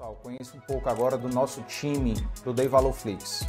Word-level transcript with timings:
pessoal, 0.00 0.18
conheça 0.22 0.56
um 0.56 0.60
pouco 0.60 0.88
agora 0.88 1.18
do 1.18 1.28
nosso 1.28 1.60
time 1.62 2.14
do 2.42 2.54
Dei 2.54 2.66
Valor 2.66 2.94
Flix. 2.94 3.44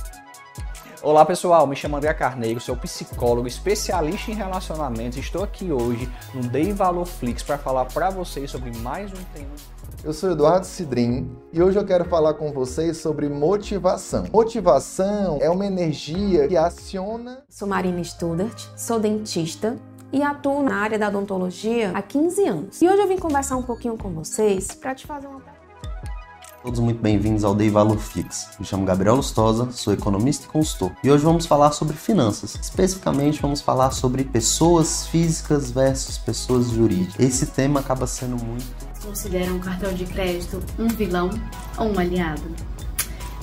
Olá 1.02 1.26
pessoal, 1.26 1.66
me 1.66 1.76
chamo 1.78 1.96
André 1.96 2.14
Carneiro, 2.14 2.60
sou 2.60 2.76
psicólogo, 2.76 3.48
especialista 3.48 4.32
em 4.32 4.34
relacionamentos. 4.34 5.18
Estou 5.18 5.44
aqui 5.44 5.72
hoje 5.72 6.12
no 6.34 6.42
Dei 6.42 6.74
Valor 6.74 7.06
Flix 7.06 7.42
para 7.42 7.58
falar 7.58 7.86
para 7.86 8.10
vocês 8.10 8.52
sobre 8.52 8.76
mais 8.80 9.12
um 9.14 9.24
tema. 9.34 9.52
Eu 10.04 10.12
sou 10.12 10.32
Eduardo 10.32 10.66
Cidrim 10.66 11.32
e 11.54 11.62
hoje 11.62 11.80
eu 11.80 11.86
quero 11.86 12.04
falar 12.06 12.34
com 12.34 12.52
vocês 12.52 12.98
sobre 12.98 13.30
motivação. 13.30 14.26
Motivação 14.32 15.38
é 15.42 15.50
uma 15.50 15.66
energia 15.66 16.50
que 16.50 16.58
aciona. 16.58 17.44
Sou 17.50 17.68
Marina 17.68 18.04
Studart, 18.04 18.62
sou 18.76 19.00
dentista 19.00 19.78
e 20.12 20.22
atuo 20.22 20.64
na 20.64 20.76
área 20.76 21.00
da 21.00 21.08
odontologia 21.08 21.92
há 21.94 22.02
15 22.02 22.46
anos. 22.46 22.82
E 22.82 22.90
hoje 22.90 23.02
eu 23.02 23.08
vim 23.08 23.18
conversar 23.18 23.56
um 23.56 23.64
pouquinho 23.64 23.98
com 23.98 24.10
vocês 24.10 24.74
para 24.74 24.94
te 24.94 25.08
fazer 25.08 25.28
uma 25.28 25.40
pergunta. 25.40 25.61
Todos 26.64 26.80
muito 26.80 27.02
bem-vindos 27.02 27.44
ao 27.44 27.56
Day 27.56 27.72
Valor 27.72 27.98
Fix. 27.98 28.50
Me 28.60 28.66
chamo 28.66 28.86
Gabriel 28.86 29.16
Lustosa, 29.16 29.72
sou 29.72 29.94
economista 29.94 30.46
e 30.46 30.50
consultor. 30.50 30.92
E 31.04 31.10
hoje 31.10 31.24
vamos 31.24 31.48
falar 31.48 31.72
sobre 31.72 31.98
finanças. 31.98 32.54
Especificamente 32.54 33.42
vamos 33.42 33.62
falar 33.62 33.90
sobre 33.90 34.24
pessoas 34.24 35.08
físicas 35.08 35.72
versus 35.72 36.20
pessoas 36.20 36.70
jurídicas. 36.70 37.20
Esse 37.20 37.48
tema 37.48 37.80
acaba 37.80 38.06
sendo 38.06 38.38
muito 38.44 38.64
Considera 39.04 39.52
um 39.52 39.60
cartão 39.60 39.92
de 39.92 40.06
crédito 40.06 40.62
um 40.78 40.88
vilão 40.88 41.32
ou 41.80 41.88
um 41.88 41.98
aliado? 41.98 42.44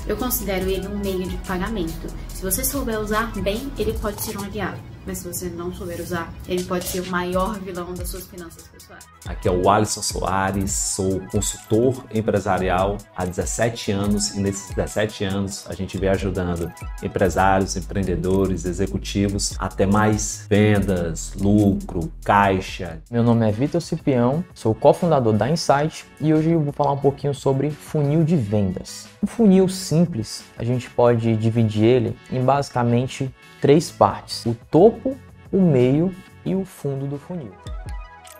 Eu 0.06 0.16
considero 0.16 0.70
ele 0.70 0.86
um 0.86 0.98
meio 0.98 1.28
de 1.28 1.36
pagamento. 1.38 2.06
Se 2.28 2.42
você 2.42 2.64
souber 2.64 3.00
usar 3.00 3.32
bem, 3.40 3.72
ele 3.76 3.94
pode 3.94 4.22
ser 4.22 4.38
um 4.38 4.44
aliado 4.44 4.87
mas 5.08 5.18
se 5.18 5.26
você 5.26 5.48
não 5.48 5.72
souber 5.72 5.98
usar, 6.02 6.30
ele 6.46 6.62
pode 6.64 6.86
ser 6.86 7.00
o 7.00 7.06
maior 7.06 7.58
vilão 7.58 7.94
das 7.94 8.10
suas 8.10 8.26
finanças 8.26 8.68
pessoais. 8.68 9.06
Aqui 9.24 9.48
é 9.48 9.50
o 9.50 9.70
Alisson 9.70 10.02
Soares, 10.02 10.70
sou 10.70 11.20
consultor 11.32 12.04
empresarial 12.12 12.98
há 13.16 13.24
17 13.24 13.90
anos 13.90 14.34
e 14.34 14.40
nesses 14.40 14.68
17 14.74 15.24
anos 15.24 15.64
a 15.66 15.72
gente 15.72 15.96
vem 15.96 16.10
ajudando 16.10 16.70
empresários, 17.02 17.74
empreendedores, 17.74 18.66
executivos 18.66 19.54
a 19.58 19.68
ter 19.68 19.86
mais 19.86 20.46
vendas, 20.46 21.32
lucro, 21.34 22.12
caixa. 22.22 23.00
Meu 23.10 23.22
nome 23.22 23.48
é 23.48 23.50
Vitor 23.50 23.80
Cipião, 23.80 24.44
sou 24.54 24.74
cofundador 24.74 25.32
da 25.32 25.48
Insight 25.48 26.04
e 26.20 26.34
hoje 26.34 26.50
eu 26.50 26.60
vou 26.60 26.72
falar 26.74 26.92
um 26.92 26.98
pouquinho 26.98 27.32
sobre 27.32 27.70
funil 27.70 28.22
de 28.24 28.36
vendas. 28.36 29.08
Um 29.22 29.26
funil 29.26 29.68
simples, 29.68 30.44
a 30.58 30.62
gente 30.62 30.90
pode 30.90 31.34
dividir 31.34 31.84
ele 31.84 32.16
em 32.30 32.44
basicamente 32.44 33.34
três 33.60 33.90
partes: 33.90 34.44
o 34.46 34.56
topo, 34.70 35.16
o 35.52 35.60
meio 35.60 36.14
e 36.44 36.54
o 36.54 36.64
fundo 36.64 37.06
do 37.06 37.18
funil. 37.18 37.52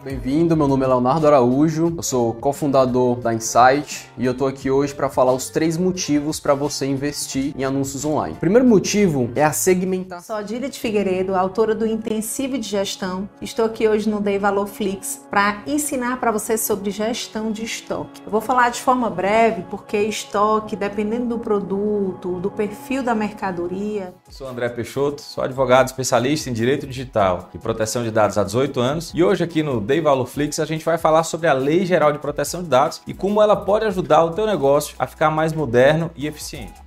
Bem-vindo, 0.01 0.57
meu 0.57 0.69
nome 0.69 0.85
é 0.85 0.87
Leonardo 0.87 1.27
Araújo, 1.27 1.93
eu 1.97 2.03
sou 2.05 2.33
cofundador 2.33 3.19
da 3.19 3.35
Insight 3.35 4.09
e 4.17 4.25
eu 4.25 4.33
tô 4.33 4.47
aqui 4.47 4.71
hoje 4.71 4.95
para 4.95 5.09
falar 5.09 5.33
os 5.33 5.51
três 5.51 5.77
motivos 5.77 6.39
para 6.39 6.55
você 6.55 6.87
investir 6.87 7.53
em 7.59 7.65
anúncios 7.65 8.05
online. 8.05 8.35
O 8.35 8.39
primeiro 8.39 8.65
motivo 8.65 9.29
é 9.35 9.43
a 9.43 9.51
segmentação. 9.51 10.37
Sou 10.37 10.37
Adília 10.37 10.69
de 10.69 10.79
Figueiredo, 10.79 11.35
autora 11.35 11.75
do 11.75 11.85
Intensivo 11.85 12.57
de 12.57 12.69
Gestão. 12.69 13.29
Estou 13.43 13.65
aqui 13.65 13.89
hoje 13.89 14.09
no 14.09 14.21
Dei 14.21 14.39
Valor 14.39 14.69
Flix 14.69 15.27
para 15.29 15.63
ensinar 15.67 16.21
para 16.21 16.31
você 16.31 16.57
sobre 16.57 16.93
gestão 16.93 17.51
de 17.51 17.65
estoque. 17.65 18.23
Eu 18.25 18.31
vou 18.31 18.41
falar 18.41 18.69
de 18.69 18.81
forma 18.81 19.11
breve 19.11 19.65
porque 19.69 19.99
estoque, 19.99 20.77
dependendo 20.77 21.27
do 21.27 21.39
produto, 21.41 22.39
do 22.39 22.53
perfil 22.53 23.03
da 23.03 23.17
mercadoria. 23.17 24.15
Sou 24.31 24.47
André 24.47 24.69
Peixoto, 24.69 25.21
sou 25.21 25.43
advogado 25.43 25.89
especialista 25.89 26.49
em 26.49 26.53
direito 26.53 26.87
digital 26.87 27.51
e 27.53 27.59
proteção 27.59 28.05
de 28.05 28.13
dados 28.13 28.39
há 28.39 28.45
18 28.45 28.79
anos 28.79 29.13
e 29.13 29.25
hoje 29.25 29.43
aqui 29.43 29.61
no 29.61 29.88
Dei 29.89 30.03
Valor 30.03 30.27
Flix, 30.27 30.61
a 30.61 30.67
gente 30.67 30.85
vai 30.85 30.99
falar 30.99 31.23
sobre 31.23 31.49
a 31.49 31.55
Lei 31.55 31.87
Geral 31.87 32.13
de 32.13 32.19
Proteção 32.19 32.63
de 32.63 32.69
Dados 32.69 33.01
e 33.07 33.15
como 33.15 33.41
ela 33.41 33.57
pode 33.57 33.87
ajudar 33.87 34.23
o 34.23 34.33
teu 34.33 34.47
negócio 34.47 34.95
a 34.99 35.07
ficar 35.07 35.31
mais 35.31 35.55
moderno 35.55 36.11
e 36.15 36.27
eficiente. 36.27 36.79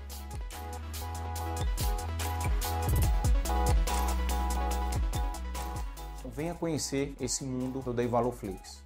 Venha 6.35 6.53
conhecer 6.53 7.15
esse 7.19 7.43
mundo 7.43 7.79
do 7.79 7.91
Dei 7.91 8.05
Valor 8.05 8.33
Flix. 8.33 8.80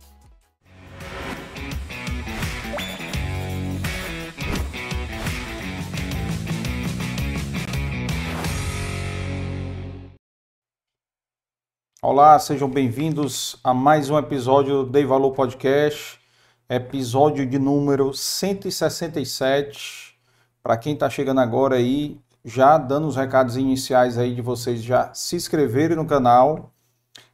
Olá, 12.08 12.38
sejam 12.38 12.70
bem-vindos 12.70 13.58
a 13.64 13.74
mais 13.74 14.12
um 14.12 14.18
episódio 14.20 14.84
do 14.84 14.92
Dei 14.92 15.04
Valor 15.04 15.32
Podcast, 15.32 16.20
episódio 16.70 17.48
de 17.48 17.58
número 17.58 18.14
167. 18.14 20.16
Para 20.62 20.78
quem 20.78 20.94
está 20.94 21.10
chegando 21.10 21.42
agora 21.42 21.78
aí, 21.78 22.20
já 22.44 22.78
dando 22.78 23.08
os 23.08 23.16
recados 23.16 23.58
iniciais 23.58 24.20
aí 24.20 24.36
de 24.36 24.42
vocês 24.44 24.84
já 24.84 25.12
se 25.16 25.36
inscreverem 25.36 25.98
no 25.98 26.06
canal, 26.06 26.72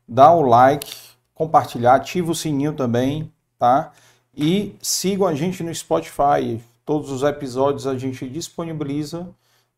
dar 0.07 0.31
o 0.31 0.41
like, 0.41 0.95
compartilhar, 1.35 1.95
ativa 1.95 2.31
o 2.31 2.35
sininho 2.35 2.71
também, 2.71 3.29
tá? 3.59 3.91
E 4.33 4.77
sigam 4.81 5.27
a 5.27 5.35
gente 5.35 5.61
no 5.63 5.75
Spotify. 5.75 6.63
Todos 6.85 7.11
os 7.11 7.23
episódios 7.23 7.85
a 7.85 7.97
gente 7.97 8.25
disponibiliza, 8.25 9.27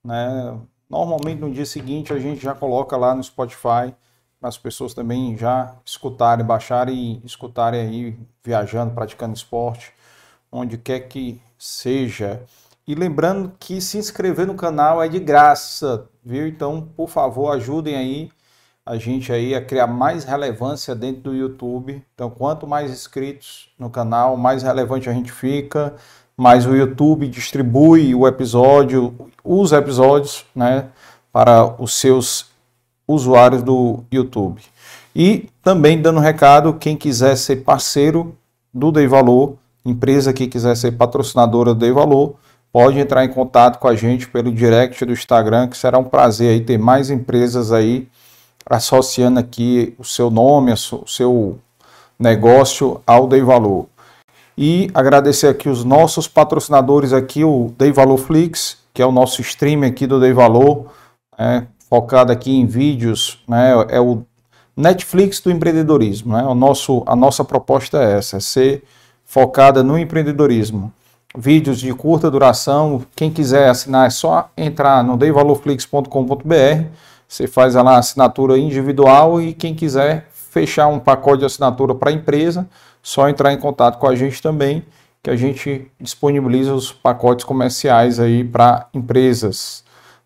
né? 0.03 0.55
Normalmente 0.87 1.41
no 1.41 1.51
dia 1.51 1.65
seguinte 1.65 2.13
a 2.13 2.19
gente 2.19 2.43
já 2.43 2.53
coloca 2.53 2.95
lá 2.95 3.15
no 3.15 3.23
Spotify 3.23 3.91
as 4.43 4.57
pessoas 4.57 4.93
também 4.93 5.37
já 5.37 5.73
escutarem, 5.85 6.45
baixarem 6.45 7.21
e 7.23 7.25
escutarem 7.25 7.79
aí 7.79 8.19
viajando, 8.43 8.93
praticando 8.93 9.33
esporte, 9.33 9.93
onde 10.51 10.77
quer 10.77 11.01
que 11.01 11.41
seja. 11.57 12.43
E 12.85 12.93
lembrando 12.93 13.53
que 13.57 13.79
se 13.79 13.97
inscrever 13.97 14.45
no 14.45 14.55
canal 14.55 15.01
é 15.01 15.07
de 15.07 15.19
graça, 15.19 16.07
viu? 16.23 16.47
Então, 16.47 16.81
por 16.95 17.09
favor, 17.09 17.51
ajudem 17.51 17.95
aí 17.95 18.29
a 18.85 18.97
gente 18.97 19.31
aí 19.31 19.55
a 19.55 19.63
criar 19.63 19.87
mais 19.87 20.25
relevância 20.25 20.93
dentro 20.93 21.21
do 21.23 21.33
YouTube. 21.33 22.03
Então, 22.13 22.29
quanto 22.29 22.67
mais 22.67 22.91
inscritos 22.91 23.69
no 23.79 23.89
canal, 23.89 24.35
mais 24.35 24.61
relevante 24.61 25.09
a 25.09 25.13
gente 25.13 25.31
fica, 25.31 25.95
mais 26.35 26.65
o 26.65 26.75
YouTube 26.75 27.27
distribui 27.29 28.13
o 28.13 28.27
episódio, 28.27 29.15
os 29.43 29.71
episódios, 29.71 30.45
né, 30.53 30.89
para 31.31 31.81
os 31.81 31.93
seus 31.93 32.52
usuários 33.07 33.61
do 33.61 34.03
YouTube. 34.11 34.61
E 35.15 35.47
também 35.61 36.01
dando 36.01 36.19
recado, 36.19 36.73
quem 36.73 36.95
quiser 36.95 37.35
ser 37.35 37.57
parceiro 37.57 38.35
do 38.73 38.91
Dei 38.91 39.07
Valor, 39.07 39.55
empresa 39.85 40.33
que 40.33 40.47
quiser 40.47 40.75
ser 40.75 40.93
patrocinadora 40.93 41.73
do 41.73 41.79
Dei 41.79 41.91
Valor, 41.91 42.35
pode 42.71 42.97
entrar 42.97 43.23
em 43.23 43.29
contato 43.29 43.77
com 43.77 43.87
a 43.87 43.95
gente 43.95 44.27
pelo 44.27 44.51
direct 44.51 45.05
do 45.05 45.13
Instagram, 45.13 45.67
que 45.67 45.77
será 45.77 45.99
um 45.99 46.03
prazer 46.03 46.51
aí 46.51 46.61
ter 46.61 46.79
mais 46.79 47.11
empresas 47.11 47.71
aí 47.71 48.07
associando 48.65 49.39
aqui 49.39 49.93
o 49.99 50.03
seu 50.03 50.31
nome, 50.31 50.71
o 50.71 51.07
seu 51.07 51.59
negócio 52.17 53.01
ao 53.05 53.27
Dei 53.27 53.41
Valor. 53.41 53.87
E 54.57 54.89
agradecer 54.93 55.47
aqui 55.47 55.67
os 55.67 55.83
nossos 55.83 56.27
patrocinadores 56.27 57.11
aqui, 57.13 57.43
o 57.43 57.73
Dei 57.77 57.91
Valor 57.91 58.17
Flix, 58.17 58.77
que 58.93 59.01
é 59.01 59.05
o 59.05 59.11
nosso 59.11 59.41
stream 59.41 59.83
aqui 59.83 60.07
do 60.07 60.19
Dei 60.19 60.33
Valor, 60.33 60.91
é, 61.37 61.63
focado 61.93 62.31
aqui 62.31 62.51
em 62.51 62.65
vídeos, 62.65 63.37
né, 63.47 63.71
é 63.89 64.01
o 64.01 64.23
Netflix 64.75 65.39
do 65.39 65.51
empreendedorismo. 65.51 66.35
Né? 66.35 66.41
O 66.41 66.55
nosso, 66.55 67.03
a 67.05 67.15
nossa 67.15 67.45
proposta 67.45 68.01
é 68.01 68.17
essa, 68.17 68.37
é 68.37 68.39
ser 68.39 68.83
focada 69.23 69.83
no 69.83 69.95
empreendedorismo. 69.99 70.91
Vídeos 71.37 71.79
de 71.79 71.93
curta 71.93 72.31
duração, 72.31 73.05
quem 73.15 73.29
quiser 73.29 73.69
assinar 73.69 74.07
é 74.07 74.09
só 74.09 74.49
entrar 74.57 75.03
no 75.03 75.15
deivalorflix.com.br, 75.15 76.87
você 77.27 77.45
faz 77.45 77.75
lá 77.75 77.91
a 77.91 77.99
assinatura 77.99 78.57
individual 78.57 79.39
e 79.39 79.53
quem 79.53 79.75
quiser 79.75 80.27
fechar 80.33 80.87
um 80.87 80.97
pacote 80.97 81.41
de 81.41 81.45
assinatura 81.45 81.93
para 81.93 82.09
a 82.09 82.13
empresa, 82.13 82.67
só 83.03 83.29
entrar 83.29 83.53
em 83.53 83.59
contato 83.59 83.99
com 83.99 84.07
a 84.07 84.15
gente 84.15 84.41
também, 84.41 84.83
que 85.21 85.29
a 85.29 85.35
gente 85.35 85.91
disponibiliza 86.01 86.73
os 86.73 86.91
pacotes 86.91 87.45
comerciais 87.45 88.19
aí 88.19 88.43
para 88.43 88.87
empresas 88.95 89.82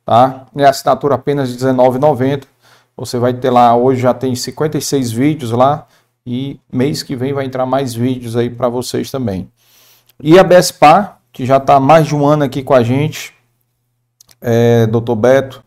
tá? 0.07 0.45
É 0.55 0.63
assinatura 0.63 1.15
apenas 1.15 1.49
de 1.49 1.61
R$19,90. 1.61 2.45
Você 2.95 3.19
vai 3.19 3.33
ter 3.33 3.49
lá, 3.49 3.75
hoje 3.75 3.99
já 4.01 4.13
tem 4.13 4.33
56 4.33 5.11
vídeos 5.11 5.51
lá 5.51 5.85
e 6.25 6.57
mês 6.71 7.03
que 7.03 7.13
vem 7.13 7.33
vai 7.33 7.43
entrar 7.43 7.65
mais 7.65 7.93
vídeos 7.93 8.37
aí 8.37 8.49
para 8.49 8.69
vocês 8.69 9.11
também. 9.11 9.49
E 10.23 10.39
a 10.39 10.43
BSPA, 10.45 11.17
que 11.33 11.45
já 11.45 11.57
está 11.57 11.77
mais 11.77 12.07
de 12.07 12.15
um 12.15 12.25
ano 12.25 12.45
aqui 12.45 12.63
com 12.63 12.73
a 12.73 12.81
gente, 12.83 13.33
é, 14.39 14.87
Dr. 14.87 15.13
Beto, 15.13 15.61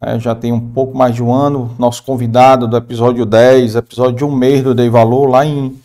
é, 0.00 0.18
já 0.18 0.34
tem 0.34 0.50
um 0.50 0.72
pouco 0.72 0.96
mais 0.96 1.14
de 1.14 1.22
um 1.22 1.32
ano, 1.32 1.76
nosso 1.78 2.02
convidado 2.04 2.66
do 2.66 2.78
episódio 2.78 3.26
10, 3.26 3.76
episódio 3.76 4.16
de 4.16 4.24
um 4.24 4.34
mês 4.34 4.62
do 4.62 4.74
Dei 4.74 4.88
Valor, 4.88 5.28
lá 5.28 5.44
em 5.44 5.78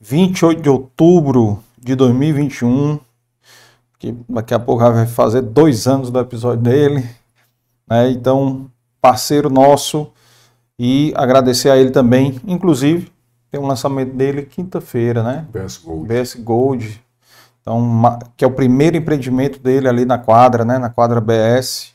28 0.00 0.60
de 0.60 0.68
outubro 0.68 1.62
de 1.78 1.94
2021, 1.94 2.98
que 4.00 4.16
daqui 4.28 4.52
a 4.52 4.58
pouco 4.58 4.82
vai 4.82 5.06
fazer 5.06 5.42
dois 5.42 5.86
anos 5.86 6.10
do 6.10 6.18
episódio 6.18 6.60
dele. 6.60 7.08
Né? 7.88 8.10
Então, 8.10 8.70
parceiro 9.00 9.48
nosso 9.48 10.10
e 10.78 11.12
agradecer 11.16 11.70
a 11.70 11.76
ele 11.76 11.90
também. 11.90 12.40
Inclusive, 12.46 13.12
tem 13.50 13.60
um 13.60 13.66
lançamento 13.66 14.14
dele 14.14 14.42
quinta-feira, 14.42 15.22
né? 15.22 15.46
BS 15.52 15.78
Gold. 15.78 16.08
BS 16.08 16.34
Gold. 16.36 17.06
Então, 17.60 18.18
que 18.36 18.44
é 18.44 18.48
o 18.48 18.52
primeiro 18.52 18.96
empreendimento 18.96 19.58
dele 19.58 19.88
ali 19.88 20.04
na 20.04 20.18
quadra, 20.18 20.64
né, 20.64 20.78
na 20.78 20.88
quadra 20.88 21.20
BS, 21.20 21.94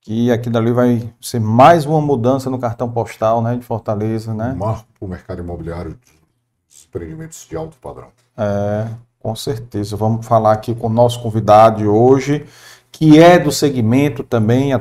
que 0.00 0.30
aquilo 0.30 0.56
ali 0.56 0.72
vai 0.72 1.12
ser 1.20 1.40
mais 1.40 1.84
uma 1.84 2.00
mudança 2.00 2.48
no 2.48 2.58
cartão 2.58 2.90
postal, 2.90 3.42
né, 3.42 3.54
de 3.54 3.62
Fortaleza, 3.62 4.32
né? 4.32 4.54
Marco 4.56 4.86
para 4.98 5.06
o 5.06 5.08
mercado 5.08 5.40
imobiliário 5.40 5.98
dos 6.66 6.86
empreendimentos 6.86 7.46
de 7.48 7.54
alto 7.54 7.76
padrão. 7.82 8.08
É, 8.36 8.88
com 9.18 9.36
certeza. 9.36 9.94
Vamos 9.94 10.26
falar 10.26 10.52
aqui 10.52 10.74
com 10.74 10.86
o 10.86 10.90
nosso 10.90 11.20
convidado 11.20 11.78
de 11.78 11.86
hoje, 11.86 12.46
que 12.90 13.18
é 13.18 13.38
do 13.38 13.52
segmento 13.52 14.22
também 14.22 14.72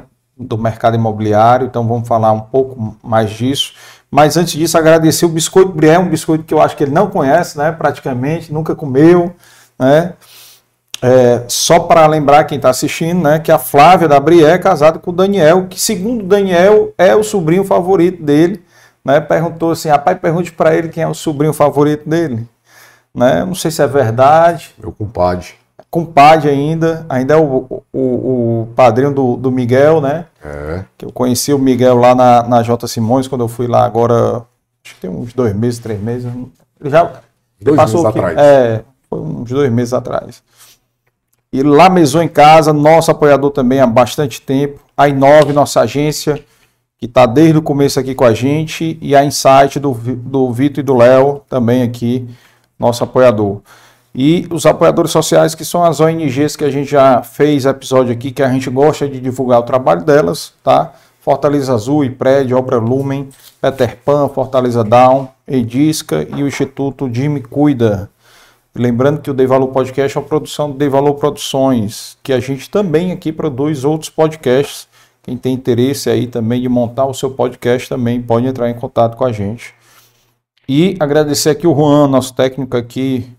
do 0.44 0.58
mercado 0.58 0.96
imobiliário, 0.96 1.68
então 1.68 1.88
vamos 1.88 2.08
falar 2.08 2.32
um 2.32 2.42
pouco 2.42 2.98
mais 3.04 3.32
disso. 3.32 3.74
Mas 4.12 4.38
antes 4.38 4.54
disso, 4.54 4.78
agradecer 4.78 5.26
o 5.26 5.30
Biscoito 5.30 5.72
Brié, 5.72 5.98
um 5.98 6.08
biscoito 6.08 6.44
que 6.44 6.54
eu 6.54 6.62
acho 6.62 6.78
que 6.78 6.84
ele 6.84 6.92
não 6.92 7.10
conhece, 7.10 7.58
né? 7.58 7.72
Praticamente, 7.72 8.54
nunca 8.54 8.76
comeu, 8.76 9.34
né? 9.80 10.14
É, 11.02 11.44
só 11.50 11.80
para 11.80 12.06
lembrar 12.08 12.46
quem 12.46 12.56
está 12.56 12.70
assistindo, 12.70 13.24
né, 13.24 13.38
que 13.38 13.52
a 13.52 13.60
Flávia 13.60 14.08
da 14.08 14.18
Brié 14.22 14.52
é 14.52 14.58
casada 14.58 14.98
com 15.00 15.12
o 15.12 15.14
Daniel, 15.14 15.68
que 15.68 15.78
segundo 15.78 16.24
o 16.24 16.28
Daniel 16.28 16.94
é 16.98 17.14
o 17.14 17.22
sobrinho 17.22 17.66
favorito 17.66 18.24
dele, 18.24 18.64
né? 19.04 19.20
Perguntou 19.20 19.72
assim, 19.72 19.90
rapaz, 19.90 20.18
pergunte 20.18 20.54
para 20.54 20.74
ele 20.74 20.88
quem 20.88 21.04
é 21.04 21.08
o 21.08 21.14
sobrinho 21.14 21.52
favorito 21.52 22.08
dele, 22.08 22.48
né? 23.14 23.44
Não 23.44 23.54
sei 23.54 23.70
se 23.70 23.82
é 23.82 23.88
verdade. 23.88 24.74
Meu 24.78 24.94
compadre. 24.94 25.63
Compadre 25.94 26.50
ainda, 26.50 27.06
ainda 27.08 27.36
é 27.36 27.38
o, 27.38 27.84
o, 27.94 28.00
o 28.00 28.68
padrinho 28.76 29.14
do, 29.14 29.38
do 29.38 29.52
Miguel, 29.52 30.02
né? 30.02 30.26
É. 30.44 30.86
Que 30.98 31.06
eu 31.06 31.12
conheci 31.12 31.54
o 31.54 31.60
Miguel 31.60 31.96
lá 31.98 32.16
na, 32.16 32.42
na 32.42 32.64
J. 32.64 32.88
Simões, 32.88 33.28
quando 33.28 33.42
eu 33.42 33.48
fui 33.48 33.68
lá 33.68 33.86
agora, 33.86 34.38
acho 34.84 34.96
que 34.96 35.02
tem 35.02 35.10
uns 35.12 35.36
dois 35.36 35.56
meses, 35.56 35.78
três 35.78 36.02
meses. 36.02 36.26
Ele 36.82 36.90
já 36.90 37.22
Dois 37.62 37.78
passou 37.78 38.02
meses 38.02 38.18
atrás. 38.18 38.38
É, 38.40 38.84
foi 39.08 39.20
uns 39.20 39.52
dois 39.52 39.72
meses 39.72 39.94
atrás. 39.94 40.42
E 41.52 41.62
lá 41.62 41.92
Mesou 41.92 42.24
em 42.24 42.28
Casa, 42.28 42.74
nosso 42.74 43.12
apoiador 43.12 43.52
também 43.52 43.80
há 43.80 43.86
bastante 43.86 44.42
tempo. 44.42 44.80
A 44.98 45.08
Inove, 45.08 45.54
nossa 45.54 45.82
agência, 45.82 46.44
que 46.98 47.06
está 47.06 47.28
desde 47.28 47.60
o 47.60 47.62
começo 47.62 48.00
aqui 48.00 48.16
com 48.16 48.26
a 48.26 48.34
gente. 48.34 48.98
E 49.00 49.16
a 49.16 49.24
Insight 49.24 49.80
do, 49.80 49.92
do 49.94 50.52
Vitor 50.52 50.80
e 50.80 50.84
do 50.84 50.98
Léo, 50.98 51.44
também 51.48 51.84
aqui, 51.84 52.28
nosso 52.80 53.04
apoiador. 53.04 53.62
E 54.16 54.46
os 54.52 54.66
apoiadores 54.66 55.12
sociais, 55.12 55.56
que 55.56 55.66
são 55.66 55.84
as 55.84 56.00
ONGs 56.00 56.56
que 56.56 56.64
a 56.64 56.70
gente 56.70 56.92
já 56.92 57.24
fez 57.24 57.66
episódio 57.66 58.14
aqui, 58.14 58.32
que 58.32 58.44
a 58.44 58.50
gente 58.50 58.70
gosta 58.70 59.08
de 59.08 59.20
divulgar 59.20 59.60
o 59.60 59.64
trabalho 59.64 60.04
delas, 60.04 60.54
tá? 60.64 60.94
Fortaleza 61.20 61.74
Azul, 61.74 62.04
IPRED, 62.04 62.54
Obra 62.54 62.78
Lumen, 62.78 63.30
Peter 63.60 63.98
Pan, 64.04 64.28
Fortaleza 64.28 64.84
Down, 64.84 65.30
Edisca 65.48 66.28
e 66.36 66.44
o 66.44 66.48
Instituto 66.48 67.10
Jimmy 67.12 67.42
Cuida. 67.42 68.10
Lembrando 68.76 69.22
que 69.22 69.32
o 69.32 69.34
Dei 69.34 69.48
Valor 69.48 69.68
Podcast 69.68 70.18
é 70.18 70.20
uma 70.20 70.28
produção 70.28 70.70
do 70.70 70.78
Dei 70.78 70.90
Valor 70.90 71.14
Produções, 71.14 72.18
que 72.22 72.34
a 72.34 72.40
gente 72.40 72.70
também 72.70 73.12
aqui 73.12 73.32
produz 73.32 73.84
outros 73.84 74.10
podcasts. 74.10 74.88
Quem 75.24 75.38
tem 75.38 75.54
interesse 75.54 76.10
aí 76.10 76.28
também 76.28 76.62
de 76.62 76.68
montar 76.68 77.06
o 77.06 77.14
seu 77.14 77.32
podcast 77.32 77.88
também 77.88 78.22
pode 78.22 78.46
entrar 78.46 78.70
em 78.70 78.74
contato 78.74 79.16
com 79.16 79.24
a 79.24 79.32
gente. 79.32 79.74
E 80.68 80.98
agradecer 81.00 81.52
aqui 81.52 81.66
o 81.66 81.76
Juan, 81.76 82.08
nosso 82.08 82.34
técnico 82.34 82.76
aqui, 82.76 83.30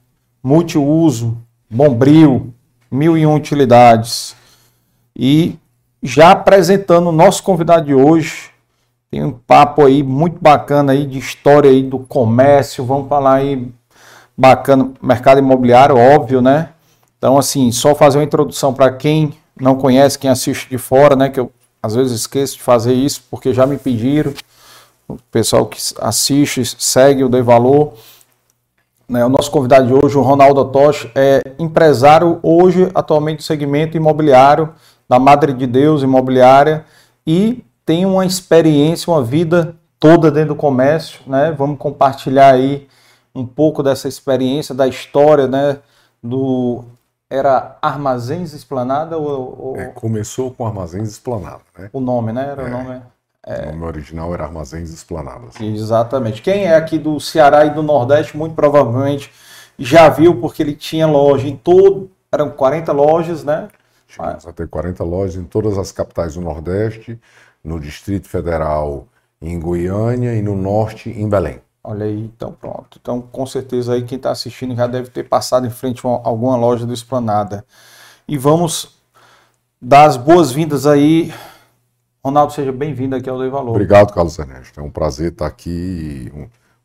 multiuso, 0.45 1.39
bombril, 1.71 2.53
mil 2.91 3.17
e 3.17 3.27
um 3.27 3.35
utilidades. 3.35 4.37
E 5.17 5.57
já 6.03 6.33
apresentando 6.33 7.09
o 7.09 7.13
nosso 7.13 7.43
convidado 7.43 7.87
de 7.87 7.95
hoje, 7.95 8.51
tem 9.11 9.25
um 9.25 9.33
papo 9.33 9.87
aí 9.87 10.03
muito 10.03 10.39
bacana 10.39 10.93
aí 10.93 11.07
de 11.07 11.19
história 11.19 11.71
aí 11.71 11.83
do 11.83 11.99
comércio, 11.99 12.85
vamos 12.85 13.09
falar 13.09 13.37
aí 13.37 13.73
bacana, 14.37 14.93
mercado 15.01 15.39
imobiliário, 15.39 15.97
óbvio, 15.97 16.43
né? 16.43 16.71
Então, 17.17 17.39
assim, 17.39 17.73
só 17.73 17.95
fazer 17.95 18.19
uma 18.19 18.25
introdução 18.25 18.75
para 18.75 18.93
quem 18.93 19.33
não 19.59 19.77
conhece, 19.77 20.19
quem 20.19 20.29
assiste 20.29 20.69
de 20.69 20.77
fora, 20.77 21.17
né? 21.17 21.31
Que 21.31 21.41
eu 21.41 21.51
às 21.83 21.95
vezes 21.95 22.21
esqueço 22.21 22.57
de 22.57 22.63
fazer 22.63 22.93
isso, 22.93 23.23
porque 23.31 23.55
já 23.55 23.67
me 23.67 23.79
pediram. 23.79 24.35
O 25.09 25.17
pessoal 25.31 25.67
que 25.67 25.79
assiste, 26.01 26.63
segue 26.79 27.25
o 27.25 27.29
Dei 27.29 27.43
Valor. 27.43 27.95
Né, 29.09 29.25
o 29.25 29.29
nosso 29.29 29.51
convidado 29.51 29.87
de 29.87 29.93
hoje, 29.93 30.17
o 30.17 30.23
Ronaldo 30.23 30.65
Tosh, 30.67 31.09
é 31.15 31.41
empresário 31.59 32.39
hoje, 32.43 32.91
atualmente, 32.95 33.39
do 33.39 33.43
segmento 33.43 33.97
imobiliário 33.97 34.71
da 35.09 35.19
Madre 35.19 35.53
de 35.53 35.67
Deus 35.67 36.03
Imobiliária 36.03 36.85
e 37.27 37.63
tem 37.85 38.07
uma 38.07 38.25
experiência, 38.25 39.13
uma 39.13 39.23
vida 39.23 39.77
toda 40.01 40.31
dentro 40.31 40.55
do 40.55 40.57
comércio. 40.57 41.21
Né? 41.27 41.55
Vamos 41.57 41.79
compartilhar 41.79 42.53
aí 42.55 42.89
um 43.35 43.45
pouco 43.45 43.83
dessa 43.83 44.09
experiência, 44.09 44.75
da 44.75 44.87
história, 44.89 45.47
né? 45.47 45.79
Do 46.23 46.85
era 47.29 47.77
Armazéns 47.83 48.53
Esplanada 48.53 49.19
ou, 49.19 49.57
ou- 49.59 49.77
É, 49.77 49.87
começou 49.87 50.53
com 50.53 50.67
Armazéns 50.67 51.09
Esplanada, 51.11 51.61
né? 51.77 51.91
o 51.93 52.01
nome, 52.01 52.33
né? 52.33 52.49
Era 52.51 52.65
o 52.65 52.71
É. 53.47 53.69
O 53.69 53.73
nome 53.73 53.85
original 53.85 54.33
era 54.33 54.45
Armazéns 54.45 54.91
Esplanadas. 54.91 55.55
Exatamente. 55.61 56.41
Quem 56.41 56.65
é 56.65 56.75
aqui 56.75 56.99
do 56.99 57.21
Ceará 57.21 57.65
e 57.67 57.71
do 57.71 57.83
Nordeste, 57.83 58.37
muito 58.37 58.55
provavelmente 58.55 59.31
já 59.79 60.09
viu, 60.09 60.41
porque 60.41 60.63
ele 60.63 60.75
tinha 60.75 61.07
loja 61.07 61.47
em 61.47 61.57
todo. 61.57 62.11
Eram 62.33 62.51
40 62.51 62.91
lojas, 62.93 63.45
né? 63.45 63.69
Chegamos 64.09 64.47
a 64.47 64.53
ter 64.53 64.67
40 64.69 65.03
lojas 65.05 65.37
em 65.37 65.45
todas 65.45 65.77
as 65.77 65.93
capitais 65.93 66.35
do 66.35 66.41
Nordeste, 66.41 67.19
no 67.63 67.79
Distrito 67.81 68.29
Federal 68.29 69.07
em 69.43 69.59
Goiânia 69.61 70.35
e 70.35 70.41
no 70.41 70.57
Norte 70.57 71.11
em 71.11 71.29
Belém. 71.29 71.61
Olha 71.83 72.07
aí, 72.07 72.19
então 72.35 72.51
pronto. 72.53 72.99
Então, 73.01 73.21
com 73.21 73.45
certeza 73.45 73.93
aí 73.93 74.05
quem 74.05 74.17
está 74.17 74.31
assistindo 74.31 74.75
já 74.75 74.87
deve 74.87 75.11
ter 75.11 75.25
passado 75.29 75.67
em 75.67 75.71
frente 75.71 76.01
a 76.05 76.09
uma- 76.09 76.21
alguma 76.25 76.57
loja 76.57 76.87
do 76.87 76.95
Esplanada. 76.95 77.63
E 78.27 78.39
vamos 78.39 78.97
dar 79.83 80.05
as 80.07 80.17
boas-vindas 80.17 80.87
aí. 80.87 81.31
Ronaldo, 82.25 82.55
seja 82.55 82.73
bem-vindo 82.73 83.15
aqui 83.15 83.29
ao 83.29 83.39
Dei 83.39 83.51
Valor. 83.51 83.73
Obrigado, 83.73 84.11
Carlos 84.15 84.39
Ernesto. 84.39 84.81
É 84.81 84.83
um 84.83 84.89
prazer 84.89 85.31
estar 85.31 85.45
aqui 85.47 86.33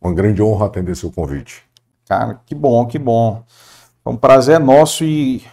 uma 0.02 0.14
grande 0.14 0.44
honra 0.44 0.66
atender 0.66 0.98
seu 0.98 1.10
convite. 1.10 1.64
Cara, 2.10 2.42
que 2.46 2.54
bom, 2.54 2.86
que 2.86 3.00
bom. 3.00 3.42
É 4.06 4.10
um 4.10 4.18
prazer 4.18 4.60
nosso 4.60 5.06
e, 5.06 5.46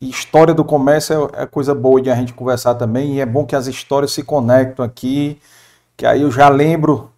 e 0.00 0.08
história 0.08 0.54
do 0.54 0.64
comércio 0.64 1.30
é, 1.34 1.42
é 1.42 1.46
coisa 1.46 1.74
boa 1.74 2.00
de 2.00 2.10
a 2.10 2.14
gente 2.14 2.32
conversar 2.32 2.76
também. 2.76 3.14
E 3.14 3.20
é 3.20 3.26
bom 3.26 3.44
que 3.44 3.56
as 3.56 3.66
histórias 3.66 4.12
se 4.12 4.22
conectam 4.22 4.84
aqui, 4.84 5.40
que 5.96 6.06
aí 6.06 6.22
eu 6.22 6.30
já 6.30 6.48
lembro 6.48 7.10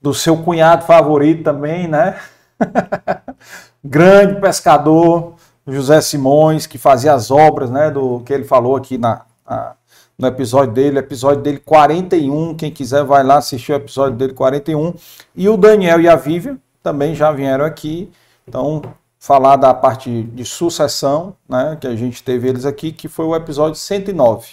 do 0.00 0.12
seu 0.12 0.36
cunhado 0.42 0.84
favorito 0.84 1.42
também, 1.42 1.88
né? 1.88 2.20
Grande 3.82 4.38
pescador, 4.42 5.36
José 5.66 6.02
Simões, 6.02 6.66
que 6.66 6.76
fazia 6.76 7.14
as 7.14 7.30
obras, 7.30 7.70
né? 7.70 7.90
Do 7.90 8.20
que 8.20 8.32
ele 8.34 8.44
falou 8.44 8.76
aqui 8.76 8.98
na, 8.98 9.22
na- 9.48 9.72
no 10.18 10.28
episódio 10.28 10.72
dele, 10.72 10.98
episódio 10.98 11.42
dele 11.42 11.58
41. 11.58 12.54
Quem 12.54 12.70
quiser 12.70 13.04
vai 13.04 13.22
lá 13.24 13.38
assistir 13.38 13.72
o 13.72 13.76
episódio 13.76 14.16
dele 14.16 14.32
41. 14.32 14.94
E 15.34 15.48
o 15.48 15.56
Daniel 15.56 16.00
e 16.00 16.08
a 16.08 16.16
Vivian 16.16 16.58
também 16.82 17.14
já 17.14 17.32
vieram 17.32 17.64
aqui. 17.64 18.10
Então, 18.46 18.82
falar 19.18 19.56
da 19.56 19.72
parte 19.72 20.22
de 20.24 20.44
sucessão, 20.44 21.36
né? 21.48 21.76
Que 21.80 21.86
a 21.86 21.96
gente 21.96 22.22
teve 22.22 22.48
eles 22.48 22.64
aqui, 22.64 22.92
que 22.92 23.08
foi 23.08 23.24
o 23.24 23.34
episódio 23.36 23.76
109. 23.76 24.48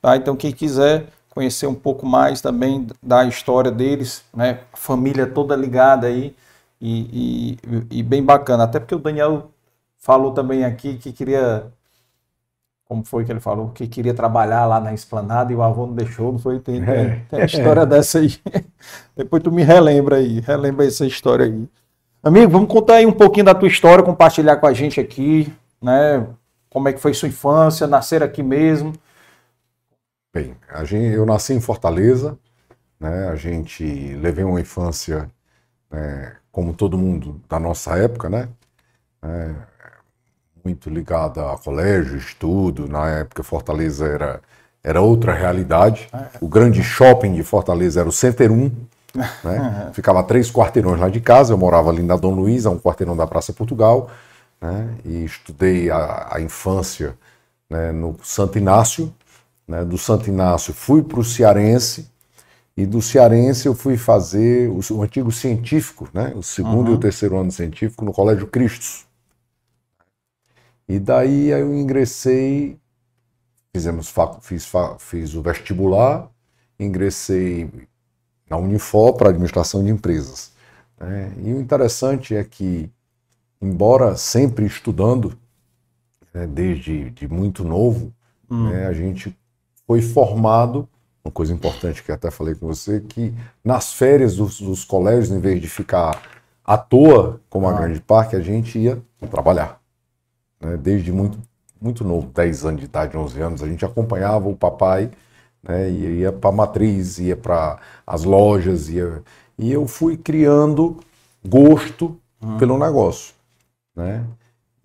Tá? 0.00 0.16
Então, 0.16 0.36
quem 0.36 0.52
quiser 0.52 1.06
conhecer 1.30 1.66
um 1.66 1.74
pouco 1.74 2.06
mais 2.06 2.40
também 2.40 2.86
da 3.02 3.24
história 3.24 3.70
deles, 3.70 4.24
né? 4.34 4.60
Família 4.74 5.26
toda 5.26 5.54
ligada 5.54 6.06
aí 6.06 6.34
e, 6.80 7.56
e, 7.92 7.98
e 7.98 8.02
bem 8.02 8.22
bacana. 8.22 8.64
Até 8.64 8.80
porque 8.80 8.94
o 8.94 8.98
Daniel 8.98 9.50
falou 9.98 10.32
também 10.32 10.64
aqui 10.64 10.96
que 10.96 11.12
queria, 11.12 11.66
como 12.88 13.04
foi 13.04 13.24
que 13.24 13.30
ele 13.30 13.40
falou, 13.40 13.68
que 13.68 13.86
queria 13.86 14.14
trabalhar 14.14 14.64
lá 14.64 14.80
na 14.80 14.94
esplanada 14.94 15.52
e 15.52 15.56
o 15.56 15.62
avô 15.62 15.86
não 15.86 15.94
deixou, 15.94 16.32
não 16.32 16.38
foi? 16.38 16.58
Tem, 16.58 16.82
tem, 16.82 17.20
tem 17.28 17.38
uma 17.38 17.44
história 17.44 17.84
dessa 17.84 18.18
aí. 18.18 18.38
Depois 19.14 19.42
tu 19.42 19.52
me 19.52 19.62
relembra 19.62 20.16
aí, 20.16 20.40
relembra 20.40 20.86
essa 20.86 21.04
história 21.04 21.44
aí. 21.44 21.68
Amigo, 22.22 22.50
vamos 22.50 22.68
contar 22.68 22.94
aí 22.94 23.06
um 23.06 23.12
pouquinho 23.12 23.44
da 23.44 23.54
tua 23.54 23.68
história, 23.68 24.02
compartilhar 24.02 24.56
com 24.56 24.66
a 24.66 24.72
gente 24.72 24.98
aqui, 24.98 25.52
né? 25.82 26.26
Como 26.70 26.88
é 26.88 26.92
que 26.94 27.00
foi 27.00 27.12
sua 27.12 27.28
infância, 27.28 27.86
nascer 27.86 28.22
aqui 28.22 28.42
mesmo. 28.42 28.94
Bem, 30.34 30.56
a 30.70 30.82
gente, 30.82 31.14
eu 31.14 31.26
nasci 31.26 31.52
em 31.52 31.60
Fortaleza, 31.60 32.38
né? 32.98 33.28
A 33.28 33.36
gente 33.36 33.84
levei 34.14 34.44
uma 34.44 34.60
infância, 34.60 35.30
né, 35.90 36.36
como 36.50 36.72
todo 36.72 36.96
mundo 36.96 37.40
da 37.48 37.60
nossa 37.60 37.98
época, 37.98 38.30
né? 38.30 38.48
É, 39.22 39.54
muito 40.68 40.90
ligada 40.90 41.50
a 41.50 41.56
colégio, 41.56 42.18
estudo. 42.18 42.86
Na 42.86 43.08
época, 43.08 43.42
Fortaleza 43.42 44.06
era, 44.06 44.40
era 44.84 45.00
outra 45.00 45.32
realidade. 45.32 46.08
O 46.40 46.48
grande 46.48 46.82
shopping 46.82 47.32
de 47.32 47.42
Fortaleza 47.42 48.00
era 48.00 48.08
o 48.08 48.12
Center 48.12 48.52
1, 48.52 48.70
né? 49.42 49.90
Ficava 49.94 50.22
três 50.22 50.50
quarteirões 50.50 51.00
lá 51.00 51.08
de 51.08 51.20
casa. 51.20 51.54
Eu 51.54 51.58
morava 51.58 51.88
ali 51.88 52.02
na 52.02 52.16
Dom 52.16 52.34
Luiz, 52.34 52.66
a 52.66 52.70
um 52.70 52.78
quarteirão 52.78 53.16
da 53.16 53.26
Praça 53.26 53.52
Portugal, 53.52 54.10
né? 54.60 54.90
E 55.04 55.24
estudei 55.24 55.90
a, 55.90 56.28
a 56.32 56.40
infância 56.40 57.14
né, 57.70 57.90
no 57.90 58.16
Santo 58.22 58.58
Inácio. 58.58 59.12
Né? 59.66 59.84
Do 59.84 59.96
Santo 59.96 60.28
Inácio 60.28 60.74
fui 60.74 61.02
para 61.02 61.20
o 61.20 61.24
Cearense. 61.24 62.10
E 62.76 62.84
do 62.86 63.00
Cearense 63.00 63.66
eu 63.66 63.74
fui 63.74 63.96
fazer 63.96 64.68
o, 64.68 64.80
o 64.92 65.02
antigo 65.02 65.32
científico, 65.32 66.08
né? 66.12 66.32
o 66.36 66.42
segundo 66.42 66.92
e 66.92 66.94
o 66.94 66.98
terceiro 66.98 67.38
ano 67.38 67.50
científico 67.50 68.04
no 68.04 68.12
Colégio 68.12 68.46
Cristos. 68.46 69.07
E 70.88 70.98
daí 70.98 71.50
eu 71.50 71.74
ingressei, 71.74 72.78
fizemos, 73.74 74.12
fiz, 74.40 74.70
fiz 74.98 75.34
o 75.34 75.42
vestibular, 75.42 76.30
ingressei 76.80 77.70
na 78.48 78.56
Unifor 78.56 79.14
para 79.14 79.28
administração 79.28 79.84
de 79.84 79.90
empresas. 79.90 80.52
Né? 80.98 81.32
E 81.42 81.52
o 81.52 81.60
interessante 81.60 82.34
é 82.34 82.42
que, 82.42 82.90
embora 83.60 84.16
sempre 84.16 84.64
estudando, 84.64 85.38
né, 86.32 86.46
desde 86.46 87.10
de 87.10 87.28
muito 87.28 87.64
novo, 87.64 88.12
hum. 88.50 88.70
né, 88.70 88.86
a 88.86 88.92
gente 88.92 89.36
foi 89.86 90.00
formado, 90.00 90.88
uma 91.22 91.32
coisa 91.32 91.52
importante 91.52 92.02
que 92.02 92.10
até 92.10 92.30
falei 92.30 92.54
com 92.54 92.66
você, 92.66 93.00
que 93.00 93.34
nas 93.62 93.92
férias 93.92 94.36
dos, 94.36 94.60
dos 94.60 94.84
colégios, 94.84 95.30
em 95.30 95.40
vez 95.40 95.60
de 95.60 95.68
ficar 95.68 96.22
à 96.64 96.78
toa, 96.78 97.40
como 97.50 97.68
a 97.68 97.72
ah. 97.72 97.80
grande 97.80 98.00
parte, 98.00 98.34
a 98.34 98.40
gente 98.40 98.78
ia 98.78 99.02
trabalhar. 99.30 99.77
Né? 100.60 100.76
Desde 100.76 101.12
muito, 101.12 101.38
muito 101.80 102.04
novo, 102.04 102.28
10 102.34 102.64
anos 102.64 102.80
de 102.80 102.86
idade, 102.86 103.16
11 103.16 103.40
anos, 103.40 103.62
a 103.62 103.68
gente 103.68 103.84
acompanhava 103.84 104.48
o 104.48 104.56
papai, 104.56 105.10
né? 105.62 105.90
ia 105.90 106.32
para 106.32 106.50
a 106.50 106.52
matriz, 106.52 107.18
ia 107.18 107.36
para 107.36 107.78
as 108.06 108.24
lojas, 108.24 108.88
ia... 108.88 109.22
e 109.58 109.72
eu 109.72 109.86
fui 109.86 110.16
criando 110.16 110.98
gosto 111.46 112.16
hum. 112.42 112.56
pelo 112.58 112.78
negócio. 112.78 113.34
Né? 113.94 114.24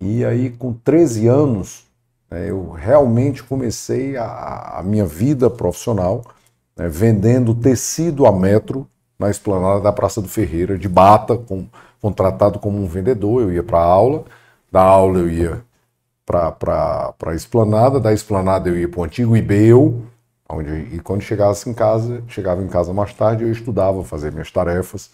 E 0.00 0.24
aí, 0.24 0.50
com 0.50 0.72
13 0.72 1.28
anos, 1.28 1.84
né, 2.30 2.50
eu 2.50 2.70
realmente 2.70 3.42
comecei 3.42 4.16
a, 4.16 4.78
a 4.78 4.82
minha 4.82 5.06
vida 5.06 5.48
profissional 5.48 6.24
né, 6.76 6.88
vendendo 6.88 7.54
tecido 7.54 8.26
a 8.26 8.32
metro 8.32 8.88
na 9.18 9.30
esplanada 9.30 9.80
da 9.80 9.92
Praça 9.92 10.20
do 10.20 10.28
Ferreira, 10.28 10.76
de 10.76 10.88
bata, 10.88 11.36
com, 11.36 11.66
contratado 12.00 12.58
como 12.58 12.78
um 12.78 12.86
vendedor. 12.86 13.42
Eu 13.42 13.52
ia 13.52 13.62
para 13.62 13.78
aula, 13.80 14.24
da 14.74 14.82
aula 14.82 15.20
eu 15.20 15.30
ia 15.30 15.64
para 16.26 17.14
a 17.26 17.34
esplanada, 17.34 18.00
da 18.00 18.12
esplanada 18.12 18.68
eu 18.68 18.76
ia 18.76 18.88
para 18.88 19.00
o 19.00 19.04
antigo 19.04 19.36
Ibeu, 19.36 20.02
onde, 20.48 20.68
e 20.92 20.98
quando 20.98 21.22
chegasse 21.22 21.70
em 21.70 21.72
casa, 21.72 22.24
chegava 22.26 22.60
em 22.60 22.66
casa 22.66 22.92
mais 22.92 23.14
tarde, 23.14 23.44
eu 23.44 23.52
estudava, 23.52 24.02
fazia 24.02 24.32
minhas 24.32 24.50
tarefas. 24.50 25.12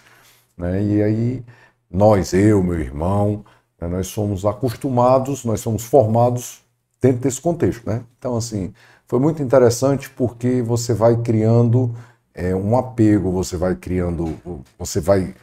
Né, 0.57 0.83
e 0.83 1.03
aí, 1.03 1.45
nós, 1.91 2.33
eu, 2.33 2.63
meu 2.63 2.81
irmão, 2.81 3.45
né, 3.79 3.87
nós 3.87 4.07
somos 4.07 4.47
acostumados, 4.47 5.45
nós 5.45 5.61
somos 5.61 5.85
formados 5.85 6.63
dentro 6.99 7.21
desse 7.21 7.41
contexto. 7.43 7.87
Né? 7.87 8.03
Então, 8.19 8.39
assim, 8.39 8.73
foi 9.07 9.19
muito 9.19 9.43
interessante 9.43 10.09
porque 10.09 10.63
você 10.63 10.95
vai 10.95 11.19
criando 11.19 11.95
é, 12.33 12.55
um 12.55 12.79
apego, 12.79 13.31
você 13.31 13.59
vai 13.59 13.75
criando, 13.75 14.39
você 14.79 15.01
vai, 15.03 15.35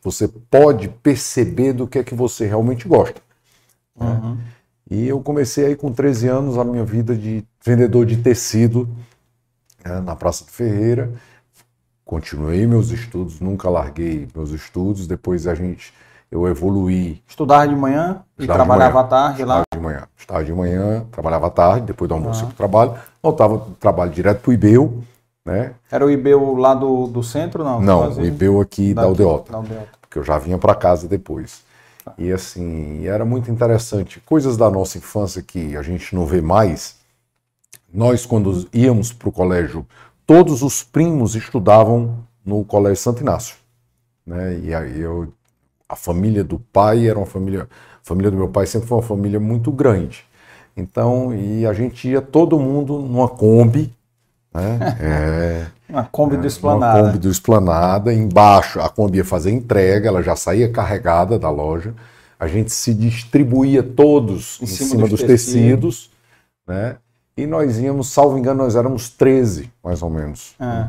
você 0.00 0.28
pode 0.28 0.88
perceber 0.88 1.72
do 1.72 1.88
que 1.88 1.98
é 1.98 2.04
que 2.04 2.14
você 2.14 2.46
realmente 2.46 2.86
gosta. 2.86 3.24
Né? 3.98 4.06
Uhum. 4.06 4.38
E 4.90 5.08
eu 5.08 5.20
comecei 5.20 5.66
aí 5.66 5.76
com 5.76 5.92
13 5.92 6.28
anos 6.28 6.58
a 6.58 6.64
minha 6.64 6.84
vida 6.84 7.14
de 7.14 7.44
vendedor 7.64 8.04
de 8.04 8.18
tecido 8.18 8.88
né, 9.84 10.00
na 10.00 10.14
Praça 10.14 10.44
do 10.44 10.50
Ferreira. 10.50 11.12
Continuei 12.04 12.66
meus 12.66 12.90
estudos, 12.90 13.40
nunca 13.40 13.70
larguei 13.70 14.28
meus 14.34 14.50
estudos. 14.50 15.06
Depois 15.06 15.46
a 15.46 15.54
gente, 15.54 15.92
eu 16.30 16.46
evoluí. 16.46 17.22
Estudava 17.26 17.66
de 17.66 17.74
manhã 17.74 18.22
e 18.38 18.46
trabalhava 18.46 19.00
à 19.00 19.04
tarde 19.04 19.44
lá? 19.44 19.62
de 19.72 19.80
manhã. 19.80 20.06
Estava 20.16 20.44
de 20.44 20.52
manhã, 20.52 21.06
trabalhava 21.10 21.46
à 21.46 21.50
tarde, 21.50 21.86
depois 21.86 22.08
do 22.08 22.14
almoço 22.14 22.42
uhum. 22.42 22.48
para 22.48 22.56
trabalho. 22.56 22.94
Voltava 23.22 23.56
do 23.56 23.70
trabalho 23.76 24.10
direto 24.10 24.42
para 24.42 24.50
o 24.50 24.52
IBEU 24.52 25.02
né? 25.44 25.74
Era 25.90 26.06
o 26.06 26.10
IBEU 26.10 26.56
lá 26.56 26.74
do, 26.74 27.06
do 27.06 27.22
centro, 27.22 27.62
não? 27.62 27.80
Não, 27.80 28.10
o 28.10 28.24
IBEU 28.24 28.60
aqui 28.60 28.94
da 28.94 29.02
Aldeota, 29.02 29.52
da 29.52 29.58
Aldeota. 29.58 29.88
Porque 30.00 30.18
eu 30.18 30.24
já 30.24 30.38
vinha 30.38 30.56
para 30.56 30.74
casa 30.74 31.06
depois. 31.06 31.62
E 32.18 32.32
assim, 32.32 33.06
era 33.06 33.24
muito 33.24 33.50
interessante. 33.50 34.20
Coisas 34.20 34.56
da 34.56 34.70
nossa 34.70 34.98
infância 34.98 35.42
que 35.42 35.76
a 35.76 35.82
gente 35.82 36.14
não 36.14 36.26
vê 36.26 36.40
mais. 36.40 36.96
Nós, 37.92 38.26
quando 38.26 38.68
íamos 38.72 39.12
para 39.12 39.28
o 39.28 39.32
colégio, 39.32 39.86
todos 40.26 40.62
os 40.62 40.82
primos 40.82 41.34
estudavam 41.34 42.18
no 42.44 42.64
Colégio 42.64 43.02
Santo 43.02 43.22
Inácio. 43.22 43.56
Né? 44.26 44.58
E 44.60 44.74
aí 44.74 45.00
eu, 45.00 45.32
a 45.88 45.96
família 45.96 46.42
do 46.42 46.58
pai 46.58 47.08
era 47.08 47.18
uma 47.18 47.26
família. 47.26 47.62
A 47.62 48.06
família 48.06 48.30
do 48.30 48.36
meu 48.36 48.48
pai 48.48 48.66
sempre 48.66 48.88
foi 48.88 48.98
uma 48.98 49.02
família 49.02 49.40
muito 49.40 49.72
grande. 49.72 50.24
Então, 50.76 51.34
e 51.34 51.64
a 51.64 51.72
gente 51.72 52.08
ia 52.08 52.20
todo 52.20 52.58
mundo 52.58 52.98
numa 52.98 53.28
Kombi, 53.28 53.92
né? 54.54 54.78
É, 55.00 55.66
uma 55.88 56.04
Kombi 56.04 56.36
é, 56.36 56.38
do 56.38 56.46
Esplanada. 56.46 56.98
Uma 56.98 57.06
Kombi 57.06 57.18
do 57.18 57.30
Esplanada. 57.30 58.14
Embaixo, 58.14 58.80
a 58.80 58.88
Kombi 58.88 59.18
ia 59.18 59.24
fazer 59.24 59.50
entrega, 59.50 60.08
ela 60.08 60.22
já 60.22 60.36
saía 60.36 60.70
carregada 60.70 61.38
da 61.38 61.50
loja. 61.50 61.94
A 62.38 62.46
gente 62.46 62.72
se 62.72 62.94
distribuía 62.94 63.82
todos 63.82 64.60
em, 64.60 64.64
em 64.64 64.66
cima, 64.66 65.02
dos, 65.02 65.10
dos 65.10 65.22
tecidos, 65.22 66.10
né? 66.66 66.96
E 67.36 67.46
nós 67.46 67.78
íamos, 67.78 68.10
salvo 68.10 68.38
engano, 68.38 68.62
nós 68.62 68.76
éramos 68.76 69.10
13, 69.10 69.70
mais 69.82 70.02
ou 70.02 70.10
menos. 70.10 70.54
É. 70.60 70.88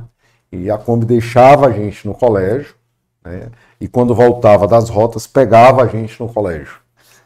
E 0.52 0.70
a 0.70 0.78
Kombi 0.78 1.06
deixava 1.06 1.68
a 1.68 1.72
gente 1.72 2.08
no 2.08 2.14
colégio, 2.14 2.76
né? 3.24 3.48
E 3.82 3.88
quando 3.88 4.14
voltava 4.14 4.68
das 4.68 4.90
rotas, 4.90 5.26
pegava 5.26 5.84
a 5.84 5.88
gente 5.88 6.20
no 6.22 6.32
colégio. 6.32 6.78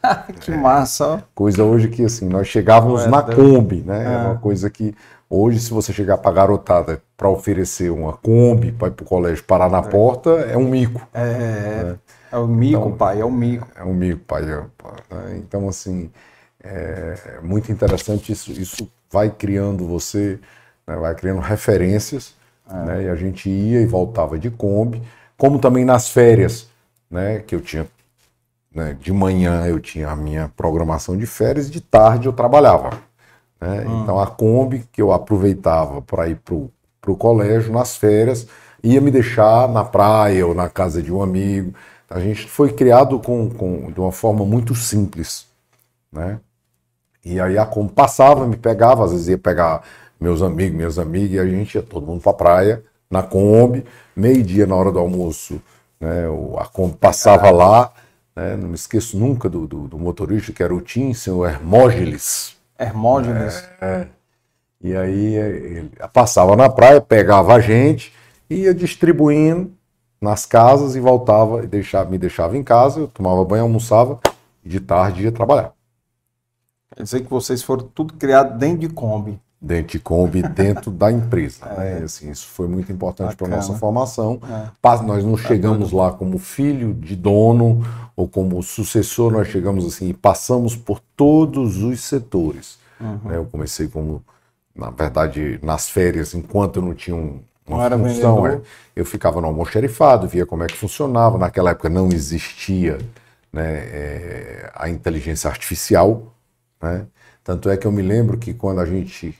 que 0.40 0.50
massa! 0.50 1.22
Coisa 1.34 1.62
hoje 1.62 1.88
que 1.88 2.04
assim, 2.04 2.28
nós 2.28 2.48
chegávamos 2.48 3.02
é, 3.02 3.08
na 3.08 3.22
Kombi, 3.22 3.82
né? 3.86 4.04
É. 4.04 4.16
uma 4.26 4.36
coisa 4.36 4.70
que 4.70 4.94
Hoje, 5.32 5.60
se 5.60 5.70
você 5.70 5.92
chegar 5.92 6.18
para 6.18 6.32
a 6.32 6.34
garotada 6.34 7.00
para 7.16 7.28
oferecer 7.28 7.88
uma 7.88 8.14
Kombi 8.14 8.72
para 8.72 8.88
ir 8.88 8.90
para 8.90 9.04
o 9.04 9.06
colégio 9.06 9.44
parar 9.44 9.70
na 9.70 9.78
é. 9.78 9.82
porta, 9.82 10.30
é 10.30 10.56
um 10.56 10.68
mico. 10.68 11.06
É, 11.14 11.84
né? 11.84 11.98
é 12.32 12.36
o 12.36 12.48
mico, 12.48 12.80
então, 12.80 12.96
pai, 12.96 13.20
é 13.20 13.24
o 13.24 13.30
mico. 13.30 13.68
É 13.76 13.84
um 13.84 13.94
mico, 13.94 14.20
pai. 14.24 14.42
É, 14.42 14.56
né? 15.14 15.36
Então, 15.36 15.68
assim, 15.68 16.10
é 16.60 17.38
muito 17.44 17.70
interessante 17.70 18.32
isso. 18.32 18.50
Isso 18.50 18.90
vai 19.08 19.30
criando 19.30 19.86
você, 19.86 20.40
né? 20.84 20.96
vai 20.96 21.14
criando 21.14 21.38
referências. 21.38 22.34
É. 22.68 22.74
Né? 22.74 23.02
E 23.04 23.08
a 23.08 23.14
gente 23.14 23.48
ia 23.48 23.80
e 23.80 23.86
voltava 23.86 24.36
de 24.36 24.50
Kombi, 24.50 25.00
como 25.38 25.60
também 25.60 25.84
nas 25.84 26.08
férias, 26.10 26.68
né? 27.08 27.38
que 27.38 27.54
eu 27.54 27.60
tinha 27.60 27.86
né, 28.74 28.96
de 29.00 29.12
manhã 29.12 29.66
eu 29.66 29.80
tinha 29.80 30.08
a 30.08 30.16
minha 30.16 30.48
programação 30.56 31.16
de 31.16 31.26
férias 31.26 31.68
e 31.68 31.70
de 31.70 31.80
tarde 31.80 32.26
eu 32.26 32.32
trabalhava. 32.32 33.09
Né? 33.60 33.84
Hum. 33.86 34.02
Então 34.02 34.18
a 34.18 34.26
Kombi 34.26 34.84
que 34.90 35.02
eu 35.02 35.12
aproveitava 35.12 36.00
para 36.00 36.28
ir 36.28 36.36
para 36.36 37.10
o 37.10 37.16
colégio 37.16 37.72
nas 37.72 37.96
férias 37.96 38.46
ia 38.82 39.00
me 39.00 39.10
deixar 39.10 39.68
na 39.68 39.84
praia 39.84 40.46
ou 40.46 40.54
na 40.54 40.68
casa 40.68 41.02
de 41.02 41.12
um 41.12 41.22
amigo. 41.22 41.74
A 42.08 42.18
gente 42.18 42.48
foi 42.48 42.72
criado 42.72 43.20
com, 43.20 43.48
com, 43.50 43.92
de 43.92 44.00
uma 44.00 44.12
forma 44.12 44.44
muito 44.44 44.74
simples. 44.74 45.46
Né? 46.10 46.40
E 47.24 47.38
aí 47.38 47.58
a 47.58 47.66
Kombi 47.66 47.92
passava, 47.92 48.46
me 48.46 48.56
pegava, 48.56 49.04
às 49.04 49.12
vezes 49.12 49.28
ia 49.28 49.38
pegar 49.38 49.82
meus 50.18 50.42
amigos, 50.42 50.76
minhas 50.76 50.98
amigas, 50.98 51.32
e 51.32 51.38
a 51.38 51.46
gente 51.46 51.74
ia 51.74 51.82
todo 51.82 52.06
mundo 52.06 52.20
para 52.20 52.32
a 52.32 52.34
praia, 52.34 52.84
na 53.10 53.22
Kombi, 53.22 53.84
meio-dia 54.14 54.66
na 54.66 54.74
hora 54.74 54.90
do 54.90 54.98
almoço, 54.98 55.60
né? 56.00 56.24
a 56.58 56.66
Kombi 56.66 56.96
passava 56.96 57.50
lá, 57.50 57.92
né? 58.34 58.56
não 58.56 58.68
me 58.68 58.74
esqueço 58.74 59.18
nunca 59.18 59.48
do, 59.48 59.66
do, 59.66 59.88
do 59.88 59.98
motorista, 59.98 60.52
que 60.52 60.62
era 60.62 60.74
o 60.74 60.80
Tim, 60.80 61.12
senhor 61.12 61.46
Hermógenes, 61.46 62.56
Hermógenes. 62.80 63.68
É, 63.80 63.86
é. 63.86 64.08
E 64.82 64.96
aí 64.96 65.34
ele 65.34 65.92
passava 66.12 66.56
na 66.56 66.70
praia, 66.70 67.00
pegava 67.00 67.54
a 67.54 67.60
gente, 67.60 68.12
ia 68.48 68.72
distribuindo 68.72 69.72
nas 70.20 70.46
casas 70.46 70.96
e 70.96 71.00
voltava 71.00 71.62
e 71.62 71.66
deixava, 71.66 72.10
me 72.10 72.16
deixava 72.16 72.56
em 72.56 72.62
casa, 72.62 73.00
eu 73.00 73.08
tomava 73.08 73.44
banho, 73.44 73.64
almoçava 73.64 74.18
e 74.64 74.68
de 74.68 74.80
tarde 74.80 75.24
ia 75.24 75.32
trabalhar. 75.32 75.72
Quer 76.96 77.02
dizer 77.02 77.20
que 77.20 77.30
vocês 77.30 77.62
foram 77.62 77.86
tudo 77.94 78.14
criado 78.14 78.58
dentro 78.58 78.78
de 78.78 78.88
Kombi. 78.88 79.38
Dentro 79.60 79.92
de 79.92 79.98
Kombi, 79.98 80.42
dentro 80.48 80.90
da 80.90 81.12
empresa. 81.12 81.66
É. 81.66 81.98
Né? 81.98 82.04
Assim, 82.04 82.30
isso 82.30 82.46
foi 82.46 82.66
muito 82.66 82.90
importante 82.90 83.36
para 83.36 83.46
a 83.46 83.50
nossa 83.50 83.74
formação. 83.74 84.40
É. 84.48 85.02
Nós 85.02 85.24
não 85.24 85.36
chegamos 85.36 85.92
lá 85.92 86.12
como 86.12 86.38
filho 86.38 86.94
de 86.94 87.14
dono 87.14 87.84
ou 88.16 88.26
como 88.26 88.62
sucessor, 88.62 89.32
nós 89.32 89.48
chegamos 89.48 89.84
assim 89.86 90.08
e 90.08 90.14
passamos 90.14 90.74
por 90.74 91.00
todos 91.16 91.82
os 91.82 92.00
setores. 92.00 92.78
Uhum. 93.00 93.20
Né? 93.24 93.36
Eu 93.36 93.44
comecei 93.46 93.88
como, 93.88 94.22
na 94.74 94.90
verdade, 94.90 95.58
nas 95.62 95.88
férias, 95.88 96.34
enquanto 96.34 96.76
eu 96.76 96.82
não 96.82 96.94
tinha 96.94 97.16
um, 97.16 97.40
uma 97.66 97.88
não 97.88 97.98
função, 98.04 98.46
é, 98.46 98.60
eu 98.96 99.04
ficava 99.04 99.40
no 99.40 99.46
almoxerifado, 99.46 100.26
via 100.26 100.44
como 100.44 100.64
é 100.64 100.66
que 100.66 100.76
funcionava. 100.76 101.38
Naquela 101.38 101.70
época 101.70 101.88
não 101.88 102.08
existia 102.08 102.98
né, 103.52 103.78
é, 103.78 104.72
a 104.74 104.88
inteligência 104.88 105.48
artificial, 105.48 106.34
né? 106.82 107.06
Tanto 107.42 107.70
é 107.70 107.76
que 107.76 107.86
eu 107.86 107.92
me 107.92 108.02
lembro 108.02 108.38
que 108.38 108.52
quando 108.52 108.80
a 108.80 108.86
gente, 108.86 109.36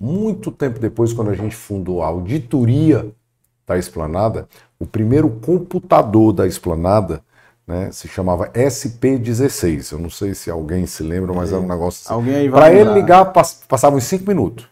muito 0.00 0.50
tempo 0.50 0.78
depois, 0.78 1.12
quando 1.12 1.30
a 1.30 1.34
gente 1.34 1.54
fundou 1.54 2.02
a 2.02 2.06
auditoria 2.06 3.10
da 3.66 3.76
Esplanada, 3.78 4.48
o 4.78 4.86
primeiro 4.86 5.28
computador 5.28 6.32
da 6.32 6.46
Esplanada 6.46 7.22
né, 7.66 7.92
se 7.92 8.08
chamava 8.08 8.48
SP16. 8.48 9.92
Eu 9.92 9.98
não 9.98 10.10
sei 10.10 10.34
se 10.34 10.50
alguém 10.50 10.86
se 10.86 11.02
lembra, 11.02 11.32
mas 11.32 11.52
era 11.52 11.60
um 11.60 11.68
negócio 11.68 12.02
assim. 12.04 12.12
Alguém 12.12 12.34
aí 12.34 12.50
Para 12.50 12.72
ele 12.72 12.92
ligar, 12.94 13.24
passava 13.26 13.94
uns 13.96 14.04
5 14.04 14.26
minutos 14.26 14.68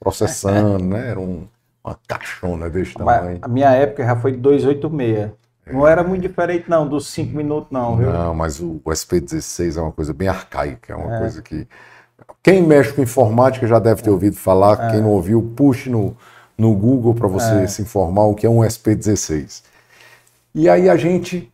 processando, 0.00 0.82
né? 0.84 1.10
Era 1.10 1.20
um, 1.20 1.46
uma 1.84 1.96
caixona 2.08 2.68
desse 2.68 2.94
tamanho. 2.94 3.38
A 3.42 3.48
minha 3.48 3.70
época 3.70 4.04
já 4.04 4.16
foi 4.16 4.32
de 4.32 4.38
286. 4.38 5.30
Não 5.70 5.86
era 5.86 6.02
muito 6.02 6.22
diferente, 6.22 6.68
não, 6.68 6.88
dos 6.88 7.06
cinco 7.06 7.36
minutos, 7.36 7.70
não, 7.70 7.96
viu? 7.96 8.12
Não, 8.12 8.34
mas 8.34 8.58
o, 8.58 8.80
o 8.84 8.90
SP16 8.90 9.76
é 9.76 9.80
uma 9.80 9.92
coisa 9.92 10.12
bem 10.12 10.26
arcaica, 10.26 10.92
é 10.92 10.96
uma 10.96 11.14
É. 11.14 11.18
coisa 11.20 11.40
que. 11.40 11.68
Quem 12.42 12.62
mexe 12.62 12.92
com 12.92 13.02
informática 13.02 13.66
já 13.66 13.78
deve 13.78 14.02
ter 14.02 14.10
ouvido 14.10 14.36
falar, 14.36 14.90
quem 14.90 15.00
não 15.00 15.10
ouviu, 15.10 15.52
puxe 15.56 15.88
no, 15.88 16.16
no 16.58 16.74
Google 16.74 17.14
para 17.14 17.28
você 17.28 17.62
É. 17.62 17.66
se 17.66 17.82
informar 17.82 18.24
o 18.24 18.34
que 18.34 18.44
é 18.44 18.50
um 18.50 18.58
SP16. 18.64 19.62
E 20.54 20.68
aí 20.68 20.90
a 20.90 20.96
gente, 20.96 21.52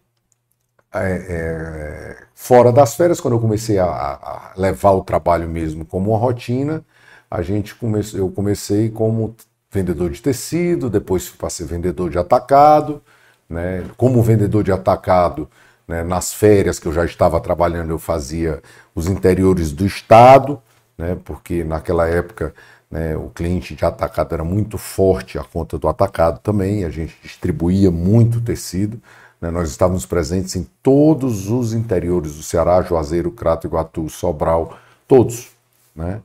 é, 0.94 1.26
é, 1.28 2.16
fora 2.34 2.72
das 2.72 2.94
férias, 2.94 3.20
quando 3.20 3.34
eu 3.34 3.40
comecei 3.40 3.78
a, 3.78 3.84
a 3.86 4.52
levar 4.56 4.92
o 4.92 5.04
trabalho 5.04 5.48
mesmo 5.48 5.84
como 5.84 6.10
uma 6.10 6.18
rotina, 6.18 6.82
a 7.30 7.42
gente 7.42 7.74
comece, 7.74 8.16
eu 8.16 8.30
comecei 8.30 8.88
como 8.90 9.36
vendedor 9.70 10.10
de 10.10 10.22
tecido, 10.22 10.88
depois 10.88 11.26
fui 11.28 11.36
para 11.36 11.50
ser 11.50 11.66
vendedor 11.66 12.08
de 12.08 12.18
atacado, 12.18 13.02
né? 13.48 13.84
Como 13.98 14.22
vendedor 14.22 14.64
de 14.64 14.72
atacado, 14.72 15.48
né, 15.86 16.02
nas 16.02 16.32
férias 16.32 16.78
que 16.78 16.86
eu 16.86 16.92
já 16.92 17.04
estava 17.04 17.38
trabalhando, 17.40 17.90
eu 17.90 17.98
fazia 17.98 18.62
os 18.94 19.06
interiores 19.08 19.72
do 19.72 19.86
estado, 19.86 20.60
né? 20.98 21.16
Porque 21.24 21.62
naquela 21.64 22.06
época 22.08 22.52
né, 22.90 23.16
o 23.16 23.30
cliente 23.30 23.74
de 23.74 23.84
atacado 23.84 24.34
era 24.34 24.44
muito 24.44 24.76
forte 24.76 25.38
a 25.38 25.44
conta 25.44 25.78
do 25.78 25.88
atacado 25.88 26.40
também, 26.40 26.84
a 26.84 26.90
gente 26.90 27.16
distribuía 27.22 27.90
muito 27.90 28.40
tecido. 28.40 29.00
né, 29.40 29.50
Nós 29.50 29.70
estávamos 29.70 30.04
presentes 30.04 30.56
em 30.56 30.66
todos 30.82 31.50
os 31.50 31.72
interiores 31.72 32.34
do 32.36 32.42
Ceará, 32.42 32.82
Juazeiro, 32.82 33.30
Crato, 33.30 33.66
Iguatu, 33.66 34.08
Sobral, 34.08 34.76
todos. 35.06 35.50
Né? 35.94 36.20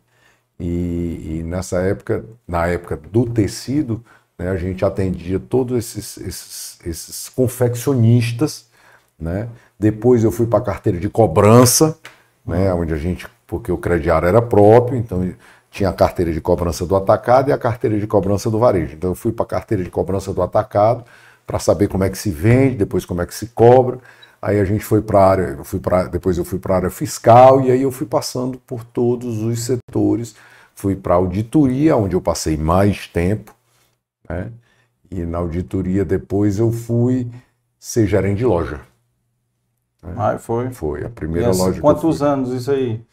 E, 0.59 1.39
e 1.39 1.43
nessa 1.43 1.81
época, 1.81 2.23
na 2.47 2.67
época 2.67 2.97
do 2.97 3.25
tecido, 3.25 4.03
né, 4.37 4.49
a 4.49 4.57
gente 4.57 4.83
atendia 4.85 5.39
todos 5.39 5.77
esses, 5.77 6.17
esses, 6.17 6.79
esses 6.85 7.29
confeccionistas. 7.29 8.67
Né? 9.19 9.49
Depois 9.77 10.23
eu 10.23 10.31
fui 10.31 10.47
para 10.47 10.59
a 10.59 10.63
carteira 10.63 10.99
de 10.99 11.09
cobrança, 11.09 11.97
né, 12.45 12.73
onde 12.73 12.93
a 12.93 12.97
gente, 12.97 13.27
porque 13.47 13.71
o 13.71 13.77
crediário 13.77 14.27
era 14.27 14.41
próprio, 14.41 14.97
então 14.97 15.33
tinha 15.71 15.89
a 15.89 15.93
carteira 15.93 16.31
de 16.31 16.39
cobrança 16.41 16.85
do 16.85 16.95
atacado 16.95 17.49
e 17.49 17.53
a 17.53 17.57
carteira 17.57 17.99
de 17.99 18.07
cobrança 18.07 18.49
do 18.49 18.59
varejo. 18.59 18.95
Então 18.95 19.11
eu 19.11 19.15
fui 19.15 19.31
para 19.31 19.43
a 19.45 19.47
carteira 19.47 19.83
de 19.83 19.89
cobrança 19.89 20.33
do 20.33 20.41
atacado 20.41 21.03
para 21.45 21.59
saber 21.59 21.87
como 21.87 22.03
é 22.03 22.09
que 22.09 22.17
se 22.17 22.29
vende, 22.31 22.75
depois 22.75 23.05
como 23.05 23.21
é 23.21 23.25
que 23.25 23.33
se 23.35 23.47
cobra. 23.47 23.99
Aí 24.41 24.59
a 24.59 24.65
gente 24.65 24.83
foi 24.83 25.01
para 25.01 25.19
a 25.19 25.29
área, 25.29 25.43
eu 25.57 25.63
fui 25.63 25.79
pra, 25.79 26.03
depois 26.03 26.37
eu 26.37 26.45
fui 26.45 26.59
para 26.59 26.73
a 26.75 26.77
área 26.77 26.89
fiscal 26.89 27.61
e 27.61 27.71
aí 27.71 27.81
eu 27.81 27.91
fui 27.91 28.05
passando 28.05 28.57
por 28.59 28.83
todos 28.83 29.41
os 29.41 29.61
setores. 29.63 30.35
Fui 30.75 30.95
para 30.95 31.13
a 31.13 31.17
auditoria, 31.17 31.95
onde 31.95 32.15
eu 32.15 32.21
passei 32.21 32.57
mais 32.57 33.07
tempo, 33.07 33.53
né? 34.29 34.51
E 35.11 35.21
na 35.25 35.39
auditoria 35.39 36.05
depois 36.05 36.59
eu 36.59 36.71
fui 36.71 37.29
ser 37.79 38.07
gerente 38.07 38.39
de 38.39 38.45
loja. 38.45 38.81
né? 40.01 40.13
Ah, 40.17 40.37
foi. 40.37 40.69
Foi 40.71 41.03
a 41.05 41.09
E 41.09 41.09
primeira 41.09 41.49
assim, 41.49 41.71
loja 41.71 41.81
Quantos 41.81 42.21
anos 42.21 42.51
isso 42.51 42.71
aí? 42.71 43.03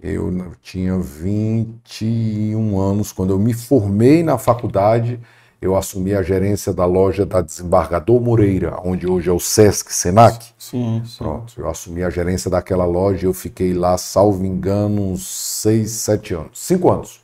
Eu 0.00 0.52
tinha 0.60 0.98
21 0.98 2.78
anos. 2.78 3.12
Quando 3.12 3.30
eu 3.30 3.38
me 3.38 3.54
formei 3.54 4.22
na 4.22 4.36
faculdade, 4.38 5.18
eu 5.60 5.76
assumi 5.76 6.14
a 6.14 6.22
gerência 6.22 6.72
da 6.72 6.84
loja 6.84 7.24
da 7.24 7.40
Desembargador 7.40 8.20
Moreira, 8.20 8.78
onde 8.84 9.06
hoje 9.06 9.30
é 9.30 9.32
o 9.32 9.40
Sesc 9.40 9.92
Senac. 9.92 10.52
Sim, 10.58 11.02
sim. 11.04 11.18
Pronto, 11.18 11.54
eu 11.56 11.68
assumi 11.68 12.02
a 12.02 12.10
gerência 12.10 12.50
daquela 12.50 12.84
loja 12.84 13.24
e 13.24 13.28
eu 13.28 13.32
fiquei 13.32 13.72
lá, 13.72 13.96
salvo 13.96 14.44
engano, 14.44 15.12
uns 15.12 15.26
6, 15.26 15.90
7 15.90 16.34
anos. 16.34 16.50
5 16.52 16.90
anos. 16.90 17.20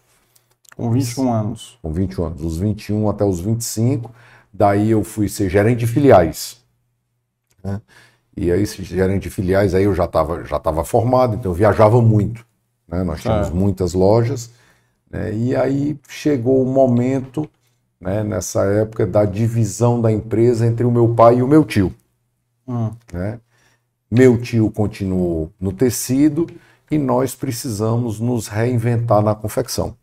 Com 0.74 0.90
21 0.90 1.32
anos. 1.32 1.78
Com 1.82 1.92
21 1.92 2.24
anos. 2.24 2.42
Os 2.42 2.56
21 2.56 3.08
até 3.10 3.24
os 3.24 3.40
25. 3.40 4.10
Daí 4.52 4.90
eu 4.90 5.04
fui 5.04 5.28
ser 5.28 5.50
gerente 5.50 5.80
de 5.80 5.86
filiais. 5.86 6.56
né? 7.62 7.80
E 8.34 8.50
aí, 8.50 8.62
esse 8.62 8.82
gerente 8.82 9.24
de 9.24 9.30
filiais, 9.30 9.74
aí 9.74 9.84
eu 9.84 9.94
já 9.94 10.06
estava 10.06 10.42
já 10.44 10.58
tava 10.58 10.84
formado, 10.84 11.34
então 11.36 11.50
eu 11.50 11.54
viajava 11.54 12.00
muito. 12.00 12.44
Né? 12.92 13.02
Nós 13.02 13.20
tínhamos 13.22 13.48
É. 13.48 13.50
muitas 13.50 13.94
lojas. 13.94 14.50
né? 15.10 15.34
E 15.34 15.56
aí 15.56 15.98
chegou 16.08 16.62
o 16.62 16.66
momento, 16.66 17.48
né, 18.00 18.22
nessa 18.22 18.64
época, 18.64 19.06
da 19.06 19.24
divisão 19.24 20.00
da 20.00 20.12
empresa 20.12 20.66
entre 20.66 20.84
o 20.86 20.90
meu 20.90 21.12
pai 21.14 21.38
e 21.38 21.42
o 21.42 21.48
meu 21.48 21.64
tio. 21.64 21.92
Hum. 22.68 22.90
né? 23.12 23.40
Meu 24.10 24.40
tio 24.40 24.70
continuou 24.70 25.50
no 25.58 25.72
tecido 25.72 26.46
e 26.90 26.98
nós 26.98 27.34
precisamos 27.34 28.20
nos 28.20 28.46
reinventar 28.46 29.22
na 29.22 29.34
confecção. 29.34 29.96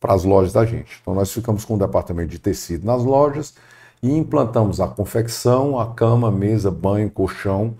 para 0.00 0.14
as 0.14 0.24
lojas 0.24 0.52
da 0.52 0.64
gente. 0.64 0.98
Então 1.00 1.14
nós 1.14 1.32
ficamos 1.32 1.64
com 1.64 1.74
o 1.74 1.78
departamento 1.78 2.30
de 2.30 2.38
tecido 2.38 2.86
nas 2.86 3.04
lojas 3.04 3.54
e 4.02 4.10
implantamos 4.10 4.80
a 4.80 4.88
confecção, 4.88 5.78
a 5.78 5.94
cama, 5.94 6.30
mesa, 6.30 6.70
banho, 6.70 7.08
colchão, 7.10 7.76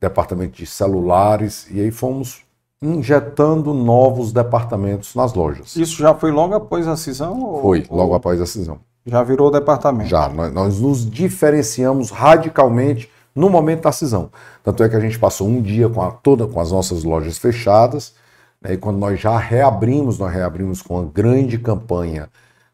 departamento 0.00 0.56
de 0.56 0.66
celulares 0.66 1.68
e 1.70 1.80
aí 1.80 1.90
fomos 1.90 2.42
injetando 2.82 3.74
novos 3.74 4.32
departamentos 4.32 5.14
nas 5.14 5.34
lojas. 5.34 5.76
Isso 5.76 5.98
já 5.98 6.14
foi 6.14 6.30
logo 6.30 6.54
após 6.54 6.88
a 6.88 6.96
cisão? 6.96 7.38
ou- 7.42 7.60
Foi, 7.62 7.86
logo 7.90 8.14
após 8.14 8.40
a 8.40 8.46
cisão. 8.46 8.78
Já 9.04 9.22
virou 9.22 9.50
departamento? 9.50 10.08
Já, 10.08 10.28
nós, 10.30 10.52
nós 10.52 10.80
nos 10.80 11.08
diferenciamos 11.08 12.10
radicalmente 12.10 13.10
no 13.34 13.50
momento 13.50 13.82
da 13.82 13.92
cisão. 13.92 14.30
Tanto 14.64 14.82
é 14.82 14.88
que 14.88 14.96
a 14.96 15.00
gente 15.00 15.18
passou 15.18 15.46
um 15.46 15.60
dia 15.60 15.88
com, 15.90 16.00
a- 16.00 16.10
toda, 16.10 16.46
com 16.46 16.58
as 16.58 16.72
nossas 16.72 17.04
lojas 17.04 17.36
fechadas, 17.38 18.14
né, 18.62 18.74
e 18.74 18.76
quando 18.78 18.98
nós 18.98 19.20
já 19.20 19.36
reabrimos, 19.38 20.18
nós 20.18 20.32
reabrimos 20.32 20.80
com 20.82 20.94
uma 21.00 21.10
grande 21.10 21.58
campanha 21.58 22.28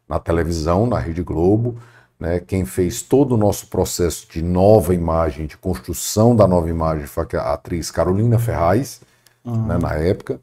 na 0.07 0.19
televisão, 0.19 0.87
na 0.87 0.99
Rede 0.99 1.21
Globo. 1.23 1.75
Né, 2.19 2.39
quem 2.39 2.65
fez 2.65 3.01
todo 3.01 3.33
o 3.35 3.37
nosso 3.37 3.67
processo 3.67 4.25
de 4.31 4.41
nova 4.41 4.93
imagem, 4.95 5.45
de 5.45 5.55
construção 5.57 6.35
da 6.35 6.47
nova 6.47 6.67
imagem, 6.69 7.05
foi 7.05 7.27
a 7.33 7.53
atriz 7.53 7.91
Carolina 7.91 8.39
Ferraz, 8.39 9.01
Uhum. 9.47 9.67
né, 9.67 9.77
na 9.77 9.93
época. 9.93 10.39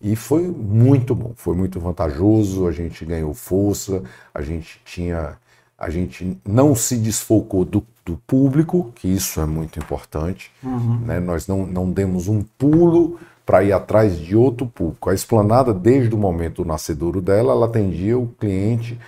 E 0.00 0.14
foi 0.14 0.46
muito 0.46 1.14
bom, 1.14 1.32
foi 1.34 1.56
muito 1.56 1.80
vantajoso, 1.80 2.66
a 2.66 2.72
gente 2.72 3.04
ganhou 3.04 3.34
força, 3.34 4.02
a 4.34 4.42
gente 4.42 4.80
tinha. 4.84 5.36
A 5.76 5.90
gente 5.90 6.36
não 6.44 6.74
se 6.74 6.96
desfocou 6.96 7.64
do, 7.64 7.86
do 8.04 8.16
público, 8.26 8.90
que 8.96 9.06
isso 9.06 9.40
é 9.40 9.46
muito 9.46 9.78
importante. 9.78 10.50
Uhum. 10.62 10.98
né? 11.04 11.20
Nós 11.20 11.46
não, 11.46 11.64
não 11.66 11.88
demos 11.88 12.26
um 12.26 12.42
pulo 12.42 13.18
para 13.46 13.62
ir 13.62 13.72
atrás 13.72 14.18
de 14.18 14.34
outro 14.34 14.66
público. 14.66 15.08
A 15.08 15.14
esplanada, 15.14 15.72
desde 15.72 16.14
o 16.14 16.18
momento 16.18 16.62
do 16.62 16.68
nascedouro 16.68 17.20
dela, 17.20 17.52
ela 17.52 17.66
atendia 17.66 18.18
o 18.18 18.26
cliente 18.26 18.98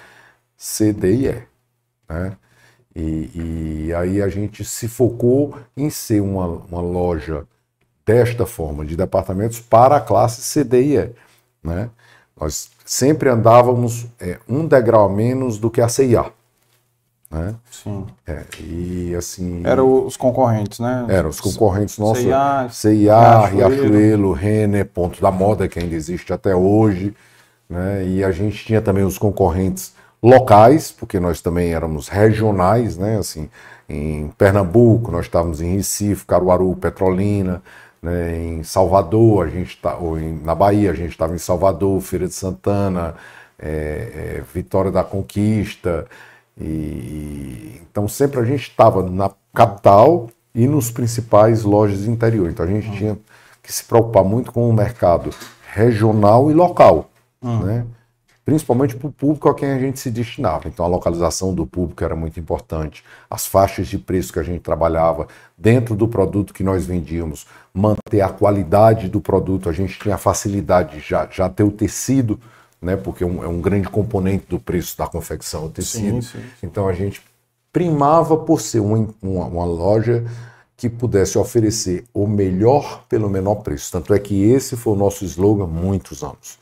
C, 0.56 0.92
D 0.92 1.12
e 1.12 1.26
E. 1.26 1.42
Né? 2.08 2.36
E, 2.94 3.30
e 3.86 3.94
aí 3.94 4.22
a 4.22 4.28
gente 4.28 4.64
se 4.64 4.86
focou 4.86 5.56
em 5.76 5.90
ser 5.90 6.20
uma, 6.20 6.46
uma 6.46 6.80
loja 6.80 7.46
desta 8.10 8.44
forma 8.44 8.84
de 8.84 8.96
departamentos 8.96 9.60
para 9.60 9.96
a 9.96 10.00
classe 10.00 10.42
C, 10.42 10.64
D 10.64 10.82
e 10.82 10.96
E. 10.96 11.10
né? 11.62 11.88
Nós 12.38 12.70
sempre 12.84 13.28
andávamos 13.28 14.06
é, 14.18 14.38
um 14.48 14.66
degrau 14.66 15.06
a 15.06 15.08
menos 15.08 15.58
do 15.58 15.70
que 15.70 15.80
a 15.80 15.88
CIA. 15.88 16.24
Né? 17.30 17.54
Sim. 17.70 18.06
É, 18.26 18.42
e 18.58 19.14
assim. 19.14 19.62
Eram 19.64 20.06
os 20.06 20.16
concorrentes, 20.16 20.80
né? 20.80 21.06
Eram 21.08 21.28
os 21.28 21.40
concorrentes 21.40 21.98
nossos. 21.98 22.24
CIA, 22.24 22.68
CIA 22.72 23.46
Riachuelo. 23.46 23.76
Riachuelo, 23.76 24.32
Renner, 24.32 24.86
Ponto 24.86 25.22
da 25.22 25.30
Moda, 25.30 25.68
que 25.68 25.78
ainda 25.78 25.94
existe 25.94 26.32
até 26.32 26.56
hoje. 26.56 27.14
Né? 27.68 28.04
E 28.08 28.24
a 28.24 28.32
gente 28.32 28.64
tinha 28.64 28.82
também 28.82 29.04
os 29.04 29.18
concorrentes 29.18 29.94
locais, 30.20 30.90
porque 30.90 31.20
nós 31.20 31.40
também 31.40 31.72
éramos 31.72 32.08
regionais, 32.08 32.96
né? 32.96 33.18
Assim, 33.18 33.48
em 33.88 34.32
Pernambuco, 34.36 35.12
nós 35.12 35.26
estávamos 35.26 35.60
em 35.60 35.76
Recife, 35.76 36.26
Caruaru, 36.26 36.74
Petrolina, 36.74 37.62
né? 38.02 38.36
em 38.36 38.62
Salvador, 38.62 39.46
a 39.46 39.50
gente 39.50 39.76
tá, 39.78 39.96
ou 39.96 40.18
em- 40.18 40.40
na 40.42 40.54
Bahia, 40.54 40.90
a 40.90 40.94
gente 40.94 41.10
estava 41.10 41.34
em 41.34 41.38
Salvador, 41.38 42.00
Feira 42.00 42.26
de 42.26 42.34
Santana, 42.34 43.14
é, 43.58 44.38
é, 44.38 44.44
Vitória 44.54 44.90
da 44.90 45.04
Conquista. 45.04 46.06
E, 46.58 47.80
então 47.90 48.06
sempre 48.08 48.40
a 48.40 48.44
gente 48.44 48.62
estava 48.68 49.02
na 49.02 49.30
capital 49.54 50.28
e 50.54 50.66
nos 50.66 50.90
principais 50.90 51.62
lojas 51.62 52.04
do 52.04 52.10
interior. 52.10 52.50
Então 52.50 52.64
a 52.64 52.68
gente 52.68 52.90
tinha 52.96 53.18
que 53.62 53.72
se 53.72 53.84
preocupar 53.84 54.24
muito 54.24 54.52
com 54.52 54.68
o 54.68 54.72
mercado 54.72 55.30
regional 55.72 56.50
e 56.50 56.54
local, 56.54 57.10
né? 57.64 57.86
Principalmente 58.50 58.96
para 58.96 59.06
o 59.06 59.12
público 59.12 59.48
a 59.48 59.54
quem 59.54 59.70
a 59.70 59.78
gente 59.78 60.00
se 60.00 60.10
destinava. 60.10 60.66
Então 60.66 60.84
a 60.84 60.88
localização 60.88 61.54
do 61.54 61.64
público 61.64 62.02
era 62.02 62.16
muito 62.16 62.40
importante, 62.40 63.04
as 63.30 63.46
faixas 63.46 63.86
de 63.86 63.96
preço 63.96 64.32
que 64.32 64.40
a 64.40 64.42
gente 64.42 64.58
trabalhava 64.58 65.28
dentro 65.56 65.94
do 65.94 66.08
produto 66.08 66.52
que 66.52 66.64
nós 66.64 66.84
vendíamos, 66.84 67.46
manter 67.72 68.22
a 68.22 68.28
qualidade 68.28 69.08
do 69.08 69.20
produto, 69.20 69.68
a 69.68 69.72
gente 69.72 69.96
tinha 70.00 70.16
a 70.16 70.18
facilidade 70.18 70.96
de 70.96 71.00
já, 71.00 71.28
já 71.30 71.48
ter 71.48 71.62
o 71.62 71.70
tecido, 71.70 72.40
né? 72.82 72.96
porque 72.96 73.22
é 73.22 73.26
um, 73.26 73.44
é 73.44 73.46
um 73.46 73.60
grande 73.60 73.88
componente 73.88 74.46
do 74.48 74.58
preço 74.58 74.98
da 74.98 75.06
confecção, 75.06 75.66
o 75.66 75.70
tecido. 75.70 76.20
sim, 76.20 76.40
sim. 76.40 76.44
Então 76.60 76.88
a 76.88 76.92
gente 76.92 77.22
primava 77.72 78.36
por 78.36 78.60
ser 78.60 78.80
uma, 78.80 79.08
uma, 79.22 79.44
uma 79.44 79.64
loja 79.64 80.24
que 80.76 80.90
pudesse 80.90 81.38
oferecer 81.38 82.02
o 82.12 82.26
melhor 82.26 83.04
pelo 83.08 83.30
menor 83.30 83.62
preço. 83.62 83.92
Tanto 83.92 84.12
é 84.12 84.18
que 84.18 84.42
esse 84.42 84.76
foi 84.76 84.94
o 84.94 84.96
nosso 84.96 85.24
slogan 85.24 85.62
há 85.62 85.68
muitos 85.68 86.24
anos. 86.24 86.58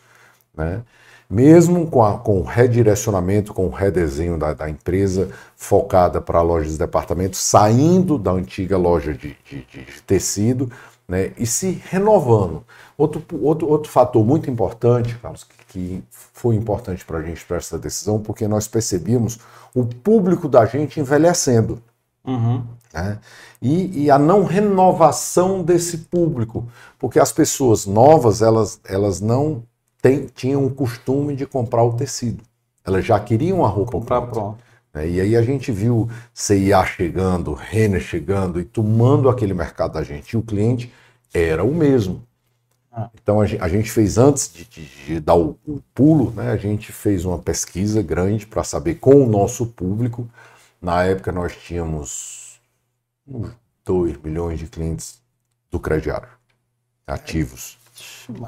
Né? 0.55 0.83
Mesmo 1.31 1.87
com, 1.89 2.03
a- 2.03 2.19
com 2.19 2.41
o 2.41 2.43
redirecionamento, 2.43 3.53
com 3.53 3.67
o 3.67 3.71
redesenho 3.71 4.39
da, 4.39 4.55
da 4.55 4.71
empresa 4.71 5.29
focada 5.57 6.21
para 6.21 6.41
lojas 6.41 6.73
de 6.73 6.79
departamento, 6.79 7.37
saindo 7.37 8.17
da 8.17 8.31
antiga 8.33 8.79
loja 8.79 9.13
de, 9.13 9.37
de- 9.45 9.65
de- 9.71 10.03
tecido 10.07 10.71
né? 11.07 11.33
e 11.39 11.47
se 11.47 11.83
renovando. 11.91 12.65
Outro, 12.97 13.23
outro, 13.43 13.69
outro 13.69 13.91
fator 13.91 14.25
muito 14.25 14.51
importante, 14.51 15.17
Carlos, 15.17 15.45
que, 15.45 15.65
que 15.69 16.05
foi 16.11 16.55
importante 16.57 17.05
para 17.05 17.19
a 17.19 17.23
gente 17.23 17.45
para 17.45 17.59
essa 17.59 17.79
decisão, 17.79 18.21
porque 18.21 18.49
nós 18.49 18.67
percebíamos 18.67 19.39
o 19.75 19.85
público 19.85 20.49
da 20.49 20.65
gente 20.67 20.99
envelhecendo 21.01 21.83
Uhum. 22.27 22.63
né? 22.93 23.19
E, 23.61 24.05
e 24.05 24.11
a 24.11 24.19
não 24.19 24.45
renovação 24.45 25.63
desse 25.63 25.99
público, 25.99 26.67
porque 26.99 27.19
as 27.19 27.33
pessoas 27.33 27.87
novas 27.87 28.43
elas, 28.43 28.81
elas 28.85 29.21
não 29.21 29.63
tem- 30.01 30.27
tinham 30.27 30.65
o 30.65 30.71
costume 30.75 31.35
de 31.37 31.47
comprar 31.47 31.83
o 31.85 31.93
tecido, 31.95 32.43
elas 32.85 33.05
já 33.05 33.19
queriam 33.21 33.65
a 33.65 33.69
roupa 33.69 33.93
Comprar 33.93 34.21
pronta. 34.23 34.33
pronto. 34.41 34.59
né? 34.95 35.09
E 35.09 35.21
aí 35.21 35.37
a 35.37 35.43
gente 35.43 35.71
viu 35.73 36.09
CIA 36.33 36.85
chegando, 36.85 37.53
Renner 37.53 38.01
chegando 38.01 38.61
e 38.61 38.65
tomando 38.65 39.29
aquele 39.29 39.55
mercado 39.55 39.93
da 39.95 40.03
gente, 40.03 40.31
e 40.33 40.37
o 40.37 40.43
cliente 40.43 40.93
era 41.35 41.63
o 41.65 41.75
mesmo. 41.75 42.23
Ah. 42.91 43.11
Então 43.23 43.41
a 43.41 43.69
gente 43.69 43.91
fez 43.91 44.17
antes 44.19 44.53
de, 44.53 44.65
de- 44.65 45.05
de 45.07 45.21
dar 45.21 45.35
o, 45.37 45.57
o 45.67 45.81
pulo, 45.95 46.31
né, 46.33 46.51
a 46.51 46.57
gente 46.57 46.91
fez 46.91 47.25
uma 47.25 47.39
pesquisa 47.39 48.03
grande 48.03 48.47
para 48.47 48.65
saber 48.65 48.97
com 48.97 49.15
o 49.23 49.27
nosso 49.29 49.67
público. 49.67 50.29
Na 50.81 51.05
época 51.05 51.31
nós 51.31 51.55
tínhamos 51.57 52.59
uns 53.27 53.51
2 53.85 54.17
milhões 54.23 54.59
de 54.59 54.67
clientes 54.67 55.21
do 55.71 55.79
crediário 55.79 56.29
ativos. 57.07 57.78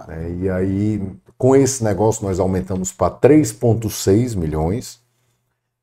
Né, 0.08 0.32
E 0.40 0.48
aí, 0.50 1.00
com 1.38 1.54
esse 1.56 1.82
negócio, 1.84 2.24
nós 2.24 2.38
aumentamos 2.40 2.92
para 2.92 3.10
3,6 3.14 4.34
milhões. 4.34 5.00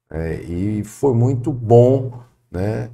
né, 0.09 0.41
e 0.43 0.83
foi 0.83 1.13
muito 1.13 1.51
bom 1.51 2.11
né, 2.51 2.89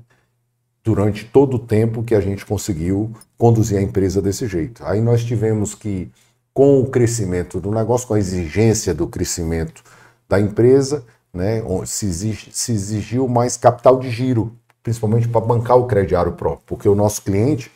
durante 0.83 1.25
todo 1.25 1.55
o 1.55 1.59
tempo 1.59 2.03
que 2.03 2.15
a 2.15 2.21
gente 2.21 2.45
conseguiu 2.45 3.13
conduzir 3.37 3.77
a 3.77 3.81
empresa 3.81 4.21
desse 4.21 4.47
jeito. 4.47 4.83
Aí 4.85 5.01
nós 5.01 5.23
tivemos 5.23 5.73
que, 5.75 6.11
com 6.53 6.79
o 6.81 6.87
crescimento 6.89 7.59
do 7.59 7.71
negócio, 7.71 8.07
com 8.07 8.13
a 8.15 8.19
exigência 8.19 8.93
do 8.93 9.07
crescimento 9.07 9.83
da 10.27 10.39
empresa, 10.39 11.05
né, 11.33 11.61
se, 11.85 12.05
exige- 12.05 12.51
se 12.51 12.71
exigiu 12.73 13.27
mais 13.27 13.57
capital 13.57 13.99
de 13.99 14.09
giro, 14.09 14.53
principalmente 14.83 15.27
para 15.27 15.41
bancar 15.41 15.77
o 15.77 15.87
crediário 15.87 16.33
próprio, 16.33 16.65
porque 16.67 16.87
o 16.89 16.95
nosso 16.95 17.21
cliente 17.21 17.71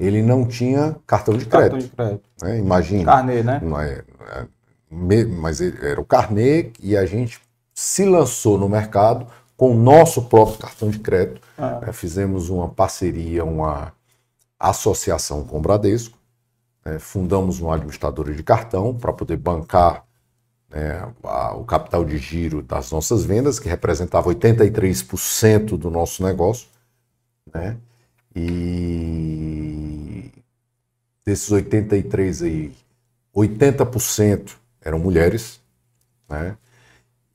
ele 0.00 0.22
não 0.22 0.44
tinha 0.46 0.96
cartão 1.06 1.36
de 1.36 1.44
crédito. 1.46 1.72
Cartão 1.72 1.78
de 1.78 1.88
crédito. 2.18 2.30
né? 2.42 2.58
Imagina. 2.58 3.04
Carnê, 3.04 3.42
né? 3.42 3.60
É- 3.84 4.04
é- 4.40 5.24
mas 5.26 5.60
era 5.60 6.00
o 6.00 6.04
carnê 6.04 6.72
e 6.82 6.96
a 6.96 7.06
gente 7.06 7.40
se 7.74 8.04
lançou 8.04 8.58
no 8.58 8.68
mercado 8.68 9.26
com 9.56 9.70
o 9.72 9.74
nosso 9.78 10.22
próprio 10.22 10.58
cartão 10.58 10.90
de 10.90 10.98
crédito. 10.98 11.40
Ah. 11.56 11.80
né? 11.86 11.92
Fizemos 11.92 12.48
uma 12.48 12.68
parceria, 12.68 13.44
uma 13.44 13.92
associação 14.58 15.44
com 15.44 15.58
o 15.58 15.60
Bradesco. 15.60 16.18
né? 16.84 16.98
Fundamos 16.98 17.60
uma 17.60 17.74
administradora 17.74 18.32
de 18.34 18.42
cartão 18.42 18.94
para 18.94 19.12
poder 19.12 19.36
bancar 19.36 20.04
né, 20.72 21.02
a- 21.24 21.54
o 21.56 21.64
capital 21.64 22.04
de 22.04 22.16
giro 22.16 22.62
das 22.62 22.90
nossas 22.92 23.24
vendas, 23.24 23.58
que 23.58 23.68
representava 23.68 24.28
83% 24.28 25.76
do 25.76 25.90
nosso 25.90 26.22
negócio. 26.22 26.68
Né? 27.52 27.76
E 28.34 30.30
desses 31.24 31.50
83 31.50 32.42
aí, 32.42 32.72
80% 33.34 34.56
eram 34.80 34.98
mulheres, 34.98 35.60
né? 36.28 36.56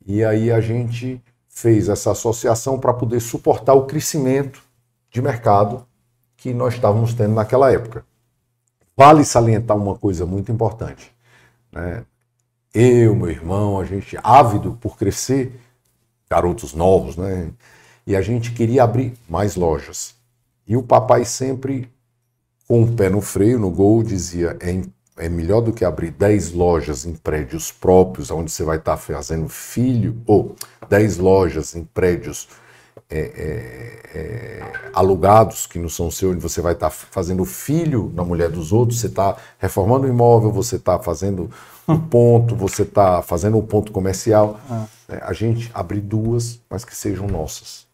E 0.05 0.23
aí 0.23 0.51
a 0.51 0.61
gente 0.61 1.21
fez 1.49 1.89
essa 1.89 2.11
associação 2.11 2.79
para 2.79 2.93
poder 2.93 3.19
suportar 3.19 3.73
o 3.73 3.85
crescimento 3.85 4.63
de 5.09 5.21
mercado 5.21 5.85
que 6.35 6.53
nós 6.53 6.75
estávamos 6.75 7.13
tendo 7.13 7.33
naquela 7.33 7.71
época. 7.71 8.05
Vale 8.95 9.25
salientar 9.25 9.75
uma 9.75 9.97
coisa 9.97 10.25
muito 10.25 10.51
importante, 10.51 11.13
né? 11.71 12.05
Eu, 12.73 13.15
meu 13.15 13.29
irmão, 13.29 13.79
a 13.79 13.85
gente 13.85 14.17
ávido 14.21 14.77
por 14.81 14.97
crescer, 14.97 15.59
garotos 16.29 16.73
novos, 16.73 17.15
né? 17.15 17.51
E 18.05 18.15
a 18.15 18.21
gente 18.21 18.51
queria 18.51 18.83
abrir 18.83 19.13
mais 19.29 19.55
lojas. 19.55 20.14
E 20.67 20.75
o 20.75 20.83
papai 20.83 21.25
sempre 21.25 21.89
com 22.67 22.83
o 22.83 22.95
pé 22.95 23.09
no 23.09 23.21
freio, 23.21 23.59
no 23.59 23.69
gol, 23.69 24.03
dizia: 24.03 24.57
é, 24.59 24.81
é 25.17 25.29
melhor 25.29 25.61
do 25.61 25.71
que 25.71 25.85
abrir 25.85 26.11
10 26.11 26.51
lojas 26.51 27.05
em 27.05 27.13
prédios 27.13 27.71
próprios, 27.71 28.31
onde 28.31 28.51
você 28.51 28.63
vai 28.63 28.77
estar 28.77 28.97
fazendo 28.97 29.47
filho, 29.47 30.21
ou 30.25 30.55
10 30.89 31.17
lojas 31.17 31.75
em 31.75 31.83
prédios 31.83 32.47
é, 33.09 33.19
é, 33.19 34.17
é, 34.17 34.89
alugados, 34.93 35.67
que 35.67 35.77
não 35.77 35.89
são 35.89 36.09
seus, 36.09 36.33
onde 36.33 36.41
você 36.41 36.59
vai 36.59 36.73
estar 36.73 36.89
fazendo 36.89 37.45
filho 37.45 38.11
na 38.15 38.23
mulher 38.23 38.49
dos 38.49 38.73
outros, 38.73 38.99
você 38.99 39.07
está 39.07 39.37
reformando 39.59 40.07
o 40.07 40.09
imóvel, 40.09 40.51
você 40.51 40.77
está 40.77 40.97
fazendo 40.97 41.49
um 41.87 41.99
ponto, 41.99 42.55
você 42.55 42.81
está 42.81 43.21
fazendo 43.21 43.57
um 43.57 43.65
ponto 43.65 43.91
comercial. 43.91 44.59
Ah. 44.69 44.85
É, 45.07 45.19
a 45.23 45.33
gente 45.33 45.69
abrir 45.71 46.01
duas, 46.01 46.59
mas 46.67 46.83
que 46.83 46.95
sejam 46.95 47.27
nossas. 47.27 47.84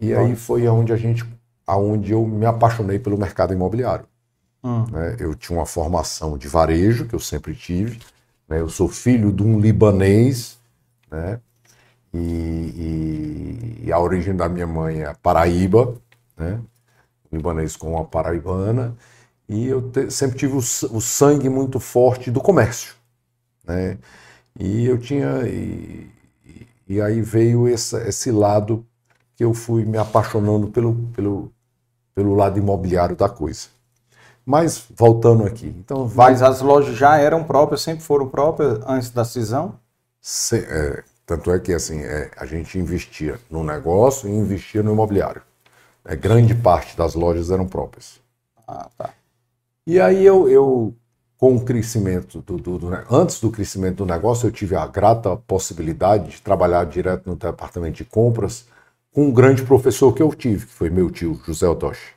E 0.00 0.14
aí 0.14 0.34
foi 0.36 0.66
aonde 0.66 0.92
a 0.92 0.96
gente, 0.96 1.24
aonde 1.66 2.12
eu 2.12 2.26
me 2.26 2.46
apaixonei 2.46 2.98
pelo 2.98 3.18
mercado 3.18 3.52
imobiliário. 3.52 4.06
Hum. 4.62 4.84
né? 4.90 5.16
Eu 5.18 5.34
tinha 5.34 5.58
uma 5.58 5.66
formação 5.66 6.36
de 6.38 6.48
varejo 6.48 7.06
que 7.06 7.14
eu 7.14 7.20
sempre 7.20 7.54
tive. 7.54 7.98
né? 8.48 8.60
Eu 8.60 8.68
sou 8.68 8.88
filho 8.88 9.32
de 9.32 9.42
um 9.42 9.58
libanês, 9.60 10.58
né? 11.10 11.40
E, 12.14 12.18
e- 12.18 13.86
e 13.86 13.92
a 13.92 13.98
origem 13.98 14.34
da 14.36 14.48
minha 14.48 14.66
mãe 14.66 15.02
é 15.02 15.14
Paraíba, 15.22 15.94
né? 16.36 16.60
Libanês 17.32 17.76
com 17.76 17.92
uma 17.92 18.04
paraibana. 18.04 18.96
E 19.48 19.66
eu 19.66 19.82
te- 19.90 20.10
sempre 20.10 20.38
tive 20.38 20.54
o, 20.54 20.58
o 20.58 21.00
sangue 21.00 21.48
muito 21.48 21.80
forte 21.80 22.30
do 22.30 22.40
comércio, 22.40 22.94
né? 23.66 23.98
E 24.58 24.86
eu 24.86 24.98
tinha 24.98 25.46
e, 25.48 26.10
e- 26.46 26.68
e 26.88 27.00
aí 27.02 27.20
veio 27.22 27.68
essa- 27.68 28.06
esse 28.08 28.30
lado 28.32 28.86
que 29.40 29.44
eu 29.44 29.54
fui 29.54 29.86
me 29.86 29.96
apaixonando 29.96 30.68
pelo, 30.68 30.94
pelo, 31.14 31.50
pelo 32.14 32.34
lado 32.34 32.58
imobiliário 32.58 33.16
da 33.16 33.26
coisa. 33.26 33.68
Mas 34.44 34.84
voltando 34.94 35.44
aqui, 35.46 35.74
então 35.78 36.06
vai 36.06 36.32
Mas 36.32 36.42
as 36.42 36.60
lojas 36.60 36.94
já 36.94 37.16
eram 37.16 37.42
próprias, 37.42 37.80
sempre 37.80 38.04
foram 38.04 38.28
próprias 38.28 38.80
antes 38.86 39.08
da 39.10 39.24
cisão? 39.24 39.76
Se- 40.22 40.64
é, 40.64 41.04
tanto 41.26 41.50
é 41.50 41.58
que 41.58 41.72
assim, 41.72 42.00
é, 42.00 42.30
a 42.36 42.46
gente 42.46 42.78
investia 42.78 43.38
no 43.50 43.62
negócio 43.64 44.28
e 44.28 44.32
investia 44.32 44.82
no 44.82 44.92
imobiliário. 44.92 45.42
É, 46.04 46.16
grande 46.16 46.54
parte 46.54 46.96
das 46.96 47.14
lojas 47.14 47.50
eram 47.50 47.66
próprias. 47.68 48.20
Ah, 48.66 48.88
tá. 48.96 49.14
E 49.86 50.00
aí 50.00 50.24
eu, 50.24 50.48
eu 50.48 50.94
com 51.38 51.56
o 51.56 51.64
crescimento 51.64 52.40
do, 52.42 52.56
do, 52.58 52.78
do, 52.78 52.88
antes 53.10 53.40
do 53.40 53.50
crescimento 53.50 53.98
do 53.98 54.06
negócio, 54.06 54.46
eu 54.46 54.52
tive 54.52 54.76
a 54.76 54.86
grata 54.86 55.36
possibilidade 55.36 56.30
de 56.32 56.42
trabalhar 56.42 56.84
direto 56.86 57.26
no 57.28 57.36
departamento 57.36 57.96
de 57.96 58.04
compras 58.04 58.66
com 59.12 59.26
um 59.26 59.32
grande 59.32 59.62
professor 59.62 60.12
que 60.12 60.22
eu 60.22 60.32
tive, 60.34 60.66
que 60.66 60.72
foi 60.72 60.90
meu 60.90 61.10
tio, 61.10 61.40
José 61.46 61.68
Otoshi. 61.68 62.14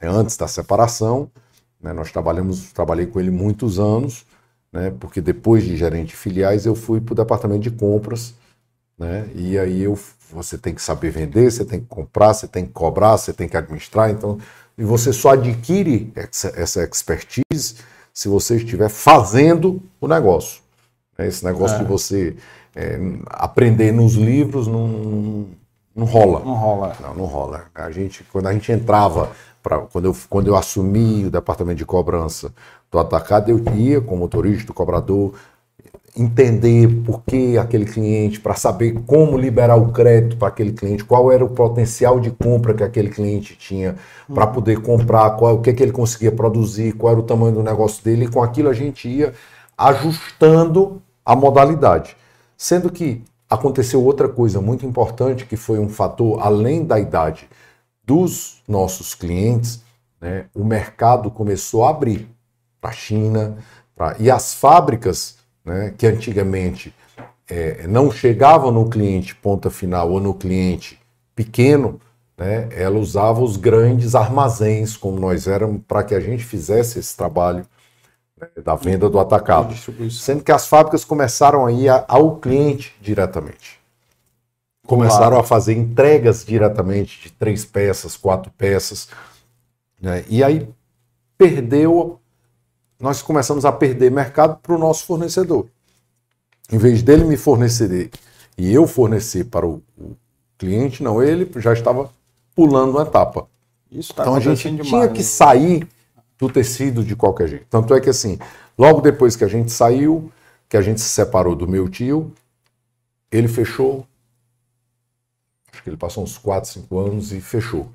É, 0.00 0.08
antes 0.08 0.36
da 0.36 0.48
separação, 0.48 1.30
né, 1.80 1.92
nós 1.92 2.10
trabalhamos, 2.10 2.72
trabalhei 2.72 3.06
com 3.06 3.20
ele 3.20 3.30
muitos 3.30 3.78
anos, 3.78 4.26
né, 4.72 4.92
porque 4.98 5.20
depois 5.20 5.64
de 5.64 5.76
gerente 5.76 6.08
de 6.08 6.16
filiais 6.16 6.66
eu 6.66 6.74
fui 6.74 7.00
para 7.00 7.12
o 7.12 7.16
departamento 7.16 7.60
de 7.60 7.70
compras, 7.70 8.34
né, 8.98 9.28
e 9.34 9.58
aí 9.58 9.82
eu, 9.82 9.98
você 10.30 10.58
tem 10.58 10.74
que 10.74 10.82
saber 10.82 11.10
vender, 11.10 11.50
você 11.50 11.64
tem 11.64 11.80
que 11.80 11.86
comprar, 11.86 12.34
você 12.34 12.48
tem 12.48 12.66
que 12.66 12.72
cobrar, 12.72 13.16
você 13.16 13.32
tem 13.32 13.48
que 13.48 13.56
administrar, 13.56 14.10
então, 14.10 14.38
e 14.76 14.84
você 14.84 15.12
só 15.12 15.30
adquire 15.30 16.12
essa, 16.16 16.52
essa 16.56 16.82
expertise 16.82 17.76
se 18.12 18.28
você 18.28 18.56
estiver 18.56 18.88
fazendo 18.88 19.80
o 20.00 20.08
negócio. 20.08 20.60
Né? 21.16 21.28
Esse 21.28 21.44
negócio 21.44 21.76
é. 21.76 21.78
de 21.80 21.84
você 21.84 22.36
é, 22.74 22.98
aprender 23.26 23.92
nos 23.92 24.14
livros 24.14 24.66
não, 24.66 25.46
não 25.94 26.06
rola. 26.06 26.40
Não 26.40 26.54
rola. 26.54 26.96
Não, 27.00 27.14
não 27.14 27.24
rola. 27.24 27.64
A 27.74 27.90
gente, 27.90 28.24
quando 28.24 28.46
a 28.46 28.52
gente 28.52 28.72
entrava, 28.72 29.30
pra, 29.62 29.78
quando, 29.78 30.06
eu, 30.06 30.16
quando 30.28 30.46
eu 30.48 30.56
assumi 30.56 31.26
o 31.26 31.30
departamento 31.30 31.78
de 31.78 31.86
cobrança 31.86 32.52
do 32.90 32.98
atacado, 32.98 33.50
eu 33.50 33.62
ia 33.74 34.00
com 34.00 34.14
o 34.14 34.18
motorista, 34.18 34.72
o 34.72 34.74
cobrador, 34.74 35.34
entender 36.16 36.88
por 37.04 37.22
que 37.26 37.56
aquele 37.56 37.86
cliente, 37.86 38.38
para 38.38 38.54
saber 38.54 39.02
como 39.06 39.38
liberar 39.38 39.76
o 39.76 39.92
crédito 39.92 40.36
para 40.36 40.48
aquele 40.48 40.72
cliente, 40.72 41.04
qual 41.04 41.32
era 41.32 41.44
o 41.44 41.48
potencial 41.48 42.20
de 42.20 42.30
compra 42.30 42.74
que 42.74 42.84
aquele 42.84 43.08
cliente 43.08 43.56
tinha 43.56 43.96
para 44.32 44.46
uhum. 44.46 44.52
poder 44.52 44.80
comprar, 44.82 45.30
qual, 45.32 45.54
o 45.54 45.60
que, 45.60 45.72
que 45.72 45.82
ele 45.82 45.92
conseguia 45.92 46.30
produzir, 46.30 46.92
qual 46.92 47.12
era 47.12 47.20
o 47.20 47.24
tamanho 47.24 47.54
do 47.54 47.62
negócio 47.62 48.04
dele, 48.04 48.26
e 48.26 48.28
com 48.28 48.42
aquilo 48.42 48.68
a 48.68 48.74
gente 48.74 49.08
ia 49.08 49.32
ajustando 49.76 51.00
a 51.24 51.34
modalidade. 51.34 52.14
Sendo 52.58 52.92
que 52.92 53.24
aconteceu 53.52 54.02
outra 54.02 54.28
coisa 54.28 54.60
muito 54.60 54.86
importante, 54.86 55.44
que 55.44 55.56
foi 55.56 55.78
um 55.78 55.88
fator 55.88 56.40
além 56.40 56.84
da 56.84 56.98
idade 56.98 57.48
dos 58.02 58.62
nossos 58.66 59.14
clientes, 59.14 59.82
né, 60.20 60.46
o 60.54 60.64
mercado 60.64 61.30
começou 61.30 61.84
a 61.84 61.90
abrir 61.90 62.28
para 62.80 62.90
a 62.90 62.94
China, 62.94 63.58
pra, 63.94 64.16
e 64.18 64.30
as 64.30 64.54
fábricas 64.54 65.36
né, 65.64 65.92
que 65.96 66.06
antigamente 66.06 66.94
é, 67.48 67.86
não 67.86 68.10
chegavam 68.10 68.70
no 68.70 68.88
cliente 68.88 69.34
ponta 69.34 69.70
final 69.70 70.10
ou 70.10 70.20
no 70.20 70.32
cliente 70.32 70.98
pequeno, 71.34 72.00
né, 72.36 72.68
ela 72.72 72.98
usava 72.98 73.42
os 73.42 73.56
grandes 73.58 74.14
armazéns, 74.14 74.96
como 74.96 75.20
nós 75.20 75.46
éramos, 75.46 75.82
para 75.86 76.02
que 76.02 76.14
a 76.14 76.20
gente 76.20 76.42
fizesse 76.42 76.98
esse 76.98 77.14
trabalho 77.14 77.66
da 78.62 78.74
venda 78.74 79.08
do 79.08 79.18
atacado. 79.18 79.74
Sendo 80.10 80.42
que 80.42 80.52
as 80.52 80.66
fábricas 80.66 81.04
começaram 81.04 81.66
a 81.66 81.72
ir 81.72 81.88
ao 82.08 82.36
cliente 82.36 82.94
diretamente. 83.00 83.80
Começaram 84.86 85.38
a 85.38 85.44
fazer 85.44 85.74
entregas 85.74 86.44
diretamente 86.44 87.20
de 87.22 87.32
três 87.32 87.64
peças, 87.64 88.16
quatro 88.16 88.50
peças. 88.52 89.08
Né, 90.00 90.24
e 90.28 90.42
aí 90.42 90.68
perdeu 91.38 92.18
nós 93.02 93.20
começamos 93.20 93.64
a 93.64 93.72
perder 93.72 94.12
mercado 94.12 94.58
para 94.62 94.72
o 94.72 94.78
nosso 94.78 95.04
fornecedor. 95.04 95.66
Em 96.70 96.78
vez 96.78 97.02
dele 97.02 97.24
me 97.24 97.36
fornecer 97.36 98.10
e 98.56 98.72
eu 98.72 98.86
fornecer 98.86 99.44
para 99.46 99.66
o, 99.66 99.82
o 99.98 100.16
cliente, 100.56 101.02
não, 101.02 101.20
ele 101.20 101.50
já 101.56 101.72
estava 101.72 102.08
pulando 102.54 102.92
uma 102.92 103.02
etapa. 103.02 103.48
Isso 103.90 104.14
tá 104.14 104.22
então 104.22 104.36
a 104.36 104.40
gente 104.40 104.70
demais, 104.70 104.88
tinha 104.88 105.08
que 105.08 105.18
né? 105.18 105.24
sair 105.24 105.88
do 106.42 106.52
tecido 106.52 107.04
de 107.04 107.14
qualquer 107.14 107.46
jeito. 107.46 107.66
Tanto 107.70 107.94
é 107.94 108.00
que 108.00 108.10
assim, 108.10 108.36
logo 108.76 109.00
depois 109.00 109.36
que 109.36 109.44
a 109.44 109.48
gente 109.48 109.70
saiu, 109.70 110.32
que 110.68 110.76
a 110.76 110.82
gente 110.82 111.00
se 111.00 111.08
separou 111.08 111.54
do 111.54 111.68
meu 111.68 111.88
tio, 111.88 112.32
ele 113.30 113.46
fechou. 113.46 114.04
Acho 115.72 115.84
que 115.84 115.88
ele 115.88 115.96
passou 115.96 116.24
uns 116.24 116.36
4, 116.36 116.68
5 116.68 116.98
anos 116.98 117.32
e 117.32 117.40
fechou. 117.40 117.92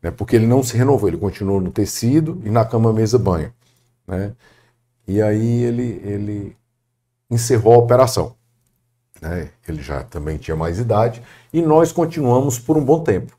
Né? 0.00 0.10
Porque 0.10 0.34
ele 0.34 0.46
não 0.46 0.62
se 0.62 0.78
renovou, 0.78 1.10
ele 1.10 1.18
continuou 1.18 1.60
no 1.60 1.70
tecido 1.70 2.40
e 2.42 2.48
na 2.48 2.64
cama, 2.64 2.90
mesa, 2.90 3.18
banho. 3.18 3.52
Né? 4.06 4.32
E 5.06 5.20
aí 5.20 5.62
ele, 5.62 6.00
ele 6.02 6.56
encerrou 7.30 7.74
a 7.74 7.78
operação. 7.78 8.34
Né? 9.20 9.50
Ele 9.68 9.82
já 9.82 10.02
também 10.02 10.38
tinha 10.38 10.56
mais 10.56 10.78
idade 10.78 11.22
e 11.52 11.60
nós 11.60 11.92
continuamos 11.92 12.58
por 12.58 12.78
um 12.78 12.84
bom 12.84 13.04
tempo. 13.04 13.36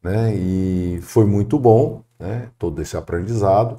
Né? 0.00 0.32
E 0.36 1.00
foi 1.02 1.24
muito 1.24 1.58
bom 1.58 2.04
né? 2.24 2.48
todo 2.58 2.80
esse 2.80 2.96
aprendizado. 2.96 3.78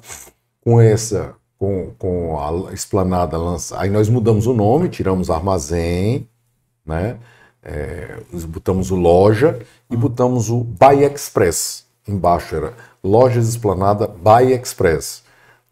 Com 0.62 0.80
essa, 0.80 1.34
com, 1.58 1.92
com 1.98 2.38
a 2.40 2.72
esplanada 2.72 3.36
lançada, 3.36 3.82
aí 3.82 3.90
nós 3.90 4.08
mudamos 4.08 4.46
o 4.46 4.52
nome, 4.52 4.88
tiramos 4.88 5.30
armazém, 5.30 6.28
né? 6.84 7.18
É, 7.62 8.20
botamos 8.48 8.92
o 8.92 8.96
loja 8.96 9.58
e 9.90 9.96
botamos 9.96 10.50
o 10.50 10.62
Buy 10.62 11.04
Express. 11.04 11.84
Embaixo 12.06 12.54
era 12.54 12.72
Lojas 13.02 13.48
Esplanada 13.48 14.06
Buy 14.06 14.52
Express. 14.52 15.24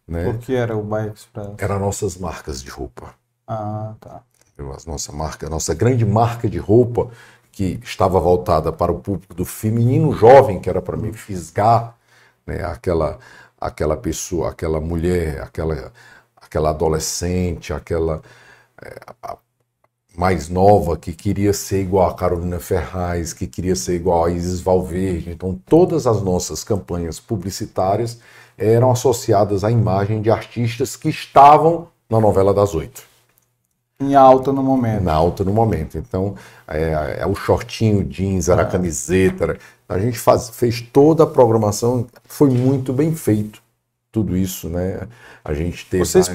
Né? 0.06 0.28
O 0.28 0.38
que 0.38 0.56
era 0.56 0.76
o 0.76 0.82
Buy 0.82 1.08
Express? 1.08 1.50
Eram 1.58 1.78
nossas 1.78 2.16
marcas 2.16 2.60
de 2.60 2.68
roupa. 2.68 3.14
Ah, 3.46 3.94
tá. 4.00 4.22
A 4.58 4.90
nossa 4.90 5.12
marca, 5.12 5.46
a 5.46 5.50
nossa 5.50 5.72
grande 5.72 6.04
marca 6.04 6.48
de 6.48 6.58
roupa 6.58 7.10
que 7.52 7.78
estava 7.84 8.18
voltada 8.18 8.72
para 8.72 8.90
o 8.90 8.98
público 8.98 9.34
do 9.34 9.44
feminino 9.44 10.12
jovem, 10.12 10.60
que 10.60 10.68
era 10.68 10.82
para 10.82 10.96
me 10.96 11.12
fisgar, 11.12 11.96
né? 12.46 12.64
Aquela 12.64 13.18
aquela 13.61 13.96
pessoa, 13.96 14.50
aquela 14.50 14.80
mulher, 14.80 15.40
aquela 15.42 15.92
aquela 16.37 16.70
adolescente, 16.70 17.72
aquela 17.72 18.22
é, 18.83 18.98
mais 20.16 20.48
nova 20.48 20.96
que 20.96 21.12
queria 21.12 21.52
ser 21.52 21.83
igual 21.83 22.09
a 22.09 22.14
Carolina 22.14 22.61
Ferraz, 22.61 23.33
que 23.33 23.46
queria 23.46 23.74
ser 23.74 23.96
igual 23.96 24.26
a 24.26 24.30
Isis 24.30 24.61
Valverde. 24.61 25.30
Então, 25.30 25.59
todas 25.66 26.07
as 26.07 26.22
nossas 26.22 26.62
campanhas 26.62 27.18
publicitárias 27.18 28.20
eram 28.57 28.90
associadas 28.90 29.64
à 29.64 29.70
imagem 29.70 30.22
de 30.22 30.30
artistas 30.30 30.94
que 30.96 31.09
estavam 31.09 31.88
na 32.09 32.20
novela 32.20 32.54
das 32.54 32.74
oito. 32.74 33.13
Em 34.00 34.14
alta 34.14 34.52
no 34.52 34.62
momento. 34.62 35.02
Na 35.02 35.12
alta 35.12 35.44
no 35.44 35.52
momento. 35.52 35.96
Então, 35.96 36.35
é, 36.66 37.18
é 37.20 37.26
o 37.26 37.35
shortinho 37.35 38.04
jeans, 38.04 38.48
era 38.48 38.62
a 38.62 38.66
é. 38.66 38.70
camiseta. 38.70 39.44
Era... 39.44 39.59
A 39.88 39.98
gente 39.98 40.18
faz, 40.18 40.50
fez 40.50 40.81
toda 40.81 41.25
a 41.25 41.27
programação, 41.27 42.06
foi 42.25 42.50
muito 42.50 42.92
bem 42.92 43.14
feito 43.14 43.62
tudo 44.10 44.37
isso, 44.37 44.68
né? 44.68 45.00
A 45.44 45.52
gente 45.54 45.87
teve. 45.87 46.04
Vocês 46.04 46.31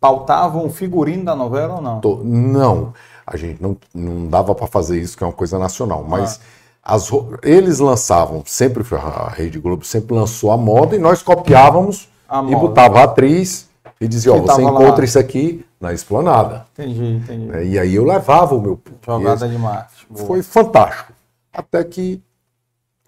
pautavam 0.00 0.66
o 0.66 0.70
figurino 0.70 1.24
da 1.24 1.34
novela 1.34 1.76
ou 1.76 1.82
não? 1.82 2.00
Não, 2.24 2.94
a 3.26 3.36
gente 3.36 3.62
não, 3.62 3.76
não 3.94 4.26
dava 4.26 4.54
para 4.54 4.66
fazer 4.66 5.00
isso, 5.00 5.16
que 5.16 5.24
é 5.24 5.26
uma 5.26 5.32
coisa 5.32 5.58
nacional, 5.58 6.04
mas. 6.06 6.40
Ah 6.40 6.64
as, 6.84 7.08
eles 7.42 7.78
lançavam, 7.78 8.42
sempre 8.44 8.84
a 8.94 9.30
Rede 9.30 9.58
Globo 9.58 9.84
sempre 9.84 10.14
lançou 10.14 10.50
a 10.52 10.56
moda 10.56 10.94
e 10.94 10.98
nós 10.98 11.22
copiávamos 11.22 12.08
e 12.46 12.54
botava 12.54 13.00
a 13.00 13.04
atriz 13.04 13.70
e 13.98 14.06
dizia, 14.06 14.34
ó, 14.34 14.38
você 14.38 14.62
encontra 14.62 14.98
lá. 14.98 15.04
isso 15.04 15.18
aqui 15.18 15.64
na 15.84 15.92
esplanada. 15.92 16.66
Entendi, 16.72 17.04
entendi. 17.04 17.52
É, 17.52 17.64
e 17.64 17.78
aí 17.78 17.94
eu 17.94 18.04
levava 18.04 18.54
o 18.54 18.60
meu 18.60 18.80
Jogada 19.04 19.48
de 19.48 19.58
marketing. 19.58 20.26
Foi 20.26 20.42
fantástico. 20.42 21.12
Até 21.52 21.84
que 21.84 22.22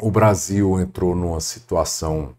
o 0.00 0.10
Brasil 0.10 0.78
entrou 0.78 1.14
numa 1.16 1.40
situação 1.40 2.34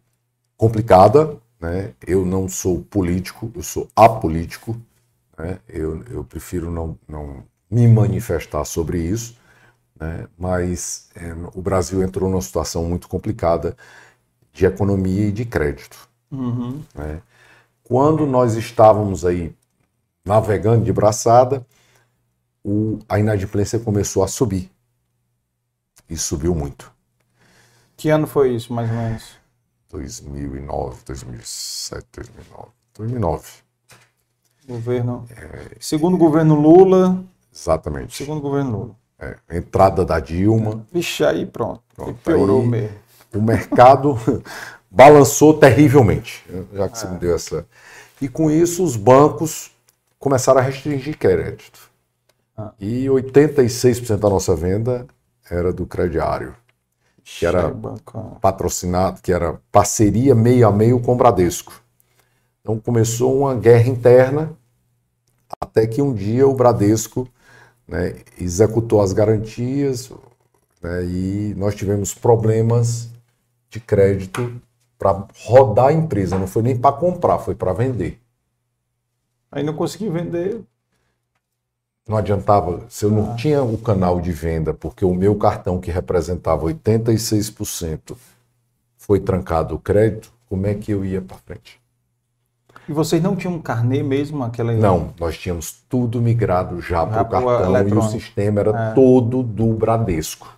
complicada, 0.55 1.38
né? 1.59 1.91
Eu 2.05 2.25
não 2.25 2.47
sou 2.47 2.81
político, 2.81 3.51
eu 3.55 3.63
sou 3.63 3.88
apolítico, 3.95 4.77
né? 5.38 5.57
Eu, 5.67 6.03
eu 6.09 6.23
prefiro 6.23 6.71
não, 6.71 6.97
não 7.07 7.43
me 7.69 7.88
manifestar 7.88 8.63
sobre 8.63 8.99
isso 8.99 9.35
né? 9.99 10.27
mas 10.38 11.09
é, 11.15 11.33
o 11.53 11.61
Brasil 11.61 12.03
entrou 12.03 12.29
numa 12.29 12.41
situação 12.41 12.85
muito 12.85 13.07
complicada 13.07 13.75
de 14.53 14.65
economia 14.65 15.27
e 15.27 15.31
de 15.31 15.45
crédito. 15.45 16.07
Uhum. 16.31 16.81
Né? 16.95 17.21
Quando 17.83 18.25
nós 18.25 18.55
estávamos 18.55 19.25
aí 19.25 19.55
navegando 20.28 20.84
de 20.84 20.91
braçada, 20.91 21.65
o, 22.63 22.99
a 23.07 23.17
inadimplência 23.17 23.80
começou 23.80 24.23
a 24.23 24.28
subir. 24.28 24.69
E 26.09 26.17
subiu 26.17 26.53
muito. 26.53 26.91
Que 27.95 28.09
ano 28.09 28.28
foi 28.28 28.53
isso, 28.53 28.71
mais 28.73 28.89
ou 28.89 28.95
menos? 28.95 29.23
2009, 29.89 30.97
2007, 31.05 32.05
2009. 32.13 32.67
2009. 32.97 33.47
Governo. 34.67 35.25
É... 35.32 35.78
Segundo 35.80 36.15
o 36.15 36.17
governo 36.17 36.55
Lula. 36.55 37.23
Exatamente. 37.53 38.15
Segundo 38.15 38.39
o 38.39 38.41
governo 38.41 38.71
Lula. 38.71 38.95
É, 39.19 39.57
entrada 39.57 40.05
da 40.05 40.19
Dilma. 40.19 40.86
Vixe, 40.91 41.23
aí 41.23 41.45
pronto. 41.45 41.82
pronto 41.95 42.13
piorou 42.23 42.61
aí, 42.61 42.67
mesmo. 42.67 42.97
O 43.34 43.41
mercado 43.41 44.17
balançou 44.91 45.53
terrivelmente, 45.53 46.45
já 46.73 46.88
que 46.88 46.97
é. 46.97 46.99
você 46.99 47.07
me 47.07 47.17
deu 47.17 47.36
essa. 47.36 47.65
E 48.21 48.28
com 48.28 48.51
isso, 48.51 48.84
os 48.84 48.95
bancos 48.95 49.71
começaram 50.20 50.59
a 50.59 50.63
restringir 50.63 51.18
crédito. 51.18 51.91
Ah. 52.57 52.74
E 52.80 53.05
86% 53.05 54.18
da 54.18 54.30
nossa 54.30 54.55
venda 54.55 55.07
era 55.49 55.72
do 55.72 55.86
crediário, 55.86 56.55
que 57.24 57.45
era 57.45 57.74
patrocinado, 58.41 59.22
que 59.22 59.32
era 59.32 59.59
parceria 59.72 60.34
meio 60.34 60.68
a 60.68 60.72
meio 60.72 60.99
com 60.99 61.13
o 61.13 61.15
Bradesco. 61.15 61.82
Então 62.61 62.80
começou 62.80 63.38
uma 63.38 63.55
guerra 63.55 63.88
interna, 63.88 64.51
até 65.61 65.88
que 65.88 66.01
um 66.01 66.13
dia 66.13 66.47
o 66.47 66.53
Bradesco 66.53 67.28
né, 67.88 68.15
executou 68.39 69.01
as 69.01 69.13
garantias 69.13 70.11
né, 70.82 71.05
e 71.05 71.53
nós 71.55 71.76
tivemos 71.76 72.13
problemas 72.13 73.09
de 73.70 73.80
crédito 73.80 74.61
para 74.97 75.28
rodar 75.45 75.88
a 75.88 75.93
empresa, 75.93 76.38
não 76.38 76.47
foi 76.47 76.63
nem 76.63 76.78
para 76.78 76.95
comprar, 76.95 77.39
foi 77.39 77.55
para 77.55 77.72
vender. 77.72 78.20
Aí 79.51 79.63
não 79.63 79.73
consegui 79.73 80.09
vender. 80.09 80.61
Não 82.07 82.15
adiantava, 82.17 82.85
se 82.89 83.03
eu 83.03 83.11
não 83.11 83.33
Ah. 83.33 83.35
tinha 83.35 83.61
o 83.61 83.77
canal 83.77 84.21
de 84.21 84.31
venda, 84.31 84.73
porque 84.73 85.03
o 85.03 85.13
meu 85.13 85.35
cartão 85.35 85.79
que 85.79 85.91
representava 85.91 86.63
86% 86.65 88.17
foi 88.97 89.19
trancado 89.19 89.75
o 89.75 89.79
crédito, 89.79 90.31
como 90.47 90.65
é 90.67 90.73
que 90.73 90.91
eu 90.91 91.03
ia 91.03 91.21
para 91.21 91.37
frente? 91.37 91.81
E 92.87 92.93
vocês 92.93 93.21
não 93.21 93.35
tinham 93.35 93.55
um 93.55 93.61
carnê 93.61 94.01
mesmo, 94.01 94.41
aquela. 94.43 94.71
Não, 94.71 95.13
nós 95.19 95.37
tínhamos 95.37 95.83
tudo 95.89 96.21
migrado 96.21 96.79
já 96.79 97.05
para 97.05 97.21
o 97.21 97.25
cartão 97.29 97.87
e 97.87 97.93
o 97.93 98.01
sistema 98.03 98.61
era 98.61 98.91
É. 98.91 98.93
todo 98.93 99.43
do 99.43 99.73
Bradesco. 99.73 100.55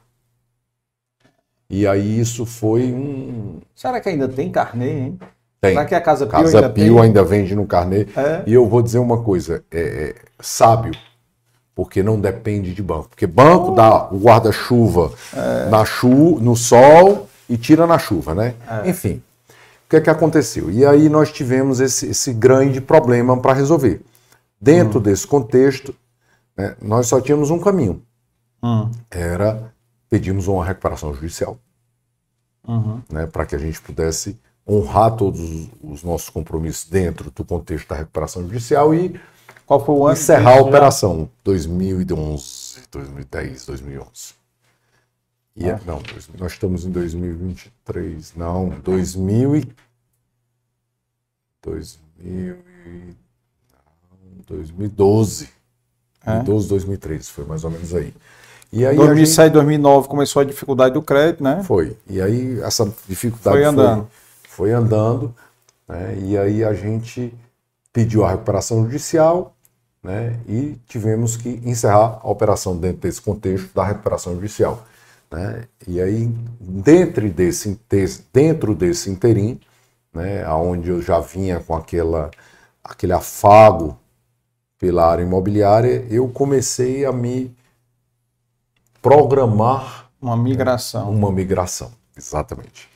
E 1.68 1.88
aí 1.88 2.20
isso 2.20 2.46
foi 2.46 2.94
um. 2.94 3.60
Será 3.74 4.00
que 4.00 4.10
ainda 4.10 4.28
tem 4.28 4.52
carnê, 4.52 5.00
hein? 5.00 5.20
Tem. 5.62 5.72
Será 5.74 5.86
que 5.86 5.96
a 5.96 6.02
Casa 6.02 6.26
Pio 6.26 6.32
Casa 6.32 6.58
ainda 6.58 6.70
Pio 6.70 6.96
tem? 6.96 7.04
ainda 7.04 7.24
vende 7.24 7.56
no 7.56 7.66
carnê. 7.68 8.08
É. 8.16 8.44
E 8.46 8.54
eu 8.54 8.66
vou 8.68 8.82
dizer 8.82 9.00
uma 9.00 9.22
coisa, 9.22 9.64
é, 9.72 9.80
é 9.80 10.16
sábio, 10.40 10.94
porque 11.76 12.02
não 12.02 12.20
depende 12.20 12.74
de 12.74 12.82
banco. 12.82 13.10
Porque 13.10 13.28
banco 13.28 13.76
dá 13.76 14.08
o 14.12 14.18
guarda-chuva 14.18 15.12
É. 15.36 15.70
na 15.70 15.84
chu 15.86 16.40
no 16.40 16.56
sol 16.56 17.28
e 17.50 17.58
tira 17.58 17.86
na 17.86 17.98
chuva, 18.00 18.34
né? 18.34 18.56
É. 18.86 18.90
Enfim, 18.90 19.22
o 19.50 19.90
que 19.90 19.96
é 19.98 20.02
que 20.02 20.10
aconteceu? 20.10 20.72
E 20.72 20.86
aí 20.86 21.10
nós 21.10 21.32
tivemos 21.32 21.80
esse, 21.82 22.08
esse 22.12 22.32
grande 22.34 22.80
problema 22.80 23.36
para 23.38 23.54
resolver. 23.54 24.02
Dentro 24.62 25.00
desse 25.00 25.26
contexto, 25.28 25.94
né, 26.58 26.76
nós 26.82 27.08
só 27.08 27.20
tínhamos 27.22 27.50
um 27.50 27.60
caminho. 27.60 28.02
Hum. 28.64 28.90
Era 29.10 29.74
pedimos 30.10 30.48
uma 30.48 30.64
recuperação 30.66 31.14
judicial 31.14 31.58
Uhum. 32.68 33.02
né, 33.12 33.26
para 33.26 33.46
que 33.46 33.56
a 33.56 33.60
gente 33.60 33.82
pudesse 33.82 34.38
honrar 34.68 35.16
todos 35.16 35.40
os- 35.40 35.70
os 35.82 36.04
nossos 36.04 36.30
compromissos 36.30 36.90
dentro 36.90 37.32
do 37.32 37.44
contexto 37.44 37.88
da 37.90 37.96
recuperação 37.96 38.44
judicial 38.44 38.94
e 38.94 39.20
Qual 39.66 39.84
foi 39.86 39.96
o 39.96 40.06
ano? 40.06 40.14
encerrar 40.14 40.58
a 40.58 40.62
operação 40.62 41.30
2011, 41.44 42.82
2010, 42.92 43.66
2011. 43.66 44.34
E 45.56 45.66
é- 45.68 45.72
Ah. 45.74 45.80
não, 45.86 46.00
dois- 46.02 46.30
nós 46.38 46.52
estamos 46.54 46.86
em 46.86 46.92
2023, 46.92 48.34
não, 48.36 48.70
2000 48.84 49.56
e 49.56 49.68
2000 51.62 52.56
e- 52.86 53.16
não, 53.74 54.44
2012. 54.48 55.50
É? 56.26 56.32
2012, 56.44 56.68
2013, 56.70 57.30
foi 57.30 57.46
mais 57.46 57.64
ou 57.64 57.72
menos 57.72 57.94
aí. 57.94 58.14
E 58.72 58.86
aí 58.86 58.96
a 58.96 58.98
2007, 59.00 59.52
2009 59.54 60.08
começou 60.08 60.42
a 60.42 60.46
dificuldade 60.46 60.94
do 60.94 61.02
crédito, 61.02 61.44
né? 61.44 61.64
foi. 61.64 61.98
E 62.08 62.22
aí 62.22 62.60
essa 62.62 62.86
dificuldade 63.08 63.56
Foi 63.58 63.64
andando. 63.64 64.02
Foi, 64.02 64.19
andando, 64.68 65.34
né? 65.88 66.18
E 66.20 66.38
aí 66.38 66.64
a 66.64 66.74
gente 66.74 67.34
pediu 67.92 68.24
a 68.24 68.32
recuperação 68.32 68.84
judicial, 68.84 69.56
né? 70.04 70.40
E 70.48 70.78
tivemos 70.88 71.36
que 71.38 71.62
encerrar 71.66 72.20
a 72.22 72.30
operação 72.30 72.78
dentro 72.78 73.02
desse 73.02 73.22
contexto 73.22 73.74
da 73.74 73.84
recuperação 73.84 74.36
judicial, 74.36 74.84
né? 75.32 75.64
E 75.88 76.00
aí 76.02 76.28
dentro 76.60 77.30
desse 77.30 77.80
dentro 78.34 78.76
desse 78.76 79.10
interim, 79.10 79.60
né? 80.14 80.44
Aonde 80.46 80.90
eu 80.90 81.02
já 81.02 81.20
vinha 81.20 81.60
com 81.60 81.76
aquela 81.76 82.32
aquele 82.84 83.14
afago 83.14 83.98
pela 84.80 85.06
área 85.12 85.24
imobiliária, 85.24 86.06
eu 86.10 86.30
comecei 86.30 87.06
a 87.06 87.12
me 87.12 87.54
programar 89.02 90.10
Uma 90.22 90.38
migração. 90.38 91.10
uma 91.10 91.32
migração, 91.32 91.92
exatamente. 92.18 92.90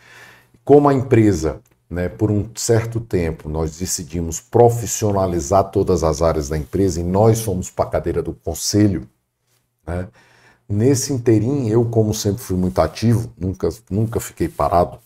Como 0.64 0.88
a 0.89 0.93
empresa, 0.93 1.61
né, 1.89 2.09
por 2.09 2.32
um 2.32 2.49
certo 2.55 2.99
tempo, 2.99 3.49
nós 3.49 3.78
decidimos 3.78 4.39
profissionalizar 4.39 5.66
todas 5.72 6.03
as 6.03 6.22
áreas 6.22 6.49
da 6.49 6.57
empresa 6.57 6.99
e 7.01 7.03
nós 7.03 7.41
fomos 7.41 7.70
para 7.70 7.86
a 7.86 7.89
cadeira 7.91 8.22
do 8.24 8.34
conselho, 8.34 9.07
né, 9.86 10.07
nesse 10.68 11.14
interim, 11.14 11.68
eu, 11.70 11.86
como 11.86 12.14
sempre 12.14 12.41
fui 12.41 12.57
muito 12.57 12.80
ativo, 12.80 13.32
nunca, 13.38 13.70
nunca 13.89 14.20
fiquei 14.20 14.47
parado. 14.49 14.99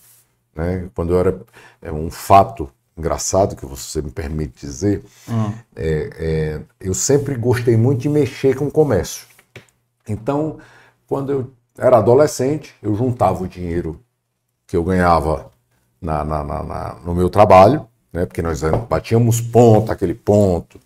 Né, 0.56 0.90
quando 0.96 1.14
eu 1.14 1.20
era 1.20 1.42
é 1.82 1.92
um 1.92 2.10
fato 2.10 2.70
engraçado 2.98 3.56
que 3.56 3.66
você 3.66 4.02
me 4.02 4.10
permite 4.12 4.60
dizer, 4.66 5.04
Hum. 5.30 5.54
é, 5.76 6.10
é, 6.18 6.62
eu 6.80 6.94
sempre 6.94 7.36
gostei 7.36 7.78
muito 7.78 8.02
de 8.02 8.10
mexer 8.10 8.56
com 8.56 8.68
o 8.68 8.72
comércio. 8.72 9.28
Então, 10.08 10.58
quando 11.08 11.32
eu 11.32 11.52
era 11.78 11.98
adolescente, 11.98 12.74
eu 12.82 12.96
juntava 12.96 13.44
o 13.44 13.48
dinheiro 13.48 14.00
que 14.68 14.76
eu 14.76 14.84
ganhava 14.84 15.50
na, 16.02 16.24
na- 16.24 16.44
na- 16.44 16.96
no 17.06 17.16
meu 17.16 17.30
trabalho, 17.30 17.88
né? 18.12 18.26
Porque 18.26 18.42
nós 18.42 18.62
batíamos 18.90 19.40
ponto, 19.40 19.92
aquele 19.92 20.14
ponto, 20.14 20.80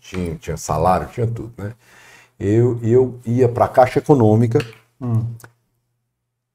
tinha, 0.00 0.34
tinha 0.36 0.56
salário, 0.56 1.08
tinha 1.08 1.26
tudo, 1.26 1.52
né? 1.58 1.74
Eu, 2.40 2.78
eu 2.82 3.20
ia 3.26 3.48
para 3.48 3.66
a 3.66 3.68
Caixa 3.68 3.98
Econômica 3.98 4.58
Hum. 5.00 5.24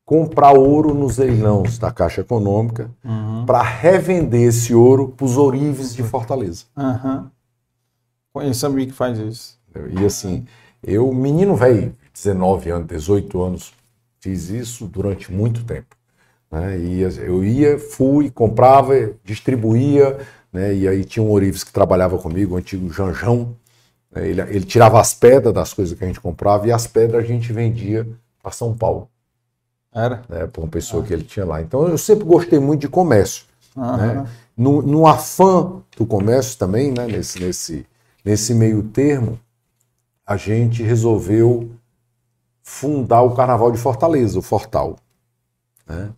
comprar 0.05 0.51
ouro 0.53 0.93
nos 0.93 1.17
leilões 1.17 1.77
da 1.77 1.91
Caixa 1.91 2.21
Econômica 2.21 2.89
Uhum. 3.03 3.45
para 3.45 3.61
revender 3.61 4.47
esse 4.49 4.73
ouro 4.73 5.09
para 5.09 5.25
os 5.25 5.37
ourives 5.37 5.93
de 5.95 6.03
Fortaleza. 6.03 6.65
Aham. 6.75 7.31
Conheço 8.33 8.65
amigo 8.65 8.91
que 8.91 8.97
faz 8.97 9.19
isso. 9.19 9.59
E 9.91 10.05
assim, 10.05 10.45
eu, 10.81 11.11
menino 11.13 11.55
velho, 11.55 11.95
19 12.13 12.69
anos, 12.69 12.87
18 12.87 13.41
anos, 13.41 13.73
fiz 14.19 14.49
isso 14.49 14.87
durante 14.87 15.31
muito 15.31 15.63
tempo. 15.63 15.95
Né? 16.53 16.77
Eu 17.25 17.43
ia, 17.43 17.79
fui, 17.79 18.29
comprava, 18.29 18.93
distribuía, 19.23 20.19
né? 20.51 20.71
e 20.75 20.87
aí 20.87 21.03
tinha 21.03 21.23
um 21.23 21.31
Orives 21.31 21.63
que 21.63 21.73
trabalhava 21.73 22.15
comigo, 22.19 22.53
o 22.53 22.57
antigo 22.57 22.93
Janjão. 22.93 23.55
né? 24.11 24.29
Ele, 24.29 24.39
ele 24.41 24.63
tirava 24.63 25.01
as 25.01 25.15
pedras 25.15 25.51
das 25.51 25.73
coisas 25.73 25.97
que 25.97 26.03
a 26.03 26.07
gente 26.07 26.21
comprava 26.21 26.67
e 26.67 26.71
as 26.71 26.85
pedras 26.85 27.23
a 27.23 27.27
gente 27.27 27.51
vendia 27.51 28.07
para 28.39 28.51
São 28.51 28.77
Paulo. 28.77 29.09
Era? 29.91 30.21
Né? 30.29 30.45
Para 30.45 30.61
uma 30.61 30.69
pessoa 30.69 31.03
que 31.03 31.11
ele 31.11 31.23
tinha 31.23 31.43
lá. 31.43 31.59
Então 31.59 31.87
eu 31.87 31.97
sempre 31.97 32.23
gostei 32.23 32.59
muito 32.59 32.81
de 32.81 32.87
comércio. 32.87 33.45
Aham. 33.75 33.97
Né? 33.97 34.29
No, 34.55 34.83
no 34.83 35.07
afã 35.07 35.81
do 35.97 36.05
comércio 36.05 36.59
também, 36.59 36.91
né? 36.91 37.07
nesse, 37.07 37.39
nesse, 37.39 37.87
nesse 38.23 38.53
meio 38.53 38.83
termo, 38.83 39.39
a 40.23 40.37
gente 40.37 40.83
resolveu 40.83 41.71
fundar 42.61 43.23
o 43.23 43.33
Carnaval 43.33 43.71
de 43.71 43.79
Fortaleza, 43.79 44.37
o 44.37 44.41
Fortal. 44.43 44.97
né? 45.87 46.11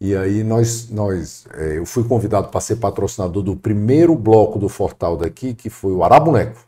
E 0.00 0.16
aí 0.16 0.42
nós, 0.42 0.88
nós 0.88 1.44
eh, 1.54 1.76
eu 1.76 1.84
fui 1.84 2.02
convidado 2.04 2.48
para 2.48 2.60
ser 2.60 2.76
patrocinador 2.76 3.42
do 3.42 3.54
primeiro 3.54 4.14
bloco 4.14 4.58
do 4.58 4.68
Fortal 4.68 5.16
daqui, 5.16 5.52
que 5.52 5.68
foi 5.68 5.92
o 5.92 6.02
Araboneco, 6.02 6.58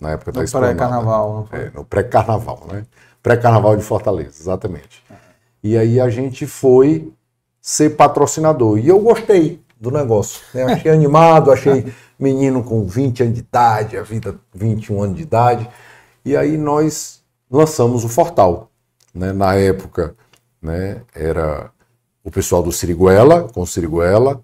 na 0.00 0.10
época 0.12 0.30
da 0.30 0.38
No 0.38 0.44
Esplanada. 0.44 0.74
pré-carnaval, 0.74 1.46
foi? 1.50 1.58
É, 1.58 1.70
no 1.74 1.84
pré-carnaval, 1.84 2.66
né? 2.70 2.86
Pré-carnaval 3.22 3.76
de 3.76 3.82
Fortaleza, 3.82 4.40
exatamente. 4.40 5.02
E 5.62 5.76
aí 5.76 6.00
a 6.00 6.08
gente 6.08 6.46
foi 6.46 7.12
ser 7.60 7.90
patrocinador. 7.90 8.78
E 8.78 8.88
eu 8.88 9.00
gostei 9.00 9.60
do 9.78 9.90
negócio. 9.90 10.40
né? 10.54 10.64
Achei 10.72 10.92
animado, 10.92 11.50
achei 11.50 11.92
menino 12.18 12.62
com 12.62 12.86
20 12.86 13.22
anos 13.24 13.34
de 13.34 13.40
idade, 13.40 13.96
a 13.96 14.02
vida 14.02 14.36
21 14.54 15.02
anos 15.02 15.16
de 15.16 15.22
idade. 15.22 15.68
E 16.24 16.36
aí 16.36 16.56
nós 16.56 17.20
lançamos 17.50 18.04
o 18.04 18.08
Fortal. 18.08 18.70
né? 19.12 19.32
Na 19.32 19.54
época, 19.54 20.14
né, 20.62 21.02
era 21.14 21.70
o 22.24 22.30
pessoal 22.30 22.62
do 22.62 22.70
Siriguela, 22.72 23.48
com 23.48 23.64
Siriguela, 23.64 24.42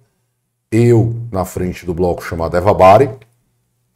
eu 0.71 1.15
na 1.31 1.45
frente 1.45 1.85
do 1.87 1.95
bloco 1.95 2.23
chamado 2.25 2.57
Eva 2.57 2.73
Bari, 2.75 3.11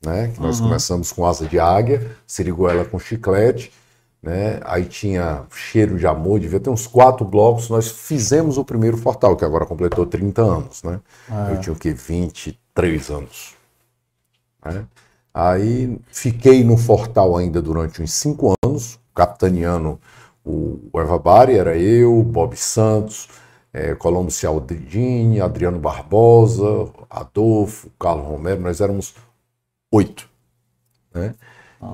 né, 0.05 0.29
que 0.35 0.41
nós 0.41 0.59
Uhum. 0.61 0.67
começamos 0.67 1.13
com 1.13 1.27
asa 1.27 1.47
de 1.47 1.59
águia, 1.59 2.11
Siriguela 2.27 2.85
com 2.85 2.99
chiclete, 2.99 3.73
né, 4.23 4.61
aí 4.65 4.85
tinha 4.85 5.45
cheiro 5.51 5.99
de 5.99 6.07
amor, 6.07 6.41
devia 6.41 6.61
ter 6.61 6.71
uns 6.71 6.87
quatro 6.87 7.25
blocos, 7.25 7.69
nós 7.71 7.91
fizemos 7.91 8.59
o 8.59 8.65
primeiro 8.65 8.97
Fortal, 8.97 9.37
que 9.37 9.45
agora 9.45 9.67
completou 9.67 10.07
30 10.07 10.43
anos, 10.43 10.83
né, 10.83 11.01
Ah. 11.29 11.51
eu 11.53 11.61
tinha 11.61 11.73
o 11.73 11.77
que, 11.77 11.93
23 11.93 13.11
anos, 13.11 13.55
né, 14.65 14.85
aí 15.35 15.99
fiquei 16.11 16.63
no 16.65 16.77
Fortal 16.77 17.37
ainda 17.37 17.61
durante 17.63 18.03
uns 18.03 18.13
cinco 18.13 18.55
anos, 18.65 18.99
capitaneando 19.15 19.99
o 20.45 20.79
o 20.93 20.99
Eva 21.01 21.19
Bari, 21.19 21.57
era 21.57 21.77
eu, 21.77 22.23
Bob 22.23 22.57
Santos, 22.57 23.29
é, 23.73 23.95
Colombo 23.95 24.31
Cialdini, 24.31 25.41
Adriano 25.41 25.79
Barbosa, 25.79 26.89
Adolfo, 27.09 27.91
Carlos 27.99 28.27
Romero, 28.27 28.61
nós 28.61 28.81
éramos 28.81 29.15
oito. 29.93 30.29
Né? 31.15 31.35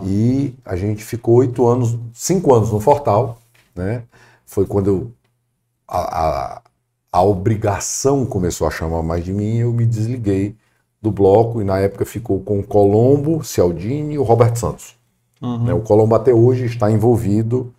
E 0.05 0.55
a 0.65 0.75
gente 0.75 1.05
ficou 1.05 1.37
oito 1.37 1.67
anos, 1.67 1.97
cinco 2.13 2.55
anos 2.55 2.73
no 2.73 2.81
Fortal. 2.81 3.39
Né? 3.75 4.03
Foi 4.45 4.67
quando 4.67 4.87
eu, 4.89 5.13
a, 5.87 5.99
a, 5.99 6.63
a 7.13 7.23
obrigação 7.23 8.27
começou 8.27 8.67
a 8.67 8.71
chamar 8.71 9.03
mais 9.03 9.25
de 9.25 9.33
mim 9.33 9.57
e 9.57 9.61
eu 9.61 9.73
me 9.73 9.87
desliguei 9.87 10.57
do 11.01 11.11
bloco, 11.13 11.61
e 11.61 11.65
na 11.65 11.79
época 11.79 12.05
ficou 12.05 12.41
com 12.41 12.59
o 12.59 12.65
Colombo, 12.65 13.45
Cialdini 13.45 14.15
e 14.15 14.19
o 14.19 14.23
Roberto 14.23 14.59
Santos. 14.59 14.97
Uhum. 15.41 15.65
Né, 15.65 15.75
O 15.75 15.81
Colombo 15.81 16.15
até 16.15 16.33
hoje 16.33 16.65
está 16.65 16.91
envolvido 16.91 17.73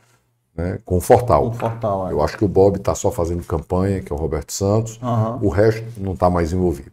né, 0.57 0.79
com 0.83 0.97
o 0.97 1.01
Fortal. 1.01 1.53
Fortal, 1.53 2.09
é. 2.09 2.11
Eu 2.11 2.21
acho 2.23 2.35
que 2.35 2.43
o 2.43 2.47
Bob 2.47 2.77
está 2.77 2.95
só 2.95 3.11
fazendo 3.11 3.43
campanha, 3.43 4.01
que 4.01 4.11
é 4.11 4.15
o 4.15 4.17
Roberto 4.19 4.51
Santos. 4.51 4.99
Aham. 5.01 5.39
O 5.41 5.49
resto 5.49 5.85
não 5.97 6.13
está 6.13 6.29
mais 6.29 6.51
envolvido. 6.51 6.91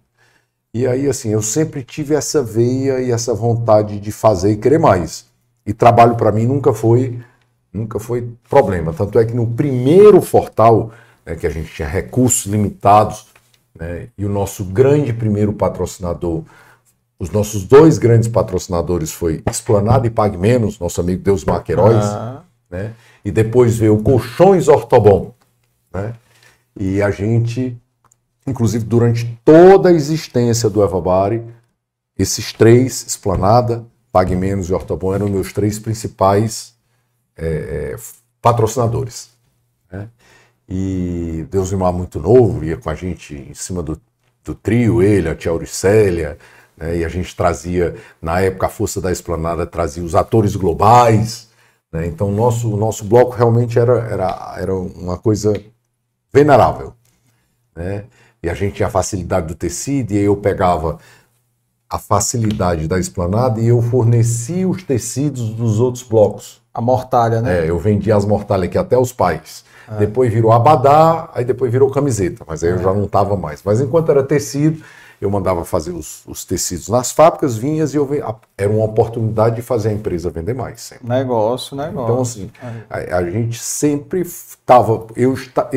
E 0.74 0.86
aí, 0.86 1.08
assim, 1.08 1.30
eu 1.30 1.40
sempre 1.40 1.82
tive 1.82 2.14
essa 2.14 2.42
veia 2.42 3.00
e 3.00 3.10
essa 3.10 3.32
vontade 3.32 3.98
de 3.98 4.12
fazer 4.12 4.52
e 4.52 4.56
querer 4.56 4.78
mais. 4.78 5.24
E 5.64 5.72
trabalho 5.72 6.14
para 6.16 6.30
mim 6.30 6.44
nunca 6.46 6.74
foi, 6.74 7.20
nunca 7.72 7.98
foi 7.98 8.28
problema. 8.50 8.92
Tanto 8.92 9.18
é 9.18 9.24
que 9.24 9.32
no 9.34 9.46
primeiro 9.46 10.20
Fortal, 10.20 10.90
né, 11.24 11.34
que 11.36 11.46
a 11.46 11.50
gente 11.50 11.72
tinha 11.72 11.88
recursos 11.88 12.44
limitados, 12.44 13.28
né, 13.78 14.08
e 14.18 14.26
o 14.26 14.28
nosso 14.28 14.64
grande 14.64 15.12
primeiro 15.12 15.52
patrocinador, 15.52 16.42
os 17.18 17.30
nossos 17.30 17.64
dois 17.64 17.96
grandes 17.96 18.28
patrocinadores 18.28 19.12
foi 19.12 19.42
Esplanada 19.48 20.06
e 20.06 20.10
Pague 20.10 20.36
Menos, 20.36 20.78
nosso 20.78 21.00
amigo 21.00 21.22
Deus 21.22 21.44
Maqueiroz, 21.44 22.04
Ah. 22.04 22.42
né? 22.68 22.92
E 23.24 23.30
depois 23.30 23.76
veio 23.76 24.02
Colchões 24.02 24.68
Ortobon, 24.68 25.34
né? 25.92 26.14
E 26.78 27.00
a 27.00 27.10
gente, 27.10 27.76
inclusive 28.46 28.84
durante 28.84 29.38
toda 29.44 29.88
a 29.88 29.92
existência 29.92 30.68
do 30.68 30.82
Evabari, 30.82 31.42
esses 32.18 32.52
três, 32.52 33.04
Esplanada, 33.06 33.84
Pague 34.12 34.36
Menos 34.36 34.68
e 34.68 34.72
Ortobon, 34.72 35.14
eram 35.14 35.28
meus 35.28 35.52
três 35.52 35.78
principais 35.78 36.74
é, 37.36 37.46
é, 37.46 37.96
patrocinadores. 38.40 39.30
né? 39.90 40.08
E 40.68 41.46
Deus 41.50 41.72
Mar 41.72 41.92
muito 41.92 42.18
novo, 42.18 42.64
ia 42.64 42.76
com 42.76 42.88
a 42.88 42.94
gente 42.94 43.34
em 43.34 43.54
cima 43.54 43.82
do, 43.82 44.00
do 44.44 44.54
trio, 44.54 45.02
ele, 45.02 45.28
a 45.28 45.34
tia 45.34 45.50
Auricélia, 45.50 46.38
né? 46.76 46.98
e 46.98 47.04
a 47.04 47.08
gente 47.08 47.34
trazia, 47.36 47.96
na 48.20 48.40
época, 48.40 48.66
a 48.66 48.70
Força 48.70 49.00
da 49.00 49.12
Esplanada 49.12 49.66
trazia 49.66 50.02
os 50.02 50.14
atores 50.14 50.56
globais, 50.56 51.48
né? 51.94 52.08
Então, 52.08 52.28
o 52.28 52.32
nosso, 52.32 52.74
o 52.74 52.76
nosso 52.76 53.04
bloco 53.04 53.36
realmente 53.36 53.78
era, 53.78 54.00
era, 54.10 54.56
era 54.58 54.74
uma 54.74 55.16
coisa 55.16 55.54
venerável. 56.32 56.92
Né? 57.74 58.06
E 58.42 58.50
a 58.50 58.54
gente 58.54 58.74
tinha 58.74 58.88
a 58.88 58.90
facilidade 58.90 59.46
do 59.46 59.54
tecido, 59.54 60.12
e 60.12 60.18
aí 60.18 60.24
eu 60.24 60.36
pegava 60.36 60.98
a 61.88 61.96
facilidade 61.96 62.88
da 62.88 62.98
esplanada 62.98 63.60
e 63.60 63.68
eu 63.68 63.80
fornecia 63.80 64.68
os 64.68 64.82
tecidos 64.82 65.50
dos 65.50 65.78
outros 65.78 66.02
blocos. 66.02 66.60
A 66.74 66.80
mortalha, 66.80 67.40
né? 67.40 67.60
É, 67.60 67.70
eu 67.70 67.78
vendia 67.78 68.16
as 68.16 68.24
mortalhas 68.24 68.66
aqui 68.66 68.76
até 68.76 68.98
os 68.98 69.12
pais. 69.12 69.64
Depois 69.98 70.32
virou 70.32 70.50
abadá, 70.50 71.30
aí 71.34 71.44
depois 71.44 71.70
virou 71.70 71.90
camiseta, 71.90 72.42
mas 72.48 72.64
aí 72.64 72.70
eu 72.70 72.78
já 72.78 72.92
não 72.92 73.04
estava 73.04 73.36
mais. 73.36 73.62
Mas 73.62 73.80
enquanto 73.80 74.10
era 74.10 74.24
tecido, 74.24 74.82
eu 75.20 75.30
mandava 75.30 75.64
fazer 75.64 75.92
os, 75.92 76.22
os 76.26 76.44
tecidos 76.44 76.88
nas 76.88 77.12
fábricas, 77.12 77.56
vinhas 77.56 77.94
e 77.94 77.96
eu 77.96 78.08
era 78.56 78.70
uma 78.70 78.84
oportunidade 78.84 79.56
de 79.56 79.62
fazer 79.62 79.90
a 79.90 79.92
empresa 79.92 80.30
vender 80.30 80.54
mais. 80.54 80.80
sempre. 80.80 81.08
Negócio, 81.08 81.76
negócio. 81.76 82.04
Então, 82.04 82.22
assim, 82.22 82.50
a, 82.90 83.18
a 83.18 83.30
gente 83.30 83.58
sempre 83.58 84.20
estava. 84.20 85.06
Eu, 85.16 85.34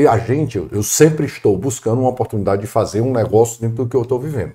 a 0.10 0.18
gente, 0.18 0.58
eu, 0.58 0.84
sempre 0.84 1.26
estou 1.26 1.58
buscando 1.58 2.02
uma 2.02 2.10
oportunidade 2.10 2.62
de 2.62 2.68
fazer 2.68 3.02
um 3.02 3.12
negócio 3.12 3.62
dentro 3.62 3.84
do 3.84 3.90
que 3.90 3.96
eu 3.96 4.02
estou 4.02 4.20
vivendo. 4.20 4.54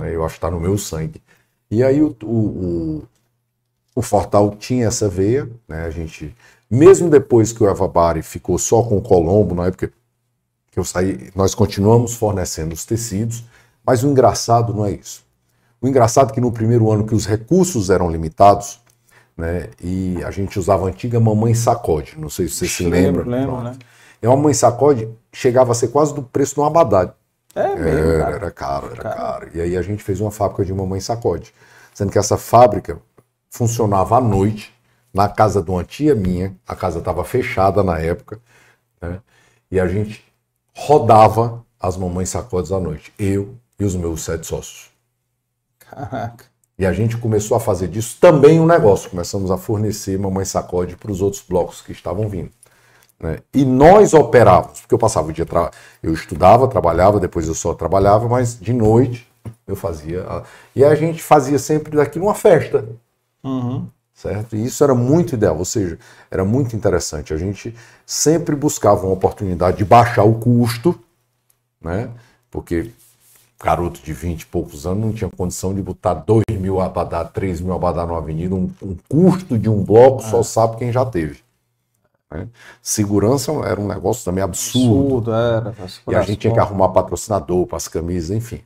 Né? 0.00 0.14
Eu 0.14 0.24
acho 0.24 0.34
que 0.34 0.38
está 0.38 0.50
no 0.50 0.60
meu 0.60 0.78
sangue. 0.78 1.20
E 1.70 1.82
aí 1.82 2.00
o, 2.00 2.14
o, 2.22 2.26
o, 2.26 3.02
o 3.96 4.02
Fortal 4.02 4.54
tinha 4.56 4.86
essa 4.86 5.08
veia, 5.08 5.48
né? 5.66 5.84
A 5.84 5.90
gente, 5.90 6.34
mesmo 6.70 7.10
depois 7.10 7.52
que 7.52 7.62
o 7.62 7.68
Evabari 7.68 8.22
ficou 8.22 8.56
só 8.58 8.82
com 8.82 8.98
o 8.98 9.02
Colombo, 9.02 9.54
na 9.54 9.66
época 9.66 9.90
que 10.70 10.78
eu 10.78 10.84
saí, 10.84 11.30
nós 11.34 11.54
continuamos 11.54 12.14
fornecendo 12.14 12.74
os 12.74 12.84
tecidos, 12.84 13.42
mas 13.86 14.02
o 14.02 14.08
engraçado 14.08 14.74
não 14.74 14.84
é 14.84 14.90
isso. 14.92 15.24
O 15.80 15.86
engraçado 15.86 16.30
é 16.30 16.34
que 16.34 16.40
no 16.40 16.50
primeiro 16.50 16.90
ano 16.90 17.06
que 17.06 17.14
os 17.14 17.26
recursos 17.26 17.90
eram 17.90 18.10
limitados, 18.10 18.80
né? 19.36 19.68
E 19.80 20.22
a 20.24 20.30
gente 20.30 20.58
usava 20.58 20.86
a 20.86 20.88
antiga 20.88 21.20
mamãe 21.20 21.54
sacode, 21.54 22.18
não 22.18 22.28
sei 22.28 22.48
se 22.48 22.54
você 22.54 22.68
se 22.68 22.84
lembra. 22.84 23.22
Lembro, 23.22 23.30
lembro, 23.30 23.62
né? 23.62 23.76
E 24.22 24.26
a 24.26 24.30
mamãe 24.30 24.54
sacode 24.54 25.08
chegava 25.32 25.72
a 25.72 25.74
ser 25.74 25.88
quase 25.88 26.14
do 26.14 26.22
preço 26.22 26.54
de 26.54 26.60
um 26.60 26.64
abadá. 26.64 27.14
É 27.54 27.74
mesmo, 27.76 27.88
Era, 27.88 28.18
cara. 28.22 28.36
era 28.36 28.50
caro, 28.50 28.90
era 28.92 29.02
caro. 29.02 29.50
E 29.54 29.60
aí 29.60 29.76
a 29.76 29.82
gente 29.82 30.02
fez 30.02 30.20
uma 30.20 30.30
fábrica 30.30 30.64
de 30.64 30.74
mamãe 30.74 31.00
sacode. 31.00 31.54
Sendo 31.94 32.10
que 32.10 32.18
essa 32.18 32.36
fábrica 32.36 32.98
funcionava 33.50 34.16
à 34.16 34.20
noite, 34.20 34.74
na 35.12 35.28
casa 35.28 35.62
de 35.62 35.70
uma 35.70 35.84
tia 35.84 36.14
minha, 36.14 36.54
a 36.66 36.74
casa 36.76 36.98
estava 36.98 37.24
fechada 37.24 37.82
na 37.82 37.98
época, 37.98 38.38
né? 39.00 39.20
e 39.70 39.80
a 39.80 39.86
gente 39.88 40.22
rodava 40.74 41.64
as 41.80 41.96
mamães 41.96 42.28
sacodes 42.28 42.70
à 42.72 42.78
noite, 42.78 43.12
eu 43.18 43.54
e 43.78 43.84
os 43.84 43.94
meus 43.94 44.22
sete 44.22 44.46
sócios. 44.46 44.90
Caraca. 45.78 46.44
E 46.78 46.84
a 46.84 46.92
gente 46.92 47.16
começou 47.16 47.56
a 47.56 47.60
fazer 47.60 47.88
disso 47.88 48.18
também 48.20 48.60
um 48.60 48.66
negócio. 48.66 49.08
Começamos 49.08 49.50
a 49.50 49.56
fornecer 49.56 50.18
mamãe 50.18 50.44
sacode 50.44 50.96
para 50.96 51.10
os 51.10 51.22
outros 51.22 51.42
blocos 51.42 51.80
que 51.80 51.92
estavam 51.92 52.28
vindo. 52.28 52.50
né? 53.18 53.38
E 53.54 53.64
nós 53.64 54.12
operávamos, 54.12 54.80
porque 54.80 54.94
eu 54.94 54.98
passava 54.98 55.28
o 55.28 55.32
dia, 55.32 55.46
tra... 55.46 55.70
eu 56.02 56.12
estudava, 56.12 56.68
trabalhava, 56.68 57.18
depois 57.18 57.48
eu 57.48 57.54
só 57.54 57.72
trabalhava, 57.74 58.28
mas 58.28 58.58
de 58.60 58.72
noite 58.74 59.26
eu 59.66 59.74
fazia. 59.76 60.22
a- 60.24 60.42
E 60.74 60.84
a 60.84 60.94
gente 60.94 61.22
fazia 61.22 61.58
sempre 61.58 61.96
daquilo 61.96 62.26
uma 62.26 62.34
festa, 62.34 62.86
Uhum. 63.42 63.86
certo? 64.12 64.54
E 64.56 64.64
isso 64.66 64.84
era 64.84 64.94
muito 64.94 65.34
ideal, 65.34 65.56
ou 65.56 65.64
seja, 65.64 65.98
era 66.30 66.44
muito 66.44 66.76
interessante. 66.76 67.32
A 67.32 67.38
gente 67.38 67.74
sempre 68.04 68.54
buscava 68.54 69.04
uma 69.06 69.14
oportunidade 69.14 69.78
de 69.78 69.84
baixar 69.84 70.24
o 70.24 70.34
custo, 70.34 70.98
né? 71.80 72.10
Porque 72.50 72.90
garoto 73.62 74.00
de 74.02 74.12
20 74.12 74.42
e 74.42 74.46
poucos 74.46 74.86
anos 74.86 75.04
não 75.04 75.12
tinha 75.12 75.30
condição 75.30 75.74
de 75.74 75.82
botar 75.82 76.14
2 76.14 76.44
mil 76.50 76.80
abadá, 76.80 77.24
3 77.24 77.60
mil 77.60 77.74
abadá 77.74 78.04
numa 78.04 78.18
avenida, 78.18 78.54
um, 78.54 78.70
um 78.82 78.96
custo 79.08 79.58
de 79.58 79.68
um 79.68 79.82
bloco 79.82 80.22
só 80.22 80.42
sabe 80.42 80.76
quem 80.76 80.92
já 80.92 81.04
teve. 81.04 81.38
né? 82.30 82.46
Segurança 82.82 83.52
era 83.64 83.80
um 83.80 83.86
negócio 83.86 84.24
também 84.24 84.44
absurdo. 84.44 85.30
Absurdo, 85.30 85.32
era. 85.32 85.74
E 86.08 86.14
a 86.14 86.22
gente 86.22 86.38
tinha 86.38 86.52
que 86.52 86.60
arrumar 86.60 86.90
patrocinador 86.90 87.66
para 87.66 87.76
as 87.76 87.88
camisas, 87.88 88.36
enfim. 88.36 88.60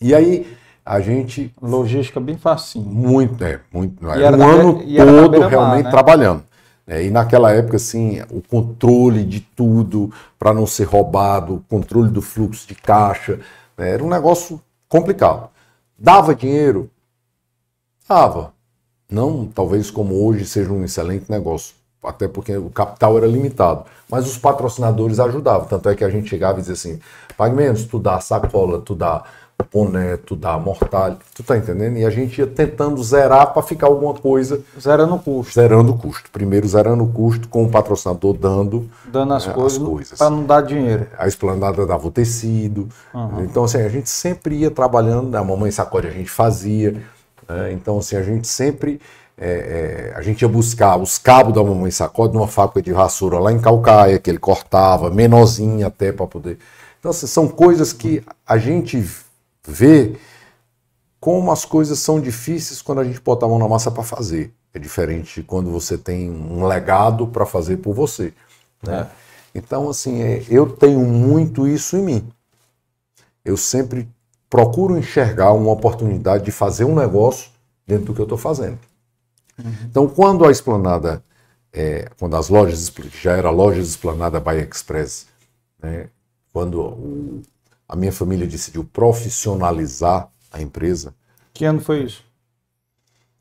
E 0.00 0.14
aí 0.14 0.56
a 0.84 1.00
gente. 1.00 1.54
Logística 1.60 2.18
bem 2.18 2.36
facinho. 2.36 2.86
Muito, 2.86 3.44
é, 3.44 3.60
muito. 3.72 4.04
E 4.04 4.22
Era 4.22 4.36
um 4.36 4.42
ano 4.42 4.82
e 4.82 4.98
na 4.98 5.04
todo 5.04 5.46
realmente 5.46 5.84
né? 5.84 5.90
trabalhando. 5.90 6.42
né? 6.86 7.04
e 7.04 7.10
naquela 7.10 7.52
época, 7.52 7.76
assim, 7.76 8.20
o 8.30 8.40
controle 8.40 9.24
de 9.24 9.40
tudo 9.40 10.12
para 10.38 10.52
não 10.52 10.66
ser 10.66 10.84
roubado, 10.84 11.54
o 11.54 11.64
controle 11.68 12.10
do 12.10 12.20
fluxo 12.20 12.66
de 12.66 12.74
caixa? 12.74 13.38
Era 13.86 14.04
um 14.04 14.08
negócio 14.08 14.60
complicado. 14.88 15.48
Dava 15.98 16.34
dinheiro? 16.34 16.90
Dava. 18.08 18.52
Não, 19.10 19.46
talvez 19.46 19.90
como 19.90 20.24
hoje 20.24 20.44
seja 20.44 20.72
um 20.72 20.84
excelente 20.84 21.30
negócio, 21.30 21.74
até 22.02 22.28
porque 22.28 22.56
o 22.56 22.70
capital 22.70 23.16
era 23.16 23.26
limitado. 23.26 23.84
Mas 24.08 24.26
os 24.26 24.38
patrocinadores 24.38 25.18
ajudavam. 25.18 25.66
Tanto 25.66 25.88
é 25.88 25.94
que 25.94 26.04
a 26.04 26.10
gente 26.10 26.28
chegava 26.28 26.58
e 26.58 26.60
dizia 26.60 26.74
assim: 26.74 27.00
pague 27.36 27.54
menos, 27.54 27.84
tu 27.84 27.98
dá 27.98 28.20
sacola, 28.20 28.80
tu 28.80 28.94
dá 28.94 29.24
boné, 29.62 30.16
tu 30.16 30.36
dá 30.36 30.58
mortalha, 30.58 31.16
tu 31.34 31.42
tá 31.42 31.56
entendendo? 31.56 31.96
E 31.96 32.04
a 32.04 32.10
gente 32.10 32.38
ia 32.38 32.46
tentando 32.46 33.02
zerar 33.02 33.52
para 33.52 33.62
ficar 33.62 33.86
alguma 33.86 34.14
coisa. 34.14 34.60
Zerando 34.80 35.14
o 35.14 35.18
custo. 35.18 35.52
Zerando 35.54 35.92
o 35.92 35.98
custo. 35.98 36.30
Primeiro 36.30 36.66
zerando 36.68 37.04
o 37.04 37.08
custo 37.12 37.48
com 37.48 37.64
o 37.64 37.70
patrocinador 37.70 38.34
dando 38.36 38.88
Dando 39.10 39.34
as 39.34 39.46
é, 39.46 39.52
coisas, 39.52 39.78
para 40.16 40.30
não 40.30 40.44
dar 40.44 40.62
dinheiro. 40.62 41.06
a 41.18 41.26
esplanada 41.26 41.86
dava 41.86 42.06
o 42.06 42.10
tecido. 42.10 42.88
Uhum. 43.12 43.44
Então, 43.44 43.64
assim, 43.64 43.78
a 43.78 43.88
gente 43.88 44.08
sempre 44.08 44.56
ia 44.56 44.70
trabalhando, 44.70 45.28
né? 45.30 45.38
a 45.38 45.44
mamãe 45.44 45.70
sacode 45.70 46.06
a 46.06 46.10
gente 46.10 46.30
fazia. 46.30 46.92
né? 47.48 47.72
Então, 47.72 47.98
assim, 47.98 48.16
a 48.16 48.22
gente 48.22 48.46
sempre. 48.46 49.00
é, 49.38 50.10
é, 50.12 50.18
a 50.18 50.22
gente 50.22 50.42
ia 50.42 50.48
buscar 50.48 50.96
os 50.96 51.16
cabos 51.18 51.54
da 51.54 51.62
mamãe 51.64 51.90
sacode 51.90 52.34
numa 52.34 52.46
fábrica 52.46 52.82
de 52.82 52.92
vassoura 52.92 53.38
lá 53.38 53.50
em 53.52 53.58
Calcaia, 53.58 54.18
que 54.18 54.30
ele 54.30 54.38
cortava, 54.38 55.10
menorzinho 55.10 55.86
até 55.86 56.12
para 56.12 56.26
poder. 56.26 56.58
Então, 56.98 57.10
assim, 57.10 57.26
são 57.26 57.48
coisas 57.48 57.92
que 57.94 58.22
a 58.46 58.58
gente 58.58 59.02
vê 59.66 60.16
como 61.20 61.52
as 61.52 61.64
coisas 61.64 61.98
são 61.98 62.20
difíceis 62.20 62.80
quando 62.80 63.00
a 63.00 63.04
gente 63.04 63.20
bota 63.20 63.44
a 63.44 63.48
mão 63.48 63.58
na 63.58 63.68
massa 63.68 63.90
para 63.90 64.02
fazer. 64.02 64.52
É 64.72 64.78
diferente 64.78 65.40
de 65.40 65.46
quando 65.46 65.70
você 65.70 65.98
tem 65.98 66.30
um 66.30 66.64
legado 66.64 67.26
para 67.26 67.44
fazer 67.44 67.78
por 67.78 67.94
você. 67.94 68.32
Né? 68.82 69.10
Então, 69.54 69.88
assim, 69.90 70.22
é, 70.22 70.44
eu 70.48 70.66
tenho 70.70 71.00
muito 71.00 71.66
isso 71.66 71.96
em 71.96 72.02
mim. 72.02 72.32
Eu 73.44 73.56
sempre 73.56 74.08
procuro 74.48 74.96
enxergar 74.96 75.52
uma 75.52 75.70
oportunidade 75.72 76.44
de 76.44 76.50
fazer 76.50 76.84
um 76.84 76.94
negócio 76.94 77.50
dentro 77.86 78.06
do 78.06 78.14
que 78.14 78.20
eu 78.20 78.24
estou 78.24 78.38
fazendo. 78.38 78.78
Então, 79.84 80.08
quando 80.08 80.46
a 80.46 80.50
esplanada, 80.50 81.22
é, 81.72 82.08
quando 82.18 82.36
as 82.36 82.48
lojas, 82.48 82.90
já 83.20 83.32
era 83.36 83.50
lojas 83.50 83.88
esplanada 83.88 84.40
by 84.40 84.56
Express, 84.56 85.26
né, 85.82 86.08
quando 86.52 86.80
o- 86.80 87.42
a 87.90 87.96
minha 87.96 88.12
família 88.12 88.46
decidiu 88.46 88.84
profissionalizar 88.84 90.30
a 90.52 90.62
empresa, 90.62 91.12
Que 91.52 91.64
ano 91.64 91.80
foi 91.80 92.04
isso? 92.04 92.24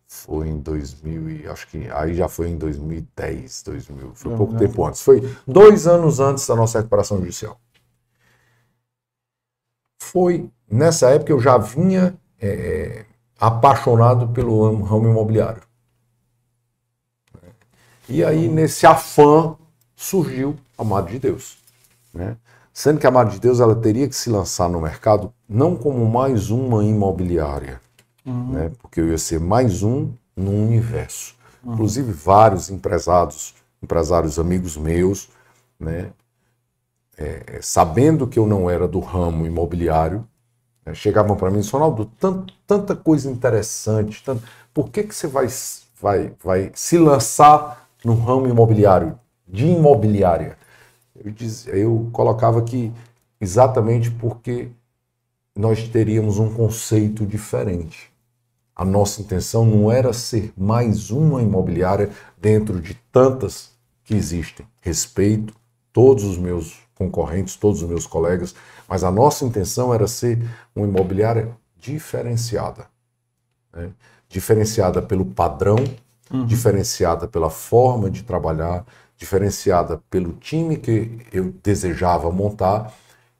foi 0.08 0.48
em 0.50 0.60
2000 0.60 1.30
e 1.30 1.48
acho 1.48 1.68
que 1.68 1.88
aí 1.92 2.16
já 2.16 2.28
foi 2.28 2.50
em 2.50 2.58
2010, 2.58 3.62
2000, 3.64 4.12
foi 4.16 4.32
Não, 4.32 4.38
pouco 4.38 4.54
não. 4.54 4.60
tempo 4.60 4.84
antes, 4.86 5.02
foi 5.02 5.22
dois 5.48 5.86
anos 5.86 6.20
antes 6.20 6.48
da 6.48 6.56
nossa 6.56 6.80
recuperação 6.80 7.20
judicial. 7.20 7.60
Foi 10.02 10.50
nessa 10.70 11.10
época 11.12 11.32
eu 11.32 11.40
já 11.40 11.58
vinha 11.58 12.18
é, 12.42 13.06
apaixonado 13.40 14.28
pelo 14.30 14.84
ramo 14.84 15.08
imobiliário. 15.10 15.62
E 18.08 18.24
aí, 18.24 18.48
nesse 18.48 18.86
afã, 18.88 19.56
surgiu 19.96 20.56
a 20.78 20.84
Madre 20.84 21.14
de 21.14 21.20
Deus. 21.20 21.58
Né? 22.14 22.38
Sendo 22.80 22.98
que 22.98 23.06
a 23.06 23.12
Madre 23.12 23.34
de 23.34 23.42
Deus 23.42 23.60
ela 23.60 23.76
teria 23.76 24.08
que 24.08 24.16
se 24.16 24.30
lançar 24.30 24.70
no 24.70 24.80
mercado 24.80 25.34
não 25.50 25.76
como 25.76 26.10
mais 26.10 26.50
uma 26.50 26.82
imobiliária, 26.82 27.82
uhum. 28.26 28.54
né? 28.54 28.72
porque 28.82 29.02
eu 29.02 29.10
ia 29.10 29.18
ser 29.18 29.38
mais 29.38 29.84
um 29.84 30.14
no 30.34 30.52
universo. 30.52 31.36
Uhum. 31.62 31.74
Inclusive, 31.74 32.14
vários 32.14 32.70
empresários, 32.70 33.54
empresários 33.84 34.40
amigos 34.40 34.78
meus, 34.78 35.28
né? 35.78 36.12
É, 37.18 37.60
sabendo 37.62 38.26
que 38.26 38.40
eu 38.40 38.48
não 38.48 38.70
era 38.70 38.88
do 38.88 39.02
ramo 39.02 39.46
imobiliário, 39.46 40.26
né? 40.86 40.94
chegavam 40.94 41.36
para 41.36 41.52
mim 41.52 41.60
e 41.60 41.64
Sonaldo, 41.64 42.10
tanta 42.66 42.96
coisa 42.96 43.30
interessante, 43.30 44.24
tanto, 44.24 44.42
por 44.74 44.90
que, 44.90 45.04
que 45.04 45.14
você 45.14 45.28
vai, 45.28 45.48
vai, 46.02 46.34
vai 46.42 46.72
se 46.74 46.98
lançar 46.98 47.90
no 48.06 48.16
ramo 48.16 48.48
imobiliário, 48.48 49.20
de 49.46 49.66
imobiliária? 49.66 50.58
Eu, 51.24 51.32
diz, 51.32 51.68
eu 51.68 52.10
colocava 52.12 52.62
que 52.62 52.92
exatamente 53.40 54.10
porque 54.12 54.70
nós 55.56 55.88
teríamos 55.88 56.40
um 56.40 56.54
conceito 56.54 57.26
diferente. 57.26 58.12
A 58.76 58.86
nossa 58.86 59.22
intenção 59.22 59.66
não 59.66 59.92
era 59.92 60.14
ser 60.14 60.54
mais 60.56 61.12
uma 61.12 61.42
imobiliária 61.42 62.10
dentro 62.40 62.80
de 62.80 62.94
tantas 63.12 63.72
que 64.06 64.16
existem. 64.16 64.66
Respeito 64.80 65.54
todos 65.92 66.24
os 66.24 66.38
meus 66.38 66.78
concorrentes, 66.96 67.56
todos 67.56 67.82
os 67.82 67.90
meus 67.90 68.08
colegas, 68.08 68.56
mas 68.88 69.04
a 69.04 69.12
nossa 69.12 69.46
intenção 69.46 69.94
era 69.94 70.08
ser 70.08 70.42
uma 70.76 70.88
imobiliária 70.88 71.50
diferenciada. 71.78 72.88
Né? 73.74 73.90
Diferenciada 74.28 75.02
pelo 75.02 75.26
padrão, 75.26 75.78
uhum. 76.32 76.46
diferenciada 76.46 77.28
pela 77.28 77.50
forma 77.50 78.10
de 78.10 78.24
trabalhar, 78.24 78.86
diferenciada 79.20 80.02
pelo 80.10 80.32
time 80.34 80.78
que 80.78 81.20
eu 81.32 81.54
desejava 81.62 82.32
montar. 82.32 82.94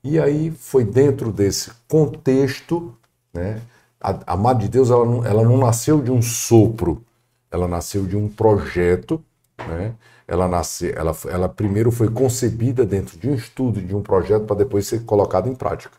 E 0.04 0.20
aí 0.20 0.52
foi 0.52 0.84
dentro 0.84 1.32
desse 1.32 1.72
contexto, 1.88 2.94
né? 3.34 3.62
A, 4.00 4.34
a 4.34 4.54
de 4.54 4.68
Deus 4.68 4.92
ela 4.92 5.06
não, 5.06 5.26
ela 5.26 5.44
não 5.44 5.58
nasceu 5.58 6.02
de 6.02 6.12
um 6.12 6.22
sopro, 6.22 7.04
ela 7.50 7.68
nasceu 7.68 8.06
de 8.06 8.16
um 8.16 8.28
projeto, 8.28 9.24
né? 9.58 9.96
Ela, 10.28 10.48
nasce, 10.48 10.92
ela, 10.92 11.16
ela 11.28 11.50
primeiro 11.50 11.92
foi 11.92 12.10
concebida 12.10 12.86
dentro 12.86 13.18
de 13.18 13.28
um 13.30 13.34
estudo, 13.34 13.82
de 13.82 13.96
um 13.96 14.02
projeto, 14.02 14.46
para 14.46 14.58
depois 14.58 14.86
ser 14.86 15.04
colocada 15.06 15.50
em 15.50 15.56
prática. 15.56 15.98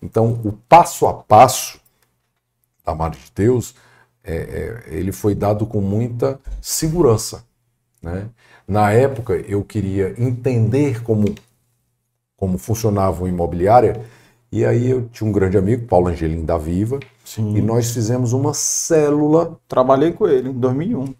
Então, 0.00 0.40
o 0.44 0.52
passo 0.52 1.06
a 1.06 1.12
passo 1.12 1.78
da 2.84 2.94
Madre 2.94 3.20
de 3.20 3.30
Deus, 3.34 3.74
é, 4.24 4.34
é, 4.34 4.94
ele 4.94 5.12
foi 5.12 5.34
dado 5.34 5.66
com 5.66 5.80
muita 5.80 6.40
segurança. 6.60 7.44
Né? 8.02 8.30
Na 8.70 8.92
época, 8.92 9.34
eu 9.34 9.64
queria 9.64 10.14
entender 10.16 11.02
como, 11.02 11.34
como 12.36 12.56
funcionava 12.56 13.24
o 13.24 13.26
imobiliária, 13.26 14.00
e 14.52 14.64
aí 14.64 14.88
eu 14.88 15.08
tinha 15.08 15.28
um 15.28 15.32
grande 15.32 15.58
amigo, 15.58 15.88
Paulo 15.88 16.06
Angelim 16.06 16.44
da 16.44 16.56
Viva, 16.56 17.00
Sim. 17.24 17.56
e 17.56 17.60
nós 17.60 17.90
fizemos 17.90 18.32
uma 18.32 18.54
célula. 18.54 19.58
Trabalhei 19.66 20.12
com 20.12 20.28
ele 20.28 20.50
em 20.50 20.52
2001. 20.52 21.12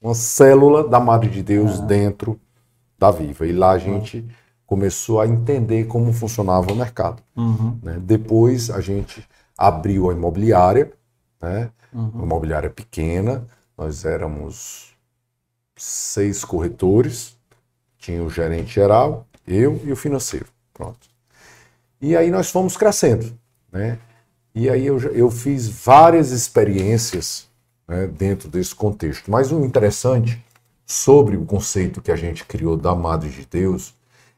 Uma 0.00 0.14
célula 0.14 0.86
da 0.86 1.00
Madre 1.00 1.28
de 1.28 1.42
Deus 1.42 1.80
ah. 1.80 1.86
dentro 1.86 2.38
da 2.96 3.10
Viva. 3.10 3.44
E 3.44 3.50
lá 3.50 3.72
a 3.72 3.78
gente 3.78 4.24
ah. 4.24 4.32
começou 4.64 5.20
a 5.20 5.26
entender 5.26 5.86
como 5.86 6.12
funcionava 6.12 6.70
o 6.70 6.76
mercado. 6.76 7.20
Uhum. 7.36 7.80
Né? 7.82 7.98
Depois 8.00 8.70
a 8.70 8.80
gente 8.80 9.26
abriu 9.58 10.08
a 10.08 10.12
imobiliária, 10.12 10.92
né? 11.42 11.68
Uhum. 11.92 12.10
Uma 12.14 12.24
imobiliária 12.26 12.70
pequena, 12.70 13.44
nós 13.76 14.04
éramos 14.04 14.95
seis 15.76 16.44
corretores, 16.44 17.36
tinha 17.98 18.22
o 18.22 18.30
gerente 18.30 18.72
geral, 18.72 19.26
eu 19.46 19.80
e 19.84 19.92
o 19.92 19.96
financeiro. 19.96 20.46
Pronto. 20.72 21.08
E 22.00 22.16
aí 22.16 22.30
nós 22.30 22.50
fomos 22.50 22.76
crescendo, 22.76 23.38
né? 23.70 23.98
E 24.54 24.70
aí 24.70 24.86
eu, 24.86 24.98
eu 25.12 25.30
fiz 25.30 25.68
várias 25.68 26.30
experiências 26.30 27.46
né, 27.86 28.06
dentro 28.06 28.48
desse 28.48 28.74
contexto. 28.74 29.30
Mas 29.30 29.52
o 29.52 29.64
interessante 29.64 30.42
sobre 30.86 31.36
o 31.36 31.44
conceito 31.44 32.00
que 32.00 32.10
a 32.10 32.16
gente 32.16 32.44
criou 32.44 32.76
da 32.76 32.94
Madre 32.94 33.28
de 33.28 33.44
Deus 33.44 33.94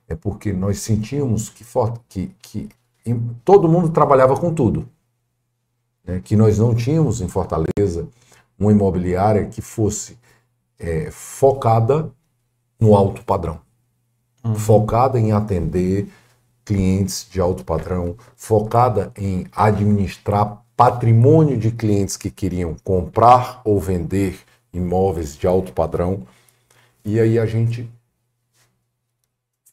é 0.09 0.15
porque 0.15 0.53
nós 0.53 0.81
sentíamos 0.81 1.49
que, 1.51 1.65
que, 2.09 2.35
que 2.41 2.69
todo 3.45 3.69
mundo 3.69 3.91
trabalhava 3.91 4.37
com 4.37 4.53
tudo. 4.53 4.89
Né? 6.05 6.21
Que 6.25 6.35
nós 6.35 6.59
não 6.59 6.75
tínhamos 6.75 7.21
em 7.21 7.29
Fortaleza 7.29 8.09
uma 8.59 8.73
imobiliária 8.73 9.47
que 9.47 9.61
fosse 9.61 10.19
é, 10.79 11.11
focada 11.11 12.11
no 12.79 12.95
alto 12.95 13.25
padrão, 13.25 13.61
uhum. 14.45 14.55
focada 14.55 15.19
em 15.19 15.33
atender 15.33 16.09
clientes 16.65 17.27
de 17.31 17.41
alto 17.41 17.65
padrão, 17.65 18.17
focada 18.37 19.13
em 19.17 19.47
administrar 19.53 20.63
patrimônio 20.77 21.57
de 21.57 21.71
clientes 21.71 22.17
que 22.17 22.31
queriam 22.31 22.77
comprar 22.85 23.61
ou 23.65 23.81
vender 23.81 24.39
imóveis 24.73 25.37
de 25.37 25.47
alto 25.47 25.73
padrão. 25.73 26.27
E 27.05 27.19
aí 27.19 27.39
a 27.39 27.47
gente 27.47 27.91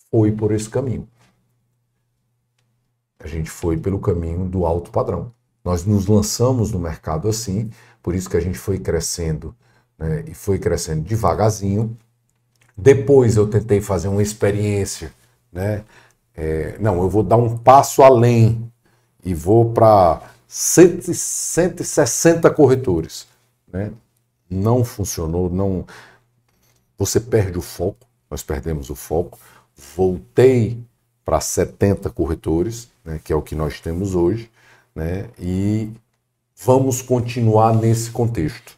foi 0.09 0.31
por 0.31 0.51
esse 0.51 0.69
caminho. 0.69 1.07
A 3.19 3.27
gente 3.27 3.49
foi 3.49 3.77
pelo 3.77 3.99
caminho 3.99 4.45
do 4.45 4.65
alto 4.65 4.89
padrão. 4.89 5.31
Nós 5.63 5.85
nos 5.85 6.07
lançamos 6.07 6.71
no 6.71 6.79
mercado 6.79 7.27
assim, 7.27 7.69
por 8.01 8.15
isso 8.15 8.29
que 8.29 8.37
a 8.37 8.41
gente 8.41 8.57
foi 8.57 8.79
crescendo 8.79 9.55
né, 9.97 10.23
e 10.27 10.33
foi 10.33 10.59
crescendo 10.59 11.01
devagarzinho. 11.01 11.97
Depois 12.77 13.37
eu 13.37 13.47
tentei 13.47 13.81
fazer 13.81 14.07
uma 14.07 14.21
experiência, 14.21 15.11
né? 15.51 15.83
É, 16.35 16.77
não, 16.79 17.01
eu 17.01 17.09
vou 17.09 17.23
dar 17.23 17.37
um 17.37 17.57
passo 17.57 18.03
além 18.03 18.69
e 19.23 19.33
vou 19.33 19.71
para 19.71 20.21
160 20.47 22.49
corretores, 22.51 23.27
né? 23.71 23.91
Não 24.49 24.83
funcionou, 24.83 25.49
não. 25.49 25.85
Você 26.97 27.19
perde 27.19 27.57
o 27.57 27.61
foco, 27.61 28.05
nós 28.29 28.43
perdemos 28.43 28.89
o 28.89 28.95
foco. 28.95 29.39
Voltei 29.95 30.79
para 31.23 31.41
70 31.41 32.09
corretores, 32.09 32.89
né, 33.03 33.19
que 33.23 33.33
é 33.33 33.35
o 33.35 33.41
que 33.41 33.55
nós 33.55 33.79
temos 33.79 34.15
hoje, 34.15 34.49
né? 34.93 35.29
E 35.39 35.91
vamos 36.55 37.01
continuar 37.01 37.73
nesse 37.73 38.11
contexto 38.11 38.77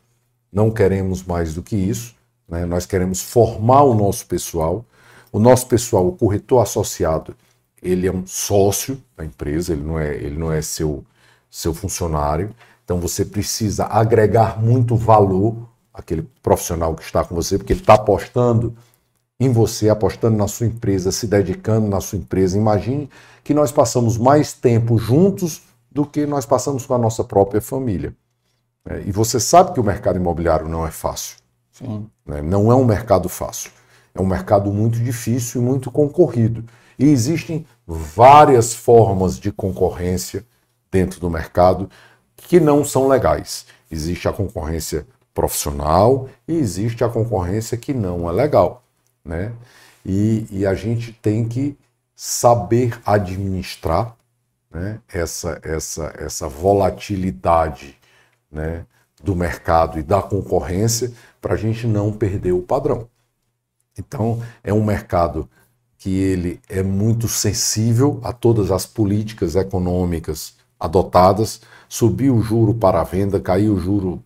não 0.51 0.71
queremos 0.71 1.23
mais 1.23 1.53
do 1.53 1.61
que 1.61 1.75
isso, 1.75 2.15
né? 2.47 2.65
nós 2.65 2.85
queremos 2.85 3.21
formar 3.21 3.83
o 3.83 3.93
nosso 3.93 4.25
pessoal. 4.25 4.85
O 5.31 5.39
nosso 5.39 5.67
pessoal, 5.67 6.07
o 6.07 6.13
corretor 6.13 6.61
associado, 6.61 7.35
ele 7.81 8.07
é 8.07 8.11
um 8.11 8.25
sócio 8.25 9.01
da 9.15 9.25
empresa, 9.25 9.73
ele 9.73 9.83
não 9.83 9.99
é, 9.99 10.15
ele 10.15 10.37
não 10.37 10.51
é 10.51 10.61
seu, 10.61 11.03
seu 11.49 11.73
funcionário. 11.73 12.55
Então 12.83 12.99
você 12.99 13.25
precisa 13.25 13.85
agregar 13.85 14.61
muito 14.61 14.95
valor 14.95 15.67
àquele 15.93 16.23
profissional 16.41 16.95
que 16.95 17.03
está 17.03 17.23
com 17.23 17.35
você, 17.35 17.57
porque 17.57 17.73
ele 17.73 17.81
está 17.81 17.95
apostando 17.95 18.75
em 19.39 19.51
você, 19.51 19.89
apostando 19.89 20.37
na 20.37 20.47
sua 20.47 20.65
empresa, 20.65 21.11
se 21.11 21.27
dedicando 21.27 21.87
na 21.87 22.01
sua 22.01 22.17
empresa. 22.17 22.57
Imagine 22.57 23.09
que 23.43 23.53
nós 23.53 23.71
passamos 23.71 24.17
mais 24.17 24.53
tempo 24.53 24.97
juntos 24.97 25.61
do 25.91 26.05
que 26.05 26.25
nós 26.25 26.45
passamos 26.45 26.85
com 26.85 26.93
a 26.93 26.97
nossa 26.97 27.23
própria 27.23 27.61
família. 27.61 28.15
É, 28.89 29.03
e 29.05 29.11
você 29.11 29.39
sabe 29.39 29.73
que 29.73 29.79
o 29.79 29.83
mercado 29.83 30.17
imobiliário 30.17 30.67
não 30.67 30.85
é 30.85 30.91
fácil. 30.91 31.37
Né? 32.25 32.41
Não 32.41 32.71
é 32.71 32.75
um 32.75 32.85
mercado 32.85 33.27
fácil. 33.27 33.71
É 34.15 34.21
um 34.21 34.25
mercado 34.25 34.71
muito 34.71 34.99
difícil 34.99 35.61
e 35.61 35.65
muito 35.65 35.91
concorrido. 35.91 36.63
E 36.97 37.05
existem 37.05 37.65
várias 37.85 38.73
formas 38.73 39.39
de 39.39 39.51
concorrência 39.51 40.43
dentro 40.91 41.19
do 41.19 41.29
mercado 41.29 41.89
que 42.35 42.59
não 42.59 42.83
são 42.83 43.07
legais. 43.07 43.65
Existe 43.91 44.27
a 44.27 44.33
concorrência 44.33 45.05
profissional 45.33 46.27
e 46.47 46.55
existe 46.55 47.03
a 47.03 47.09
concorrência 47.09 47.77
que 47.77 47.93
não 47.93 48.27
é 48.27 48.31
legal. 48.31 48.83
Né? 49.23 49.51
E, 50.05 50.47
e 50.49 50.65
a 50.65 50.73
gente 50.73 51.11
tem 51.13 51.47
que 51.47 51.77
saber 52.15 52.99
administrar 53.05 54.15
né, 54.71 54.99
essa, 55.07 55.59
essa, 55.61 56.13
essa 56.17 56.47
volatilidade 56.47 57.96
né, 58.51 58.85
do 59.23 59.35
mercado 59.35 59.99
e 59.99 60.03
da 60.03 60.21
concorrência 60.21 61.11
para 61.41 61.53
a 61.53 61.57
gente 61.57 61.87
não 61.87 62.11
perder 62.11 62.51
o 62.51 62.61
padrão. 62.61 63.07
Então, 63.97 64.41
é 64.63 64.73
um 64.73 64.83
mercado 64.83 65.49
que 65.97 66.15
ele 66.19 66.61
é 66.69 66.83
muito 66.83 67.27
sensível 67.27 68.19
a 68.23 68.31
todas 68.31 68.71
as 68.71 68.85
políticas 68.85 69.55
econômicas 69.55 70.55
adotadas. 70.79 71.61
Subiu 71.89 72.35
o 72.35 72.41
juro 72.41 72.73
para 72.73 73.01
a 73.01 73.03
venda, 73.03 73.39
caiu 73.39 73.73
o 73.73 73.79
juro, 73.79 74.23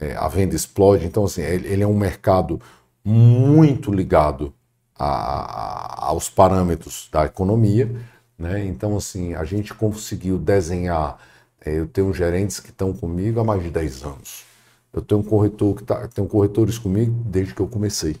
é, 0.00 0.14
a 0.14 0.28
venda 0.28 0.54
explode. 0.54 1.04
Então, 1.04 1.24
assim, 1.24 1.42
ele 1.42 1.82
é 1.82 1.86
um 1.86 1.98
mercado 1.98 2.60
muito 3.04 3.92
ligado 3.92 4.54
a, 4.96 5.06
a, 5.06 6.06
aos 6.08 6.28
parâmetros 6.28 7.08
da 7.10 7.24
economia, 7.24 7.90
Né? 8.38 8.64
Então, 8.66 8.96
assim, 8.96 9.34
a 9.34 9.44
gente 9.44 9.74
conseguiu 9.74 10.38
desenhar. 10.38 11.18
É, 11.64 11.78
eu 11.78 11.86
tenho 11.86 12.12
gerentes 12.12 12.58
que 12.60 12.70
estão 12.70 12.92
comigo 12.92 13.40
há 13.40 13.44
mais 13.44 13.62
de 13.62 13.70
10 13.70 14.02
anos. 14.04 14.44
Eu 14.92 15.02
tenho 15.02 15.20
um 15.20 15.24
corretor 15.24 15.76
que 15.76 15.84
tá, 15.84 16.08
tenho 16.08 16.26
corretores 16.26 16.78
comigo 16.78 17.12
desde 17.26 17.54
que 17.54 17.60
eu 17.60 17.68
comecei. 17.68 18.16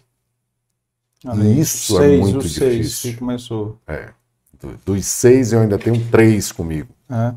Ali, 1.24 1.46
E 1.54 1.60
isso 1.60 1.96
seis, 1.96 2.20
é 2.20 2.22
muito 2.22 2.38
os 2.38 2.54
seis 2.54 2.76
difícil. 2.76 3.10
que 3.12 3.16
começou. 3.18 3.78
É. 3.86 4.10
Do- 4.60 4.78
Dos 4.84 5.06
seis 5.06 5.52
eu 5.52 5.60
ainda 5.60 5.78
tenho 5.78 6.08
três 6.10 6.52
comigo. 6.52 6.88
É. 7.10 7.34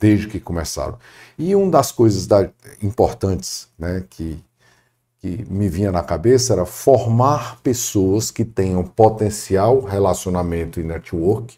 desde 0.00 0.26
que 0.26 0.40
começaram. 0.40 0.98
E 1.38 1.54
uma 1.54 1.70
das 1.70 1.92
coisas 1.92 2.26
da- 2.26 2.50
importantes 2.82 3.68
né, 3.78 4.04
que, 4.10 4.36
que 5.20 5.46
me 5.48 5.68
vinha 5.68 5.92
na 5.92 6.02
cabeça 6.02 6.52
era 6.52 6.66
formar 6.66 7.60
pessoas 7.62 8.30
que 8.32 8.44
tenham 8.44 8.82
potencial, 8.84 9.80
relacionamento 9.80 10.80
e 10.80 10.82
network 10.82 11.56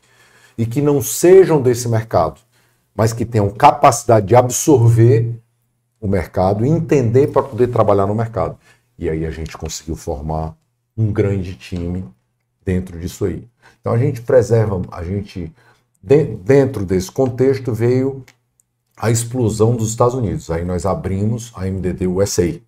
e 0.58 0.66
que 0.66 0.82
não 0.82 1.00
sejam 1.00 1.62
desse 1.62 1.88
mercado, 1.88 2.38
mas 3.00 3.14
que 3.14 3.24
tenham 3.24 3.48
capacidade 3.48 4.26
de 4.26 4.36
absorver 4.36 5.34
o 5.98 6.06
mercado 6.06 6.66
e 6.66 6.68
entender 6.68 7.28
para 7.28 7.42
poder 7.42 7.68
trabalhar 7.68 8.06
no 8.06 8.14
mercado. 8.14 8.58
E 8.98 9.08
aí 9.08 9.24
a 9.24 9.30
gente 9.30 9.56
conseguiu 9.56 9.96
formar 9.96 10.54
um 10.94 11.10
grande 11.10 11.54
time 11.54 12.04
dentro 12.62 13.00
disso 13.00 13.24
aí. 13.24 13.48
Então 13.80 13.94
a 13.94 13.96
gente 13.96 14.20
preserva, 14.20 14.82
a 14.92 15.02
gente 15.02 15.50
de- 16.02 16.36
dentro 16.44 16.84
desse 16.84 17.10
contexto 17.10 17.72
veio 17.72 18.22
a 18.98 19.10
explosão 19.10 19.74
dos 19.74 19.88
Estados 19.88 20.14
Unidos. 20.14 20.50
Aí 20.50 20.62
nós 20.62 20.84
abrimos 20.84 21.52
a 21.54 21.66
MDD 21.66 22.06
USA. 22.06 22.60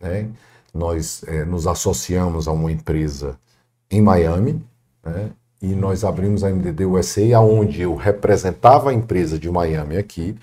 Né? 0.00 0.30
Nós 0.72 1.24
eh, 1.26 1.44
nos 1.44 1.66
associamos 1.66 2.48
a 2.48 2.52
uma 2.52 2.72
empresa 2.72 3.38
em 3.90 4.00
Miami 4.00 4.64
né? 5.04 5.30
E 5.62 5.76
nós 5.76 6.02
abrimos 6.02 6.42
a 6.42 6.50
MDD 6.50 6.84
USA, 6.84 7.36
aonde 7.36 7.82
eu 7.82 7.94
representava 7.94 8.90
a 8.90 8.94
empresa 8.94 9.38
de 9.38 9.48
Miami 9.48 9.96
aqui 9.96 10.36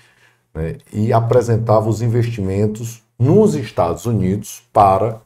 né? 0.54 0.78
e 0.90 1.12
apresentava 1.12 1.90
os 1.90 2.00
investimentos 2.00 3.02
nos 3.18 3.54
Estados 3.54 4.06
Unidos 4.06 4.62
para 4.72 5.20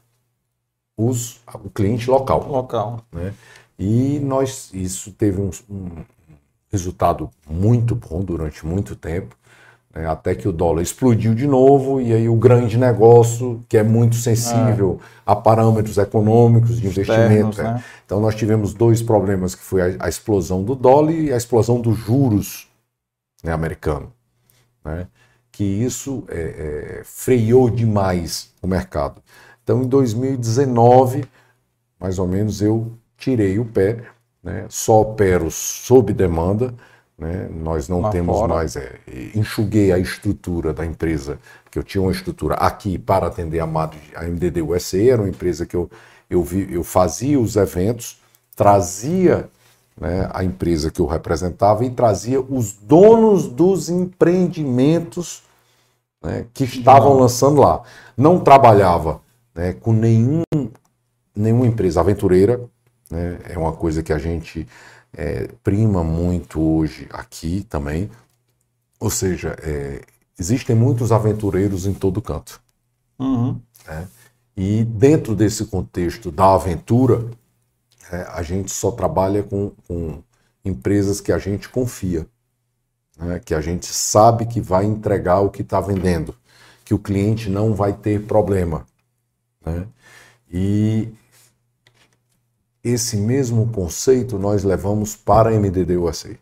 os, 0.97 1.41
o 1.63 1.71
cliente 1.71 2.11
local. 2.11 2.45
Local. 2.49 3.01
Né? 3.13 3.33
E 3.79 4.19
nós, 4.19 4.71
isso 4.75 5.13
teve 5.13 5.41
um, 5.41 5.51
um 5.71 5.91
resultado 6.73 7.31
muito 7.49 7.95
bom 7.95 8.21
durante 8.21 8.67
muito 8.67 8.97
tempo, 8.97 9.37
né? 9.95 10.07
até 10.07 10.35
que 10.35 10.49
o 10.49 10.53
dólar 10.53 10.83
explodiu 10.83 11.35
de 11.35 11.47
novo, 11.47 12.01
e 12.01 12.13
aí 12.13 12.29
o 12.29 12.35
grande 12.35 12.77
negócio, 12.77 13.65
que 13.69 13.79
é 13.79 13.83
muito 13.83 14.17
sensível 14.17 15.01
a 15.25 15.37
parâmetros 15.37 15.97
econômicos 15.97 16.81
de 16.81 16.89
investimento. 16.89 17.51
Externos, 17.51 17.57
né? 17.59 17.65
né? 17.75 17.85
Então 18.05 18.21
nós 18.21 18.35
tivemos 18.35 18.75
dois 18.75 19.01
problemas, 19.01 19.55
que 19.55 19.63
foi 19.63 19.81
a, 19.81 20.07
a 20.07 20.09
explosão 20.09 20.63
do 20.65 20.75
dólar 20.75 21.13
e 21.13 21.33
a 21.33 21.37
explosão 21.37 21.81
dos 21.81 21.97
juros 21.97 22.69
né, 23.43 23.53
americano. 23.53 24.13
Né? 24.85 25.07
Que 25.53 25.65
isso 25.65 26.25
é, 26.29 26.99
é, 26.99 27.03
freou 27.05 27.71
demais 27.71 28.51
o 28.61 28.67
mercado. 28.67 29.23
Então 29.63 29.83
em 29.83 29.87
2019, 29.87 31.25
mais 32.01 32.19
ou 32.19 32.27
menos, 32.27 32.61
eu 32.61 32.93
tirei 33.17 33.59
o 33.59 33.65
pé, 33.65 34.03
né? 34.43 34.67
só 34.69 35.01
opero 35.01 35.51
sob 35.51 36.13
demanda, 36.13 36.75
né? 37.19 37.49
nós 37.51 37.89
não 37.89 38.01
Lá 38.01 38.11
temos 38.11 38.37
fora. 38.37 38.55
mais, 38.55 38.77
é, 38.77 38.99
enxuguei 39.35 39.93
a 39.93 39.99
estrutura 39.99 40.73
da 40.73 40.85
empresa, 40.85 41.39
que 41.71 41.79
eu 41.79 41.83
tinha 41.83 42.03
uma 42.03 42.13
estrutura 42.13 42.55
aqui 42.55 42.99
para 42.99 43.27
atender 43.27 43.61
a, 43.61 43.67
MAD, 43.67 43.97
a 44.15 44.25
MDD 44.25 44.63
USA, 44.63 45.03
era 45.03 45.23
uma 45.23 45.29
empresa 45.29 45.65
que 45.65 45.77
eu, 45.77 45.89
eu, 46.29 46.43
vi, 46.43 46.73
eu 46.73 46.83
fazia 46.83 47.39
os 47.39 47.57
eventos, 47.57 48.21
trazia 48.57 49.49
né, 49.97 50.29
a 50.33 50.45
empresa 50.45 50.91
que 50.91 51.01
eu 51.01 51.07
representava 51.07 51.85
e 51.85 51.91
trazia 51.91 52.41
os 52.41 52.73
donos 52.73 53.47
dos 53.47 53.89
empreendimentos 53.89 55.43
né, 56.23 56.47
que 56.53 56.65
estavam 56.65 57.15
lançando 57.19 57.61
lá. 57.61 57.83
Não 58.17 58.41
trabalhava 58.41 59.21
né, 59.55 59.73
com 59.73 59.93
nenhum, 59.93 60.43
nenhuma 61.35 61.67
empresa 61.67 62.01
aventureira, 62.01 62.61
né, 63.11 63.39
é 63.49 63.59
uma 63.59 63.73
coisa 63.73 64.03
que 64.03 64.13
a 64.13 64.19
gente 64.19 64.67
é, 65.17 65.49
prima 65.63 66.03
muito 66.03 66.61
hoje 66.61 67.09
aqui 67.11 67.65
também. 67.69 68.11
Ou 69.01 69.11
seja, 69.11 69.57
é, 69.63 70.03
existem 70.39 70.75
muitos 70.75 71.13
aventureiros 71.13 71.87
em 71.87 71.95
todo 71.95 72.23
canto. 72.23 72.61
Uhum. 73.19 73.61
né? 73.87 74.09
E 74.57 74.85
dentro 74.85 75.35
desse 75.35 75.67
contexto 75.67 76.31
da 76.31 76.55
aventura, 76.55 77.29
é, 78.11 78.23
a 78.31 78.43
gente 78.43 78.71
só 78.71 78.91
trabalha 78.91 79.43
com, 79.43 79.73
com 79.89 80.23
empresas 80.65 81.21
que 81.21 81.33
a 81.33 81.39
gente 81.39 81.69
confia, 81.69 82.27
né? 83.17 83.41
que 83.45 83.55
a 83.55 83.61
gente 83.61 83.87
sabe 83.87 84.47
que 84.47 84.61
vai 84.61 84.85
entregar 84.85 85.41
o 85.41 85.51
que 85.51 85.63
está 85.63 85.81
vendendo, 85.81 86.35
que 86.85 86.95
o 86.95 86.99
cliente 86.99 87.51
não 87.51 87.75
vai 87.75 87.93
ter 87.93 88.27
problema. 88.27 88.87
né? 89.65 89.87
E 90.53 91.13
esse 92.85 93.17
mesmo 93.17 93.67
conceito 93.69 94.39
nós 94.39 94.63
levamos 94.63 95.17
para 95.17 95.51
a 95.51 95.53
MDD 95.53 95.97
USA. 95.97 96.37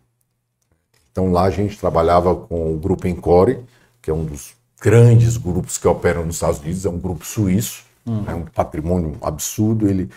Então 1.11 1.31
lá 1.31 1.45
a 1.45 1.51
gente 1.51 1.79
trabalhava 1.79 2.35
com 2.35 2.75
o 2.75 2.79
grupo 2.79 3.07
Encore, 3.07 3.61
que 4.01 4.11
é 4.11 4.15
um 4.15 4.25
dos 4.25 4.55
grandes 4.81 5.37
grupos 5.37 5.79
que 5.79 5.87
operam 5.87 6.27
nos 6.27 6.37
Estados 6.37 6.59
Unidos, 6.61 6.85
é 6.85 6.91
um 6.91 6.99
grupo 6.99 7.25
suíço, 7.25 7.85
Uhum. 8.05 8.25
é 8.27 8.35
um 8.35 8.45
patrimônio 8.45 9.17
absurdo. 9.23 9.89
Ele 9.89 10.11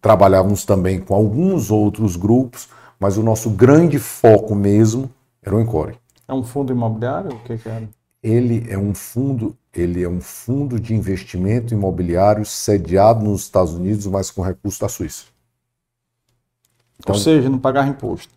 trabalhávamos 0.00 0.64
também 0.64 0.98
com 1.00 1.14
alguns 1.14 1.70
outros 1.70 2.16
grupos, 2.16 2.68
mas 2.98 3.16
o 3.16 3.22
nosso 3.22 3.48
grande 3.50 3.98
foco 3.98 4.56
mesmo 4.56 5.08
era 5.40 5.54
o 5.54 5.60
Encore. 5.60 5.94
É 6.26 6.34
um 6.34 6.42
fundo 6.42 6.72
imobiliário? 6.72 7.30
O 7.32 7.38
que, 7.44 7.58
que 7.58 7.68
era? 7.68 7.88
Ele 8.22 8.66
é 8.68 8.76
um 8.78 8.94
fundo, 8.94 9.56
ele 9.72 10.02
é 10.02 10.08
um 10.08 10.20
fundo 10.20 10.80
de 10.80 10.94
investimento 10.94 11.74
imobiliário 11.74 12.44
sediado 12.44 13.24
nos 13.24 13.42
Estados 13.42 13.72
Unidos, 13.74 14.06
mas 14.06 14.30
com 14.30 14.42
recurso 14.42 14.80
da 14.80 14.88
Suíça. 14.88 15.24
Então- 17.02 17.14
Ou 17.14 17.20
seja, 17.20 17.48
não 17.50 17.58
pagava 17.58 17.88
imposto. 17.88 18.32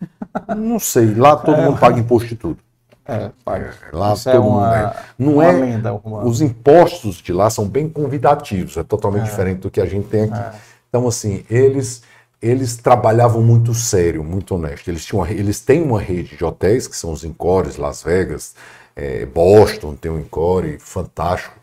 Não 0.56 0.78
sei, 0.78 1.14
lá 1.14 1.36
todo 1.36 1.56
É. 1.58 1.64
mundo 1.64 1.78
paga 1.78 1.98
imposto 1.98 2.28
de 2.28 2.36
tudo. 2.36 2.58
É, 3.06 3.30
paga. 3.44 3.72
Lá 3.92 4.12
Isso 4.14 4.28
é 4.28 4.32
todo 4.32 4.42
mundo 4.44 4.56
uma- 4.58 4.78
é. 4.78 4.96
Não 5.18 5.32
uma 5.34 5.44
é. 5.46 5.52
lenda 5.52 5.92
urbana. 5.94 6.24
Os 6.26 6.40
impostos 6.42 7.16
de 7.16 7.32
lá 7.32 7.48
são 7.48 7.66
bem 7.68 7.88
convidativos, 7.88 8.76
é 8.76 8.82
totalmente 8.82 9.22
É. 9.22 9.30
diferente 9.30 9.58
do 9.60 9.70
que 9.70 9.80
a 9.80 9.86
gente 9.86 10.08
tem 10.08 10.24
aqui. 10.24 10.34
É. 10.38 10.52
Então, 10.88 11.06
assim, 11.08 11.44
eles 11.48 12.02
eles 12.42 12.76
trabalhavam 12.76 13.42
muito 13.42 13.72
sério, 13.72 14.22
muito 14.22 14.54
honesto. 14.54 14.86
Eles, 14.88 15.04
tinham, 15.06 15.22
uma 15.22 15.30
eles 15.32 15.58
têm 15.60 15.82
uma 15.82 15.98
rede 15.98 16.36
de 16.36 16.44
hotéis, 16.44 16.86
que 16.86 16.94
são 16.96 17.10
os 17.10 17.24
Encores, 17.24 17.76
Las 17.78 18.02
Vegas, 18.02 18.54
eh, 18.94 19.24
Boston 19.24 19.94
tem 19.96 20.10
um 20.12 20.18
Encore 20.20 20.78
fantástico, 20.78 21.56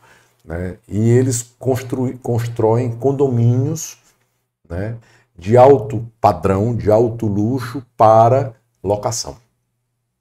né? 0.43 0.76
e 0.88 1.10
eles 1.12 1.54
construi, 1.60 2.18
constroem 2.22 2.91
condomínios 2.95 3.97
né, 4.68 4.95
de 5.38 5.57
alto 5.57 6.05
padrão, 6.21 6.75
de 6.75 6.91
alto 6.91 7.25
luxo 7.27 7.84
para 7.97 8.53
locação. 8.84 9.36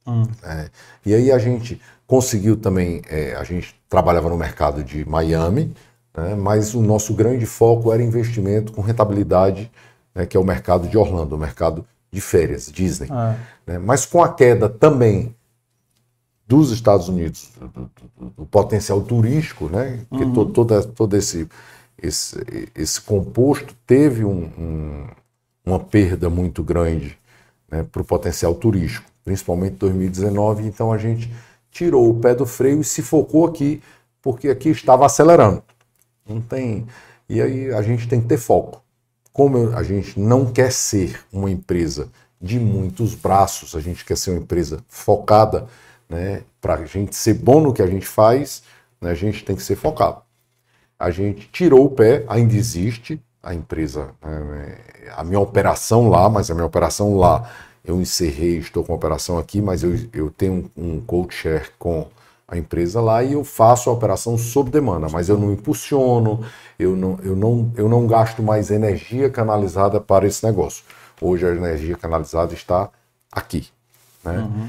Hum. 0.06 0.22
É, 0.42 0.68
e 1.06 1.14
aí 1.14 1.30
a 1.32 1.38
gente 1.38 1.80
conseguiu 2.06 2.56
também, 2.56 3.02
é, 3.08 3.34
a 3.36 3.44
gente 3.44 3.74
trabalhava 3.88 4.28
no 4.28 4.36
mercado 4.36 4.82
de 4.82 5.08
Miami, 5.08 5.74
né, 6.16 6.34
mas 6.34 6.74
o 6.74 6.82
nosso 6.82 7.14
grande 7.14 7.46
foco 7.46 7.92
era 7.92 8.02
investimento 8.02 8.72
com 8.72 8.80
rentabilidade, 8.82 9.70
né, 10.14 10.26
que 10.26 10.36
é 10.36 10.40
o 10.40 10.44
mercado 10.44 10.88
de 10.88 10.98
Orlando, 10.98 11.34
o 11.36 11.38
mercado 11.38 11.84
de 12.10 12.20
férias, 12.20 12.70
Disney. 12.70 13.08
É. 13.10 13.36
né, 13.72 13.78
mas 13.78 14.04
com 14.04 14.22
a 14.22 14.32
queda 14.32 14.68
também 14.68 15.34
dos 16.46 16.70
Estados 16.70 17.08
Unidos, 17.08 17.50
do, 17.58 17.68
do- 17.68 18.30
do- 18.36 18.46
potencial 18.46 19.00
turístico, 19.00 19.68
né, 19.68 20.00
que 20.10 20.22
Uhum. 20.24 20.32
to- 20.32 20.46
toda, 20.46 20.82
todo 20.82 21.16
esse, 21.16 21.48
esse, 22.02 22.68
esse 22.74 23.00
composto 23.00 23.74
teve 23.86 24.24
um- 24.24 24.50
um- 24.58 25.06
uma 25.64 25.78
perda 25.78 26.28
muito 26.28 26.62
grande 26.62 27.18
para 27.90 28.02
o 28.02 28.04
potencial 28.04 28.54
turístico, 28.54 29.10
principalmente 29.24 29.74
em 29.74 29.78
2019. 29.78 30.66
Então 30.66 30.92
a 30.92 30.98
gente 30.98 31.32
tirou 31.70 32.10
o 32.10 32.20
pé 32.20 32.34
do 32.34 32.44
freio 32.44 32.80
e 32.80 32.84
se 32.84 33.02
focou 33.02 33.46
aqui, 33.46 33.82
porque 34.20 34.48
aqui 34.48 34.68
estava 34.68 35.06
acelerando. 35.06 35.62
Não 36.28 36.40
tem. 36.40 36.86
E 37.28 37.40
aí 37.40 37.72
a 37.72 37.82
gente 37.82 38.08
tem 38.08 38.20
que 38.20 38.28
ter 38.28 38.38
foco. 38.38 38.82
Como 39.32 39.74
a 39.74 39.82
gente 39.82 40.18
não 40.20 40.52
quer 40.52 40.70
ser 40.72 41.20
uma 41.32 41.50
empresa 41.50 42.08
de 42.40 42.58
muitos 42.58 43.14
braços, 43.14 43.74
a 43.74 43.80
gente 43.80 44.04
quer 44.04 44.16
ser 44.16 44.30
uma 44.32 44.40
empresa 44.40 44.84
focada, 44.88 45.66
né? 46.08 46.42
Para 46.60 46.74
a 46.74 46.84
gente 46.84 47.16
ser 47.16 47.34
bom 47.34 47.60
no 47.60 47.72
que 47.72 47.80
a 47.82 47.86
gente 47.86 48.06
faz, 48.06 48.62
né, 49.00 49.10
a 49.10 49.14
gente 49.14 49.44
tem 49.44 49.56
que 49.56 49.62
ser 49.62 49.76
focado. 49.76 50.22
A 51.02 51.10
gente 51.10 51.48
tirou 51.50 51.86
o 51.86 51.90
pé, 51.90 52.24
ainda 52.28 52.54
existe 52.54 53.20
a 53.42 53.52
empresa, 53.52 54.10
né, 54.22 54.76
a 55.16 55.24
minha 55.24 55.40
operação 55.40 56.08
lá, 56.08 56.28
mas 56.28 56.48
a 56.48 56.54
minha 56.54 56.64
operação 56.64 57.16
lá 57.16 57.50
eu 57.84 58.00
encerrei, 58.00 58.58
estou 58.58 58.84
com 58.84 58.92
a 58.92 58.96
operação 58.96 59.36
aqui, 59.36 59.60
mas 59.60 59.82
eu, 59.82 59.98
eu 60.12 60.30
tenho 60.30 60.70
um, 60.76 60.94
um 60.94 61.00
coach 61.00 61.34
share 61.34 61.70
com 61.76 62.06
a 62.46 62.56
empresa 62.56 63.00
lá 63.00 63.24
e 63.24 63.32
eu 63.32 63.42
faço 63.42 63.90
a 63.90 63.92
operação 63.92 64.38
sob 64.38 64.70
demanda, 64.70 65.08
mas 65.10 65.28
eu 65.28 65.36
não 65.36 65.52
impulsiono, 65.52 66.44
eu 66.78 66.94
não, 66.94 67.18
eu 67.24 67.34
não, 67.34 67.72
eu 67.76 67.88
não 67.88 68.06
gasto 68.06 68.40
mais 68.40 68.70
energia 68.70 69.28
canalizada 69.28 70.00
para 70.00 70.24
esse 70.24 70.46
negócio. 70.46 70.84
Hoje 71.20 71.44
a 71.44 71.50
energia 71.50 71.96
canalizada 71.96 72.54
está 72.54 72.90
aqui. 73.32 73.68
Né? 74.22 74.38
Uhum. 74.38 74.68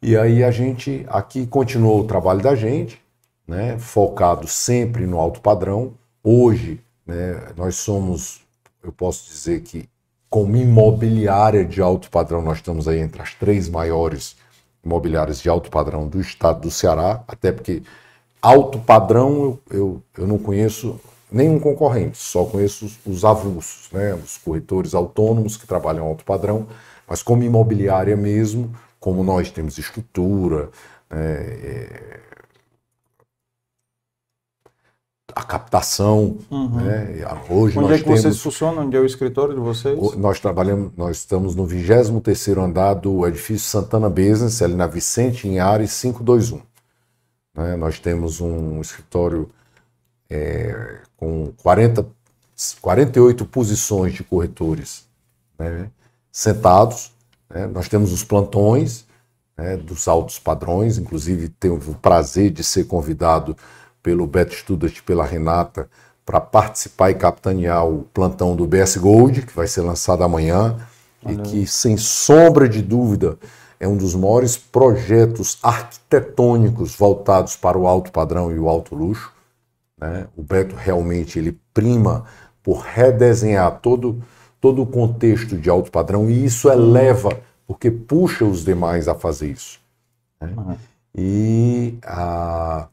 E 0.00 0.16
aí 0.16 0.42
a 0.42 0.50
gente 0.50 1.04
aqui 1.08 1.46
continuou 1.46 2.00
o 2.00 2.06
trabalho 2.06 2.40
da 2.40 2.54
gente, 2.54 2.98
né, 3.46 3.78
focado 3.78 4.48
sempre 4.48 5.06
no 5.06 5.18
alto 5.18 5.40
padrão. 5.40 5.94
Hoje, 6.22 6.80
né, 7.06 7.52
nós 7.56 7.76
somos, 7.76 8.40
eu 8.82 8.92
posso 8.92 9.28
dizer 9.28 9.60
que 9.62 9.88
como 10.28 10.56
imobiliária 10.56 11.64
de 11.64 11.80
alto 11.80 12.10
padrão, 12.10 12.42
nós 12.42 12.58
estamos 12.58 12.88
aí 12.88 12.98
entre 12.98 13.22
as 13.22 13.34
três 13.34 13.68
maiores 13.68 14.36
imobiliárias 14.84 15.40
de 15.40 15.48
alto 15.48 15.70
padrão 15.70 16.08
do 16.08 16.20
estado 16.20 16.60
do 16.60 16.70
Ceará, 16.70 17.22
até 17.26 17.52
porque 17.52 17.82
alto 18.42 18.78
padrão 18.78 19.34
eu, 19.34 19.60
eu, 19.70 20.02
eu 20.18 20.26
não 20.26 20.38
conheço 20.38 21.00
nenhum 21.30 21.58
concorrente, 21.58 22.18
só 22.18 22.44
conheço 22.44 22.86
os, 22.86 22.98
os 23.06 23.24
avulsos, 23.24 23.90
né, 23.92 24.14
os 24.14 24.38
corretores 24.38 24.94
autônomos 24.94 25.56
que 25.56 25.66
trabalham 25.66 26.06
alto 26.06 26.24
padrão, 26.24 26.66
mas 27.06 27.22
como 27.22 27.42
imobiliária 27.42 28.16
mesmo, 28.16 28.72
como 29.00 29.22
nós 29.24 29.50
temos 29.50 29.78
estrutura, 29.78 30.70
né, 31.10 31.18
é, 31.18 32.20
a 35.36 35.42
captação. 35.42 36.38
Uhum. 36.50 36.80
Né? 36.80 37.22
Hoje 37.50 37.78
Onde 37.78 37.88
nós 37.88 37.96
é 37.96 37.98
que 37.98 38.04
temos, 38.04 38.22
vocês 38.22 38.40
funcionam? 38.40 38.86
Onde 38.86 38.96
é 38.96 39.00
o 39.00 39.04
escritório 39.04 39.54
de 39.54 39.60
vocês? 39.60 39.98
Nós 40.16 40.40
trabalhamos, 40.40 40.92
nós 40.96 41.18
estamos 41.18 41.54
no 41.54 41.66
23º 41.66 42.64
andar 42.64 42.94
do 42.94 43.26
edifício 43.26 43.68
Santana 43.68 44.08
Business, 44.08 44.62
ali 44.62 44.74
na 44.74 44.86
Vicente 44.86 45.46
em 45.46 45.58
Ares 45.58 46.00
521. 46.00 46.62
Né? 47.54 47.76
Nós 47.76 47.98
temos 47.98 48.40
um 48.40 48.80
escritório 48.80 49.50
é, 50.30 51.00
com 51.18 51.52
40, 51.62 52.06
48 52.80 53.44
posições 53.44 54.14
de 54.14 54.24
corretores 54.24 55.04
né? 55.58 55.90
sentados. 56.32 57.12
Né? 57.50 57.66
Nós 57.66 57.90
temos 57.90 58.10
os 58.10 58.24
plantões 58.24 59.04
né? 59.54 59.76
dos 59.76 60.08
altos 60.08 60.38
padrões, 60.38 60.96
inclusive 60.96 61.50
tenho 61.50 61.74
o 61.74 61.94
prazer 61.94 62.50
de 62.50 62.64
ser 62.64 62.84
convidado 62.84 63.54
pelo 64.06 64.24
Beto 64.24 64.54
Student, 64.54 65.02
pela 65.02 65.24
Renata, 65.24 65.90
para 66.24 66.40
participar 66.40 67.10
e 67.10 67.16
capitanear 67.16 67.84
o 67.84 68.06
plantão 68.14 68.54
do 68.54 68.64
BS 68.64 68.96
Gold, 68.98 69.42
que 69.42 69.52
vai 69.52 69.66
ser 69.66 69.80
lançado 69.80 70.22
amanhã, 70.22 70.76
e 71.28 71.36
que, 71.38 71.66
sem 71.66 71.96
sombra 71.96 72.68
de 72.68 72.82
dúvida, 72.82 73.36
é 73.80 73.88
um 73.88 73.96
dos 73.96 74.14
maiores 74.14 74.56
projetos 74.56 75.58
arquitetônicos 75.60 76.94
voltados 76.94 77.56
para 77.56 77.76
o 77.76 77.88
alto 77.88 78.12
padrão 78.12 78.52
e 78.52 78.58
o 78.60 78.68
alto 78.68 78.94
luxo. 78.94 79.32
Né? 79.98 80.28
O 80.36 80.42
Beto 80.44 80.76
realmente 80.76 81.40
ele 81.40 81.58
prima 81.74 82.26
por 82.62 82.82
redesenhar 82.82 83.80
todo, 83.80 84.22
todo 84.60 84.82
o 84.82 84.86
contexto 84.86 85.56
de 85.56 85.68
alto 85.68 85.90
padrão 85.90 86.30
e 86.30 86.44
isso 86.44 86.70
eleva, 86.70 87.30
porque 87.66 87.90
puxa 87.90 88.44
os 88.44 88.64
demais 88.64 89.08
a 89.08 89.16
fazer 89.16 89.50
isso. 89.50 89.80
Né? 90.40 90.54
Uhum. 90.56 90.76
E 91.12 91.98
a, 92.04 92.86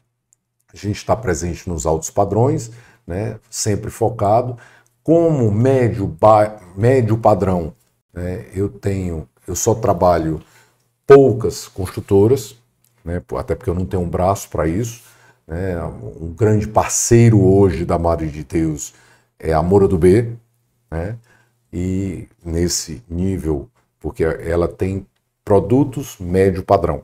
a 0.74 0.78
gente 0.78 0.98
está 0.98 1.16
presente 1.16 1.70
nos 1.70 1.86
altos 1.86 2.10
padrões, 2.10 2.72
né, 3.06 3.40
sempre 3.50 3.92
focado. 3.92 4.58
Como 5.04 5.52
médio, 5.52 6.16
médio 6.76 7.18
padrão, 7.18 7.74
né, 8.12 8.46
eu 8.54 8.68
tenho, 8.68 9.28
eu 9.48 9.56
só 9.56 9.76
trabalho 9.76 10.42
poucas 11.06 11.68
construtoras, 11.68 12.56
né, 13.06 13.22
até 13.38 13.54
porque 13.54 13.70
eu 13.70 13.76
não 13.76 13.86
tenho 13.86 14.02
um 14.02 14.10
braço 14.10 14.50
para 14.50 14.68
isso. 14.68 15.04
Né, 15.46 15.82
um 15.84 16.34
grande 16.34 16.68
parceiro 16.68 17.42
hoje 17.42 17.86
da 17.86 18.00
Madre 18.00 18.30
de 18.30 18.44
Deus 18.44 18.94
é 19.38 19.54
a 19.54 19.62
Moura 19.62 19.88
do 19.88 19.98
B, 19.98 20.34
né, 20.90 21.18
e 21.72 22.28
nesse 22.44 23.04
nível, 23.10 23.70
porque 24.00 24.24
ela 24.24 24.68
tem 24.68 25.06
produtos 25.44 26.18
médio 26.18 26.64
padrão. 26.64 27.04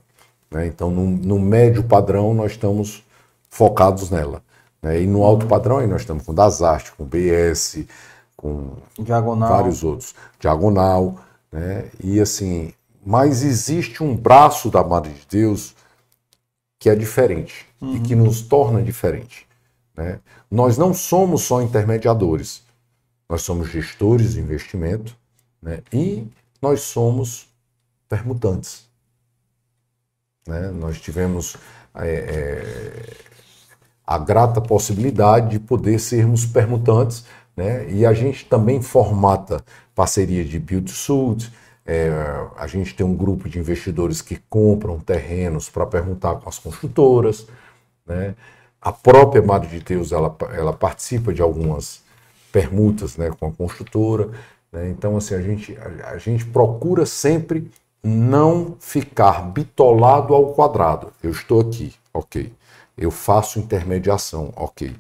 Né, 0.49 0.65
então, 0.65 0.89
no, 0.89 1.05
no 1.05 1.37
médio 1.37 1.83
padrão, 1.83 2.33
nós 2.33 2.53
estamos 2.53 3.03
focados 3.49 4.09
nela. 4.09 4.41
Né? 4.81 5.01
E 5.01 5.07
no 5.07 5.23
alto 5.23 5.47
padrão 5.47 5.79
aí 5.79 5.87
nós 5.87 6.01
estamos 6.01 6.25
com 6.25 6.33
Dasarte, 6.33 6.91
com 6.93 7.03
BS, 7.03 7.85
com 8.35 8.73
Diagonal. 8.97 9.49
vários 9.49 9.83
outros. 9.83 10.15
Diagonal, 10.39 11.17
né? 11.51 11.89
E 12.01 12.19
assim, 12.19 12.73
mas 13.05 13.43
existe 13.43 14.03
um 14.03 14.15
braço 14.15 14.69
da 14.69 14.83
Madre 14.83 15.11
de 15.11 15.25
Deus 15.29 15.75
que 16.77 16.89
é 16.89 16.95
diferente 16.95 17.67
uhum. 17.81 17.95
e 17.95 17.99
que 17.99 18.15
nos 18.15 18.41
torna 18.41 18.81
diferente. 18.81 19.47
Né? 19.95 20.19
Nós 20.49 20.77
não 20.77 20.93
somos 20.93 21.43
só 21.43 21.61
intermediadores, 21.61 22.63
nós 23.27 23.41
somos 23.41 23.69
gestores 23.69 24.33
de 24.33 24.39
investimento 24.39 25.15
né? 25.61 25.81
e 25.91 26.25
nós 26.61 26.81
somos 26.81 27.49
permutantes. 28.07 28.87
Né? 30.47 30.69
Nós 30.71 30.99
tivemos 30.99 31.57
é, 31.95 32.07
é, 32.07 33.17
a 34.09 34.17
grata 34.17 34.59
possibilidade 34.59 35.49
de 35.51 35.59
poder 35.59 35.99
sermos 35.99 36.43
permutantes, 36.43 37.25
né? 37.55 37.87
E 37.91 38.07
a 38.07 38.11
gente 38.11 38.43
também 38.43 38.81
formata 38.81 39.63
parceria 39.93 40.43
de 40.43 40.57
build 40.57 40.89
suit, 40.89 41.53
é, 41.85 42.09
a 42.57 42.65
gente 42.65 42.95
tem 42.95 43.05
um 43.05 43.15
grupo 43.15 43.47
de 43.47 43.59
investidores 43.59 44.19
que 44.19 44.37
compram 44.49 44.99
terrenos 44.99 45.69
para 45.69 45.85
perguntar 45.85 46.37
com 46.37 46.49
as 46.49 46.57
construtoras, 46.57 47.45
né? 48.03 48.33
A 48.81 48.91
própria 48.91 49.43
Madre 49.43 49.69
de 49.69 49.79
Deus 49.79 50.11
ela, 50.11 50.35
ela 50.53 50.73
participa 50.73 51.31
de 51.31 51.43
algumas 51.43 52.01
permutas, 52.51 53.15
né, 53.15 53.29
com 53.39 53.45
a 53.45 53.51
construtora. 53.51 54.31
Né? 54.71 54.89
Então 54.89 55.17
assim 55.17 55.35
a 55.35 55.41
gente 55.41 55.77
a, 55.77 56.13
a 56.13 56.17
gente 56.17 56.45
procura 56.45 57.05
sempre 57.05 57.69
não 58.01 58.75
ficar 58.79 59.43
bitolado 59.51 60.33
ao 60.33 60.53
quadrado. 60.53 61.13
Eu 61.21 61.29
estou 61.29 61.61
aqui, 61.61 61.93
ok. 62.11 62.51
Eu 62.99 63.11
faço 63.11 63.59
intermediação, 63.59 64.51
ok. 64.57 64.93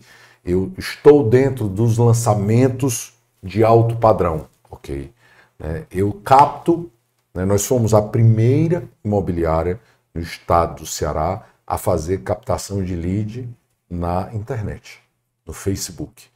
Eu 0.45 0.71
estou 0.77 1.29
dentro 1.29 1.67
dos 1.67 1.97
lançamentos 1.97 3.13
de 3.43 3.61
alto 3.61 3.97
padrão, 3.97 4.47
ok. 4.71 5.11
É, 5.59 5.83
eu 5.91 6.13
capto, 6.13 6.89
né, 7.33 7.43
nós 7.43 7.65
fomos 7.65 7.93
a 7.93 8.01
primeira 8.01 8.87
imobiliária 9.03 9.81
no 10.13 10.21
estado 10.21 10.79
do 10.79 10.85
Ceará 10.85 11.45
a 11.67 11.77
fazer 11.77 12.23
captação 12.23 12.81
de 12.81 12.95
lead 12.95 13.49
na 13.89 14.33
internet, 14.33 15.01
no 15.45 15.51
Facebook. 15.51 16.27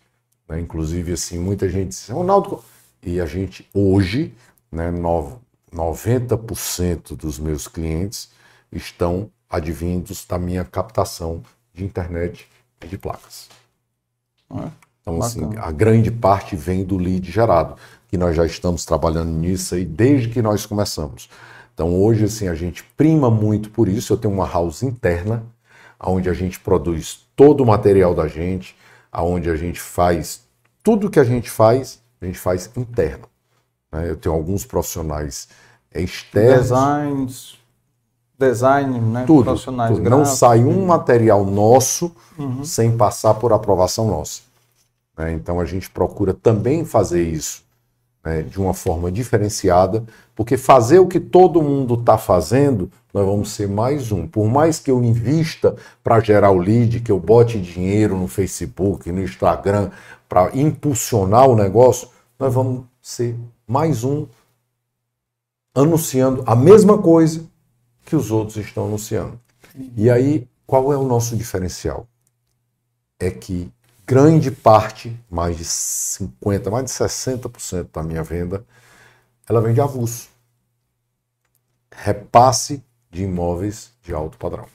Né? 0.49 0.59
Inclusive, 0.59 1.13
assim, 1.13 1.39
muita 1.39 1.69
gente 1.69 1.89
diz, 1.89 2.09
Ronaldo, 2.09 2.61
e 3.01 3.21
a 3.21 3.25
gente 3.25 3.69
hoje, 3.73 4.35
né, 4.69 4.91
90% 5.71 7.15
dos 7.15 7.39
meus 7.39 7.69
clientes 7.69 8.31
estão 8.69 9.31
advindos 9.53 10.25
da 10.25 10.39
minha 10.39 10.65
captação 10.65 11.43
de 11.73 11.85
internet 11.85 12.47
e 12.83 12.87
de 12.87 12.97
placas. 12.97 13.49
É, 14.51 14.67
então, 15.01 15.21
assim, 15.21 15.49
a 15.57 15.71
grande 15.71 16.09
parte 16.09 16.55
vem 16.55 16.83
do 16.83 16.97
lead 16.97 17.29
gerado, 17.31 17.75
que 18.07 18.17
nós 18.17 18.35
já 18.35 18.45
estamos 18.45 18.83
trabalhando 18.83 19.31
nisso 19.31 19.75
aí 19.75 19.85
desde 19.85 20.29
que 20.29 20.41
nós 20.41 20.65
começamos. 20.65 21.29
Então, 21.73 21.95
hoje, 22.01 22.25
assim, 22.25 22.47
a 22.47 22.55
gente 22.55 22.83
prima 22.97 23.29
muito 23.29 23.69
por 23.69 23.87
isso. 23.87 24.13
Eu 24.13 24.17
tenho 24.17 24.33
uma 24.33 24.47
house 24.47 24.81
interna, 24.81 25.43
onde 25.99 26.29
a 26.29 26.33
gente 26.33 26.59
produz 26.59 27.25
todo 27.35 27.61
o 27.61 27.65
material 27.65 28.15
da 28.15 28.27
gente, 28.27 28.75
aonde 29.11 29.49
a 29.49 29.55
gente 29.55 29.79
faz 29.79 30.43
tudo 30.83 31.09
que 31.09 31.19
a 31.19 31.23
gente 31.23 31.49
faz, 31.49 32.01
a 32.19 32.25
gente 32.25 32.39
faz 32.39 32.69
interno. 32.75 33.27
Né? 33.91 34.09
Eu 34.09 34.17
tenho 34.17 34.33
alguns 34.33 34.65
profissionais 34.65 35.47
externos. 35.93 36.69
Designs, 36.69 37.62
design, 38.47 38.99
né? 38.99 39.23
Tudo, 39.25 39.45
profissionais 39.45 39.95
tudo. 39.95 40.09
Não 40.09 40.25
sai 40.25 40.63
um 40.63 40.85
material 40.85 41.45
nosso 41.45 42.11
uhum. 42.37 42.63
sem 42.63 42.95
passar 42.95 43.33
por 43.35 43.53
aprovação 43.53 44.07
nossa. 44.07 44.41
Né? 45.17 45.33
Então 45.33 45.59
a 45.59 45.65
gente 45.65 45.89
procura 45.89 46.33
também 46.33 46.85
fazer 46.85 47.23
isso 47.23 47.63
né, 48.23 48.41
de 48.41 48.59
uma 48.59 48.73
forma 48.73 49.11
diferenciada, 49.11 50.03
porque 50.35 50.57
fazer 50.57 50.99
o 50.99 51.07
que 51.07 51.19
todo 51.19 51.61
mundo 51.61 51.95
está 51.95 52.17
fazendo, 52.17 52.89
nós 53.13 53.25
vamos 53.25 53.51
ser 53.51 53.67
mais 53.67 54.11
um. 54.11 54.25
Por 54.27 54.47
mais 54.47 54.79
que 54.79 54.89
eu 54.89 55.03
invista 55.03 55.75
para 56.03 56.19
gerar 56.19 56.51
o 56.51 56.57
lead, 56.57 57.01
que 57.01 57.11
eu 57.11 57.19
bote 57.19 57.59
dinheiro 57.59 58.17
no 58.17 58.27
Facebook, 58.27 59.11
no 59.11 59.21
Instagram, 59.21 59.91
para 60.27 60.49
impulsionar 60.57 61.47
o 61.47 61.55
negócio, 61.55 62.07
nós 62.39 62.53
vamos 62.53 62.85
ser 63.01 63.35
mais 63.67 64.03
um 64.03 64.25
anunciando 65.75 66.43
a 66.45 66.55
mesma 66.55 66.97
coisa 66.97 67.52
que 68.05 68.15
os 68.15 68.31
outros 68.31 68.57
estão 68.57 68.85
anunciando. 68.85 69.39
E 69.95 70.09
aí, 70.09 70.47
qual 70.65 70.91
é 70.93 70.97
o 70.97 71.03
nosso 71.03 71.35
diferencial? 71.35 72.07
É 73.19 73.31
que 73.31 73.71
grande 74.05 74.51
parte, 74.51 75.17
mais 75.29 75.57
de 75.57 75.63
50%, 75.63 76.69
mais 76.69 76.85
de 76.85 76.91
60% 76.91 77.87
da 77.93 78.03
minha 78.03 78.23
venda, 78.23 78.65
ela 79.47 79.61
vem 79.61 79.73
de 79.73 79.81
avulso. 79.81 80.29
Repasse 81.95 82.83
de 83.09 83.23
imóveis 83.23 83.91
de 84.01 84.13
alto 84.13 84.37
padrão. 84.37 84.67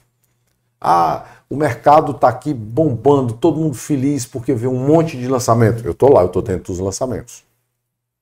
Ah, 0.81 1.25
o 1.49 1.57
mercado 1.57 2.13
está 2.13 2.29
aqui 2.29 2.53
bombando, 2.53 3.33
todo 3.33 3.59
mundo 3.59 3.75
feliz 3.75 4.25
porque 4.25 4.53
vê 4.53 4.67
um 4.67 4.87
monte 4.87 5.17
de 5.17 5.27
lançamento. 5.27 5.83
Eu 5.83 5.91
estou 5.91 6.13
lá, 6.13 6.21
eu 6.21 6.27
estou 6.27 6.41
dentro 6.41 6.71
dos 6.71 6.79
lançamentos. 6.79 7.43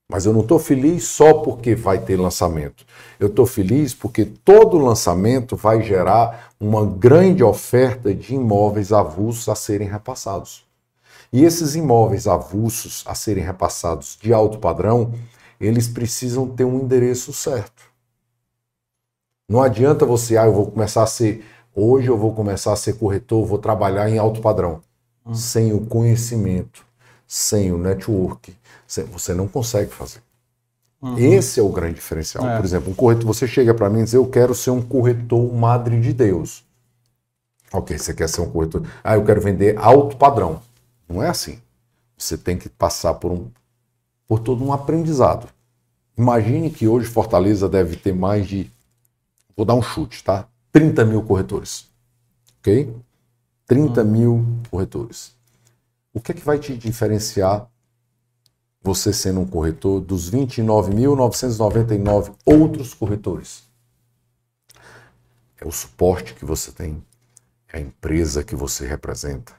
Mas 0.09 0.25
eu 0.25 0.31
não 0.31 0.39
estou 0.41 0.57
feliz 0.57 1.03
só 1.03 1.33
porque 1.33 1.75
vai 1.75 1.99
ter 1.99 2.17
lançamento. 2.17 2.85
Eu 3.19 3.27
estou 3.27 3.45
feliz 3.45 3.93
porque 3.93 4.23
todo 4.23 4.77
lançamento 4.77 5.55
vai 5.55 5.83
gerar 5.83 6.53
uma 6.59 6.85
grande 6.85 7.43
oferta 7.43 8.13
de 8.13 8.33
imóveis 8.33 8.93
avulsos 8.93 9.49
a 9.49 9.55
serem 9.55 9.87
repassados. 9.87 10.65
E 11.31 11.43
esses 11.43 11.75
imóveis 11.75 12.25
avulsos 12.25 13.03
a 13.05 13.13
serem 13.13 13.43
repassados 13.43 14.17
de 14.21 14.31
alto 14.31 14.59
padrão, 14.59 15.13
eles 15.59 15.89
precisam 15.89 16.47
ter 16.47 16.63
um 16.63 16.79
endereço 16.79 17.33
certo. 17.33 17.83
Não 19.49 19.61
adianta 19.61 20.05
você, 20.05 20.37
ah, 20.37 20.45
eu 20.45 20.53
vou 20.53 20.71
começar 20.71 21.03
a 21.03 21.07
ser, 21.07 21.43
hoje 21.75 22.07
eu 22.07 22.17
vou 22.17 22.33
começar 22.33 22.71
a 22.71 22.77
ser 22.77 22.93
corretor, 22.93 23.45
vou 23.45 23.57
trabalhar 23.57 24.09
em 24.09 24.17
alto 24.17 24.41
padrão. 24.41 24.81
Hum. 25.25 25.33
Sem 25.33 25.73
o 25.73 25.85
conhecimento, 25.85 26.85
sem 27.25 27.73
o 27.73 27.77
network, 27.77 28.55
você 28.87 29.33
não 29.33 29.47
consegue 29.47 29.91
fazer. 29.91 30.21
Uhum. 31.01 31.17
Esse 31.17 31.59
é 31.59 31.63
o 31.63 31.69
grande 31.69 31.95
diferencial. 31.95 32.47
É. 32.47 32.55
Por 32.57 32.65
exemplo, 32.65 32.91
um 32.91 32.95
corretor, 32.95 33.25
você 33.25 33.47
chega 33.47 33.73
para 33.73 33.89
mim 33.89 33.99
e 33.99 34.03
diz: 34.03 34.13
Eu 34.13 34.27
quero 34.27 34.55
ser 34.55 34.71
um 34.71 34.81
corretor 34.81 35.53
madre 35.53 35.99
de 36.01 36.13
Deus. 36.13 36.63
Ok, 37.71 37.97
você 37.97 38.13
quer 38.13 38.29
ser 38.29 38.41
um 38.41 38.49
corretor. 38.49 38.83
Ah, 39.03 39.15
eu 39.15 39.25
quero 39.25 39.41
vender 39.41 39.77
alto 39.77 40.15
padrão. 40.15 40.61
Não 41.07 41.21
é 41.21 41.29
assim. 41.29 41.59
Você 42.17 42.37
tem 42.37 42.57
que 42.57 42.69
passar 42.69 43.15
por, 43.15 43.31
um, 43.31 43.47
por 44.27 44.39
todo 44.39 44.63
um 44.63 44.73
aprendizado. 44.73 45.47
Imagine 46.17 46.69
que 46.71 46.87
hoje 46.87 47.07
Fortaleza 47.07 47.69
deve 47.69 47.95
ter 47.95 48.13
mais 48.13 48.47
de. 48.47 48.71
Vou 49.55 49.65
dar 49.65 49.75
um 49.75 49.81
chute, 49.81 50.23
tá? 50.23 50.47
30 50.71 51.05
mil 51.05 51.21
corretores. 51.21 51.87
Ok? 52.59 52.91
30 53.67 54.01
uhum. 54.01 54.07
mil 54.09 54.45
corretores. 54.71 55.35
O 56.13 56.19
que 56.19 56.31
é 56.31 56.35
que 56.35 56.43
vai 56.43 56.57
te 56.57 56.75
diferenciar 56.75 57.67
você 58.87 59.11
sendo 59.11 59.41
um 59.41 59.45
corretor 59.45 59.99
dos 59.99 60.31
29.999 60.31 62.31
outros 62.45 62.93
corretores. 62.93 63.63
É 65.59 65.67
o 65.67 65.71
suporte 65.71 66.33
que 66.33 66.45
você 66.45 66.71
tem, 66.71 67.03
é 67.67 67.79
a 67.79 67.81
empresa 67.81 68.45
que 68.45 68.55
você 68.55 68.87
representa, 68.87 69.51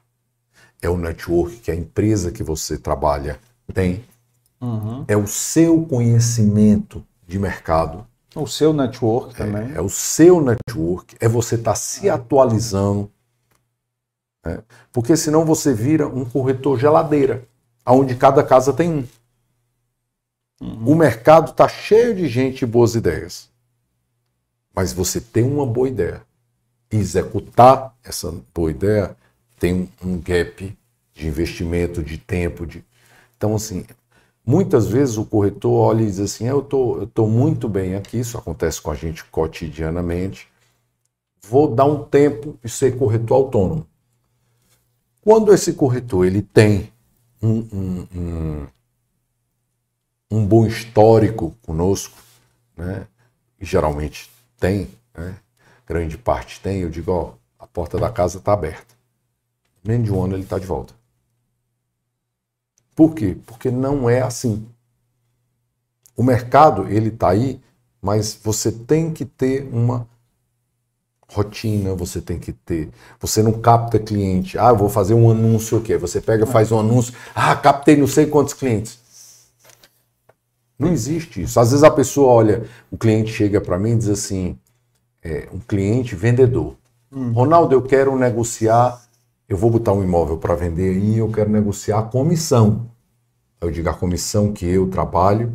é 0.81 0.89
o 0.89 0.97
network 0.97 1.57
que 1.57 1.71
a 1.71 1.75
empresa 1.75 2.33
que 2.33 2.43
você 2.43 2.79
trabalha 2.79 3.39
tem, 3.75 4.03
uhum. 4.61 5.05
é 5.07 5.17
o 5.17 5.27
seu 5.27 5.85
conhecimento 5.85 7.05
de 7.27 7.39
mercado. 7.39 8.07
O 8.35 8.47
seu 8.47 8.73
network 8.73 9.35
é, 9.35 9.45
também. 9.45 9.75
É 9.75 9.83
o 9.83 9.91
seu 9.91 10.41
network, 10.41 11.17
é 11.21 11.29
você 11.29 11.57
estar 11.57 11.73
tá 11.73 11.77
se 11.77 12.09
atualizando. 12.09 13.11
Né? 14.47 14.63
Porque 14.91 15.19
senão 15.19 15.45
você 15.45 15.75
vira 15.75 16.09
um 16.09 16.25
corretor 16.25 16.79
geladeira, 16.79 17.47
onde 17.85 18.15
cada 18.15 18.43
casa 18.43 18.73
tem 18.73 18.91
um. 18.91 19.18
Uhum. 20.61 20.93
O 20.93 20.95
mercado 20.95 21.51
está 21.51 21.69
cheio 21.69 22.15
de 22.15 22.29
gente 22.29 22.63
e 22.63 22.67
boas 22.67 22.95
ideias. 22.95 23.49
Mas 24.75 24.93
você 24.93 25.21
tem 25.21 25.45
uma 25.45 25.67
boa 25.67 25.89
ideia. 25.89 26.23
Executar 26.91 27.97
essa 28.03 28.35
boa 28.55 28.71
ideia 28.71 29.17
tem 29.59 29.91
um 30.03 30.21
gap 30.21 30.77
de 31.15 31.27
investimento, 31.27 32.03
de 32.03 32.17
tempo. 32.17 32.67
De... 32.67 32.85
Então, 33.37 33.55
assim, 33.55 33.85
muitas 34.45 34.87
vezes 34.87 35.17
o 35.17 35.25
corretor 35.25 35.73
olha 35.73 36.03
e 36.03 36.07
diz 36.07 36.21
assim: 36.21 36.47
eu 36.47 36.63
tô, 36.63 37.03
estou 37.03 37.27
tô 37.27 37.27
muito 37.27 37.69
bem 37.69 37.95
aqui, 37.95 38.19
isso 38.19 38.39
acontece 38.39 38.81
com 38.81 38.91
a 38.91 38.95
gente 38.95 39.25
cotidianamente. 39.25 40.49
Vou 41.43 41.75
dar 41.75 41.85
um 41.85 42.05
tempo 42.05 42.59
e 42.63 42.69
ser 42.69 42.97
corretor 42.97 43.35
autônomo. 43.35 43.87
Quando 45.21 45.53
esse 45.53 45.73
corretor 45.73 46.27
ele 46.27 46.43
tem 46.43 46.93
um, 47.43 48.07
um 48.15 48.67
um 50.31 50.45
bom 50.47 50.67
histórico 50.67 51.55
conosco, 51.63 52.17
né? 52.77 53.07
E 53.61 53.65
geralmente 53.65 54.31
tem, 54.59 54.89
né? 55.15 55.37
Grande 55.87 56.19
parte 56.19 56.61
tem. 56.61 56.81
Eu 56.81 56.91
digo, 56.91 57.13
ó, 57.13 57.33
a 57.59 57.67
porta 57.67 57.99
da 57.99 58.11
casa 58.11 58.39
está 58.39 58.53
aberta. 58.53 58.95
Menos 59.83 60.07
de 60.07 60.13
um 60.13 60.23
ano 60.23 60.35
ele 60.35 60.43
está 60.43 60.59
de 60.59 60.67
volta. 60.67 60.95
Por 62.95 63.15
quê? 63.15 63.37
Porque 63.47 63.71
não 63.71 64.09
é 64.09 64.21
assim. 64.21 64.67
O 66.17 66.23
mercado, 66.23 66.89
ele 66.89 67.09
está 67.09 67.31
aí, 67.31 67.61
mas 68.03 68.39
você 68.43 68.73
tem 68.73 69.13
que 69.13 69.25
ter 69.25 69.69
uma 69.73 70.07
rotina, 71.31 71.95
você 71.95 72.21
tem 72.21 72.39
que 72.39 72.53
ter. 72.53 72.91
Você 73.21 73.43
não 73.43 73.53
capta 73.53 73.99
cliente. 73.99 74.59
Ah, 74.59 74.71
eu 74.71 74.77
vou 74.77 74.89
fazer 74.89 75.15
um 75.15 75.31
anúncio 75.31 75.79
o 75.79 75.81
quê? 75.81 75.97
Você 75.97 76.21
pega, 76.21 76.45
faz 76.45 76.73
um 76.73 76.81
anúncio. 76.81 77.15
Ah, 77.35 77.55
captei 77.55 77.97
não 77.97 78.07
sei 78.07 78.27
quantos 78.27 78.55
clientes. 78.55 78.99
Não 80.79 80.89
existe 80.89 81.43
isso. 81.43 81.59
Às 81.59 81.71
vezes 81.71 81.83
a 81.83 81.91
pessoa 81.91 82.33
olha, 82.33 82.65
o 82.91 82.97
cliente 82.97 83.33
chega 83.33 83.61
para 83.61 83.79
mim 83.79 83.93
e 83.93 83.97
diz 83.97 84.09
assim, 84.09 84.57
é, 85.23 85.49
um 85.53 85.59
cliente 85.59 86.15
vendedor. 86.15 86.77
Hum. 87.11 87.33
Ronaldo, 87.33 87.75
eu 87.75 87.83
quero 87.83 88.17
negociar, 88.17 89.03
eu 89.49 89.57
vou 89.57 89.71
botar 89.71 89.93
um 89.93 90.05
imóvel 90.05 90.39
para 90.39 90.55
vender 90.55 90.91
aí, 90.91 91.19
eu 91.19 91.31
quero 91.33 91.51
negociar 91.51 91.99
a 91.99 92.03
comissão. 92.03 92.89
Eu 93.61 93.71
digo, 93.71 93.89
a 93.89 93.95
comissão 93.95 94.53
que 94.53 94.67
eu 94.67 94.89
trabalho 94.89 95.53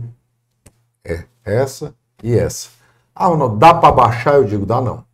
é 1.06 1.24
essa 1.46 1.96
e 2.22 2.34
essa. 2.34 2.70
Ah, 3.16 3.28
Ronaldo, 3.28 3.58
dá 3.58 3.74
para 3.74 3.92
baixar? 3.94 4.36
Eu 4.36 4.44
digo, 4.44 4.66
dá 4.66 4.82
não. 4.82 5.06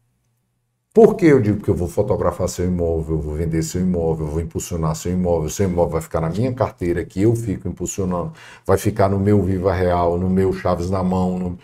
Por 0.92 1.16
que 1.16 1.28
eu 1.28 1.40
digo 1.40 1.62
que 1.62 1.70
eu 1.70 1.76
vou 1.76 1.88
fotografar 1.88 2.50
seu 2.50 2.66
imóvel, 2.66 3.18
eu 3.18 3.22
vou 3.22 3.36
vender 3.36 3.62
seu 3.62 3.80
imóvel, 3.80 4.26
eu 4.26 4.32
vou 4.32 4.42
impulsionar 4.42 4.96
seu 4.96 5.12
imóvel, 5.12 5.48
seu 5.50 5.70
imóvel 5.70 5.92
vai 5.92 6.02
ficar 6.02 6.20
na 6.20 6.30
minha 6.30 6.52
carteira, 6.52 7.06
que 7.06 7.22
eu 7.22 7.36
fico 7.36 7.68
impulsionando, 7.68 8.34
vai 8.66 8.78
ficar 8.78 9.08
no 9.08 9.20
meu 9.20 9.42
Viva 9.44 9.72
Real, 9.72 10.18
no 10.18 10.28
meu 10.30 10.52
Chaves 10.52 10.90
na 10.90 11.04
mão. 11.04 11.38
No... 11.38 11.60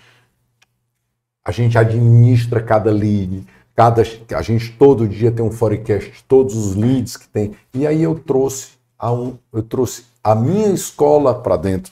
A 1.44 1.52
gente 1.52 1.76
administra 1.76 2.62
cada 2.62 2.92
lead, 2.92 3.48
cada... 3.76 4.04
a 4.36 4.42
gente 4.44 4.72
todo 4.74 5.08
dia 5.08 5.32
tem 5.32 5.44
um 5.44 5.52
forecast, 5.52 6.24
todos 6.28 6.56
os 6.56 6.76
leads 6.76 7.18
que 7.18 7.28
tem. 7.28 7.56
E 7.74 7.88
aí 7.88 8.04
eu 8.04 8.14
trouxe 8.20 8.74
a, 8.98 9.12
um... 9.12 9.40
eu 9.52 9.64
trouxe 9.64 10.06
a 10.24 10.36
minha 10.36 10.70
escola 10.70 11.34
para 11.34 11.58
dentro 11.58 11.92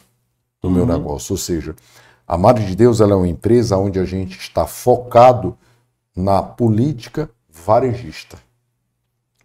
do 0.61 0.67
uhum. 0.67 0.75
meu 0.75 0.85
negócio. 0.85 1.33
Ou 1.33 1.37
seja, 1.37 1.75
a 2.27 2.37
Madre 2.37 2.63
de 2.63 2.75
Deus 2.75 3.01
ela 3.01 3.13
é 3.13 3.15
uma 3.15 3.27
empresa 3.27 3.75
onde 3.75 3.99
a 3.99 4.05
gente 4.05 4.37
está 4.37 4.67
focado 4.67 5.57
na 6.15 6.41
política 6.41 7.29
varejista. 7.49 8.37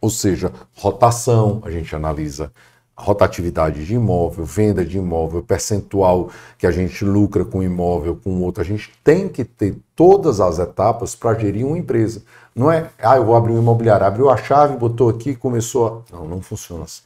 Ou 0.01 0.11
seja, 0.11 0.53
rotação, 0.75 1.61
a 1.65 1.71
gente 1.71 1.95
analisa 1.95 2.53
rotatividade 2.97 3.87
de 3.87 3.95
imóvel, 3.95 4.45
venda 4.45 4.85
de 4.85 4.99
imóvel, 4.99 5.41
percentual 5.43 6.31
que 6.59 6.67
a 6.67 6.71
gente 6.73 7.05
lucra 7.05 7.45
com 7.45 7.63
imóvel, 7.63 8.17
com 8.17 8.43
outro. 8.43 8.61
A 8.61 8.65
gente 8.65 8.91
tem 9.05 9.29
que 9.29 9.45
ter 9.45 9.77
todas 9.95 10.41
as 10.41 10.59
etapas 10.59 11.15
para 11.15 11.39
gerir 11.39 11.65
uma 11.65 11.79
empresa. 11.79 12.23
Não 12.55 12.71
é, 12.71 12.91
ah, 12.99 13.17
eu 13.17 13.25
vou 13.25 13.37
abrir 13.37 13.53
um 13.53 13.59
imobiliário, 13.59 14.05
abriu 14.05 14.29
a 14.29 14.37
chave, 14.37 14.77
botou 14.77 15.09
aqui, 15.09 15.37
começou 15.37 16.05
a... 16.11 16.17
Não, 16.17 16.27
não 16.27 16.43
funciona 16.43 16.85
assim. 16.85 17.03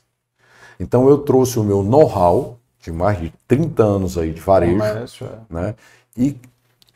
Então 0.80 1.08
eu 1.10 1.18
trouxe 1.18 1.58
o 1.58 1.64
meu 1.64 1.82
know-how 1.82 2.58
de 2.80 2.90
mais 2.90 3.20
de 3.20 3.32
30 3.46 3.82
anos 3.82 4.16
aí 4.16 4.32
de 4.32 4.40
varejo, 4.40 4.82
é, 4.82 5.38
né? 5.48 5.74
E 6.16 6.36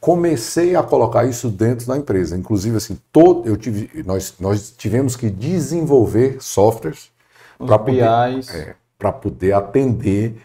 comecei 0.00 0.76
a 0.76 0.82
colocar 0.82 1.24
isso 1.24 1.48
dentro 1.48 1.86
da 1.86 1.96
empresa. 1.96 2.36
Inclusive, 2.36 2.76
assim, 2.76 2.98
todo, 3.10 3.48
eu 3.48 3.56
tive, 3.56 4.02
nós, 4.04 4.34
nós 4.38 4.70
tivemos 4.70 5.16
que 5.16 5.30
desenvolver 5.30 6.40
softwares 6.40 7.10
para 7.58 7.78
poder, 7.78 8.02
é, 8.52 9.12
poder 9.12 9.52
atender 9.52 10.42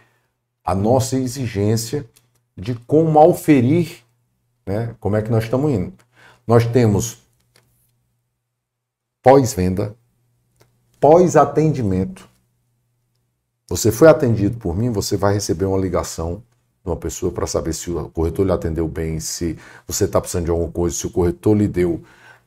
a 0.64 0.74
nossa 0.74 1.18
exigência 1.18 2.06
de 2.56 2.76
como 2.76 3.20
auferir, 3.20 4.04
né, 4.66 4.95
como 4.99 5.16
é 5.16 5.22
que 5.22 5.32
nós 5.32 5.43
estamos 5.43 5.72
indo. 5.72 5.93
Nós 6.47 6.66
temos 6.66 7.22
pós-venda, 9.22 9.95
pós-atendimento. 10.99 12.28
Você 13.68 13.91
foi 13.91 14.08
atendido 14.08 14.58
por 14.58 14.76
mim, 14.76 14.91
você 14.91 15.16
vai 15.16 15.34
receber 15.34 15.66
uma 15.66 15.78
ligação 15.78 16.43
uma 16.84 16.95
pessoa 16.95 17.32
para 17.32 17.45
saber 17.45 17.73
se 17.73 17.91
o 17.91 18.09
corretor 18.09 18.45
lhe 18.45 18.51
atendeu 18.51 18.88
bem, 18.88 19.19
se 19.19 19.57
você 19.88 20.05
está 20.05 20.19
precisando 20.19 20.45
de 20.45 20.51
alguma 20.51 20.71
coisa, 20.71 20.95
se 20.95 21.05
o 21.05 21.11
corretor 21.11 21.55
lhe 21.55 21.67
deu, 21.67 22.01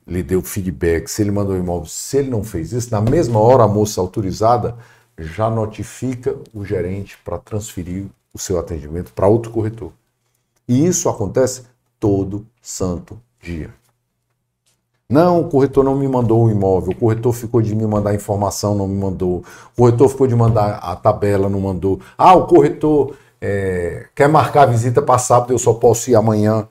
lhe 0.05 0.21
deu 0.21 0.41
feedback, 0.41 1.07
se 1.07 1.21
ele 1.21 1.31
mandou 1.31 1.55
imóvel. 1.55 1.85
Se 1.87 2.17
ele 2.17 2.29
não 2.29 2.43
fez 2.43 2.71
isso, 2.73 2.91
na 2.91 3.01
mesma 3.01 3.39
hora 3.39 3.63
a 3.63 3.67
moça 3.67 4.01
autorizada 4.01 4.75
já 5.17 5.49
notifica 5.49 6.35
o 6.53 6.65
gerente 6.65 7.17
para 7.23 7.37
transferir 7.37 8.05
o 8.33 8.37
seu 8.37 8.59
atendimento 8.59 9.13
para 9.13 9.27
outro 9.27 9.51
corretor. 9.51 9.91
E 10.67 10.85
isso 10.85 11.07
acontece 11.07 11.63
todo 11.99 12.45
santo 12.61 13.17
dia. 13.41 13.73
Não, 15.07 15.41
o 15.41 15.49
corretor 15.49 15.83
não 15.83 15.95
me 15.95 16.07
mandou 16.07 16.45
o 16.45 16.49
imóvel, 16.49 16.91
o 16.91 16.95
corretor 16.95 17.31
ficou 17.31 17.61
de 17.61 17.75
me 17.75 17.85
mandar 17.85 18.15
informação, 18.15 18.73
não 18.73 18.87
me 18.87 18.99
mandou, 18.99 19.43
o 19.73 19.77
corretor 19.77 20.09
ficou 20.09 20.25
de 20.25 20.35
mandar 20.35 20.79
a 20.79 20.95
tabela, 20.95 21.47
não 21.47 21.59
mandou. 21.59 22.01
Ah, 22.17 22.33
o 22.33 22.47
corretor 22.47 23.15
é, 23.47 24.07
quer 24.15 24.27
marcar 24.27 24.63
a 24.63 24.71
visita 24.71 25.03
para 25.03 25.19
sábado, 25.19 25.53
eu 25.53 25.59
só 25.59 25.75
posso 25.75 26.09
ir 26.09 26.15
amanhã. 26.15 26.67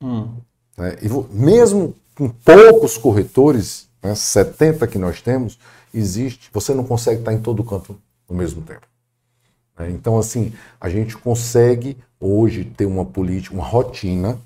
Hum. 0.00 0.28
Né? 0.76 0.96
E 1.02 1.08
mesmo 1.34 1.96
com 2.14 2.28
poucos 2.28 2.96
corretores, 2.96 3.88
né, 4.00 4.14
70 4.14 4.86
que 4.86 4.98
nós 4.98 5.20
temos, 5.20 5.58
existe, 5.92 6.48
você 6.52 6.72
não 6.72 6.84
consegue 6.84 7.20
estar 7.20 7.32
em 7.32 7.40
todo 7.40 7.64
canto 7.64 7.98
ao 8.28 8.36
mesmo 8.36 8.62
tempo. 8.62 8.86
né? 9.76 9.90
Então, 9.90 10.16
assim, 10.16 10.52
a 10.80 10.88
gente 10.88 11.16
consegue 11.16 11.96
hoje 12.20 12.64
ter 12.64 12.86
uma 12.86 13.04
política, 13.04 13.52
uma 13.52 13.66
rotina. 13.66 14.38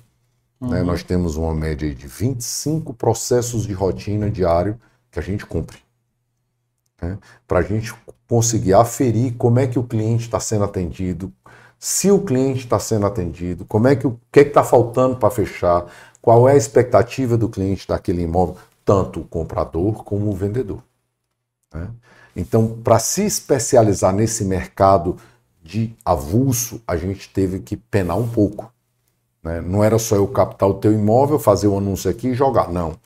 Né? 0.59 0.79
Uhum. 0.79 0.85
Nós 0.85 1.03
temos 1.03 1.35
uma 1.35 1.53
média 1.53 1.93
de 1.93 2.07
25 2.07 2.91
processos 2.93 3.67
de 3.67 3.73
rotina 3.73 4.31
diário 4.31 4.79
que 5.11 5.19
a 5.19 5.21
gente 5.21 5.45
cumpre. 5.45 5.77
Né? 7.03 7.17
Para 7.47 7.59
a 7.59 7.61
gente 7.61 7.93
conseguir 8.27 8.73
aferir 8.73 9.33
como 9.33 9.59
é 9.59 9.67
que 9.67 9.77
o 9.77 9.83
cliente 9.83 10.23
está 10.23 10.39
sendo 10.39 10.63
atendido, 10.63 11.31
se 11.77 12.09
o 12.09 12.21
cliente 12.21 12.59
está 12.59 12.79
sendo 12.79 13.05
atendido, 13.05 13.65
como 13.65 13.87
é 13.87 13.95
que 13.95 14.07
o 14.07 14.17
que 14.31 14.39
está 14.39 14.63
faltando 14.63 15.17
para 15.17 15.29
fechar, 15.29 15.85
qual 16.21 16.47
é 16.47 16.53
a 16.53 16.57
expectativa 16.57 17.37
do 17.37 17.49
cliente 17.49 17.85
daquele 17.85 18.21
imóvel, 18.21 18.55
tanto 18.85 19.19
o 19.19 19.25
comprador 19.25 20.03
como 20.03 20.29
o 20.29 20.33
vendedor. 20.33 20.81
né? 21.73 21.89
Então, 22.35 22.79
para 22.81 22.99
se 22.99 23.23
especializar 23.25 24.13
nesse 24.13 24.45
mercado 24.45 25.17
de 25.61 25.93
avulso, 26.03 26.81
a 26.87 26.95
gente 26.95 27.29
teve 27.29 27.59
que 27.59 27.75
penar 27.75 28.17
um 28.17 28.27
pouco. 28.27 28.71
né? 29.43 29.61
Não 29.61 29.83
era 29.83 29.99
só 29.99 30.15
eu 30.15 30.27
captar 30.27 30.69
o 30.69 30.75
teu 30.75 30.93
imóvel, 30.93 31.37
fazer 31.37 31.67
o 31.67 31.77
anúncio 31.77 32.09
aqui 32.09 32.29
e 32.29 32.33
jogar, 32.33 32.71
não. 32.71 32.97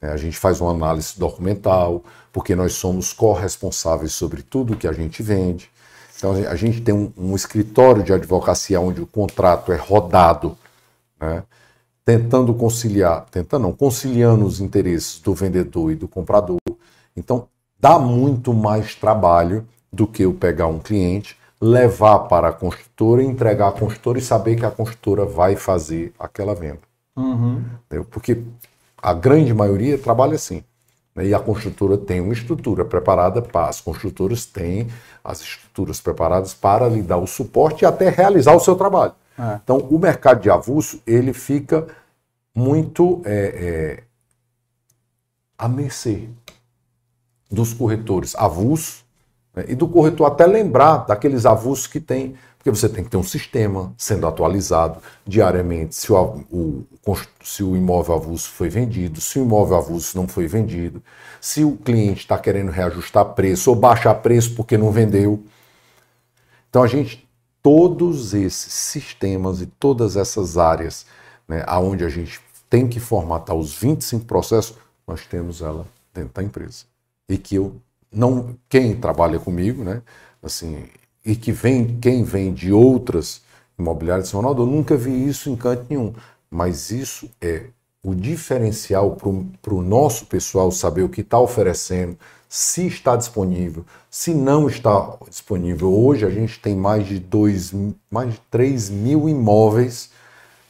É, 0.00 0.08
A 0.08 0.16
gente 0.16 0.36
faz 0.36 0.60
uma 0.60 0.72
análise 0.72 1.18
documental, 1.18 2.02
porque 2.32 2.54
nós 2.56 2.72
somos 2.74 3.12
corresponsáveis 3.12 4.12
sobre 4.12 4.42
tudo 4.42 4.76
que 4.76 4.88
a 4.88 4.92
gente 4.92 5.22
vende. 5.22 5.70
Então, 6.16 6.32
a 6.32 6.56
gente 6.56 6.80
tem 6.80 6.94
um, 6.94 7.12
um 7.16 7.36
escritório 7.36 8.02
de 8.02 8.12
advocacia 8.12 8.80
onde 8.80 9.00
o 9.00 9.06
contrato 9.06 9.72
é 9.72 9.76
rodado, 9.76 10.56
né? 11.20 11.42
tentando 12.04 12.54
conciliar, 12.54 13.26
tentando 13.30 13.62
não, 13.62 13.72
conciliando 13.72 14.44
os 14.44 14.60
interesses 14.60 15.20
do 15.20 15.34
vendedor 15.34 15.92
e 15.92 15.96
do 15.96 16.08
comprador. 16.08 16.58
Então, 17.16 17.48
dá 17.78 17.98
muito 17.98 18.54
mais 18.54 18.94
trabalho 18.94 19.66
do 19.92 20.06
que 20.06 20.22
eu 20.22 20.32
pegar 20.32 20.68
um 20.68 20.78
cliente, 20.78 21.36
levar 21.60 22.20
para 22.20 22.48
a 22.48 22.52
construtora, 22.52 23.22
entregar 23.22 23.68
à 23.68 23.72
construtora 23.72 24.18
e 24.18 24.22
saber 24.22 24.56
que 24.56 24.64
a 24.64 24.70
construtora 24.70 25.24
vai 25.24 25.54
fazer 25.54 26.12
aquela 26.18 26.54
venda. 26.54 26.80
Uhum. 27.16 27.62
Porque 28.10 28.42
a 29.00 29.12
grande 29.12 29.52
maioria 29.52 29.98
trabalha 29.98 30.34
assim. 30.34 30.64
Né? 31.14 31.26
E 31.26 31.34
a 31.34 31.38
construtora 31.38 31.96
tem 31.96 32.20
uma 32.20 32.32
estrutura 32.32 32.84
preparada 32.84 33.42
para. 33.42 33.68
As 33.68 33.80
construtoras 33.80 34.46
têm 34.46 34.88
as 35.22 35.40
estruturas 35.40 36.00
preparadas 36.00 36.54
para 36.54 36.88
lhe 36.88 37.02
dar 37.02 37.18
o 37.18 37.26
suporte 37.26 37.82
e 37.82 37.86
até 37.86 38.08
realizar 38.08 38.54
o 38.54 38.60
seu 38.60 38.74
trabalho. 38.74 39.14
É. 39.38 39.58
Então, 39.62 39.78
o 39.78 39.98
mercado 39.98 40.40
de 40.40 40.50
avulso, 40.50 41.00
ele 41.06 41.32
fica 41.32 41.86
muito 42.54 43.22
é, 43.24 43.98
é, 43.98 44.02
à 45.56 45.68
mercê 45.68 46.28
dos 47.50 47.72
corretores 47.72 48.34
avulsos 48.34 49.04
né, 49.54 49.64
e 49.68 49.74
do 49.74 49.88
corretor 49.88 50.26
até 50.26 50.46
lembrar 50.46 51.06
daqueles 51.06 51.46
avulsos 51.46 51.86
que 51.86 52.00
tem, 52.00 52.34
porque 52.62 52.70
você 52.70 52.88
tem 52.88 53.02
que 53.02 53.10
ter 53.10 53.16
um 53.16 53.24
sistema 53.24 53.92
sendo 53.98 54.24
atualizado 54.24 55.00
diariamente 55.26 55.96
se 55.96 56.12
o, 56.12 56.44
o- 56.48 56.84
se 57.42 57.64
o 57.64 57.76
imóvel 57.76 58.14
avulso 58.14 58.48
foi 58.50 58.68
vendido, 58.68 59.20
se 59.20 59.40
o 59.40 59.42
imóvel 59.42 59.76
avulso 59.76 60.16
não 60.16 60.28
foi 60.28 60.46
vendido, 60.46 61.02
se 61.40 61.64
o 61.64 61.76
cliente 61.76 62.20
está 62.20 62.38
querendo 62.38 62.70
reajustar 62.70 63.24
preço 63.34 63.68
ou 63.70 63.74
baixar 63.76 64.14
preço 64.14 64.54
porque 64.54 64.78
não 64.78 64.92
vendeu. 64.92 65.42
Então 66.68 66.82
a 66.82 66.86
gente, 66.86 67.28
todos 67.62 68.34
esses 68.34 68.72
sistemas 68.72 69.60
e 69.60 69.66
todas 69.66 70.16
essas 70.16 70.56
áreas, 70.56 71.06
né, 71.46 71.62
aonde 71.66 72.04
a 72.04 72.08
gente 72.08 72.40
tem 72.68 72.88
que 72.88 72.98
formatar 73.00 73.54
os 73.54 73.74
25 73.74 74.24
processos, 74.24 74.76
nós 75.06 75.26
temos 75.26 75.60
ela 75.60 75.86
dentro 76.14 76.32
da 76.34 76.42
empresa. 76.42 76.84
E 77.28 77.36
que 77.36 77.56
eu 77.56 77.76
não, 78.10 78.56
quem 78.68 78.94
trabalha 78.98 79.38
comigo, 79.38 79.84
né, 79.84 80.02
assim, 80.42 80.86
e 81.24 81.36
que 81.36 81.52
vem, 81.52 81.98
quem 82.00 82.24
vem 82.24 82.52
de 82.52 82.72
outras 82.72 83.42
imobiliárias, 83.78 84.26
diz, 84.26 84.34
Ronaldo, 84.34 84.62
eu 84.62 84.66
nunca 84.66 84.96
vi 84.96 85.28
isso 85.28 85.50
em 85.50 85.56
canto 85.56 85.86
nenhum. 85.88 86.12
Mas 86.50 86.90
isso 86.90 87.30
é 87.40 87.66
o 88.02 88.14
diferencial 88.14 89.16
para 89.62 89.74
o 89.74 89.82
nosso 89.82 90.26
pessoal 90.26 90.70
saber 90.72 91.02
o 91.02 91.08
que 91.08 91.20
está 91.20 91.38
oferecendo, 91.38 92.18
se 92.48 92.86
está 92.86 93.16
disponível, 93.16 93.84
se 94.10 94.34
não 94.34 94.68
está 94.68 95.16
disponível. 95.28 95.92
Hoje 95.94 96.26
a 96.26 96.30
gente 96.30 96.60
tem 96.60 96.76
mais 96.76 97.06
de, 97.06 97.18
dois, 97.18 97.72
mais 98.10 98.34
de 98.34 98.40
3 98.50 98.90
mil 98.90 99.28
imóveis 99.28 100.10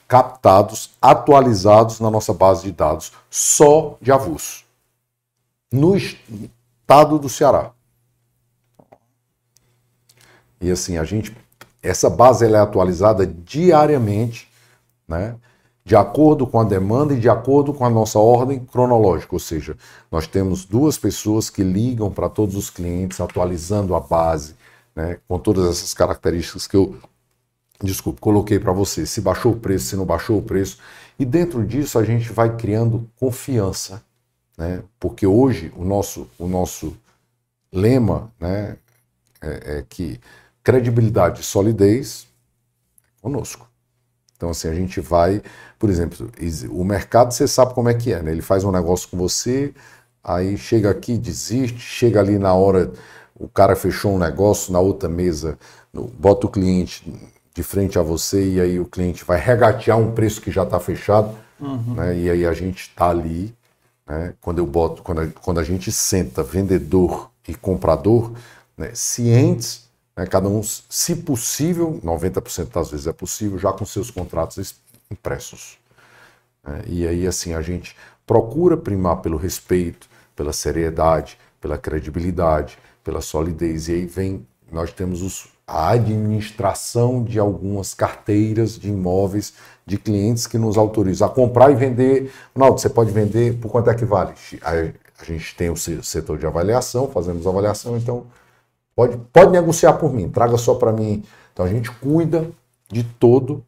captados, 0.07 0.91
atualizados 1.01 1.99
na 1.99 2.11
nossa 2.11 2.35
base 2.35 2.65
de 2.65 2.73
dados, 2.73 3.13
só 3.31 3.97
de 4.01 4.13
avulso, 4.13 4.63
no 5.73 5.97
estado 5.97 7.19
do 7.19 7.31
Ceará. 7.31 7.73
E 10.63 10.71
assim, 10.71 10.97
a 10.97 11.05
gente, 11.05 11.37
essa 11.83 12.09
base 12.09 12.47
é 12.47 12.57
atualizada 12.57 13.27
diariamente, 13.27 14.49
né? 15.07 15.37
de 15.85 15.97
acordo 15.97 16.47
com 16.47 16.61
a 16.61 16.65
demanda 16.65 17.15
e 17.15 17.19
de 17.19 17.29
acordo 17.29 17.75
com 17.75 17.85
a 17.85 17.91
nossa 17.91 18.19
ordem 18.19 18.61
cronológica, 18.61 19.35
ou 19.35 19.41
seja, 19.41 19.77
nós 20.11 20.27
temos 20.27 20.65
duas 20.65 20.97
pessoas 20.97 21.51
que 21.51 21.63
ligam 21.63 22.11
para 22.11 22.29
todos 22.29 22.55
os 22.55 22.71
clientes, 22.71 23.21
atualizando 23.21 23.95
a 23.95 24.01
base, 24.01 24.55
né, 24.95 25.19
com 25.27 25.39
todas 25.39 25.67
essas 25.67 25.93
características 25.93 26.67
que 26.67 26.77
eu, 26.77 26.97
desculpe, 27.83 28.21
coloquei 28.21 28.61
para 28.61 28.73
você, 28.73 29.05
se 29.05 29.21
baixou 29.21 29.53
o 29.53 29.57
preço, 29.57 29.87
se 29.87 29.97
não 29.97 30.05
baixou 30.05 30.39
o 30.39 30.43
preço, 30.43 30.79
e 31.19 31.25
dentro 31.25 31.67
disso 31.67 31.99
a 31.99 32.05
gente 32.05 32.33
vai 32.33 32.57
criando 32.57 33.09
confiança, 33.19 34.03
né, 34.57 34.83
porque 35.01 35.27
hoje 35.27 35.73
o 35.77 35.85
nosso, 35.85 36.29
o 36.39 36.47
nosso 36.47 36.97
lema 37.73 38.31
né, 38.39 38.77
é, 39.41 39.79
é 39.79 39.85
que 39.89 40.21
credibilidade 40.63 41.41
e 41.41 41.45
solidez 41.45 42.27
conosco. 43.21 43.69
Então, 44.37 44.51
assim, 44.51 44.69
a 44.69 44.75
gente 44.75 45.01
vai, 45.01 45.43
por 45.79 45.89
exemplo, 45.89 46.31
o 46.71 46.85
mercado 46.85 47.33
você 47.33 47.47
sabe 47.47 47.75
como 47.75 47.89
é 47.89 47.95
que 47.95 48.13
é, 48.13 48.23
né? 48.23 48.33
Ele 48.33 48.43
faz 48.43 48.65
um 48.65 48.73
negócio 48.73 49.09
com 49.09 49.17
você, 49.17 49.73
aí 50.23 50.59
chega 50.59 50.91
aqui, 50.91 51.17
desiste, 51.17 51.79
chega 51.79 52.21
ali 52.21 52.39
na 52.39 52.53
hora, 52.53 52.93
o 53.37 53.49
cara 53.49 53.77
fechou 53.77 54.15
um 54.15 54.19
negócio 54.19 54.73
na 54.73 54.81
outra 54.81 55.09
mesa, 55.09 55.59
bota 56.19 56.47
o 56.47 56.51
cliente 56.51 57.05
de 57.55 57.63
frente 57.63 57.99
a 57.99 58.03
você 58.03 58.45
e 58.55 58.61
aí 58.61 58.81
o 58.81 58.87
cliente 58.87 59.25
vai 59.25 59.39
regatear 59.39 59.99
um 59.99 60.13
preço 60.13 60.41
que 60.41 60.51
já 60.51 60.63
está 60.65 60.81
fechado, 60.81 61.37
Uhum. 61.61 61.95
né? 61.95 62.19
E 62.19 62.29
aí 62.31 62.45
a 62.45 62.53
gente 62.53 62.83
está 62.89 63.11
ali, 63.11 63.55
né? 64.07 64.35
Quando 64.41 64.59
eu 64.59 64.67
boto, 64.67 65.03
quando 65.03 65.21
a, 65.21 65.27
quando 65.29 65.61
a 65.61 65.65
gente 65.65 65.93
senta 65.93 66.43
vendedor 66.43 67.31
e 67.47 67.55
comprador, 67.55 68.33
né? 68.77 68.91
cientes 68.95 69.89
né, 70.17 70.27
cada 70.27 70.49
um, 70.49 70.63
se 70.63 71.17
possível, 71.17 72.01
90% 72.03 72.73
das 72.73 72.91
vezes 72.91 73.07
é 73.07 73.13
possível, 73.13 73.59
já 73.59 73.73
com 73.73 73.85
seus 73.85 74.11
contratos 74.11 74.59
es- 74.59 74.75
impressos. 75.11 75.79
né? 76.65 76.83
e 76.87 77.07
aí, 77.07 77.27
assim, 77.27 77.55
a 77.55 77.63
gente 77.63 77.97
procura 78.27 78.77
primar 78.77 79.17
pelo 79.19 79.37
respeito, 79.37 80.09
pela 80.37 80.53
seriedade, 80.53 81.39
pela 81.61 81.77
credibilidade, 81.79 82.79
pela 83.05 83.21
solidez. 83.21 83.89
E 83.89 83.93
aí 83.93 84.07
vem, 84.07 84.47
nós 84.71 84.93
temos 84.93 85.23
os- 85.23 85.49
a 85.67 85.91
administração 85.91 87.23
de 87.25 87.39
algumas 87.39 87.95
carteiras 87.95 88.79
de 88.79 88.89
imóveis 88.91 89.55
de 89.87 89.99
clientes 89.99 90.47
que 90.47 90.59
nos 90.59 90.77
autorizam 90.79 91.27
a 91.29 91.31
comprar 91.31 91.71
e 91.71 91.75
vender. 91.75 92.33
Ronaldo, 92.55 92.81
você 92.81 92.89
pode 92.89 93.11
vender 93.11 93.55
por 93.59 93.71
quanto 93.71 93.91
é 93.91 93.95
que 93.95 94.05
vale? 94.05 94.33
Aí 94.63 94.95
a 95.19 95.25
gente 95.25 95.55
tem 95.57 95.71
o 95.71 95.77
se- 95.77 96.03
setor 96.03 96.39
de 96.39 96.47
avaliação, 96.47 97.09
fazemos 97.11 97.47
avaliação, 97.47 97.97
então 97.97 98.27
Pode, 98.95 99.17
pode 99.33 99.51
negociar 99.53 99.95
por 99.95 100.13
mim, 100.13 100.29
traga 100.29 100.57
só 100.59 100.75
para 100.75 100.93
mim. 100.93 101.23
Então 101.53 101.65
a 101.65 101.69
gente 101.69 101.91
cuida 101.91 102.51
de 102.91 103.03
todo, 103.03 103.65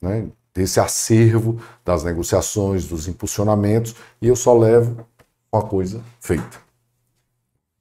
né, 0.00 0.28
desse 0.54 0.80
acervo 0.80 1.60
das 1.84 2.04
negociações, 2.04 2.86
dos 2.86 3.08
impulsionamentos, 3.08 3.94
e 4.20 4.28
eu 4.28 4.36
só 4.36 4.56
levo 4.56 5.06
uma 5.52 5.62
coisa 5.62 6.02
feita. 6.20 6.58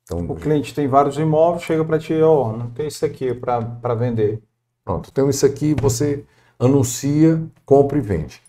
Então, 0.03 0.19
O 0.29 0.35
cliente 0.35 0.73
tem 0.73 0.87
vários 0.87 1.17
imóveis, 1.17 1.63
chega 1.63 1.83
para 1.83 1.97
ti, 1.97 2.13
ó, 2.21 2.55
não 2.55 2.69
tem 2.69 2.87
isso 2.87 3.05
aqui 3.05 3.33
para 3.33 3.95
vender. 3.95 4.41
Pronto, 4.83 5.09
então 5.11 5.29
isso 5.29 5.45
aqui 5.45 5.75
você 5.81 6.23
anuncia, 6.59 7.41
compra 7.65 7.97
e 7.97 8.01
vende. 8.01 8.41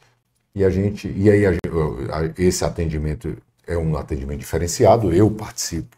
E 0.55 0.65
a 0.65 0.71
gente, 0.71 1.09
e 1.17 1.31
aí 1.31 1.47
a- 1.47 1.53
esse 2.37 2.65
atendimento 2.65 3.37
é 3.67 3.77
um 3.77 3.97
atendimento 3.97 4.41
diferenciado, 4.41 5.13
eu 5.13 5.31
participo 5.31 5.96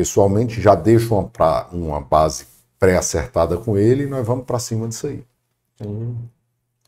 pessoalmente, 0.00 0.62
já 0.62 0.74
deixo 0.74 1.14
uma, 1.14 1.24
pra- 1.24 1.68
uma 1.70 2.00
base 2.00 2.46
pré-acertada 2.78 3.58
com 3.58 3.76
ele 3.76 4.04
e 4.04 4.06
nós 4.06 4.26
vamos 4.26 4.46
para 4.46 4.58
cima 4.58 4.88
disso 4.88 5.06
aí. 5.06 5.22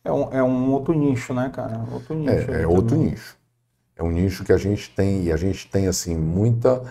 É 0.02 0.10
um, 0.10 0.32
é 0.32 0.42
um 0.42 0.72
outro 0.72 0.94
nicho, 0.94 1.34
né, 1.34 1.50
cara? 1.54 1.84
Outro 1.92 2.14
nicho. 2.14 2.50
É, 2.50 2.62
é 2.62 2.66
outro 2.66 2.96
nicho. 2.96 3.36
É 3.94 4.02
um 4.02 4.10
nicho 4.10 4.44
que 4.44 4.52
a 4.52 4.56
gente 4.56 4.88
tem, 4.90 5.24
e 5.24 5.32
a 5.32 5.36
gente 5.36 5.68
tem, 5.68 5.86
assim, 5.86 6.16
muita 6.16 6.82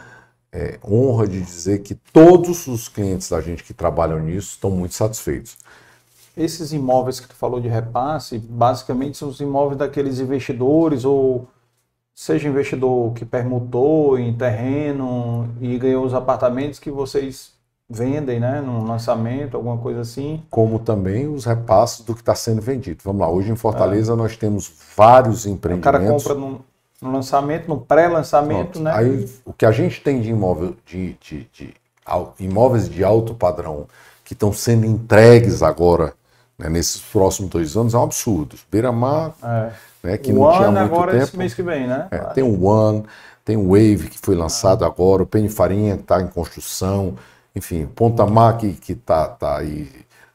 é, 0.52 0.80
honra 0.88 1.27
de 1.27 1.41
dizer 1.41 1.80
que 1.80 1.95
todos 1.95 2.68
os 2.68 2.88
clientes 2.88 3.27
da 3.27 3.41
gente 3.41 3.64
que 3.64 3.73
trabalham 3.73 4.19
nisso 4.19 4.52
estão 4.52 4.69
muito 4.69 4.93
satisfeitos. 4.93 5.57
Esses 6.38 6.72
imóveis 6.72 7.19
que 7.19 7.27
tu 7.27 7.34
falou 7.35 7.60
de 7.60 7.68
repasse, 7.68 8.38
basicamente 8.38 9.18
são 9.18 9.27
os 9.27 9.39
imóveis 9.39 9.80
daqueles 9.80 10.19
investidores 10.19 11.03
ou 11.03 11.48
seja 12.13 12.47
investidor 12.47 13.13
que 13.13 13.25
permutou 13.25 14.17
em 14.19 14.33
terreno 14.33 15.49
e 15.59 15.77
ganhou 15.77 16.05
os 16.05 16.13
apartamentos 16.13 16.79
que 16.79 16.91
vocês 16.91 17.53
vendem, 17.89 18.39
né? 18.39 18.61
Num 18.61 18.85
lançamento, 18.85 19.57
alguma 19.57 19.77
coisa 19.77 20.01
assim. 20.01 20.41
Como 20.49 20.79
também 20.79 21.27
os 21.27 21.45
repasses 21.45 22.05
do 22.05 22.13
que 22.13 22.21
está 22.21 22.33
sendo 22.33 22.61
vendido. 22.61 23.01
Vamos 23.03 23.21
lá, 23.21 23.29
hoje 23.29 23.51
em 23.51 23.55
Fortaleza 23.55 24.13
é. 24.13 24.15
nós 24.15 24.38
temos 24.38 24.71
vários 24.95 25.45
empreendimentos. 25.45 25.89
O 25.89 25.91
cara 25.91 26.11
compra 26.11 26.33
no, 26.35 26.61
no 27.01 27.11
lançamento, 27.11 27.67
no 27.67 27.81
pré-lançamento, 27.81 28.79
né? 28.79 28.91
Aí 28.93 29.29
o 29.45 29.51
que 29.51 29.65
a 29.65 29.71
gente 29.71 30.01
tem 30.01 30.21
de 30.21 30.29
imóvel 30.29 30.75
de, 30.85 31.17
de, 31.21 31.47
de 31.51 31.73
imóveis 32.39 32.89
de 32.89 33.03
alto 33.03 33.33
padrão 33.33 33.88
que 34.23 34.33
estão 34.33 34.53
sendo 34.53 34.85
entregues 34.85 35.61
agora 35.61 36.13
né, 36.57 36.69
nesses 36.69 37.01
próximos 37.01 37.49
dois 37.49 37.75
anos 37.75 37.93
é 37.93 37.97
um 37.97 38.03
absurdo. 38.03 38.55
Beira-Mar, 38.71 39.33
é. 39.43 39.71
Né, 40.03 40.18
que 40.18 40.32
o 40.32 40.36
não 40.36 40.52
tinha 40.52 40.72
muito 40.72 40.80
agora 40.80 41.11
tempo. 41.11 41.23
Esse 41.23 41.38
mês 41.38 41.53
que 41.53 41.64
vem, 41.64 41.88
né? 41.88 42.07
É, 42.11 42.19
tem 42.34 42.44
o 42.44 42.64
One, 42.64 43.03
tem 43.44 43.57
o 43.57 43.69
Wave 43.69 44.10
que 44.10 44.19
foi 44.19 44.36
lançado 44.36 44.84
ah. 44.84 44.88
agora, 44.88 45.23
o 45.23 45.26
Penny 45.26 45.49
Farinha 45.49 45.95
que 45.95 46.03
está 46.03 46.22
em 46.22 46.28
construção, 46.28 47.15
enfim, 47.56 47.86
Ponta 47.86 48.26
Mar 48.26 48.57
que 48.57 48.91
está 48.91 49.28
tá 49.28 49.57
aí 49.57 49.90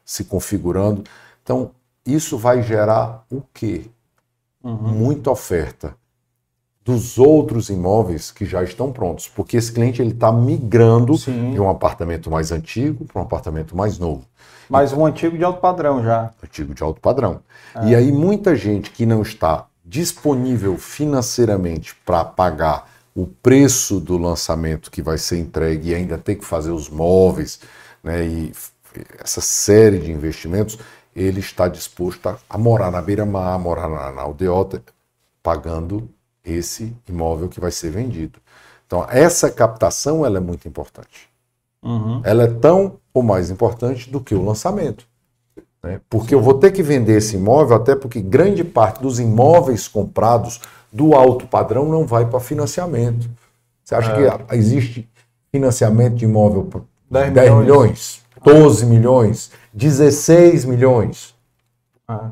se 0.04 0.24
configurando. 0.24 1.02
Então, 1.42 1.70
isso 2.04 2.38
vai 2.38 2.62
gerar 2.62 3.24
o 3.30 3.42
quê? 3.52 3.86
Uhum. 4.62 4.74
Muita 4.74 5.30
oferta 5.30 5.94
dos 6.84 7.18
outros 7.18 7.68
imóveis 7.68 8.30
que 8.30 8.46
já 8.46 8.62
estão 8.62 8.92
prontos, 8.92 9.26
porque 9.26 9.56
esse 9.56 9.72
cliente 9.72 10.00
ele 10.00 10.12
está 10.12 10.30
migrando 10.30 11.16
Sim. 11.18 11.50
de 11.50 11.60
um 11.60 11.68
apartamento 11.68 12.30
mais 12.30 12.52
antigo 12.52 13.04
para 13.04 13.20
um 13.20 13.24
apartamento 13.24 13.76
mais 13.76 13.98
novo. 13.98 14.24
Mas 14.68 14.92
um 14.92 15.04
antigo 15.06 15.36
de 15.36 15.44
alto 15.44 15.60
padrão 15.60 16.02
já. 16.02 16.30
Antigo 16.42 16.74
de 16.74 16.82
alto 16.82 17.00
padrão. 17.00 17.40
É. 17.74 17.88
E 17.88 17.94
aí 17.94 18.10
muita 18.10 18.54
gente 18.56 18.90
que 18.90 19.06
não 19.06 19.22
está 19.22 19.66
disponível 19.84 20.76
financeiramente 20.76 21.94
para 22.04 22.24
pagar 22.24 22.90
o 23.14 23.26
preço 23.26 23.98
do 23.98 24.18
lançamento 24.18 24.90
que 24.90 25.00
vai 25.00 25.16
ser 25.16 25.38
entregue 25.38 25.90
e 25.90 25.94
ainda 25.94 26.18
tem 26.18 26.36
que 26.36 26.44
fazer 26.44 26.70
os 26.70 26.90
móveis, 26.90 27.60
né, 28.02 28.26
e 28.26 28.52
essa 29.18 29.40
série 29.40 29.98
de 29.98 30.12
investimentos, 30.12 30.78
ele 31.14 31.40
está 31.40 31.66
disposto 31.68 32.28
a, 32.28 32.38
a 32.48 32.58
morar 32.58 32.90
na 32.90 33.00
beira-mar, 33.00 33.58
morar 33.58 33.88
na, 33.88 34.12
na 34.12 34.22
aldeota, 34.22 34.82
pagando 35.42 36.08
esse 36.44 36.94
imóvel 37.08 37.48
que 37.48 37.60
vai 37.60 37.70
ser 37.70 37.90
vendido. 37.90 38.38
Então, 38.86 39.06
essa 39.10 39.50
captação 39.50 40.24
ela 40.24 40.36
é 40.36 40.40
muito 40.40 40.68
importante. 40.68 41.28
Uhum. 41.82 42.20
Ela 42.24 42.44
é 42.44 42.46
tão 42.48 42.98
ou 43.12 43.22
mais 43.22 43.50
importante 43.50 44.10
do 44.10 44.20
que 44.20 44.34
o 44.34 44.44
lançamento. 44.44 45.06
Né? 45.82 46.00
Porque 46.10 46.34
eu 46.34 46.42
vou 46.42 46.54
ter 46.54 46.72
que 46.72 46.82
vender 46.82 47.18
esse 47.18 47.36
imóvel, 47.36 47.76
até 47.76 47.94
porque 47.94 48.20
grande 48.20 48.64
parte 48.64 49.00
dos 49.00 49.20
imóveis 49.20 49.88
comprados 49.88 50.60
do 50.92 51.14
alto 51.14 51.46
padrão 51.46 51.88
não 51.88 52.06
vai 52.06 52.26
para 52.26 52.40
financiamento. 52.40 53.28
Você 53.84 53.94
acha 53.94 54.12
é. 54.12 54.38
que 54.38 54.54
existe 54.56 55.08
financiamento 55.52 56.14
de 56.14 56.24
imóvel 56.24 56.64
por 56.64 56.84
10, 57.10 57.32
10 57.32 57.50
milhões. 57.54 57.62
milhões, 57.64 58.22
12 58.44 58.86
milhões, 58.86 59.50
16 59.72 60.64
milhões? 60.64 61.34
Ah. 62.08 62.30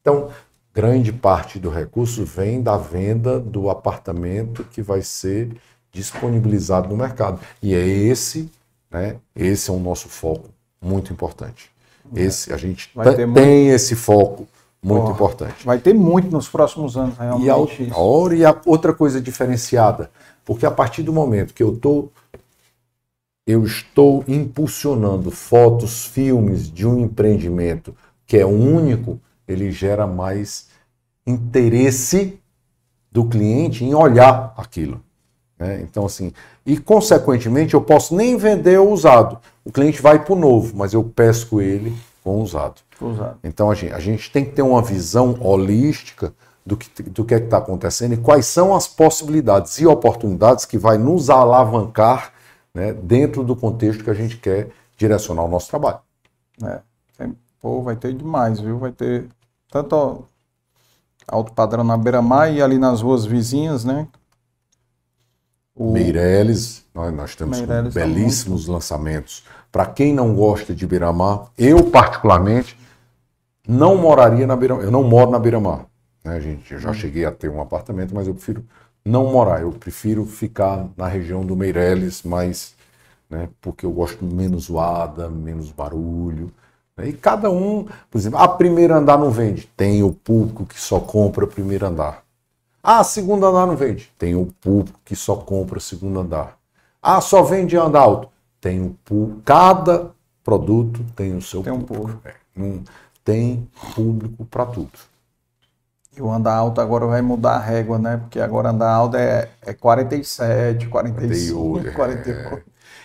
Então, 0.00 0.28
grande 0.72 1.12
parte 1.12 1.58
do 1.58 1.68
recurso 1.68 2.24
vem 2.24 2.62
da 2.62 2.76
venda 2.76 3.40
do 3.40 3.68
apartamento 3.68 4.64
que 4.64 4.80
vai 4.80 5.02
ser 5.02 5.56
disponibilizado 5.90 6.88
no 6.88 6.96
mercado. 6.96 7.40
E 7.60 7.74
é 7.74 7.86
esse, 7.86 8.50
né? 8.90 9.16
Esse 9.34 9.70
é 9.70 9.72
o 9.72 9.78
nosso 9.78 10.08
foco 10.08 10.48
muito 10.80 11.12
importante. 11.12 11.70
Esse 12.14 12.52
a 12.52 12.56
gente 12.56 12.90
tem 13.16 13.26
muito... 13.26 13.40
esse 13.40 13.94
foco 13.94 14.48
muito 14.82 15.08
oh, 15.08 15.10
importante. 15.10 15.66
Vai 15.66 15.78
ter 15.78 15.92
muito 15.92 16.30
nos 16.30 16.48
próximos 16.48 16.96
anos, 16.96 17.16
realmente. 17.18 17.46
E 17.46 17.50
a, 17.50 17.54
a, 17.54 18.34
e 18.34 18.44
a 18.44 18.60
outra 18.64 18.94
coisa 18.94 19.20
diferenciada, 19.20 20.10
porque 20.44 20.64
a 20.64 20.70
partir 20.70 21.02
do 21.02 21.12
momento 21.12 21.52
que 21.52 21.62
eu 21.62 21.76
tô 21.76 22.08
eu 23.46 23.64
estou 23.64 24.22
impulsionando 24.28 25.30
fotos, 25.30 26.04
filmes 26.04 26.70
de 26.70 26.86
um 26.86 26.98
empreendimento 26.98 27.96
que 28.26 28.36
é 28.36 28.44
único, 28.44 29.18
ele 29.48 29.70
gera 29.70 30.06
mais 30.06 30.68
interesse 31.26 32.38
do 33.10 33.24
cliente 33.24 33.82
em 33.82 33.94
olhar 33.94 34.52
aquilo. 34.54 35.02
Né? 35.58 35.80
Então, 35.82 36.06
assim, 36.06 36.32
e 36.64 36.78
consequentemente 36.78 37.74
eu 37.74 37.80
posso 37.80 38.14
nem 38.14 38.36
vender 38.36 38.78
o 38.78 38.90
usado. 38.90 39.38
O 39.64 39.72
cliente 39.72 40.00
vai 40.00 40.22
para 40.22 40.32
o 40.32 40.38
novo, 40.38 40.76
mas 40.76 40.92
eu 40.92 41.02
pesco 41.02 41.60
ele 41.60 41.96
com 42.22 42.36
o 42.36 42.42
usado. 42.42 42.80
usado. 43.00 43.38
Então, 43.42 43.70
a 43.70 43.74
gente, 43.74 43.92
a 43.92 43.98
gente 43.98 44.30
tem 44.30 44.44
que 44.44 44.52
ter 44.52 44.62
uma 44.62 44.82
visão 44.82 45.36
holística 45.40 46.32
do 46.64 46.76
que, 46.76 47.02
do 47.02 47.24
que 47.24 47.34
é 47.34 47.38
que 47.38 47.46
está 47.46 47.58
acontecendo 47.58 48.12
e 48.12 48.18
quais 48.18 48.46
são 48.46 48.74
as 48.74 48.86
possibilidades 48.86 49.78
e 49.78 49.86
oportunidades 49.86 50.64
que 50.64 50.76
vai 50.76 50.98
nos 50.98 51.30
alavancar 51.30 52.32
né, 52.74 52.92
dentro 52.92 53.42
do 53.42 53.56
contexto 53.56 54.04
que 54.04 54.10
a 54.10 54.14
gente 54.14 54.36
quer 54.36 54.68
direcionar 54.96 55.44
o 55.44 55.48
nosso 55.48 55.68
trabalho. 55.70 55.98
É, 56.62 56.80
tem, 57.16 57.34
pô, 57.60 57.82
vai 57.82 57.96
ter 57.96 58.12
demais, 58.12 58.60
viu? 58.60 58.78
Vai 58.78 58.92
ter 58.92 59.26
tanto 59.70 60.24
alto 61.26 61.52
padrão 61.52 61.82
na 61.82 61.96
beira-mar 61.96 62.52
e 62.52 62.60
ali 62.60 62.78
nas 62.78 63.00
ruas 63.00 63.24
vizinhas, 63.24 63.84
né? 63.84 64.06
O... 65.78 65.92
Meireles, 65.92 66.84
nós, 66.92 67.14
nós 67.14 67.36
temos 67.36 67.60
Meireles 67.60 67.94
tá 67.94 68.00
belíssimos 68.00 68.66
tá 68.66 68.72
lançamentos. 68.72 69.44
Para 69.70 69.86
quem 69.86 70.12
não 70.12 70.34
gosta 70.34 70.74
de 70.74 70.84
beira-mar, 70.84 71.52
eu 71.56 71.84
particularmente 71.84 72.76
não 73.66 73.96
moraria 73.96 74.44
na 74.44 74.56
beira 74.56 74.74
Eu 74.74 74.90
não 74.90 75.04
moro 75.04 75.30
na 75.30 75.38
beira-mar. 75.38 75.86
Né, 76.24 76.40
gente? 76.40 76.74
Eu 76.74 76.80
já 76.80 76.90
hum. 76.90 76.94
cheguei 76.94 77.24
a 77.24 77.30
ter 77.30 77.48
um 77.48 77.60
apartamento, 77.60 78.12
mas 78.12 78.26
eu 78.26 78.34
prefiro 78.34 78.64
não 79.04 79.30
morar. 79.30 79.62
Eu 79.62 79.70
prefiro 79.70 80.26
ficar 80.26 80.88
na 80.96 81.06
região 81.06 81.44
do 81.44 81.54
Meireles, 81.54 82.24
mas, 82.24 82.74
né, 83.30 83.48
porque 83.60 83.86
eu 83.86 83.92
gosto 83.92 84.24
menos 84.24 84.64
zoada, 84.64 85.28
menos 85.28 85.70
barulho. 85.70 86.50
Né? 86.96 87.10
E 87.10 87.12
cada 87.12 87.50
um, 87.50 87.86
por 88.10 88.18
exemplo, 88.18 88.40
a 88.40 88.48
primeiro 88.48 88.94
andar 88.94 89.16
não 89.16 89.30
vende. 89.30 89.70
Tem 89.76 90.02
o 90.02 90.12
público 90.12 90.66
que 90.66 90.80
só 90.80 90.98
compra 90.98 91.46
primeiro 91.46 91.86
andar. 91.86 92.24
Ah, 92.90 93.04
segundo 93.04 93.44
andar 93.44 93.66
não 93.66 93.76
vende. 93.76 94.10
Tem 94.16 94.34
o 94.34 94.46
público 94.46 94.98
que 95.04 95.14
só 95.14 95.36
compra 95.36 95.78
segundo 95.78 96.20
andar. 96.20 96.56
Ah, 97.02 97.20
só 97.20 97.42
vende 97.42 97.76
andar 97.76 98.00
alto. 98.00 98.30
Tem 98.62 98.80
o 98.80 98.96
público. 99.04 99.42
Cada 99.44 100.10
produto 100.42 101.04
tem 101.14 101.36
o 101.36 101.42
seu 101.42 101.62
tem 101.62 101.70
público. 101.70 101.92
Um 101.92 101.98
público. 101.98 102.22
É, 102.26 102.34
não, 102.56 102.82
tem 103.22 103.68
público 103.94 104.42
para 104.46 104.64
tudo. 104.64 104.98
E 106.16 106.22
o 106.22 106.32
andar 106.32 106.54
alto 106.54 106.80
agora 106.80 107.06
vai 107.06 107.20
mudar 107.20 107.56
a 107.56 107.58
régua, 107.58 107.98
né? 107.98 108.16
Porque 108.16 108.40
agora 108.40 108.70
andar 108.70 108.90
alto 108.90 109.18
é, 109.18 109.50
é 109.60 109.74
47, 109.74 110.88
45, 110.88 111.60
48. 111.60 111.94
48. 111.94 112.54
É. 112.54 112.62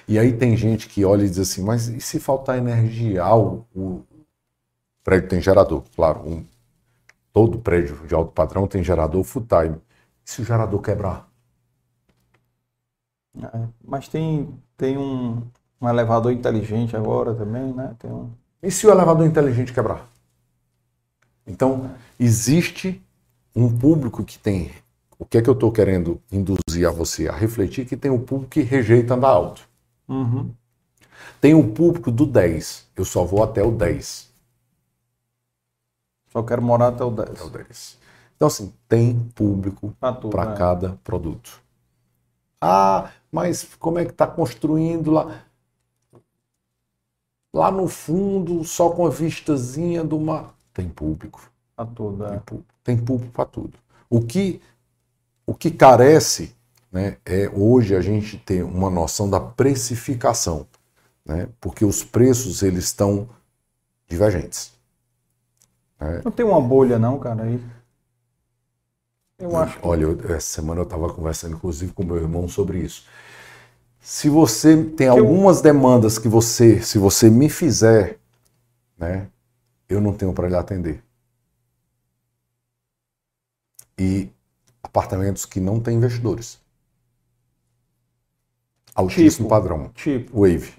E 0.08 0.18
aí 0.18 0.32
tem 0.32 0.56
gente 0.56 0.88
que 0.88 1.04
olha 1.04 1.26
e 1.26 1.30
diz 1.30 1.40
assim, 1.40 1.62
mas 1.62 1.90
e 1.90 2.00
se 2.00 2.22
faltar 2.22 2.58
energia? 2.58 3.22
Ah, 3.22 3.36
o, 3.36 3.66
o 3.76 4.02
prédio 5.04 5.28
tem 5.28 5.42
gerador, 5.42 5.84
claro. 5.94 6.22
Um, 6.26 6.46
todo 7.34 7.58
prédio 7.58 8.06
de 8.08 8.14
alto 8.14 8.32
padrão 8.32 8.68
tem 8.68 8.84
gerador 8.84 9.24
full 9.24 9.46
time. 9.46 9.76
E 10.26 10.32
se 10.32 10.42
o 10.42 10.46
gerador 10.46 10.80
quebrar? 10.82 11.28
É, 13.42 13.68
mas 13.84 14.08
tem, 14.08 14.48
tem 14.78 14.98
um, 14.98 15.42
um 15.82 15.90
elevador 15.90 16.32
inteligente 16.32 16.96
agora 16.96 17.34
também, 17.34 17.74
né? 17.74 17.96
Tem 17.98 18.12
um... 18.12 18.32
E 18.62 18.70
se 18.72 18.86
o 18.86 18.92
elevador 18.92 19.26
inteligente 19.26 19.74
quebrar? 19.74 20.08
Então, 21.46 21.92
existe 22.20 23.04
um 23.56 23.76
público 23.76 24.24
que 24.24 24.38
tem. 24.40 24.72
O 25.20 25.26
que 25.26 25.38
é 25.38 25.42
que 25.42 25.50
eu 25.50 25.54
estou 25.54 25.72
querendo 25.72 26.22
induzir 26.32 26.88
a 26.88 26.92
você 26.92 27.28
a 27.28 27.34
refletir? 27.34 27.86
Que 27.86 27.98
tem 27.98 28.12
um 28.12 28.20
público 28.20 28.52
que 28.52 28.62
rejeita 28.62 29.16
andar 29.16 29.30
alto. 29.30 29.68
Uhum. 30.08 30.52
Tem 31.42 31.54
um 31.54 31.74
público 31.74 32.12
do 32.12 32.26
10. 32.26 32.88
Eu 32.96 33.04
só 33.04 33.26
vou 33.26 33.44
até 33.44 33.64
o 33.64 33.72
10. 33.72 34.33
Só 36.34 36.42
quero 36.42 36.64
morar 36.64 36.88
até 36.88 37.04
o 37.04 37.12
10. 37.12 37.30
Até 37.30 37.44
o 37.44 37.50
10. 37.50 38.00
Então, 38.36 38.48
assim, 38.48 38.74
tem 38.90 39.20
público 39.36 39.96
para 40.00 40.46
né? 40.46 40.56
cada 40.58 41.00
produto. 41.04 41.62
Ah, 42.60 43.12
mas 43.32 43.76
como 43.80 44.00
é 44.00 44.06
que 44.06 44.12
está 44.12 44.26
construindo 44.26 45.12
lá? 45.12 45.44
Lá 47.54 47.70
no 47.70 47.88
fundo, 47.88 48.64
só 48.64 48.90
com 48.90 49.06
a 49.06 49.12
vistazinha 49.12 50.04
do 50.04 50.20
mar. 50.20 50.56
Tem 50.74 50.90
público. 50.90 51.52
Para 51.76 51.86
tudo, 51.86 52.26
é. 52.26 52.42
Tem 52.84 52.98
público 52.98 53.32
para 53.32 53.46
tudo. 53.46 53.78
O 54.10 54.20
que, 54.20 54.60
o 55.46 55.54
que 55.54 55.70
carece 55.70 56.56
né, 56.92 57.18
é 57.24 57.48
hoje 57.50 57.96
a 57.96 58.02
gente 58.02 58.38
ter 58.40 58.64
uma 58.64 58.90
noção 58.90 59.30
da 59.30 59.40
precificação, 59.40 60.66
né, 61.24 61.48
porque 61.62 61.86
os 61.86 62.04
preços 62.04 62.64
eles 62.64 62.86
estão 62.86 63.30
divergentes. 64.08 64.73
Né? 66.04 66.22
Não 66.24 66.32
tem 66.32 66.46
uma 66.46 66.62
bolha 66.62 67.00
não, 67.00 67.20
cara, 67.20 67.44
aí. 67.44 67.60
Eu 69.40 69.56
acho. 69.58 69.80
Que... 69.80 69.88
Olha, 69.88 70.04
eu, 70.04 70.36
essa 70.36 70.48
semana 70.48 70.82
eu 70.82 70.84
estava 70.84 71.12
conversando 71.12 71.56
inclusive 71.56 71.94
com 71.94 72.04
meu 72.04 72.18
irmão 72.18 72.48
sobre 72.48 72.80
isso. 72.80 73.06
Se 74.00 74.30
você 74.30 74.84
tem 74.84 75.08
algumas 75.08 75.62
demandas 75.62 76.20
que 76.20 76.28
você, 76.28 76.82
se 76.82 76.98
você 76.98 77.30
me 77.30 77.50
fizer, 77.50 78.20
né, 78.98 79.28
eu 79.88 80.02
não 80.02 80.14
tenho 80.14 80.34
para 80.34 80.50
lhe 80.50 80.56
atender. 80.56 81.02
E 83.98 84.30
apartamentos 84.84 85.46
que 85.46 85.60
não 85.60 85.80
têm 85.80 85.98
investidores 85.98 86.64
altíssimo 88.96 89.48
tipo, 89.48 89.50
padrão. 89.50 89.90
Tipo. 89.90 90.42
Wave. 90.42 90.74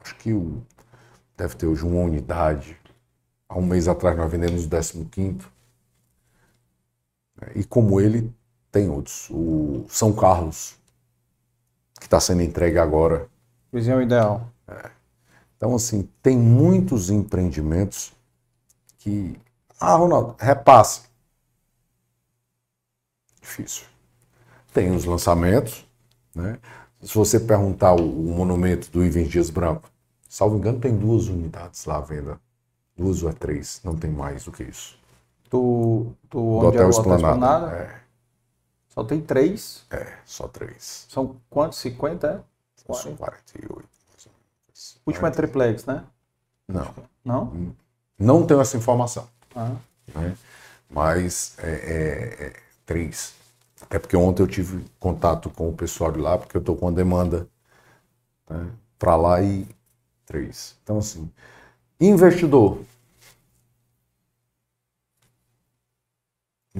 acho 0.00 0.14
que 0.16 0.32
o, 0.32 0.62
deve 1.36 1.56
ter 1.56 1.66
hoje 1.66 1.84
uma 1.84 2.00
unidade. 2.00 2.78
Há 3.50 3.58
um 3.58 3.66
mês 3.66 3.88
atrás 3.88 4.16
nós 4.16 4.30
vendemos 4.30 4.64
o 4.64 5.04
15. 5.06 5.38
E 7.56 7.64
como 7.64 8.00
ele, 8.00 8.32
tem 8.70 8.88
outros. 8.88 9.28
O 9.28 9.84
São 9.88 10.12
Carlos, 10.12 10.76
que 11.98 12.06
está 12.06 12.20
sendo 12.20 12.42
entregue 12.42 12.78
agora. 12.78 13.28
Visão 13.72 14.00
ideal. 14.00 14.48
É. 14.68 14.90
Então, 15.56 15.74
assim, 15.74 16.08
tem 16.22 16.38
muitos 16.38 17.10
empreendimentos 17.10 18.12
que. 18.98 19.36
Ah, 19.80 19.96
Ronaldo, 19.96 20.36
repasse. 20.38 21.02
Difícil. 23.40 23.84
Tem 24.72 24.94
os 24.94 25.04
lançamentos, 25.04 25.84
né? 26.32 26.56
Se 27.02 27.14
você 27.16 27.40
perguntar 27.40 27.94
o, 27.94 28.28
o 28.28 28.32
monumento 28.32 28.92
do 28.92 29.04
Ivens 29.04 29.28
Dias 29.28 29.50
Branco, 29.50 29.90
salvo 30.28 30.56
engano, 30.56 30.78
tem 30.78 30.96
duas 30.96 31.26
unidades 31.26 31.84
lá 31.84 31.96
à 31.96 32.00
venda. 32.00 32.40
Duas 33.00 33.22
ou 33.22 33.30
é 33.30 33.32
três, 33.32 33.80
não 33.82 33.96
tem 33.96 34.10
mais 34.10 34.44
do 34.44 34.52
que 34.52 34.62
isso. 34.62 34.98
Do, 35.48 36.12
do, 36.24 36.38
do 36.38 36.56
onde 36.56 36.66
Hotel 36.66 36.82
é 36.82 36.86
o 36.86 36.90
Esplanada. 36.90 37.72
É. 37.72 38.00
Só 38.90 39.02
tem 39.02 39.20
três. 39.22 39.86
É, 39.90 40.18
só 40.26 40.46
três. 40.46 41.06
São 41.08 41.36
quantos? 41.48 41.78
50? 41.78 42.26
É? 42.26 42.92
São 42.92 43.16
48. 43.16 43.88
O 45.06 45.10
último 45.10 45.26
é 45.26 45.30
triplex, 45.30 45.86
né? 45.86 46.04
Não. 46.68 46.94
Não? 47.24 47.74
Não 48.18 48.46
tenho 48.46 48.60
essa 48.60 48.76
informação. 48.76 49.26
Ah. 49.56 49.74
Né? 50.14 50.36
Mas 50.90 51.54
é, 51.58 51.70
é, 51.70 52.46
é, 52.46 52.52
três. 52.84 53.34
Até 53.80 53.98
porque 53.98 54.16
ontem 54.16 54.42
eu 54.42 54.46
tive 54.46 54.84
contato 54.98 55.48
com 55.48 55.70
o 55.70 55.72
pessoal 55.72 56.12
de 56.12 56.18
lá, 56.18 56.36
porque 56.36 56.56
eu 56.56 56.60
estou 56.60 56.76
com 56.76 56.86
uma 56.86 56.92
demanda 56.92 57.48
né, 58.48 58.68
para 58.98 59.16
lá 59.16 59.42
e 59.42 59.66
três. 60.26 60.76
Então, 60.82 60.98
assim, 60.98 61.30
investidor. 61.98 62.78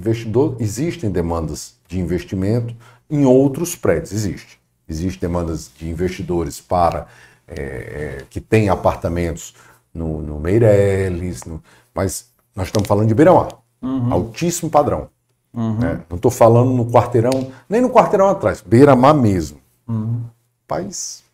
Investidor, 0.00 0.56
existem 0.58 1.10
demandas 1.10 1.74
de 1.86 2.00
investimento 2.00 2.74
em 3.08 3.24
outros 3.24 3.76
prédios, 3.76 4.12
existe. 4.12 4.58
Existem 4.88 5.20
demandas 5.28 5.70
de 5.76 5.88
investidores 5.88 6.60
para 6.60 7.06
é, 7.46 8.24
que 8.30 8.40
têm 8.40 8.68
apartamentos 8.68 9.54
no, 9.92 10.20
no 10.22 10.40
Meireles, 10.40 11.44
no, 11.44 11.62
mas 11.94 12.30
nós 12.56 12.68
estamos 12.68 12.88
falando 12.88 13.08
de 13.08 13.14
Beira-Mar, 13.14 13.48
Uhum. 13.82 14.12
altíssimo 14.12 14.70
padrão. 14.70 15.08
Uhum. 15.54 15.78
né? 15.78 16.04
Não 16.08 16.16
estou 16.16 16.30
falando 16.30 16.70
no 16.70 16.86
quarteirão, 16.90 17.50
nem 17.68 17.80
no 17.80 17.90
quarteirão 17.90 18.28
atrás, 18.28 18.60
Beira-Mar 18.60 19.14
mesmo. 19.14 19.58
Uhum. 19.88 20.22
País. 20.66 21.24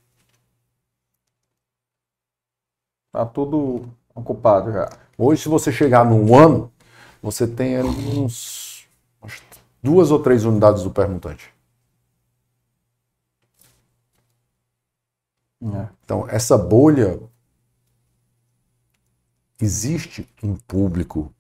Tá 3.13 3.25
tudo 3.27 3.85
ocupado 4.15 4.73
já. 4.73 4.89
Hoje, 5.19 5.43
se 5.43 5.49
você 5.49 5.73
chegar 5.73 6.05
no 6.05 6.35
ano, 6.35 6.71
você 7.27 7.45
tem 7.45 7.77
ali 7.77 8.19
uns 8.19 8.87
umas 9.21 9.43
duas 9.83 10.13
ou 10.13 10.23
três 10.23 10.45
unidades 10.45 10.85
do 10.85 10.93
permutante. 10.93 11.53
É. 15.61 15.89
Então, 16.05 16.29
essa 16.29 16.57
bolha 16.57 17.21
existe 19.61 20.29
um 20.41 20.55
público 20.55 21.35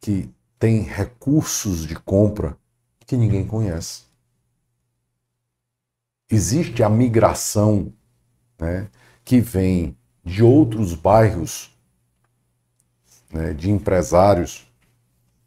que 0.00 0.32
tem 0.56 0.82
recursos 0.82 1.84
de 1.84 1.96
compra 1.96 2.56
que 3.04 3.16
ninguém 3.16 3.44
conhece. 3.44 4.04
Existe 6.30 6.80
a 6.84 6.88
migração 6.88 7.92
né, 8.56 8.88
que 9.24 9.40
vem 9.40 9.96
de 10.24 10.44
outros 10.44 10.94
bairros, 10.94 11.73
né, 13.34 13.52
de 13.52 13.68
empresários 13.68 14.66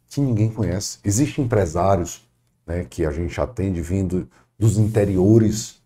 que 0.08 0.20
ninguém 0.20 0.50
conhece. 0.50 0.98
Existem 1.02 1.46
empresários 1.46 2.22
né, 2.66 2.84
que 2.84 3.06
a 3.06 3.10
gente 3.10 3.40
atende 3.40 3.80
vindo 3.80 4.28
dos 4.58 4.76
interiores, 4.76 5.80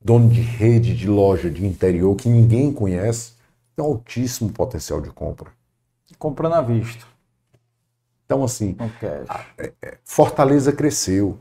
dono 0.00 0.28
de 0.30 0.40
rede 0.40 0.96
de 0.96 1.06
loja 1.06 1.50
de 1.50 1.66
interior 1.66 2.16
que 2.16 2.28
ninguém 2.28 2.72
conhece, 2.72 3.32
tem 3.76 3.84
um 3.84 3.88
altíssimo 3.88 4.50
potencial 4.50 5.00
de 5.00 5.10
compra. 5.10 5.50
Comprando 6.18 6.54
à 6.54 6.62
vista. 6.62 7.04
Então, 8.24 8.44
assim, 8.44 8.76
é, 9.58 9.72
é, 9.82 9.98
Fortaleza 10.04 10.72
cresceu. 10.72 11.38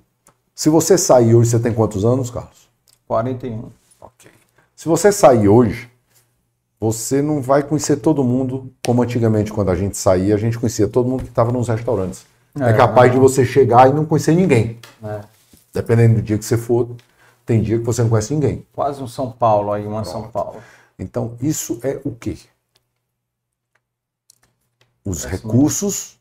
Se 0.53 0.69
você 0.69 0.97
sair 0.97 1.33
hoje, 1.35 1.51
você 1.51 1.59
tem 1.59 1.73
quantos 1.73 2.03
anos, 2.03 2.29
Carlos? 2.29 2.69
41. 3.07 3.69
Ok. 3.99 4.31
Se 4.75 4.87
você 4.87 5.11
sair 5.11 5.47
hoje, 5.47 5.90
você 6.81 7.21
não 7.21 7.43
vai 7.43 7.61
conhecer 7.61 7.97
todo 7.97 8.23
mundo 8.23 8.73
como 8.83 9.03
antigamente, 9.03 9.53
quando 9.53 9.69
a 9.69 9.75
gente 9.75 9.95
saía, 9.95 10.33
a 10.33 10.37
gente 10.37 10.57
conhecia 10.57 10.87
todo 10.87 11.07
mundo 11.07 11.21
que 11.23 11.29
estava 11.29 11.51
nos 11.51 11.67
restaurantes. 11.67 12.25
É, 12.59 12.71
É, 12.71 12.73
capaz 12.73 13.09
não. 13.09 13.19
de 13.19 13.21
você 13.21 13.45
chegar 13.45 13.87
e 13.87 13.93
não 13.93 14.03
conhecer 14.03 14.33
ninguém. 14.33 14.79
É. 15.03 15.21
Dependendo 15.71 16.15
do 16.15 16.21
dia 16.23 16.39
que 16.39 16.43
você 16.43 16.57
for, 16.57 16.89
tem 17.45 17.61
dia 17.61 17.77
que 17.77 17.85
você 17.85 18.01
não 18.01 18.09
conhece 18.09 18.33
ninguém. 18.33 18.65
Quase 18.73 19.01
um 19.01 19.07
São 19.07 19.31
Paulo 19.31 19.71
aí, 19.71 19.85
uma 19.85 20.03
São 20.03 20.27
Paulo. 20.29 20.59
Então, 20.97 21.35
isso 21.39 21.79
é 21.83 22.01
o 22.03 22.11
quê? 22.15 22.35
Os 25.05 25.23
Parece 25.23 25.43
recursos 25.43 26.19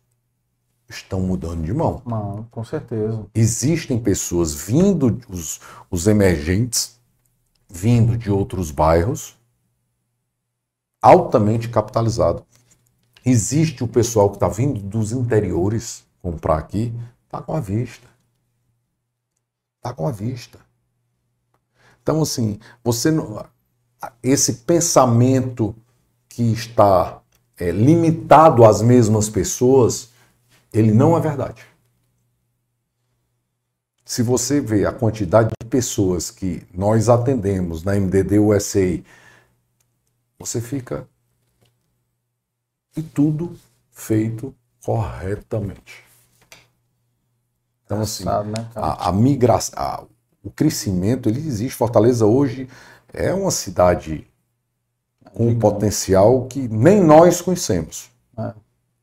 estão 0.90 1.20
mudando 1.20 1.62
de 1.62 1.72
mão. 1.72 2.02
Não, 2.04 2.46
com 2.50 2.64
certeza. 2.64 3.24
Existem 3.34 3.98
pessoas 3.98 4.52
vindo, 4.54 5.18
os, 5.30 5.58
os 5.90 6.06
emergentes, 6.06 6.98
vindo 7.68 8.16
de 8.18 8.30
outros 8.30 8.70
bairros, 8.70 9.39
altamente 11.00 11.68
capitalizado. 11.68 12.44
Existe 13.24 13.84
o 13.84 13.88
pessoal 13.88 14.30
que 14.30 14.36
está 14.36 14.48
vindo 14.48 14.80
dos 14.80 15.12
interiores 15.12 16.04
comprar 16.22 16.58
aqui, 16.58 16.92
está 17.24 17.40
com 17.40 17.54
a 17.54 17.60
vista. 17.60 18.06
Está 19.76 19.94
com 19.94 20.06
a 20.06 20.10
vista. 20.10 20.58
Então, 22.02 22.22
assim, 22.22 22.58
você 22.82 23.10
não- 23.10 23.44
esse 24.22 24.54
pensamento 24.54 25.74
que 26.28 26.42
está 26.52 27.20
é, 27.58 27.70
limitado 27.70 28.64
às 28.64 28.80
mesmas 28.80 29.28
pessoas, 29.28 30.08
ele 30.72 30.92
não 30.92 31.14
é 31.14 31.20
verdade. 31.20 31.62
Se 34.02 34.22
você 34.22 34.62
vê 34.62 34.86
a 34.86 34.92
quantidade 34.92 35.50
de 35.62 35.68
pessoas 35.68 36.30
que 36.30 36.66
nós 36.72 37.10
atendemos 37.10 37.84
na 37.84 37.96
MDD 37.96 38.38
USA, 38.38 39.02
você 40.40 40.60
fica. 40.60 41.06
E 42.96 43.02
tudo 43.02 43.56
feito 43.90 44.54
corretamente. 44.82 46.02
Então, 47.84 48.00
assim, 48.00 48.24
né, 48.24 48.68
a, 48.74 49.08
a 49.08 49.12
migração, 49.12 50.08
o 50.42 50.50
crescimento, 50.50 51.28
ele 51.28 51.40
existe. 51.40 51.76
Fortaleza 51.76 52.24
hoje 52.24 52.68
é 53.12 53.32
uma 53.34 53.50
cidade 53.50 54.26
com 55.34 55.48
um 55.48 55.58
potencial 55.58 56.46
que 56.46 56.66
nem 56.68 57.02
nós 57.02 57.40
conhecemos. 57.40 58.10
É. 58.38 58.52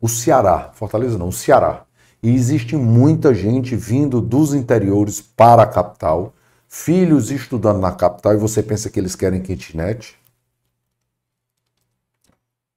O 0.02 0.10
Ceará, 0.10 0.72
Fortaleza 0.74 1.18
não, 1.18 1.30
o 1.30 1.34
Ceará. 1.34 1.86
E 2.22 2.34
existe 2.34 2.76
muita 2.76 3.34
gente 3.34 3.76
vindo 3.76 4.20
dos 4.20 4.54
interiores 4.54 5.22
para 5.22 5.64
a 5.64 5.68
capital, 5.68 6.34
filhos 6.68 7.30
estudando 7.30 7.80
na 7.80 7.92
capital, 7.92 8.34
e 8.34 8.38
você 8.38 8.64
pensa 8.64 8.90
que 8.90 9.00
eles 9.00 9.16
querem 9.16 9.42
kitnet? 9.42 10.18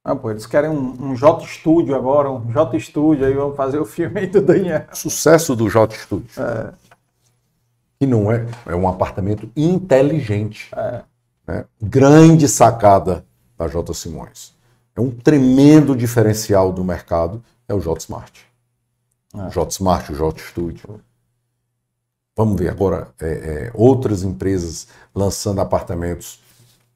Ah, 0.02 0.16
pô, 0.16 0.30
eles 0.30 0.46
querem 0.46 0.70
um, 0.70 1.10
um 1.10 1.14
J 1.14 1.46
Studio 1.46 1.94
agora, 1.94 2.30
um 2.30 2.50
J 2.50 2.80
Studio, 2.80 3.26
aí 3.26 3.34
vão 3.34 3.54
fazer 3.54 3.78
o 3.78 3.84
filme 3.84 4.20
aí 4.20 4.26
do 4.26 4.40
Daniel. 4.40 4.86
Sucesso 4.92 5.54
do 5.54 5.68
J 5.68 5.94
Studio. 5.94 6.28
Que 7.98 8.06
não 8.06 8.32
é, 8.32 8.46
é 8.64 8.74
um 8.74 8.88
apartamento 8.88 9.50
inteligente. 9.54 10.70
É. 10.74 11.02
né? 11.46 11.64
Grande 11.80 12.48
sacada 12.48 13.26
da 13.58 13.68
J 13.68 13.92
Simões. 13.92 14.54
É 14.96 15.00
um 15.02 15.10
tremendo 15.10 15.94
diferencial 15.94 16.72
do 16.72 16.82
mercado, 16.82 17.44
é 17.68 17.74
o 17.74 17.80
J 17.80 17.98
Smart. 18.00 18.46
É. 19.34 19.42
O 19.42 19.50
J 19.50 19.70
Smart, 19.70 20.10
o 20.12 20.14
J 20.14 20.40
Studio. 20.40 21.00
Vamos 22.34 22.58
ver 22.58 22.70
agora 22.70 23.08
é, 23.20 23.28
é, 23.28 23.70
outras 23.74 24.22
empresas 24.22 24.88
lançando 25.14 25.60
apartamentos 25.60 26.40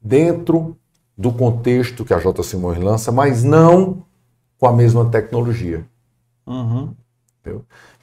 dentro 0.01 0.75
do 1.17 1.31
contexto 1.31 2.03
que 2.05 2.13
a 2.13 2.19
J 2.19 2.43
Simões 2.43 2.77
lança, 2.77 3.11
mas 3.11 3.43
não 3.43 4.03
com 4.59 4.67
a 4.67 4.73
mesma 4.73 5.09
tecnologia. 5.09 5.85
Uhum. 6.45 6.93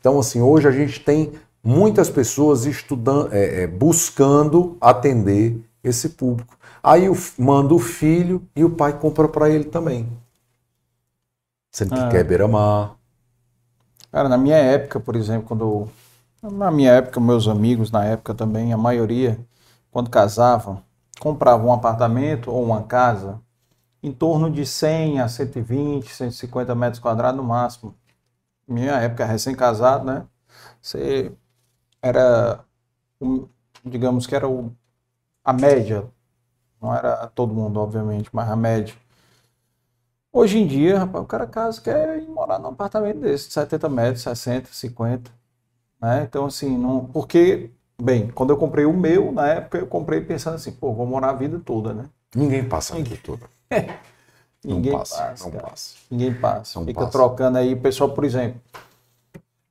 Então, 0.01 0.18
assim, 0.18 0.40
hoje 0.40 0.68
a 0.68 0.70
gente 0.70 1.01
tem 1.01 1.32
muitas 1.62 2.09
pessoas 2.10 2.64
estudando, 2.64 3.32
é, 3.32 3.62
é, 3.62 3.66
buscando 3.66 4.76
atender 4.80 5.60
esse 5.82 6.10
público. 6.10 6.56
Aí 6.82 7.09
o, 7.09 7.14
f- 7.14 7.40
manda 7.40 7.74
o 7.74 7.78
filho 7.78 8.43
e 8.55 8.64
o 8.64 8.70
pai 8.70 8.98
compra 8.98 9.28
para 9.28 9.48
ele 9.51 9.64
também. 9.64 10.09
Sendo 11.70 11.94
que 11.94 12.01
Ah. 12.01 12.09
quer 12.09 12.24
beira-mar. 12.24 12.97
Cara, 14.10 14.28
na 14.28 14.36
minha 14.36 14.56
época, 14.56 15.01
por 15.01 15.16
exemplo, 15.16 15.47
quando. 15.48 15.62
eu- 15.62 15.89
Na 16.51 16.70
minha 16.72 16.90
época, 16.90 17.20
meus 17.20 17.47
amigos, 17.47 17.90
na 17.93 18.05
época 18.05 18.34
também, 18.34 18.72
a 18.72 18.76
maioria, 18.76 19.39
quando 19.93 20.10
casavam, 20.10 20.82
comprava 21.23 21.65
um 21.65 21.73
apartamento 21.73 22.51
ou 22.51 22.65
uma 22.65 22.82
casa 22.82 23.40
em 24.03 24.12
torno 24.12 24.51
de 24.51 24.66
100 24.66 25.20
a 25.20 25.28
120, 25.28 26.12
150 26.12 26.74
metros 26.74 26.99
quadrados 27.01 27.36
no 27.36 27.44
máximo. 27.44 27.94
Minha 28.66 28.94
época 28.94 29.24
recém-casado, 29.24 30.05
né? 30.05 30.27
Você 30.81 31.32
era, 32.03 32.65
digamos 33.85 34.27
que 34.27 34.35
era 34.35 34.49
o, 34.49 34.73
a 35.44 35.53
média. 35.53 36.11
Não 36.81 36.93
era 36.93 37.28
todo 37.28 37.55
mundo, 37.55 37.78
obviamente, 37.81 38.28
mas 38.32 38.51
a 38.51 38.57
média. 38.57 38.94
Hoje 40.32 40.59
em 40.59 40.66
dia, 40.66 40.99
rapaz, 40.99 41.24
o 41.24 41.27
cara 41.28 41.47
casa 41.47 41.81
quer 41.81 42.20
ir 42.20 42.28
morar 42.28 42.59
num 42.59 42.70
apartamento 42.70 43.20
desse, 43.20 43.47
de 43.47 43.55
70 43.55 43.89
metros, 43.89 44.23
60, 44.23 44.73
50. 44.73 45.31
Né? 46.01 46.24
Então, 46.24 46.47
assim, 46.47 46.77
não, 46.77 47.07
porque, 47.07 47.70
bem, 48.01 48.28
quando 48.31 48.51
eu 48.51 48.56
comprei 48.56 48.85
o 48.85 48.93
meu, 48.93 49.32
na 49.32 49.48
época, 49.48 49.78
eu 49.78 49.86
comprei 49.86 50.20
pensando 50.20 50.55
assim, 50.55 50.73
pô, 50.73 50.93
vou 50.93 51.06
morar 51.06 51.31
a 51.31 51.35
vida 51.35 51.60
toda, 51.64 51.93
né? 51.94 52.09
Ninguém 52.35 52.69
passa 52.69 52.94
a 52.94 52.98
vida 52.98 53.16
toda. 53.23 53.47
Ninguém 54.64 54.93
não 54.93 54.98
passa, 55.01 55.16
passa, 55.16 55.44
não 55.44 55.51
cara. 55.52 55.64
passa. 55.69 55.97
Ninguém 56.10 56.35
passa. 56.35 56.78
Não 56.78 56.86
Fica 56.86 57.01
passa. 57.01 57.12
trocando 57.12 57.59
aí, 57.59 57.74
o 57.74 57.81
pessoal, 57.81 58.10
por 58.10 58.24
exemplo. 58.24 58.60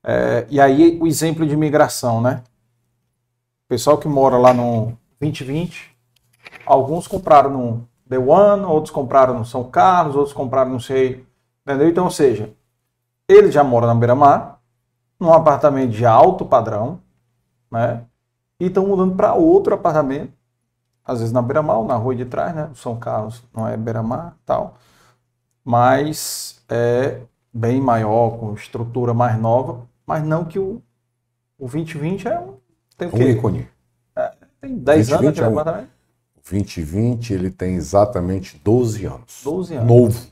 é, 0.04 0.46
e 0.50 0.60
aí, 0.60 1.00
o 1.02 1.08
exemplo 1.08 1.46
de 1.48 1.56
migração, 1.56 2.22
né? 2.22 2.44
O 3.66 3.70
pessoal 3.70 3.98
que 3.98 4.08
mora 4.08 4.38
lá 4.38 4.54
no 4.54 4.98
2020, 5.20 5.96
alguns 6.66 7.08
compraram 7.08 7.50
no 7.50 7.88
The 8.10 8.18
One, 8.18 8.66
outros 8.66 8.92
compraram 8.94 9.38
no 9.40 9.46
São 9.46 9.64
Carlos, 9.70 10.16
outros 10.16 10.34
compraram 10.34 10.72
não 10.72 10.80
sei. 10.80 11.26
Entendeu? 11.66 11.88
Então, 11.90 12.06
ou 12.06 12.12
seja, 12.12 12.54
ele 13.28 13.52
já 13.52 13.64
mora 13.64 13.88
na 13.88 13.96
beira-mar, 13.96 14.60
num 15.20 15.32
apartamento 15.32 15.92
de 15.92 16.06
alto 16.06 16.46
padrão, 16.46 17.00
né? 17.72 18.04
E 18.62 18.68
estão 18.68 18.86
mudando 18.86 19.16
para 19.16 19.34
outro 19.34 19.74
apartamento, 19.74 20.32
às 21.04 21.18
vezes 21.18 21.34
na 21.34 21.42
beira-mar 21.42 21.84
na 21.84 21.96
rua 21.96 22.14
de 22.16 22.26
trás, 22.26 22.54
né? 22.54 22.70
São 22.76 22.96
Carlos 22.96 23.44
não 23.56 23.68
é 23.68 23.76
beira-mar 23.76 24.38
tal, 24.46 24.76
mas 25.66 26.62
é 26.70 27.22
bem 27.52 27.82
maior, 27.82 28.38
com 28.38 28.54
estrutura 28.54 29.16
mais 29.16 29.36
nova, 29.40 29.82
mas 30.06 30.24
não 30.24 30.46
que 30.46 30.60
o, 30.60 30.80
o 31.58 31.68
2020 31.68 32.28
é 32.28 32.40
um. 32.40 32.54
Tem 32.96 33.08
o 33.10 33.16
Um 33.16 33.22
ícone. 33.22 33.68
Tem 34.62 34.78
10 34.78 35.12
anos 35.12 35.22
2020 35.22 35.28
aquele 35.32 35.46
é 35.46 35.50
um- 35.50 35.60
apartamento? 35.60 35.90
2020 36.52 37.34
ele 37.34 37.50
tem 37.50 37.74
exatamente 37.76 38.62
12 38.64 39.06
anos. 39.06 39.42
12 39.44 39.74
anos. 39.76 39.88
Novo. 39.88 40.28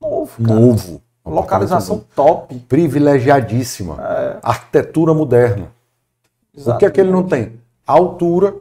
Novo, 0.00 0.42
cara. 0.42 0.60
Novo. 0.60 1.02
Localização 1.26 2.04
top. 2.14 2.54
Privilegiadíssima. 2.60 3.96
Arquitetura 4.42 5.12
moderna. 5.12 5.70
O 6.56 6.78
que 6.78 6.86
é 6.86 6.90
que 6.90 7.00
ele 7.00 7.10
não 7.10 7.22
tem? 7.22 7.60
A 7.86 7.92
altura 7.92 8.56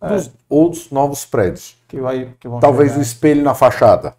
dos 0.00 0.30
outros 0.48 0.90
novos 0.90 1.24
prédios. 1.24 1.76
Que 1.88 2.00
vai, 2.00 2.34
que 2.38 2.48
Talvez 2.60 2.90
o 2.90 2.94
chegar. 2.94 3.02
espelho 3.02 3.42
na 3.42 3.54
fachada. 3.54 4.14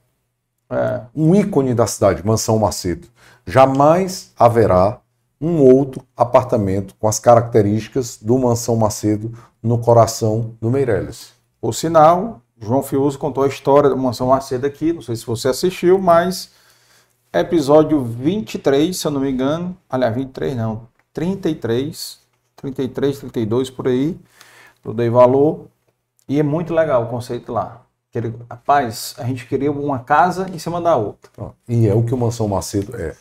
É. 0.69 1.01
Um 1.15 1.33
ícone 1.33 1.73
da 1.73 1.87
cidade, 1.87 2.25
Mansão 2.25 2.59
Macedo. 2.59 3.07
Jamais 3.45 4.31
haverá 4.37 4.99
um 5.41 5.61
outro 5.63 6.03
apartamento 6.15 6.93
com 6.99 7.07
as 7.07 7.19
características 7.19 8.17
do 8.21 8.37
Mansão 8.37 8.75
Macedo 8.75 9.31
no 9.63 9.77
coração 9.79 10.55
do 10.61 10.69
Meirelles. 10.69 11.31
Por 11.61 11.73
sinal, 11.73 12.41
João 12.59 12.83
Fiuso 12.83 13.17
contou 13.17 13.43
a 13.43 13.47
história 13.47 13.89
da 13.89 13.95
Mansão 13.95 14.27
Macedo 14.27 14.67
aqui, 14.67 14.91
não 14.91 15.01
sei 15.01 15.15
se 15.15 15.25
você 15.25 15.47
assistiu, 15.47 15.97
mas 15.97 16.51
episódio 17.33 18.03
23, 18.03 18.95
se 18.95 19.07
eu 19.07 19.11
não 19.11 19.21
me 19.21 19.31
engano, 19.31 19.75
aliás, 19.89 20.13
23 20.13 20.55
não, 20.55 20.87
33, 21.13 22.19
33, 22.57 23.19
32 23.19 23.69
por 23.69 23.87
aí, 23.87 24.19
do 24.83 24.93
Dei 24.93 25.09
Valor, 25.09 25.67
e 26.27 26.39
é 26.39 26.43
muito 26.43 26.73
legal 26.73 27.03
o 27.03 27.07
conceito 27.07 27.51
lá. 27.51 27.81
Ele, 28.13 28.33
rapaz, 28.49 29.13
a 29.17 29.23
gente 29.23 29.45
queria 29.45 29.71
uma 29.71 29.99
casa 29.99 30.49
em 30.49 30.57
cima 30.57 30.81
da 30.81 30.95
outra. 30.95 31.31
E 31.67 31.87
é 31.87 31.93
o 31.93 32.03
que 32.03 32.13
o 32.13 32.17
Mansão 32.17 32.47
Macedo 32.47 32.95
é. 32.95 33.15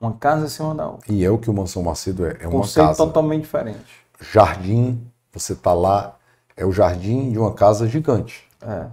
Uma 0.00 0.12
casa 0.12 0.46
em 0.46 0.48
cima 0.48 0.74
da 0.74 0.88
outra. 0.88 1.12
E 1.12 1.24
é 1.24 1.30
o 1.30 1.38
que 1.38 1.50
o 1.50 1.54
Mansão 1.54 1.82
Macedo 1.82 2.26
é. 2.26 2.36
É 2.40 2.46
uma 2.46 2.60
conceito 2.60 2.86
casa. 2.86 3.04
totalmente 3.04 3.42
diferente. 3.42 4.06
Jardim, 4.20 5.00
você 5.32 5.54
tá 5.54 5.72
lá, 5.72 6.16
é 6.56 6.64
o 6.64 6.72
jardim 6.72 7.30
de 7.30 7.38
uma 7.38 7.54
casa 7.54 7.86
gigante. 7.88 8.44
É. 8.62 8.86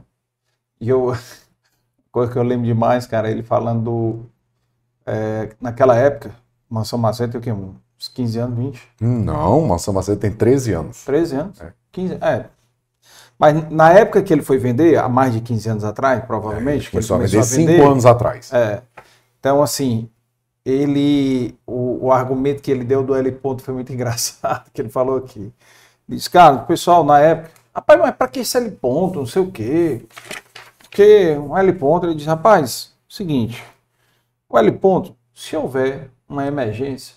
E 0.79 0.89
eu. 0.89 1.15
Coisa 2.11 2.31
que 2.31 2.37
eu 2.37 2.43
lembro 2.43 2.65
demais, 2.65 3.05
cara, 3.05 3.29
ele 3.29 3.43
falando 3.43 3.83
do. 3.83 4.25
é, 5.05 5.53
naquela 5.59 5.97
época, 5.97 6.33
Mansão 6.69 6.97
Macedo 6.97 7.31
tem 7.33 7.39
o 7.39 7.43
quê? 7.43 7.51
Uns 7.51 8.07
15 8.07 8.39
anos, 8.39 8.57
20? 8.57 8.89
Não, 9.01 9.59
o 9.59 9.67
Mansão 9.67 9.93
Macedo 9.93 10.19
tem 10.19 10.31
13 10.31 10.73
anos. 10.73 11.03
13 11.03 11.35
anos? 11.35 11.59
15, 11.95 12.17
é. 12.21 12.45
Mas 13.39 13.69
na 13.69 13.91
época 13.91 14.21
que 14.21 14.33
ele 14.33 14.41
foi 14.41 14.57
vender, 14.57 14.97
há 14.97 15.07
mais 15.07 15.33
de 15.33 15.41
15 15.41 15.69
anos 15.69 15.83
atrás, 15.83 16.23
provavelmente, 16.25 16.89
que 16.89 16.97
ele 16.97 17.05
Começou 17.05 17.15
a 17.15 17.19
começou 17.19 17.57
vender 17.57 17.77
5 17.77 17.91
anos 17.91 18.05
atrás. 18.05 18.53
É. 18.53 18.81
Então, 19.39 19.63
assim, 19.63 20.09
ele. 20.65 21.57
O, 21.65 22.07
o 22.07 22.11
argumento 22.11 22.61
que 22.61 22.71
ele 22.71 22.83
deu 22.83 23.03
do 23.03 23.15
L 23.15 23.31
ponto 23.33 23.63
foi 23.63 23.73
muito 23.73 23.91
engraçado, 23.93 24.69
que 24.73 24.81
ele 24.81 24.89
falou 24.89 25.17
aqui. 25.17 25.53
Disse, 26.07 26.29
cara, 26.29 26.57
o 26.57 26.65
pessoal 26.65 27.03
na 27.03 27.19
época, 27.19 27.51
rapaz, 27.73 27.99
mas 27.99 28.15
pra 28.15 28.27
que 28.27 28.39
esse 28.39 28.57
L 28.57 28.71
ponto? 28.71 29.19
Não 29.19 29.25
sei 29.25 29.41
o 29.41 29.51
quê. 29.51 30.05
Porque 30.79 31.35
um 31.37 31.57
L 31.57 31.73
ponto, 31.73 32.05
ele 32.05 32.15
diz, 32.15 32.25
rapaz, 32.25 32.93
seguinte, 33.09 33.63
o 34.47 34.57
L 34.57 34.71
ponto, 34.73 35.15
se 35.33 35.55
houver 35.55 36.09
uma 36.27 36.45
emergência, 36.45 37.15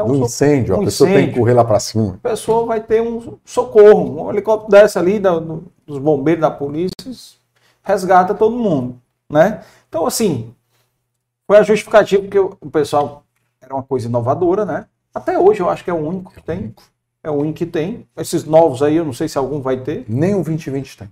é 0.00 0.04
Do 0.04 0.14
so- 0.16 0.24
incêndio, 0.24 0.74
a 0.74 0.78
um 0.78 0.84
pessoa 0.84 1.08
tem 1.08 1.16
que 1.16 1.22
incêndio, 1.24 1.40
correr 1.40 1.54
lá 1.54 1.64
para 1.64 1.80
cima. 1.80 2.14
a 2.24 2.28
pessoa 2.28 2.66
vai 2.66 2.80
ter 2.80 3.02
um 3.02 3.36
socorro. 3.44 4.24
Um 4.26 4.30
helicóptero 4.30 4.70
desse 4.82 4.98
ali 4.98 5.18
da- 5.18 5.38
do- 5.38 5.64
dos 5.86 5.98
bombeiros, 5.98 6.40
da 6.42 6.50
polícia, 6.50 6.92
resgata 7.82 8.34
todo 8.34 8.56
mundo, 8.56 9.00
né? 9.30 9.62
Então, 9.88 10.06
assim, 10.06 10.52
foi 11.46 11.56
a 11.58 11.62
justificativa 11.62 12.22
porque 12.22 12.38
o 12.38 12.56
o 12.60 12.70
pessoal 12.70 13.24
era 13.60 13.74
uma 13.74 13.82
coisa 13.82 14.06
inovadora, 14.08 14.64
né? 14.64 14.86
Até 15.14 15.38
hoje 15.38 15.60
eu 15.60 15.68
acho 15.68 15.82
que 15.84 15.90
é 15.90 15.94
o 15.94 15.96
único 15.96 16.32
que 16.32 16.42
tem. 16.42 16.74
É 17.22 17.30
o 17.30 17.34
único 17.34 17.58
que 17.58 17.66
tem. 17.66 18.06
Esses 18.16 18.44
novos 18.44 18.82
aí, 18.82 18.96
eu 18.96 19.04
não 19.04 19.12
sei 19.12 19.28
se 19.28 19.36
algum 19.38 19.60
vai 19.60 19.78
ter. 19.80 20.04
Nem 20.08 20.34
o 20.34 20.42
2020 20.44 20.96
tem. 20.96 21.08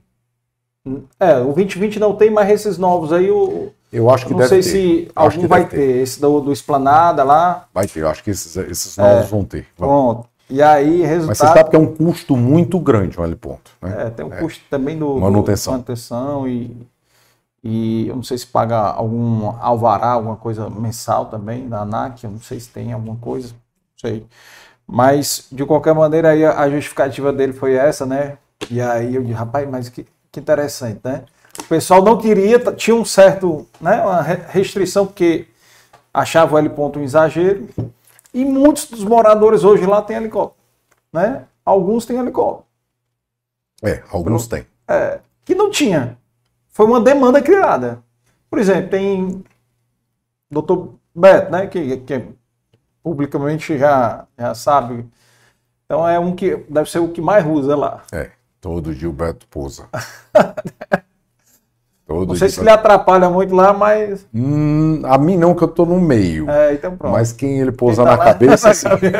É, 1.18 1.38
o 1.40 1.52
2020 1.52 1.98
não 1.98 2.14
tem, 2.14 2.30
mas 2.30 2.48
esses 2.48 2.78
novos 2.78 3.12
aí, 3.12 3.26
eu, 3.26 3.72
Eu 3.92 4.10
acho 4.10 4.26
que 4.26 4.32
não 4.32 4.38
deve 4.38 4.48
sei 4.48 4.62
ter. 4.62 4.68
se 4.68 5.04
Eu 5.06 5.12
algum 5.14 5.46
vai 5.46 5.64
deve 5.64 5.76
ter. 5.76 5.96
Esse 6.02 6.20
do, 6.20 6.40
do 6.40 6.52
Esplanada 6.52 7.22
lá, 7.24 7.66
Vai 7.72 7.86
ter, 7.86 8.00
eu 8.00 8.08
acho 8.08 8.22
que 8.22 8.30
esses, 8.30 8.56
esses 8.56 8.96
novos 8.96 9.24
É. 9.24 9.28
vão 9.28 9.44
ter. 9.44 9.66
pronto. 9.76 10.28
E 10.48 10.62
aí, 10.62 11.02
resultado... 11.02 11.26
Mas 11.28 11.38
você 11.38 11.46
sabe 11.46 11.70
que 11.70 11.76
é 11.76 11.78
um 11.78 11.92
custo 11.94 12.36
muito 12.36 12.78
grande 12.78 13.18
um 13.20 13.24
L 13.24 13.34
ponto. 13.36 13.70
Né? 13.82 14.06
É, 14.06 14.10
tem 14.10 14.24
um 14.24 14.30
custo 14.30 14.62
também 14.70 14.96
do, 14.98 15.14
do- 15.14 15.20
Manutenção. 15.20 15.72
manutenção 15.72 16.46
e, 16.46 16.86
e 17.64 18.06
eu 18.08 18.14
não 18.16 18.22
sei 18.22 18.38
se 18.38 18.46
paga 18.46 18.76
algum 18.78 19.48
alvará, 19.60 20.12
alguma 20.12 20.36
coisa 20.36 20.70
mensal 20.70 21.26
também 21.26 21.68
da 21.68 21.80
ANAC, 21.80 22.22
eu 22.24 22.30
não 22.30 22.40
sei 22.40 22.60
se 22.60 22.68
tem 22.68 22.92
alguma 22.92 23.16
coisa, 23.16 23.48
não 23.54 24.10
sei. 24.10 24.26
Mas, 24.86 25.46
de 25.50 25.64
qualquer 25.64 25.94
maneira, 25.94 26.30
aí 26.30 26.44
a 26.44 26.60
a 26.60 26.70
justificativa 26.70 27.32
dele 27.32 27.52
foi 27.52 27.74
essa, 27.74 28.06
né? 28.06 28.38
E 28.70 28.80
aí 28.80 29.16
eu 29.16 29.22
disse, 29.22 29.34
rapaz, 29.34 29.68
mas 29.68 29.88
que, 29.88 30.06
que 30.30 30.38
interessante, 30.40 31.00
né? 31.02 31.24
O 31.58 31.64
pessoal 31.64 32.02
não 32.02 32.18
queria, 32.18 32.58
tinha 32.72 32.94
um 32.94 33.04
certo, 33.04 33.66
né, 33.80 34.00
uma 34.02 34.22
re- 34.22 34.42
restrição, 34.48 35.06
porque 35.06 35.48
achava 36.12 36.54
o 36.54 36.58
L 36.58 36.68
ponto 36.70 36.98
um 36.98 37.02
exagero, 37.02 37.68
e 38.32 38.44
muitos 38.44 38.86
dos 38.90 39.02
moradores 39.04 39.64
hoje 39.64 39.86
lá 39.86 40.02
têm 40.02 40.16
helicóptero, 40.16 40.60
né? 41.12 41.44
Alguns 41.64 42.04
têm 42.06 42.18
helicóptero. 42.18 42.64
É, 43.82 44.02
alguns 44.10 44.46
têm. 44.46 44.66
É, 44.86 45.20
que 45.44 45.54
não 45.54 45.70
tinha. 45.70 46.16
Foi 46.68 46.86
uma 46.86 47.00
demanda 47.00 47.40
criada. 47.42 48.02
Por 48.48 48.58
exemplo, 48.58 48.90
tem 48.90 49.44
Dr. 50.50 50.90
Beto, 51.14 51.50
né, 51.50 51.66
que, 51.66 51.96
que 51.98 52.22
publicamente 53.02 53.76
já, 53.78 54.26
já 54.38 54.54
sabe. 54.54 55.06
Então 55.84 56.06
é 56.06 56.18
um 56.18 56.34
que 56.36 56.56
deve 56.68 56.90
ser 56.90 56.98
o 56.98 57.08
que 57.12 57.20
mais 57.20 57.44
usa 57.46 57.74
lá. 57.76 58.02
É, 58.12 58.30
todo 58.60 58.92
Gilberto 58.92 59.46
pousa. 59.48 59.88
todo 62.06 62.28
Não 62.28 62.36
sei 62.36 62.48
se 62.48 62.56
Gilberto- 62.56 62.62
lhe 62.62 62.70
atrapalha 62.88 63.28
muito 63.28 63.54
lá, 63.54 63.72
mas. 63.72 64.26
Hum, 64.34 65.02
a 65.04 65.18
mim 65.18 65.36
não, 65.36 65.54
que 65.54 65.62
eu 65.64 65.68
tô 65.68 65.84
no 65.84 66.00
meio. 66.00 66.48
É, 66.50 66.74
então 66.74 66.96
pronto. 66.96 67.12
Mas 67.12 67.32
quem 67.32 67.58
ele 67.60 67.72
pousa 67.72 68.02
Quem 68.02 68.04
tá 68.12 68.16
na 68.16 68.24
lá- 68.24 68.24
cabeça, 68.32 68.68
na 68.68 68.74
sim. 68.74 68.88
cabeça. 68.88 69.18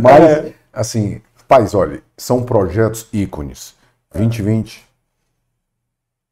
Mas, 0.00 0.22
É. 0.24 0.54
assim, 0.72 1.20
pais, 1.46 1.74
olha, 1.74 2.02
são 2.16 2.42
projetos 2.42 3.08
ícones. 3.12 3.74
2020, 4.14 4.86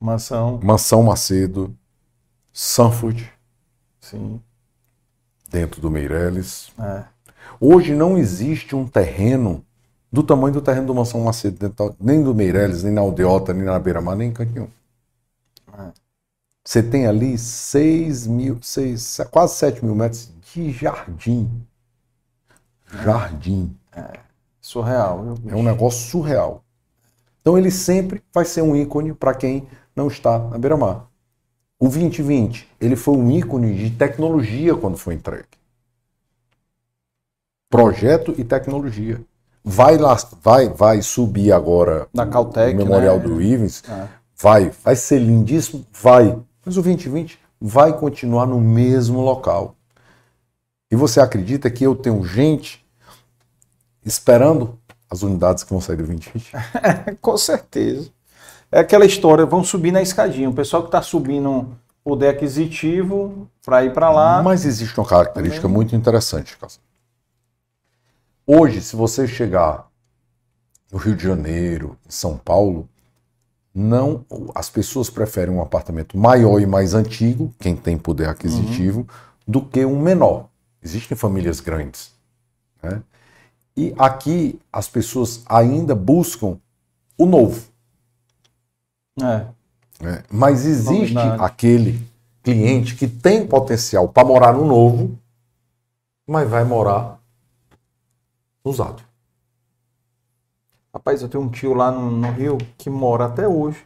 Mansão. 0.01 0.61
Mansão 0.63 1.03
Macedo, 1.03 1.75
Sanford, 2.53 3.31
Sim. 4.01 4.41
dentro 5.51 5.81
do 5.81 5.91
Meirelles. 5.91 6.71
É. 6.81 7.05
Hoje 7.61 7.95
não 7.95 8.17
existe 8.19 8.75
um 8.77 8.87
terreno 8.87 9.65
do 10.11 10.23
tamanho 10.23 10.55
do 10.55 10.63
terreno 10.63 10.87
do 10.87 10.95
Mansão 10.95 11.21
Macedo, 11.21 11.75
nem 12.01 12.23
do 12.23 12.35
Meirelles, 12.35 12.83
nem 12.83 12.93
na 12.93 13.01
Aldeota, 13.01 13.53
nem 13.53 13.65
na 13.65 13.79
Beira-Mar, 13.79 14.17
nem 14.17 14.31
em 14.31 14.33
canto 14.33 14.53
nenhum. 14.53 14.71
É. 15.73 15.93
Você 16.65 16.83
tem 16.83 17.07
ali 17.07 17.39
6 17.39 18.27
mil, 18.27 18.59
seis, 18.63 19.21
quase 19.31 19.55
7 19.55 19.85
mil 19.85 19.95
metros 19.95 20.33
de 20.53 20.73
jardim. 20.73 21.51
Jardim. 23.05 23.77
Surreal, 24.61 25.23
viu? 25.23 25.53
É 25.53 25.55
um 25.55 25.63
negócio 25.63 26.11
surreal. 26.11 26.65
Então 27.41 27.57
ele 27.57 27.71
sempre 27.71 28.23
vai 28.35 28.45
ser 28.45 28.63
um 28.63 28.75
ícone 28.75 29.15
para 29.15 29.35
quem 29.35 29.69
não 29.95 30.09
está 30.09 30.39
na 30.39 30.59
beira-mar. 30.59 31.09
O 31.79 31.85
2020, 31.85 32.69
ele 32.81 32.97
foi 32.97 33.17
um 33.17 33.31
ícone 33.31 33.75
de 33.77 33.91
tecnologia 33.91 34.75
quando 34.75 34.97
foi 34.97 35.15
entregue. 35.15 35.47
Projeto 37.69 38.35
e 38.37 38.43
tecnologia. 38.43 39.21
Vai 39.69 39.99
lá, 39.99 40.17
vai, 40.41 40.69
vai 40.69 41.03
subir 41.03 41.51
agora 41.51 42.07
Da 42.15 42.25
Caltech, 42.25 42.73
o 42.73 42.77
memorial 42.77 43.19
né? 43.19 43.25
do 43.25 43.43
Ivens. 43.43 43.83
É. 43.89 44.07
Vai, 44.41 44.71
vai 44.85 44.95
ser 44.95 45.19
lindíssimo, 45.19 45.85
vai. 45.93 46.39
Mas 46.65 46.77
o 46.77 46.83
2020 46.83 47.37
vai 47.61 47.93
continuar 47.93 48.47
no 48.47 48.61
mesmo 48.61 49.21
local. 49.21 49.75
E 50.89 50.95
você 50.95 51.19
acredita 51.19 51.69
que 51.69 51.83
eu 51.83 51.97
tenho 51.97 52.25
gente 52.25 52.87
esperando 54.05 54.79
as 55.11 55.25
unidades 55.25 55.65
que 55.65 55.71
vão 55.71 55.81
sair 55.81 55.97
do 55.97 56.07
2020? 56.07 56.53
Com 57.21 57.37
certeza. 57.37 58.09
É 58.71 58.79
aquela 58.79 59.05
história, 59.05 59.45
vão 59.45 59.65
subir 59.65 59.91
na 59.91 60.01
escadinha. 60.01 60.49
O 60.49 60.55
pessoal 60.55 60.83
que 60.83 60.89
está 60.89 61.03
subindo 61.03 61.77
poder 62.05 62.29
aquisitivo 62.29 63.49
para 63.65 63.85
ir 63.85 63.93
para 63.93 64.13
lá. 64.13 64.41
Mas 64.45 64.65
existe 64.65 64.97
uma 64.97 65.09
característica 65.09 65.67
muito 65.67 65.97
interessante, 65.97 66.57
Casa. 66.57 66.79
Hoje, 68.47 68.81
se 68.81 68.95
você 68.95 69.27
chegar 69.27 69.91
no 70.93 70.99
Rio 70.99 71.17
de 71.17 71.25
Janeiro, 71.25 71.99
em 72.07 72.11
São 72.11 72.39
Paulo, 72.39 72.89
não, 73.75 74.25
as 74.55 74.71
pessoas 74.71 75.11
preferem 75.11 75.53
um 75.53 75.61
apartamento 75.61 76.17
maior 76.17 76.61
e 76.61 76.67
mais 76.67 76.95
antigo, 76.95 77.53
quem 77.59 77.75
tem 77.75 77.99
poder 77.99 78.29
aquisitivo, 78.29 79.07
do 79.47 79.61
que 79.61 79.85
um 79.85 80.01
menor. 80.01 80.49
Existem 80.81 81.17
famílias 81.17 81.59
grandes. 81.59 82.13
né? 82.81 83.03
E 83.77 83.93
aqui 83.99 84.61
as 84.73 84.89
pessoas 84.89 85.43
ainda 85.47 85.95
buscam 85.95 86.57
o 87.19 87.27
novo. 87.27 87.69
É. 89.21 89.47
né? 90.01 90.23
Mas 90.31 90.65
existe 90.65 91.15
Novidade. 91.15 91.43
aquele 91.43 92.07
cliente 92.45 92.95
que 92.95 93.09
tem 93.09 93.45
potencial 93.47 94.09
para 94.09 94.27
morar 94.27 94.53
no 94.53 94.65
novo, 94.65 95.19
mas 96.27 96.49
vai 96.49 96.63
morar 96.63 97.21
usado. 98.71 99.03
Rapaz, 100.93 101.23
eu 101.23 101.29
tenho 101.29 101.45
um 101.45 101.49
tio 101.49 101.75
lá 101.75 101.91
no, 101.91 102.11
no 102.11 102.31
Rio 102.33 102.57
que 102.79 102.89
mora 102.89 103.27
até 103.27 103.47
hoje 103.47 103.85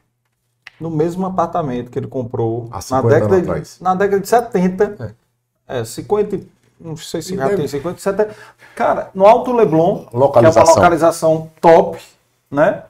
no 0.81 0.89
mesmo 0.91 1.27
apartamento 1.27 1.91
que 1.91 1.99
ele 1.99 2.07
comprou 2.07 2.69
Há 2.71 2.77
na 2.77 2.81
50 2.81 3.09
década, 3.09 3.35
anos 3.35 3.45
de, 3.45 3.51
atrás. 3.51 3.79
na 3.81 3.95
década 3.95 4.21
de 4.23 4.29
70. 4.29 5.17
É, 5.69 5.85
50, 5.85 6.37
e- 6.37 6.49
não 6.81 6.97
sei 6.97 7.21
se 7.21 7.35
E 7.35 7.37
já 7.37 7.45
deve- 7.45 7.57
tem 7.57 7.69
50, 7.69 7.99
70. 8.01 8.35
Cara, 8.75 9.11
no 9.15 9.27
Alto 9.27 9.53
Leblon, 9.53 10.05
que 10.07 10.17
é 10.17 10.19
Localização. 10.19 10.63
uma 10.65 10.75
localização 10.75 11.51
top, 11.61 12.01
né? 12.51 12.85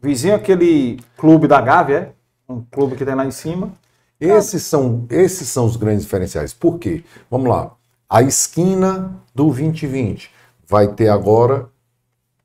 Vizinho 0.00 0.34
aquele 0.34 0.98
clube 1.18 1.46
da 1.46 1.60
Gávea, 1.60 2.14
é? 2.48 2.52
Um 2.52 2.62
clube 2.62 2.96
que 2.96 3.04
tem 3.04 3.14
lá 3.14 3.26
em 3.26 3.30
cima. 3.30 3.70
Esses 4.18 4.62
são, 4.62 5.04
esses 5.10 5.46
são 5.48 5.66
os 5.66 5.76
grandes 5.76 6.04
diferenciais. 6.04 6.54
Por 6.54 6.78
quê? 6.78 7.04
Vamos 7.30 7.48
lá. 7.50 7.72
A 8.08 8.22
esquina 8.22 9.14
do 9.34 9.44
2020 9.44 10.30
vai 10.70 10.86
ter 10.94 11.08
agora 11.08 11.68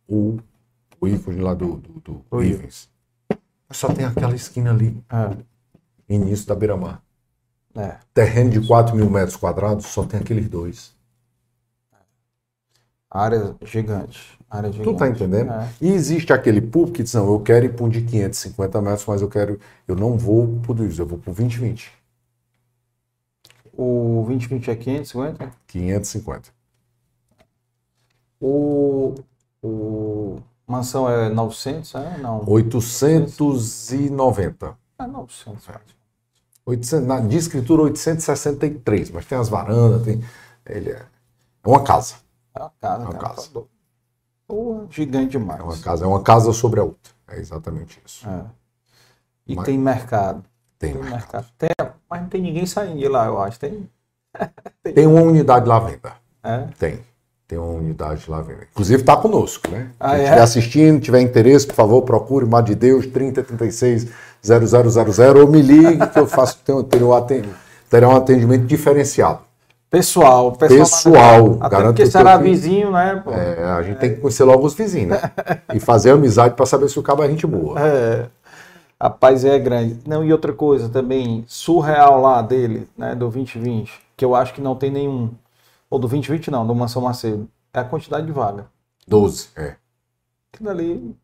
o, 0.10 0.39
o 0.99 1.07
ícone 1.07 1.39
lá 1.39 1.53
do, 1.53 1.76
do, 1.77 2.26
do 2.31 2.43
Ivens. 2.43 2.89
Só 3.69 3.93
tem 3.93 4.03
aquela 4.03 4.34
esquina 4.34 4.72
ali, 4.72 4.97
início 6.10 6.47
da 6.47 6.56
beira-mar. 6.56 7.03
É. 7.76 7.97
Terreno 8.14 8.49
de 8.49 8.65
4 8.65 8.95
mil 8.95 9.10
metros 9.10 9.35
quadrados, 9.35 9.85
só 9.85 10.03
tem 10.06 10.19
aqueles 10.19 10.49
dois. 10.49 10.95
Área 13.11 13.56
gigante. 13.61 14.39
Área 14.49 14.72
gigante. 14.72 14.91
Tu 14.91 14.97
tá 14.97 15.07
entendendo? 15.07 15.52
É. 15.52 15.69
E 15.80 15.89
existe 15.89 16.34
aquele 16.34 16.61
público 16.61 16.97
que 16.97 17.03
diz, 17.03 17.14
não, 17.14 17.31
eu 17.31 17.39
quero 17.41 17.65
ir 17.65 17.76
para 17.76 17.85
um 17.85 17.89
de 17.89 18.02
550 18.02 18.81
metros, 18.81 19.06
mas 19.06 19.22
eu 19.22 19.30
quero, 19.30 19.60
eu 19.88 19.95
não 19.95 20.18
vou 20.18 20.60
por 20.64 20.80
isso, 20.80 21.02
eu 21.02 21.06
vou 21.06 21.19
por 21.19 21.26
2020. 21.26 21.91
O 23.73 24.23
2020 24.27 24.72
é 24.72 24.76
550? 24.76 25.52
550. 25.68 26.55
O, 28.47 29.15
o 29.63 30.38
mansão 30.67 31.09
é 31.09 31.30
900, 31.30 31.95
é? 31.95 32.17
Não. 32.19 32.47
890. 32.47 34.77
É 34.99 35.07
900. 35.07 35.67
800, 36.63 37.07
na, 37.07 37.19
de 37.22 37.38
escritura 37.38 37.81
863, 37.84 39.09
mas 39.09 39.26
tem 39.26 39.35
as 39.38 39.49
varandas, 39.49 40.03
tem. 40.03 40.23
Ele 40.65 40.91
é, 40.91 41.01
é 41.63 41.67
uma 41.67 41.84
casa. 41.84 42.15
É 42.55 42.59
uma 42.61 42.72
casa, 42.80 43.03
É 43.03 43.07
uma 43.07 43.13
cara, 43.13 43.30
casa. 43.35 43.49
tá. 43.51 43.61
Pô, 44.47 44.85
gigante 44.91 45.31
demais. 45.31 45.59
É 45.59 45.63
uma 45.63 45.77
casa, 45.77 46.05
é 46.05 46.07
uma 46.07 46.22
casa 46.22 46.53
sobre 46.53 46.80
a 46.80 46.84
outra. 46.84 47.11
É 47.27 47.39
exatamente 47.39 47.99
isso. 48.05 48.30
É. 48.30 48.45
E 49.47 49.55
Mas- 49.55 49.65
tem 49.65 49.76
mercado. 49.77 50.43
Tem 50.77 50.93
mercado. 50.93 51.47
Tem, 51.57 51.69
mas 52.07 52.22
não 52.22 52.30
tem 52.30 52.41
ninguém 52.41 52.65
saindo 52.67 52.99
de 52.99 53.07
lá, 53.07 53.26
eu 53.26 53.41
acho. 53.41 53.59
Tem? 53.59 53.89
Tem 54.93 55.07
uma 55.07 55.22
unidade 55.22 55.67
lá 55.67 55.77
à 55.77 55.80
venda. 55.80 56.13
É? 56.43 56.67
Tem. 56.77 56.99
Tem 57.47 57.59
uma 57.59 57.73
unidade 57.73 58.23
lá 58.27 58.39
à 58.39 58.41
venda. 58.41 58.67
Inclusive 58.72 59.01
está 59.01 59.15
conosco, 59.15 59.69
né? 59.69 59.89
Ah, 59.99 60.11
Quem 60.11 60.19
é? 60.19 60.23
estiver 60.23 60.41
assistindo, 60.41 60.99
tiver 61.01 61.22
interesse, 61.22 61.67
por 61.67 61.76
favor, 61.76 62.01
procure 62.01 62.45
Mar 62.45 62.63
de 62.63 62.73
Deus 62.73 63.05
3036 63.05 64.07
0000 64.43 65.41
ou 65.41 65.47
me 65.47 65.61
ligue 65.61 66.07
que 66.07 66.19
eu 66.19 66.26
faço 66.27 66.59
terei, 66.89 67.05
um 67.05 67.13
aten- 67.13 67.43
terei 67.89 68.07
um 68.07 68.15
atendimento 68.15 68.65
diferenciado. 68.65 69.39
Pessoal, 69.91 70.51
pessoal. 70.53 70.80
Pessoal, 70.80 71.57
Até 71.61 71.69
garanto 71.69 71.88
porque 71.89 72.03
que 72.03 72.09
será 72.11 72.35
vizinho, 72.38 72.91
né? 72.91 73.23
É, 73.27 73.63
a 73.63 73.81
gente 73.84 73.97
tem 73.99 74.15
que 74.15 74.22
conhecer 74.22 74.43
logo 74.43 74.65
os 74.65 74.73
vizinhos, 74.73 75.11
né? 75.11 75.31
E 75.73 75.80
fazer 75.80 76.11
amizade 76.11 76.55
para 76.55 76.65
saber 76.65 76.89
se 76.89 76.99
o 76.99 77.03
cabo 77.03 77.23
é 77.23 77.27
gente 77.30 77.45
boa. 77.45 77.80
É. 77.80 78.26
Rapaz, 78.99 79.45
é 79.45 79.57
grande. 79.59 79.99
Não, 80.05 80.23
e 80.23 80.31
outra 80.31 80.51
coisa 80.51 80.89
também, 80.89 81.45
surreal 81.47 82.19
lá 82.22 82.41
dele, 82.41 82.88
né, 82.97 83.13
do 83.13 83.30
2020, 83.30 83.91
que 84.17 84.26
eu 84.26 84.34
acho 84.34 84.53
que 84.53 84.61
não 84.61 84.76
tem 84.76 84.89
nenhum. 84.89 85.30
Ou 85.95 85.99
do 85.99 86.09
2020 86.09 86.51
não, 86.51 86.67
do 86.67 86.76
Mansão 86.76 87.01
Macedo. 87.01 87.49
É 87.73 87.80
a 87.80 87.85
quantidade 87.85 88.26
de 88.26 88.31
vaga. 88.34 88.65
12, 89.07 89.47
é. 89.55 89.77
Aquilo 90.51 90.69
ali. 90.69 91.15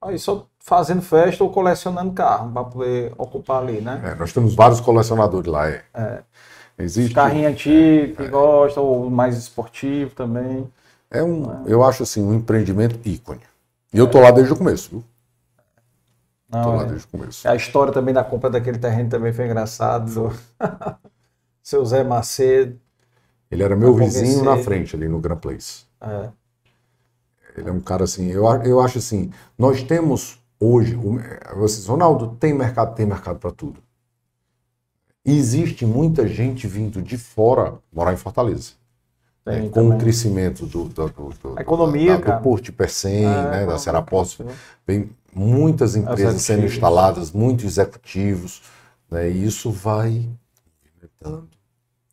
Aí 0.00 0.18
só 0.18 0.46
fazendo 0.58 1.02
festa 1.02 1.44
ou 1.44 1.50
colecionando 1.50 2.14
carro 2.14 2.50
para 2.50 2.64
poder 2.64 3.12
ocupar 3.18 3.62
ali, 3.62 3.82
né? 3.82 4.00
É, 4.06 4.14
nós 4.14 4.32
temos 4.32 4.54
vários 4.54 4.80
colecionadores 4.80 5.52
lá, 5.52 5.68
é. 5.68 5.84
É. 5.92 6.22
Existe. 6.78 7.12
Carrinho 7.14 7.50
antigo 7.50 8.16
que 8.16 8.26
gosta, 8.26 8.80
ou 8.80 9.10
mais 9.10 9.36
esportivo 9.36 10.14
também. 10.14 10.66
É 11.10 11.22
um, 11.22 11.66
eu 11.66 11.84
acho 11.84 12.04
assim, 12.04 12.22
um 12.22 12.32
empreendimento 12.32 12.98
ícone. 13.06 13.42
E 13.92 13.98
eu 13.98 14.10
tô 14.10 14.18
lá 14.18 14.30
desde 14.30 14.54
o 14.54 14.56
começo, 14.56 14.88
viu? 14.90 15.04
Não, 16.48 16.62
tô 16.62 16.72
lá 16.74 16.82
é. 16.84 16.86
desde 16.86 17.04
o 17.06 17.08
começo. 17.10 17.46
A 17.46 17.54
história 17.54 17.92
também 17.92 18.14
da 18.14 18.24
compra 18.24 18.48
daquele 18.48 18.78
terreno 18.78 19.10
também 19.10 19.30
foi 19.30 19.44
engraçado. 19.44 20.10
do- 20.14 20.38
Seu 21.62 21.84
Zé 21.84 22.02
Macedo. 22.02 22.80
Ele 23.54 23.62
era 23.62 23.76
meu 23.76 23.94
vizinho 23.94 24.44
na 24.44 24.56
frente 24.58 24.96
ali 24.96 25.08
no 25.08 25.20
Grand 25.20 25.36
Place. 25.36 25.84
É. 26.00 26.28
Ele 27.56 27.68
é 27.68 27.72
um 27.72 27.80
cara 27.80 28.04
assim, 28.04 28.30
eu, 28.30 28.44
eu 28.64 28.80
acho 28.80 28.98
assim, 28.98 29.30
nós 29.56 29.82
temos 29.82 30.38
hoje, 30.58 30.98
vocês, 31.56 31.86
Ronaldo, 31.86 32.36
tem 32.38 32.52
mercado, 32.52 32.94
tem 32.94 33.06
mercado 33.06 33.38
para 33.38 33.52
tudo. 33.52 33.80
E 35.24 35.36
existe 35.38 35.86
muita 35.86 36.26
gente 36.26 36.66
vindo 36.66 37.00
de 37.00 37.16
fora 37.16 37.74
morar 37.92 38.12
em 38.12 38.16
Fortaleza. 38.16 38.72
Tem 39.44 39.62
né, 39.62 39.68
com 39.68 39.82
também. 39.82 39.96
o 39.96 40.00
crescimento 40.00 40.66
do, 40.66 40.84
do, 40.84 41.08
do, 41.08 41.28
do- 41.42 41.60
economia, 41.60 42.18
da- 42.18 42.36
do 42.38 42.42
Porto 42.42 42.64
de 42.64 42.72
Pecém, 42.72 43.24
É, 43.24 43.50
né, 43.50 43.66
da 43.66 43.78
Serapós, 43.78 44.36
vem 44.86 45.10
muitas 45.34 45.94
empresas 45.96 46.42
sendo 46.42 46.64
instaladas, 46.66 47.30
muitos 47.30 47.64
executivos, 47.64 48.62
né, 49.10 49.30
e 49.30 49.44
isso 49.44 49.70
vai 49.70 50.28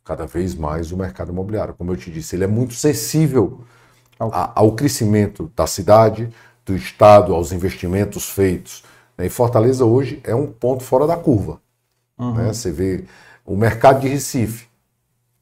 cada 0.04 0.26
vez 0.26 0.54
mais 0.54 0.92
o 0.92 0.96
mercado 0.96 1.30
imobiliário. 1.32 1.74
Como 1.74 1.92
eu 1.92 1.96
te 1.96 2.10
disse, 2.10 2.36
ele 2.36 2.44
é 2.44 2.48
muito 2.48 2.74
sensível 2.74 3.62
a- 4.18 4.52
ao 4.60 4.72
crescimento 4.72 5.50
da 5.56 5.66
cidade, 5.66 6.32
do 6.64 6.74
estado, 6.76 7.34
aos 7.34 7.52
investimentos 7.52 8.28
feitos. 8.30 8.84
né, 9.18 9.26
E 9.26 9.30
Fortaleza 9.30 9.84
hoje 9.84 10.20
é 10.24 10.34
um 10.34 10.46
ponto 10.46 10.82
fora 10.84 11.06
da 11.06 11.16
curva. 11.16 11.60
Uhum. 12.18 12.34
né? 12.34 12.52
Você 12.52 12.70
vê 12.70 13.04
o 13.44 13.56
mercado 13.56 14.00
de 14.00 14.08
Recife. 14.08 14.66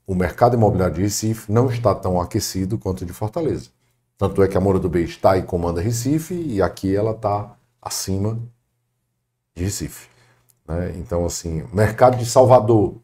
O 0.07 0.15
mercado 0.15 0.57
imobiliário 0.57 0.95
de 0.97 1.03
Recife 1.03 1.53
não 1.53 1.71
está 1.71 1.95
tão 1.95 2.21
aquecido 2.21 2.79
quanto 2.79 3.03
o 3.03 3.07
de 3.07 3.13
Fortaleza. 3.13 3.71
Tanto 4.19 4.43
é 4.43 4.49
que 4.49 4.57
a 4.57 4.61
Moura 4.61 4.79
do 4.79 4.89
Bem 4.89 5.05
está 5.05 5.37
e 5.39 5.43
comanda 5.43 5.81
Recife, 5.81 6.35
e 6.35 6.61
aqui 6.61 6.95
ela 6.95 7.13
está 7.13 7.55
acima 7.81 8.39
de 9.55 9.65
Recife. 9.65 10.09
né? 10.67 10.93
Então, 10.97 11.25
assim, 11.27 11.65
mercado 11.73 12.17
de 12.17 12.27
Salvador, 12.27 12.97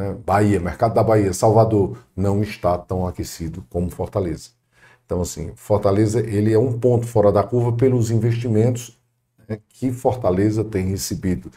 né? 0.00 0.16
Bahia, 0.24 0.58
mercado 0.58 0.94
da 0.94 1.02
Bahia, 1.02 1.32
Salvador, 1.34 1.98
não 2.16 2.42
está 2.42 2.78
tão 2.78 3.06
aquecido 3.06 3.62
como 3.68 3.90
Fortaleza. 3.90 4.50
Então, 5.04 5.20
assim, 5.20 5.52
Fortaleza 5.56 6.20
ele 6.20 6.52
é 6.52 6.58
um 6.58 6.78
ponto 6.78 7.06
fora 7.06 7.30
da 7.30 7.42
curva 7.42 7.72
pelos 7.76 8.10
investimentos 8.10 8.98
né, 9.46 9.58
que 9.68 9.92
Fortaleza 9.92 10.64
tem 10.64 10.86
recebido 10.86 11.50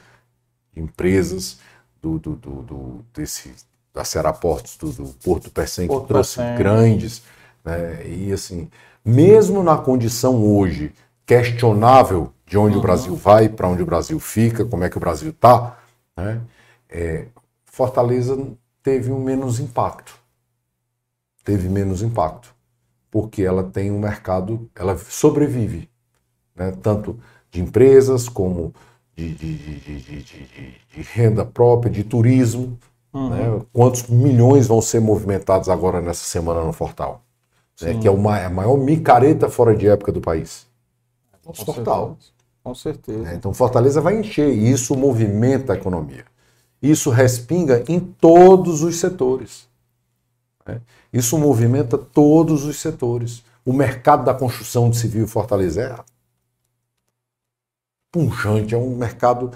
de 0.74 0.82
empresas 0.82 1.60
do, 2.02 2.20
do, 2.20 2.36
do, 2.36 2.62
do- 2.64 3.06
desse, 3.14 3.54
da 3.94 4.04
Seraportos, 4.04 4.76
do, 4.78 4.92
do 4.92 5.06
Porto 5.24 5.50
Pecém, 5.50 5.88
que 5.88 6.00
trouxe 6.02 6.40
Pecém. 6.40 6.56
grandes. 6.58 7.22
Né, 7.64 8.06
e 8.08 8.34
assim, 8.34 8.70
mesmo 9.06 9.64
na 9.64 9.78
condição 9.78 10.44
hoje 10.44 10.92
questionável 11.26 12.34
de 12.46 12.58
onde 12.58 12.74
uhum. 12.74 12.80
o 12.80 12.82
Brasil 12.82 13.16
vai, 13.16 13.48
para 13.48 13.70
onde 13.70 13.82
o 13.82 13.86
Brasil 13.86 14.20
fica, 14.20 14.66
como 14.66 14.84
é 14.84 14.90
que 14.90 14.98
o 14.98 15.00
Brasil 15.00 15.30
está, 15.30 15.78
né? 16.18 16.42
É, 16.90 17.28
Fortaleza 17.74 18.38
teve 18.84 19.12
um 19.12 19.20
menos 19.20 19.60
impacto. 19.60 20.14
Teve 21.44 21.68
menos 21.68 22.04
impacto. 22.04 22.54
Porque 23.10 23.42
ela 23.42 23.64
tem 23.64 23.90
um 23.90 24.00
mercado, 24.00 24.70
ela 24.76 24.96
sobrevive, 24.96 25.90
né? 26.56 26.72
tanto 26.84 27.20
de 27.50 27.62
empresas 27.62 28.30
como 28.30 28.76
de, 29.16 29.34
de, 29.34 29.56
de, 29.58 30.22
de 30.22 31.02
renda 31.02 31.44
própria, 31.44 31.92
de 31.92 32.04
turismo. 32.04 32.78
Uhum. 33.12 33.30
Né? 33.32 33.66
Quantos 33.74 34.04
milhões 34.04 34.68
vão 34.68 34.80
ser 34.80 35.02
movimentados 35.02 35.68
agora 35.68 36.00
nessa 36.00 36.26
semana 36.26 36.64
no 36.64 36.74
Fortal? 36.74 37.24
Né? 37.82 37.98
Que 38.00 38.08
é 38.08 38.12
uma, 38.12 38.38
a 38.38 38.52
maior 38.52 38.78
micareta 38.78 39.50
fora 39.50 39.76
de 39.76 39.88
época 39.88 40.12
do 40.12 40.22
país. 40.22 40.68
Nosso 41.44 41.66
Fortal. 41.66 42.18
Certeza. 42.20 42.34
Com 42.64 42.76
certeza. 42.76 43.30
É, 43.32 43.34
então 43.34 43.52
Fortaleza 43.52 44.00
vai 44.00 44.20
encher 44.20 44.54
e 44.54 44.72
isso 44.72 44.96
movimenta 44.96 45.74
a 45.74 45.76
economia. 45.76 46.32
Isso 46.84 47.10
respinga 47.10 47.82
em 47.88 47.98
todos 47.98 48.84
os 48.84 48.98
setores. 48.98 49.70
Né? 50.68 50.82
Isso 51.14 51.38
movimenta 51.38 51.98
todos 51.98 52.66
os 52.66 52.78
setores. 52.78 53.42
O 53.66 53.72
mercado 53.72 54.26
da 54.26 54.34
construção 54.34 54.90
de 54.90 54.98
civil 54.98 55.26
Fortaleza 55.26 55.82
é 55.82 55.96
punjante, 58.12 58.76
é 58.76 58.78
um 58.78 58.98
mercado 58.98 59.50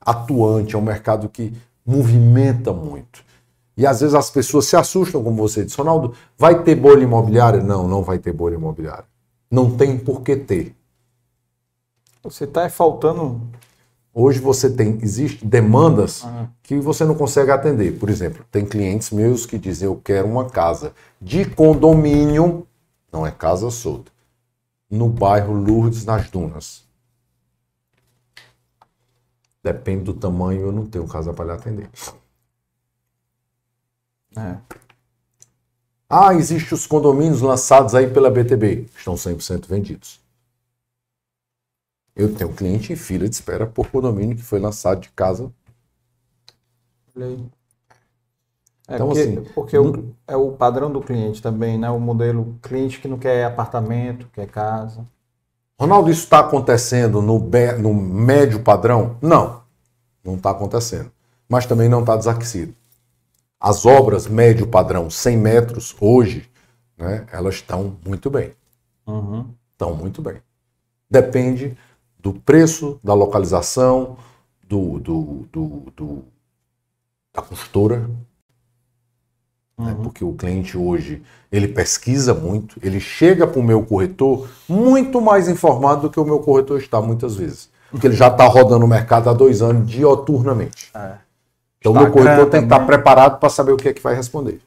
atuante, 0.00 0.74
é 0.74 0.78
um 0.78 0.82
mercado 0.82 1.28
que 1.28 1.52
movimenta 1.84 2.72
muito. 2.72 3.22
E 3.76 3.86
às 3.86 4.00
vezes 4.00 4.14
as 4.14 4.30
pessoas 4.30 4.64
se 4.64 4.74
assustam, 4.74 5.22
como 5.22 5.36
você 5.36 5.64
disse, 5.64 5.76
Ronaldo, 5.76 6.14
vai 6.36 6.62
ter 6.62 6.74
bolha 6.74 7.02
imobiliária? 7.02 7.62
Não, 7.62 7.86
não 7.86 8.02
vai 8.02 8.18
ter 8.18 8.32
bolha 8.32 8.54
imobiliária. 8.54 9.04
Não 9.50 9.76
tem 9.76 9.98
por 9.98 10.22
que 10.22 10.34
ter. 10.34 10.74
Você 12.22 12.44
está 12.44 12.68
faltando. 12.70 13.40
Hoje 14.12 14.40
você 14.40 14.68
tem, 14.68 14.98
existe 15.02 15.46
demandas 15.46 16.24
uhum. 16.24 16.48
que 16.62 16.76
você 16.80 17.04
não 17.04 17.14
consegue 17.14 17.50
atender. 17.52 17.98
Por 17.98 18.10
exemplo, 18.10 18.44
tem 18.50 18.66
clientes 18.66 19.10
meus 19.10 19.46
que 19.46 19.56
dizem 19.56 19.86
eu 19.86 19.96
quero 19.96 20.26
uma 20.26 20.50
casa 20.50 20.92
de 21.20 21.44
condomínio, 21.44 22.66
não 23.12 23.24
é 23.24 23.30
casa 23.30 23.70
solta, 23.70 24.10
no 24.90 25.08
bairro 25.08 25.52
Lourdes, 25.52 26.04
nas 26.04 26.28
Dunas. 26.28 26.84
Depende 29.62 30.04
do 30.04 30.14
tamanho, 30.14 30.62
eu 30.62 30.72
não 30.72 30.86
tenho 30.86 31.06
casa 31.06 31.32
para 31.32 31.44
lhe 31.44 31.52
atender. 31.52 31.88
É. 34.36 34.56
Ah, 36.08 36.34
existem 36.34 36.74
os 36.74 36.86
condomínios 36.86 37.40
lançados 37.40 37.94
aí 37.94 38.10
pela 38.10 38.30
BTB. 38.30 38.86
Estão 38.96 39.14
100% 39.14 39.68
vendidos. 39.68 40.18
Eu 42.14 42.34
tenho 42.34 42.52
cliente 42.52 42.92
em 42.92 42.96
fila 42.96 43.28
de 43.28 43.34
espera 43.34 43.66
por 43.66 43.88
condomínio 43.90 44.36
que 44.36 44.42
foi 44.42 44.58
lançado 44.58 45.00
de 45.00 45.10
casa. 45.10 45.52
É 48.88 48.94
então, 48.94 49.06
porque, 49.06 49.20
assim, 49.20 49.44
porque 49.54 49.78
o, 49.78 50.14
é 50.26 50.36
o 50.36 50.52
padrão 50.52 50.90
do 50.90 51.00
cliente 51.00 51.40
também, 51.40 51.78
né? 51.78 51.88
O 51.90 52.00
modelo 52.00 52.58
cliente 52.60 53.00
que 53.00 53.06
não 53.06 53.18
quer 53.18 53.44
apartamento, 53.44 54.28
quer 54.32 54.48
casa. 54.48 55.06
Ronaldo, 55.78 56.10
isso 56.10 56.24
está 56.24 56.40
acontecendo 56.40 57.22
no, 57.22 57.38
no 57.78 57.94
médio 57.94 58.62
padrão? 58.62 59.16
Não, 59.22 59.62
não 60.24 60.34
está 60.34 60.50
acontecendo. 60.50 61.10
Mas 61.48 61.66
também 61.66 61.88
não 61.88 62.00
está 62.00 62.16
desaquecido. 62.16 62.74
As 63.58 63.86
obras 63.86 64.26
médio 64.26 64.66
padrão, 64.66 65.08
100 65.08 65.36
metros, 65.36 65.96
hoje, 66.00 66.50
né, 66.98 67.26
elas 67.32 67.56
estão 67.56 67.96
muito 68.04 68.28
bem. 68.28 68.52
Uhum. 69.06 69.46
Estão 69.72 69.94
muito 69.94 70.20
bem. 70.20 70.36
Depende 71.08 71.76
do 72.22 72.32
preço, 72.32 72.98
da 73.02 73.14
localização, 73.14 74.16
do, 74.66 74.98
do, 74.98 75.48
do, 75.52 75.82
do 75.96 76.24
da 77.32 77.42
construtora, 77.42 78.08
né? 79.78 79.92
uhum. 79.92 80.02
porque 80.02 80.24
o 80.24 80.32
cliente 80.32 80.76
hoje 80.76 81.22
ele 81.50 81.68
pesquisa 81.68 82.34
muito, 82.34 82.78
ele 82.82 83.00
chega 83.00 83.46
para 83.46 83.58
o 83.58 83.62
meu 83.62 83.82
corretor 83.84 84.48
muito 84.68 85.20
mais 85.20 85.48
informado 85.48 86.02
do 86.02 86.10
que 86.10 86.20
o 86.20 86.24
meu 86.24 86.40
corretor 86.40 86.78
está 86.78 87.00
muitas 87.00 87.36
vezes, 87.36 87.70
porque 87.90 88.06
ele 88.06 88.16
já 88.16 88.28
está 88.28 88.46
rodando 88.46 88.84
o 88.84 88.88
mercado 88.88 89.30
há 89.30 89.32
dois 89.32 89.62
anos 89.62 89.88
dioturnamente. 89.88 90.90
É. 90.94 91.14
Então 91.78 91.92
o 91.92 91.94
meu 91.94 92.10
corretor 92.10 92.50
tem 92.50 92.60
que 92.60 92.66
estar 92.66 92.80
tá 92.80 92.84
preparado 92.84 93.38
para 93.38 93.48
saber 93.48 93.72
o 93.72 93.76
que 93.76 93.88
é 93.88 93.92
que 93.92 94.02
vai 94.02 94.14
responder. 94.14 94.60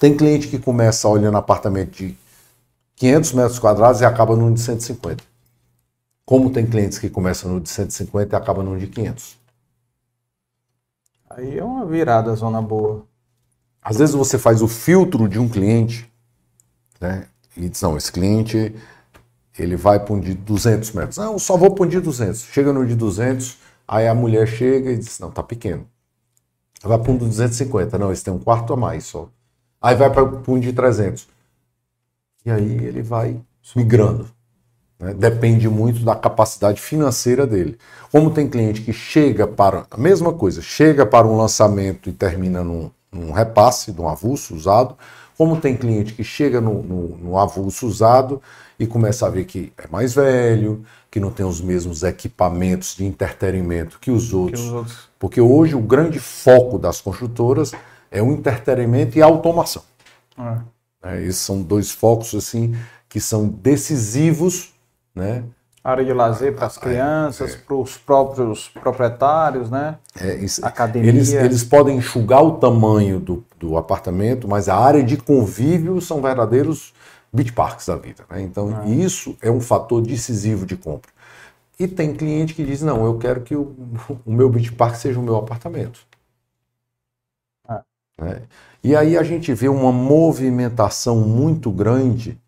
Tem 0.00 0.16
cliente 0.16 0.48
que 0.48 0.58
começa 0.58 1.08
olhando 1.08 1.36
apartamento 1.36 1.92
de 1.92 2.18
500 2.96 3.32
metros 3.32 3.58
quadrados 3.60 4.00
e 4.00 4.04
acaba 4.04 4.34
num 4.34 4.52
de 4.52 4.60
150. 4.60 5.31
Como 6.24 6.50
tem 6.50 6.66
clientes 6.66 6.98
que 6.98 7.10
começam 7.10 7.52
no 7.52 7.60
de 7.60 7.68
150 7.68 8.34
e 8.34 8.36
acabam 8.36 8.64
no 8.64 8.78
de 8.78 8.86
500. 8.86 9.38
Aí 11.30 11.58
é 11.58 11.64
uma 11.64 11.86
virada 11.86 12.34
zona 12.34 12.60
boa. 12.60 13.06
Às 13.82 13.98
vezes 13.98 14.14
você 14.14 14.38
faz 14.38 14.62
o 14.62 14.68
filtro 14.68 15.28
de 15.28 15.38
um 15.38 15.48
cliente, 15.48 16.10
né? 17.00 17.26
E 17.56 17.68
diz, 17.68 17.82
não, 17.82 17.96
esse 17.96 18.10
cliente, 18.12 18.74
ele 19.58 19.76
vai 19.76 19.98
para 19.98 20.14
um 20.14 20.20
de 20.20 20.34
200 20.34 20.92
metros. 20.92 21.16
Não, 21.18 21.38
só 21.38 21.56
vou 21.56 21.74
para 21.74 21.84
um 21.84 21.88
de 21.88 22.00
200. 22.00 22.42
Chega 22.42 22.72
no 22.72 22.86
de 22.86 22.94
200, 22.94 23.58
aí 23.86 24.06
a 24.06 24.14
mulher 24.14 24.46
chega 24.46 24.92
e 24.92 24.96
diz, 24.96 25.18
não, 25.18 25.30
tá 25.30 25.42
pequeno. 25.42 25.86
Vai 26.82 26.98
para 26.98 27.12
um 27.12 27.16
de 27.16 27.26
250. 27.26 27.98
Não, 27.98 28.12
esse 28.12 28.24
tem 28.24 28.32
um 28.32 28.38
quarto 28.38 28.72
a 28.72 28.76
mais 28.76 29.04
só. 29.04 29.28
Aí 29.80 29.96
vai 29.96 30.10
para 30.10 30.24
um 30.24 30.60
de 30.60 30.72
300. 30.72 31.28
E 32.44 32.50
aí 32.50 32.84
ele 32.84 33.02
vai 33.02 33.40
migrando. 33.74 34.28
Né? 35.02 35.12
Depende 35.12 35.68
muito 35.68 36.04
da 36.04 36.14
capacidade 36.14 36.80
financeira 36.80 37.44
dele. 37.44 37.76
Como 38.12 38.30
tem 38.30 38.48
cliente 38.48 38.82
que 38.82 38.92
chega 38.92 39.48
para 39.48 39.84
a 39.90 39.96
mesma 39.98 40.32
coisa, 40.32 40.62
chega 40.62 41.04
para 41.04 41.26
um 41.26 41.36
lançamento 41.36 42.08
e 42.08 42.12
termina 42.12 42.62
num, 42.62 42.88
num 43.10 43.32
repasse 43.32 43.90
de 43.90 44.00
um 44.00 44.08
avulso 44.08 44.54
usado, 44.54 44.96
como 45.36 45.56
tem 45.56 45.76
cliente 45.76 46.14
que 46.14 46.22
chega 46.22 46.60
no, 46.60 46.82
no, 46.82 47.16
no, 47.16 47.38
avulso 47.38 47.86
usado 47.86 48.40
e 48.78 48.86
começa 48.86 49.26
a 49.26 49.30
ver 49.30 49.44
que 49.44 49.72
é 49.76 49.88
mais 49.88 50.14
velho, 50.14 50.84
que 51.10 51.18
não 51.18 51.30
tem 51.30 51.44
os 51.44 51.60
mesmos 51.60 52.04
equipamentos 52.04 52.94
de 52.94 53.04
entretenimento 53.04 53.98
que 53.98 54.10
os 54.10 54.32
outros. 54.32 54.60
Que 54.60 54.66
os 54.66 54.72
outros. 54.72 54.98
Porque 55.18 55.40
hoje 55.40 55.74
o 55.74 55.80
grande 55.80 56.20
foco 56.20 56.78
das 56.78 57.00
construtoras 57.00 57.72
é 58.08 58.22
o 58.22 58.30
entretenimento 58.30 59.18
e 59.18 59.22
a 59.22 59.26
automação. 59.26 59.82
É. 60.38 60.58
É, 61.04 61.22
esses 61.22 61.40
são 61.40 61.60
dois 61.60 61.90
focos 61.90 62.32
assim 62.34 62.76
que 63.08 63.20
são 63.20 63.48
decisivos 63.48 64.71
né? 65.14 65.44
Área 65.84 66.04
de 66.04 66.12
lazer 66.12 66.54
para 66.54 66.66
as 66.66 66.78
crianças, 66.78 67.54
é, 67.54 67.56
para 67.56 67.74
os 67.74 67.96
próprios 67.96 68.68
proprietários, 68.68 69.68
né? 69.68 69.98
É, 70.20 70.36
isso, 70.36 70.64
Academia. 70.64 71.08
Eles, 71.08 71.32
eles 71.32 71.64
podem 71.64 71.96
enxugar 71.96 72.42
o 72.42 72.52
tamanho 72.52 73.18
do, 73.18 73.44
do 73.58 73.76
apartamento, 73.76 74.46
mas 74.46 74.68
a 74.68 74.76
área 74.76 75.02
de 75.02 75.16
convívio 75.16 76.00
são 76.00 76.22
verdadeiros 76.22 76.94
beach 77.32 77.52
parks 77.52 77.86
da 77.86 77.96
vida. 77.96 78.24
Né? 78.30 78.42
Então, 78.42 78.76
ah. 78.76 78.86
isso 78.86 79.36
é 79.42 79.50
um 79.50 79.60
fator 79.60 80.00
decisivo 80.02 80.64
de 80.64 80.76
compra. 80.76 81.10
E 81.78 81.88
tem 81.88 82.14
cliente 82.14 82.54
que 82.54 82.64
diz: 82.64 82.80
não, 82.82 83.04
eu 83.04 83.18
quero 83.18 83.40
que 83.40 83.56
o, 83.56 83.74
o 84.24 84.32
meu 84.32 84.48
beach 84.48 84.72
park 84.72 84.94
seja 84.94 85.18
o 85.18 85.22
meu 85.22 85.36
apartamento. 85.36 86.00
Ah. 87.66 87.82
Né? 88.20 88.42
E 88.84 88.94
aí 88.94 89.16
a 89.16 89.22
gente 89.22 89.52
vê 89.54 89.68
uma 89.68 89.90
movimentação 89.90 91.16
muito 91.16 91.70
grande 91.70 92.38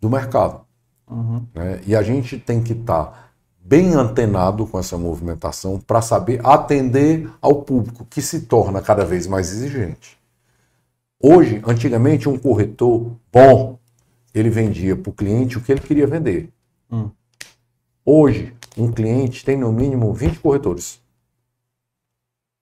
do 0.00 0.08
mercado. 0.08 0.62
Uhum. 1.10 1.44
Né? 1.54 1.80
E 1.86 1.96
a 1.96 2.02
gente 2.02 2.38
tem 2.38 2.62
que 2.62 2.72
estar 2.72 3.06
tá 3.06 3.30
bem 3.58 3.94
antenado 3.94 4.66
com 4.66 4.78
essa 4.78 4.96
movimentação 4.96 5.78
para 5.78 6.00
saber 6.00 6.40
atender 6.44 7.30
ao 7.40 7.62
público 7.62 8.06
que 8.08 8.22
se 8.22 8.42
torna 8.42 8.80
cada 8.80 9.04
vez 9.04 9.26
mais 9.26 9.52
exigente. 9.52 10.18
Hoje, 11.22 11.60
antigamente, 11.66 12.28
um 12.28 12.38
corretor 12.38 13.12
bom, 13.30 13.78
ele 14.32 14.48
vendia 14.48 14.96
para 14.96 15.10
o 15.10 15.12
cliente 15.12 15.58
o 15.58 15.60
que 15.60 15.72
ele 15.72 15.80
queria 15.80 16.06
vender. 16.06 16.50
Hum. 16.90 17.10
Hoje, 18.04 18.54
um 18.78 18.90
cliente 18.90 19.44
tem 19.44 19.56
no 19.56 19.70
mínimo 19.72 20.12
20 20.14 20.38
corretores 20.38 21.00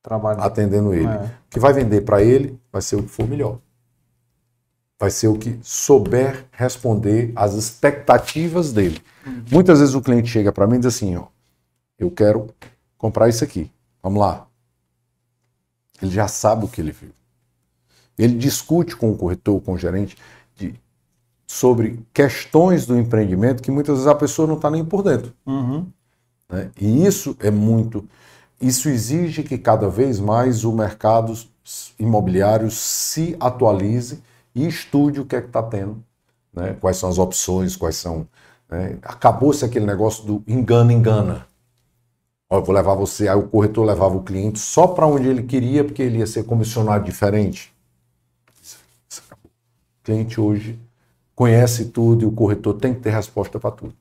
Trabalho. 0.03 0.41
atendendo 0.41 0.93
ele. 0.93 1.07
É. 1.07 1.25
O 1.25 1.51
que 1.51 1.61
vai 1.61 1.73
vender 1.73 2.01
para 2.01 2.23
ele 2.23 2.59
vai 2.73 2.83
ser 2.83 2.97
o 2.97 3.03
que 3.03 3.09
for 3.09 3.29
melhor 3.29 3.59
vai 4.99 5.11
ser 5.11 5.29
o 5.29 5.39
que 5.39 5.59
souber 5.63 6.47
responder 6.51 7.33
às 7.37 7.55
expectativas 7.55 8.73
dele. 8.73 9.01
Uhum. 9.25 9.45
Muitas 9.53 9.79
vezes 9.79 9.95
o 9.95 10.03
cliente 10.03 10.29
chega 10.29 10.51
para 10.51 10.67
mim 10.67 10.77
e 10.77 10.79
diz 10.81 10.87
assim, 10.87 11.17
ó, 11.17 11.27
eu 11.99 12.11
quero 12.11 12.49
comprar 12.97 13.29
isso 13.29 13.45
aqui. 13.45 13.71
Vamos 14.03 14.21
lá. 14.21 14.47
Ele 16.03 16.11
já 16.11 16.27
sabe 16.27 16.65
o 16.65 16.69
que 16.69 16.81
ele 16.81 16.93
viu. 16.93 17.11
Ele 18.19 18.35
discute 18.35 18.97
com 18.97 19.13
o 19.13 19.17
corretor, 19.17 19.61
com 19.61 19.75
o 19.75 19.79
gerente, 19.79 20.17
de, 20.57 20.75
sobre 21.47 22.05
questões 22.13 22.85
do 22.85 22.99
empreendimento 22.99 23.63
que 23.63 23.71
muitas 23.71 23.97
vezes 23.97 24.09
a 24.09 24.15
pessoa 24.15 24.49
não 24.49 24.57
está 24.57 24.69
nem 24.71 24.85
por 24.85 25.03
dentro. 25.03 25.33
Uhum. 25.47 25.87
Né? 26.49 26.71
E 26.81 27.07
isso 27.07 27.37
é 27.39 27.51
muito. 27.51 28.05
Isso 28.61 28.89
exige 28.89 29.45
que 29.45 29.57
cada 29.57 29.89
vez 29.89 30.19
mais 30.19 30.65
o 30.65 30.73
mercado 30.73 31.39
imobiliário 31.99 32.71
se 32.71 33.37
atualize 33.39 34.21
e 34.55 34.67
estude 34.67 35.21
o 35.21 35.27
que 35.27 35.37
é 35.37 35.41
que 35.41 35.49
está 35.49 35.63
tendo, 35.63 36.03
né? 36.53 36.77
quais 36.81 36.97
são 36.97 37.09
as 37.09 37.19
opções, 37.19 37.77
quais 37.77 37.97
são 37.97 38.27
né? 38.69 38.99
Acabou-se 39.03 39.65
aquele 39.65 39.87
negócio 39.87 40.25
do 40.25 40.45
engana, 40.47 40.93
engana. 40.93 41.47
Ó, 42.51 42.61
vou 42.61 42.75
levar 42.75 42.95
você, 42.95 43.29
aí 43.29 43.37
o 43.37 43.49
corretor 43.49 43.85
levava 43.85 44.17
o 44.17 44.23
cliente 44.23 44.59
só 44.59 44.87
para 44.87 45.07
onde 45.07 45.27
ele 45.29 45.43
queria, 45.43 45.85
porque 45.85 46.03
ele 46.03 46.19
ia 46.19 46.27
ser 46.27 46.45
comissionado 46.45 47.05
diferente. 47.05 47.75
O 49.43 50.05
cliente 50.05 50.41
hoje 50.41 50.79
conhece 51.35 51.87
tudo 51.87 52.23
e 52.23 52.27
o 52.27 52.33
corretor 52.33 52.75
tem 52.75 52.95
que 52.95 53.01
ter 53.01 53.11
resposta 53.11 53.59
para 53.59 53.71
tudo. 53.71 53.95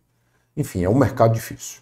Enfim, 0.56 0.84
é 0.84 0.90
um 0.90 0.98
mercado 0.98 1.34
difícil. 1.34 1.82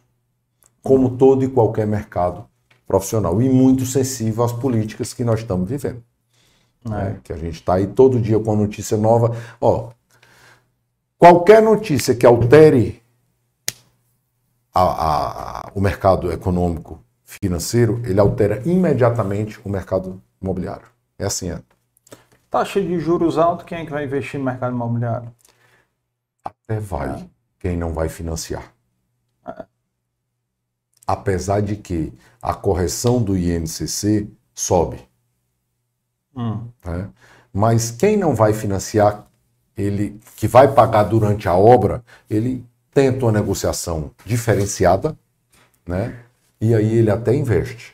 Como 0.82 1.18
todo 1.18 1.44
e 1.44 1.48
qualquer 1.48 1.88
mercado 1.88 2.46
profissional. 2.86 3.42
E 3.42 3.50
muito 3.50 3.86
sensível 3.86 4.44
às 4.44 4.52
políticas 4.52 5.14
que 5.14 5.24
nós 5.24 5.42
estamos 5.42 5.70
vivendo. 5.70 6.04
Né? 6.88 7.20
Que 7.24 7.34
a 7.34 7.38
gente 7.38 7.56
está 7.56 7.76
aí 7.76 7.88
todo 7.88 8.20
dia 8.20 8.40
com 8.40 8.52
uma 8.54 8.64
notícia 8.64 8.96
nova. 8.96 9.36
Ó, 9.60 9.92
qualquer 11.18 11.62
notícia 11.62 12.14
que 12.14 12.26
altere 12.26 13.02
a, 14.74 14.82
a, 14.82 15.72
o 15.74 15.82
mercado 15.82 16.32
econômico 16.32 17.04
financeiro, 17.24 18.02
ele 18.06 18.20
altera 18.20 18.62
imediatamente 18.66 19.60
o 19.64 19.70
mercado 19.70 20.22
imobiliário. 20.42 20.88
É 21.18 21.26
assim, 21.26 21.50
é. 21.50 21.62
Taxa 22.50 22.82
de 22.82 23.00
juros 23.00 23.38
alta, 23.38 23.66
quem 23.66 23.80
é 23.80 23.86
que 23.86 23.92
vai 23.92 24.06
investir 24.06 24.40
no 24.40 24.46
mercado 24.46 24.74
imobiliário? 24.74 25.34
Até 26.44 26.80
vai. 26.80 27.10
É. 27.10 27.26
Quem 27.60 27.76
não 27.76 27.94
vai 27.94 28.08
financiar. 28.10 28.72
É. 29.48 29.66
Apesar 31.08 31.62
de 31.62 31.76
que 31.76 32.14
a 32.42 32.54
correção 32.54 33.22
do 33.22 33.36
INCC 33.36 34.30
sobe. 34.54 35.08
Hum. 36.36 36.68
Né? 36.84 37.10
Mas 37.54 37.92
quem 37.92 38.18
não 38.18 38.36
vai 38.36 38.54
financiar, 38.54 39.26
ele 39.78 40.20
que 40.36 40.48
vai 40.48 40.72
pagar 40.74 41.04
durante 41.04 41.48
a 41.48 41.56
obra, 41.56 42.04
ele 42.30 42.66
tenta 42.94 43.26
uma 43.26 43.32
negociação 43.32 44.12
diferenciada, 44.26 45.18
né? 45.86 46.18
E 46.60 46.74
aí 46.74 46.98
ele 46.98 47.12
até 47.12 47.34
investe. 47.36 47.94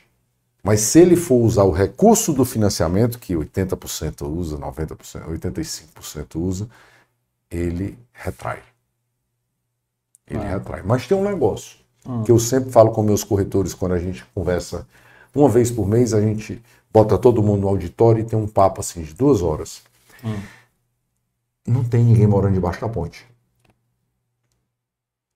Mas 0.62 0.80
se 0.80 1.00
ele 1.00 1.16
for 1.16 1.36
usar 1.36 1.64
o 1.64 1.72
recurso 1.72 2.32
do 2.32 2.44
financiamento, 2.44 3.18
que 3.18 3.34
80% 3.34 4.22
usa, 4.28 4.56
90%, 4.56 5.26
85% 5.26 6.36
usa, 6.36 6.68
ele 7.50 7.98
retrai. 8.12 8.60
Ele 10.28 10.40
ah. 10.40 10.50
retrai. 10.50 10.82
Mas 10.84 11.06
tem 11.06 11.16
um 11.16 11.24
negócio 11.24 11.78
hum. 12.06 12.22
que 12.22 12.30
eu 12.30 12.38
sempre 12.38 12.70
falo 12.70 12.92
com 12.92 13.02
meus 13.02 13.24
corretores 13.24 13.74
quando 13.74 13.92
a 13.92 13.98
gente 13.98 14.24
conversa. 14.34 14.86
Uma 15.34 15.48
vez 15.48 15.70
por 15.70 15.86
mês 15.86 16.14
a 16.14 16.20
gente 16.20 16.62
bota 16.92 17.18
todo 17.18 17.42
mundo 17.42 17.62
no 17.62 17.68
auditório 17.68 18.20
e 18.20 18.24
tem 18.24 18.38
um 18.38 18.48
papo 18.48 18.80
assim 18.80 19.02
de 19.02 19.14
duas 19.14 19.42
horas. 19.42 19.82
Hum. 20.24 20.40
Não 21.66 21.84
tem 21.84 22.04
ninguém 22.04 22.26
morando 22.26 22.54
debaixo 22.54 22.80
da 22.80 22.88
ponte. 22.88 23.26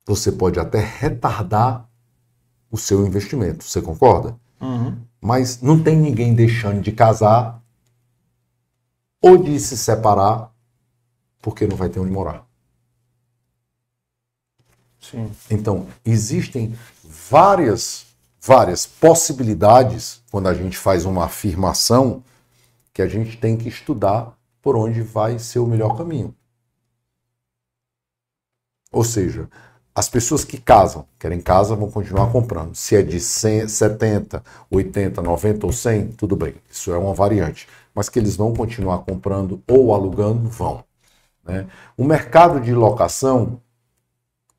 Você 0.05 0.31
pode 0.31 0.59
até 0.59 0.79
retardar 0.79 1.89
o 2.71 2.77
seu 2.77 3.05
investimento, 3.05 3.63
você 3.63 3.81
concorda? 3.81 4.37
Uhum. 4.59 4.97
Mas 5.21 5.61
não 5.61 5.81
tem 5.81 5.95
ninguém 5.95 6.33
deixando 6.33 6.81
de 6.81 6.91
casar 6.91 7.61
ou 9.21 9.37
de 9.37 9.59
se 9.59 9.77
separar 9.77 10.51
porque 11.41 11.65
não 11.67 11.75
vai 11.75 11.89
ter 11.89 11.99
onde 11.99 12.11
morar. 12.11 12.45
Sim. 14.99 15.31
Então, 15.49 15.87
existem 16.03 16.77
várias, 17.03 18.06
várias 18.47 18.85
possibilidades 18.85 20.21
quando 20.31 20.47
a 20.47 20.53
gente 20.53 20.77
faz 20.77 21.03
uma 21.03 21.25
afirmação 21.25 22.23
que 22.93 23.01
a 23.01 23.07
gente 23.07 23.35
tem 23.35 23.57
que 23.57 23.67
estudar 23.67 24.37
por 24.61 24.77
onde 24.77 25.01
vai 25.01 25.37
ser 25.37 25.59
o 25.59 25.67
melhor 25.67 25.97
caminho. 25.97 26.33
Ou 28.89 29.03
seja, 29.03 29.49
as 29.93 30.07
pessoas 30.07 30.45
que 30.45 30.57
casam, 30.57 31.05
querem 31.19 31.41
casa, 31.41 31.75
vão 31.75 31.91
continuar 31.91 32.31
comprando. 32.31 32.73
Se 32.73 32.95
é 32.95 33.01
de 33.01 33.19
100, 33.19 33.67
70, 33.67 34.41
80, 34.71 35.21
90 35.21 35.65
ou 35.65 35.73
100, 35.73 36.07
tudo 36.13 36.37
bem. 36.37 36.55
Isso 36.71 36.93
é 36.93 36.97
uma 36.97 37.13
variante. 37.13 37.67
Mas 37.93 38.07
que 38.07 38.17
eles 38.17 38.37
vão 38.37 38.53
continuar 38.53 38.99
comprando 38.99 39.61
ou 39.67 39.93
alugando, 39.93 40.47
vão. 40.47 40.85
Né? 41.43 41.67
O 41.97 42.05
mercado 42.05 42.61
de 42.61 42.73
locação, 42.73 43.61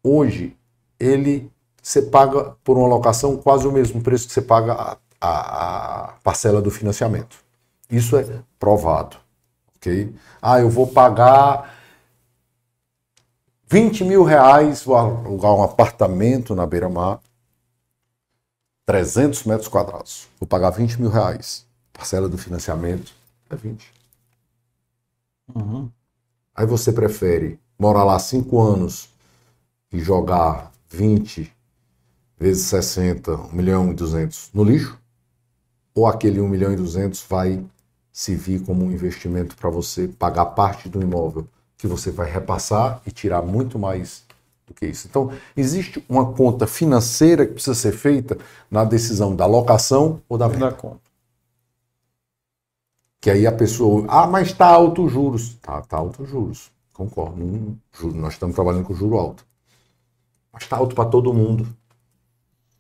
hoje, 0.03 0.55
ele 1.01 1.51
você 1.89 2.03
paga 2.03 2.55
por 2.63 2.77
uma 2.77 2.87
locação 2.87 3.39
quase 3.39 3.67
o 3.67 3.73
mesmo 3.73 4.03
preço 4.03 4.27
que 4.27 4.35
você 4.35 4.43
paga 4.43 4.75
a, 4.75 4.99
a, 5.19 6.05
a 6.05 6.13
parcela 6.23 6.61
do 6.61 6.71
financiamento. 6.71 7.43
Isso 7.91 8.15
é 8.19 8.43
provado. 8.59 9.17
ok? 9.77 10.15
Ah, 10.43 10.61
eu 10.61 10.69
vou 10.69 10.87
pagar 10.87 11.75
20 13.67 14.05
mil 14.05 14.23
reais, 14.23 14.83
vou 14.83 14.97
alugar 14.97 15.55
um 15.55 15.63
apartamento 15.63 16.55
na 16.55 16.67
beira-mar, 16.67 17.21
300 18.85 19.45
metros 19.45 19.69
quadrados. 19.69 20.29
Vou 20.39 20.47
pagar 20.47 20.69
20 20.69 21.01
mil 21.01 21.09
reais. 21.09 21.67
Parcela 21.91 22.29
do 22.29 22.37
financiamento 22.37 23.15
é 23.49 23.57
20. 23.57 23.95
Uhum. 25.55 25.91
Aí 26.55 26.67
você 26.67 26.93
prefere 26.93 27.59
morar 27.79 28.05
lá 28.05 28.19
5 28.19 28.61
anos 28.61 29.09
e 29.91 29.99
jogar 29.99 30.71
20 30.91 31.57
vezes 32.39 32.67
60, 32.67 33.33
1 33.33 33.53
milhão 33.53 33.91
e 33.91 33.95
200 33.95 34.51
no 34.55 34.65
lixo? 34.65 34.99
Ou 35.95 36.07
aquele 36.07 36.41
1 36.41 36.49
milhão 36.49 36.73
e 36.73 36.77
200 36.77 37.25
vai 37.29 37.65
se 38.13 38.35
vir 38.35 38.65
como 38.65 38.85
um 38.85 38.93
investimento 38.93 39.57
para 39.57 39.71
você 39.71 40.09
pagar 40.09 40.47
parte 40.47 40.89
do 40.89 41.03
imóvel 41.03 41.47
que 41.77 41.87
você 41.87 42.11
vai 42.11 42.31
repassar 42.31 43.01
e 43.07 43.11
tirar 43.11 43.43
muito 43.43 43.79
mais 43.79 44.25
do 44.67 44.75
que 44.75 44.87
isso. 44.87 45.07
Então, 45.09 45.33
existe 45.57 46.05
uma 46.09 46.33
conta 46.33 46.67
financeira 46.67 47.47
que 47.47 47.55
precisa 47.55 47.75
ser 47.75 47.93
feita 47.93 48.37
na 48.71 48.85
decisão 48.85 49.35
da 49.35 49.47
locação 49.47 50.21
ou 50.29 50.37
da 50.37 50.49
venda. 50.49 50.71
Da 50.71 50.73
conta. 50.73 51.01
Que 53.21 53.31
aí 53.31 53.47
a 53.47 53.53
pessoa, 53.53 54.05
ah, 54.09 54.27
mas 54.27 54.49
está 54.49 54.67
alto 54.67 55.05
os 55.05 55.13
juros. 55.13 55.55
Tá, 55.63 55.81
tá 55.83 55.97
alto 55.97 56.23
os 56.23 56.29
juros. 56.29 56.71
Concordo. 56.93 57.79
Juro, 57.93 58.17
nós 58.17 58.35
estamos 58.35 58.55
trabalhando 58.55 58.85
com 58.85 58.95
juro 58.95 59.17
alto. 59.17 59.47
Mas 60.53 60.65
está 60.65 60.77
alto 60.77 60.95
para 60.95 61.09
todo 61.09 61.33
mundo. 61.33 61.67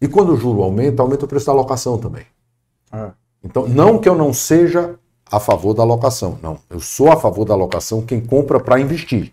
E 0.00 0.06
quando 0.06 0.32
o 0.32 0.36
juro 0.36 0.62
aumenta, 0.62 1.02
aumenta 1.02 1.24
o 1.24 1.28
preço 1.28 1.46
da 1.46 1.52
locação 1.52 1.98
também. 1.98 2.24
É. 2.92 3.10
Então, 3.42 3.66
não 3.68 3.98
que 3.98 4.08
eu 4.08 4.14
não 4.14 4.32
seja 4.32 4.98
a 5.30 5.38
favor 5.38 5.74
da 5.74 5.82
alocação. 5.82 6.38
Não, 6.42 6.58
eu 6.70 6.80
sou 6.80 7.10
a 7.10 7.16
favor 7.16 7.44
da 7.44 7.54
alocação 7.54 8.02
quem 8.02 8.20
compra 8.20 8.58
para 8.58 8.80
investir. 8.80 9.32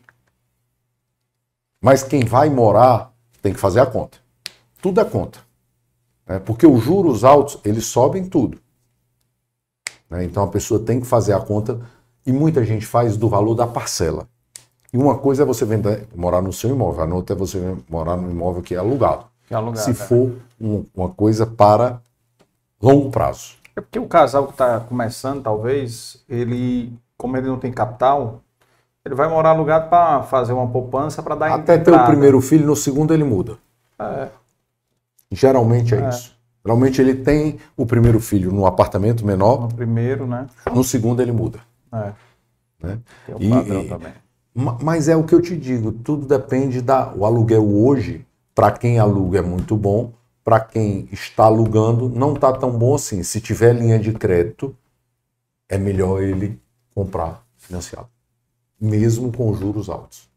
Mas 1.81 2.03
quem 2.03 2.25
vai 2.25 2.49
morar 2.49 3.13
tem 3.41 3.53
que 3.53 3.59
fazer 3.59 3.79
a 3.79 3.85
conta. 3.85 4.17
Tudo 4.81 4.99
é 4.99 5.05
conta. 5.05 5.39
Né? 6.27 6.39
Porque 6.39 6.65
os 6.65 6.83
juros 6.83 7.23
altos, 7.23 7.59
eles 7.63 7.85
sobem 7.85 8.25
tudo. 8.25 8.59
Né? 10.09 10.23
Então 10.23 10.43
a 10.43 10.47
pessoa 10.47 10.79
tem 10.79 10.99
que 10.99 11.05
fazer 11.05 11.33
a 11.33 11.39
conta 11.39 11.79
e 12.25 12.31
muita 12.31 12.63
gente 12.65 12.85
faz 12.85 13.17
do 13.17 13.29
valor 13.29 13.55
da 13.55 13.67
parcela. 13.67 14.27
E 14.91 14.97
uma 14.97 15.17
coisa 15.17 15.43
é 15.43 15.45
você 15.45 15.65
vender, 15.65 16.07
morar 16.15 16.41
no 16.41 16.53
seu 16.53 16.69
imóvel, 16.69 17.03
a 17.03 17.15
outra 17.15 17.35
é 17.35 17.37
você 17.37 17.75
morar 17.89 18.15
no 18.15 18.31
imóvel 18.31 18.61
que 18.61 18.73
é 18.73 18.77
alugado. 18.77 19.25
É 19.49 19.76
se 19.76 19.93
for 19.93 20.34
um, 20.59 20.85
uma 20.95 21.09
coisa 21.09 21.45
para 21.45 22.01
longo 22.81 23.09
prazo. 23.09 23.55
É 23.76 23.81
porque 23.81 23.99
o 23.99 24.07
casal 24.07 24.47
que 24.47 24.53
está 24.53 24.80
começando, 24.80 25.43
talvez, 25.43 26.23
ele, 26.30 26.93
como 27.17 27.35
ele 27.38 27.47
não 27.47 27.59
tem 27.59 27.72
capital, 27.72 28.41
ele 29.05 29.13
vai 29.13 29.27
morar 29.27 29.49
alugado 29.49 29.89
para 29.89 30.23
fazer 30.23 30.53
uma 30.53 30.67
poupança 30.67 31.22
para 31.22 31.35
dar 31.35 31.53
Até 31.53 31.77
ter 31.77 31.93
o 31.93 32.05
primeiro 32.05 32.41
filho, 32.41 32.65
no 32.65 32.76
segundo 32.76 33.13
ele 33.13 33.23
muda. 33.23 33.57
É. 33.99 34.30
Geralmente 35.31 35.93
é, 35.93 35.99
é, 35.99 36.09
isso. 36.09 36.35
Geralmente 36.65 37.01
ele 37.01 37.13
tem 37.15 37.59
o 37.77 37.85
primeiro 37.85 38.19
filho 38.19 38.51
no 38.51 38.65
apartamento 38.65 39.26
menor. 39.26 39.61
No 39.61 39.67
primeiro, 39.67 40.26
né? 40.26 40.47
No 40.73 40.84
segundo 40.84 41.22
ele 41.22 41.31
muda. 41.31 41.59
É. 41.93 42.13
Né? 42.81 42.99
Tem 43.26 43.35
o 43.35 43.41
e, 43.41 43.49
padrão 43.49 43.88
também. 43.88 44.13
Mas 44.81 45.09
é 45.09 45.15
o 45.15 45.23
que 45.23 45.35
eu 45.35 45.41
te 45.41 45.55
digo, 45.55 45.91
tudo 45.91 46.26
depende 46.26 46.81
da. 46.81 47.13
O 47.13 47.26
aluguel 47.26 47.67
hoje, 47.67 48.26
para 48.56 48.72
quem 48.72 48.98
aluga 48.98 49.40
é 49.40 49.41
muito 49.41 49.76
bom, 49.76 50.14
para 50.44 50.61
quem 50.61 51.10
está 51.11 51.44
alugando, 51.44 52.07
não 52.07 52.34
está 52.34 52.53
tão 52.53 52.72
bom 52.72 52.95
assim. 52.95 53.22
Se 53.22 53.41
tiver 53.41 53.73
linha 53.73 53.99
de 53.99 54.14
crédito, 54.14 54.76
é 55.68 55.77
melhor 55.77 56.23
ele 56.23 56.60
comprar 56.94 57.44
financiado, 57.57 58.07
mesmo 58.80 59.32
com 59.32 59.53
juros 59.53 59.90
altos. 59.90 60.30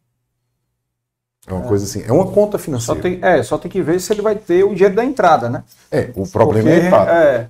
É 1.46 1.52
uma 1.52 1.64
é. 1.64 1.68
coisa 1.68 1.84
assim, 1.84 2.02
é 2.02 2.12
uma 2.12 2.30
conta 2.30 2.58
financeira. 2.58 3.00
Só 3.00 3.02
tem, 3.02 3.18
é, 3.22 3.42
só 3.42 3.56
tem 3.56 3.70
que 3.70 3.80
ver 3.80 4.00
se 4.00 4.12
ele 4.12 4.20
vai 4.20 4.34
ter 4.34 4.64
o 4.64 4.74
dinheiro 4.74 4.94
da 4.94 5.04
entrada, 5.04 5.48
né? 5.48 5.64
É, 5.90 6.10
o 6.14 6.26
problema 6.26 6.68
Porque, 6.68 6.80
é 6.80 6.82
a 6.82 6.86
entrada. 6.86 7.10
É, 7.12 7.48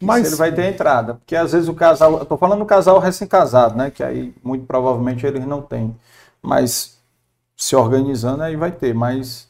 Mas 0.00 0.26
se 0.26 0.32
ele 0.32 0.38
vai 0.38 0.52
ter 0.52 0.62
a 0.62 0.68
entrada. 0.70 1.14
Porque 1.14 1.36
às 1.36 1.52
vezes 1.52 1.68
o 1.68 1.74
casal, 1.74 2.18
eu 2.18 2.24
tô 2.24 2.36
falando 2.36 2.60
do 2.60 2.66
casal 2.66 2.98
recém-casado, 2.98 3.76
né? 3.76 3.90
Que 3.90 4.02
aí 4.02 4.34
muito 4.42 4.64
provavelmente 4.66 5.26
eles 5.26 5.44
não 5.46 5.62
têm. 5.62 5.94
Mas 6.42 6.98
se 7.56 7.76
organizando 7.76 8.42
aí 8.42 8.56
vai 8.56 8.72
ter. 8.72 8.94
Mas 8.94 9.47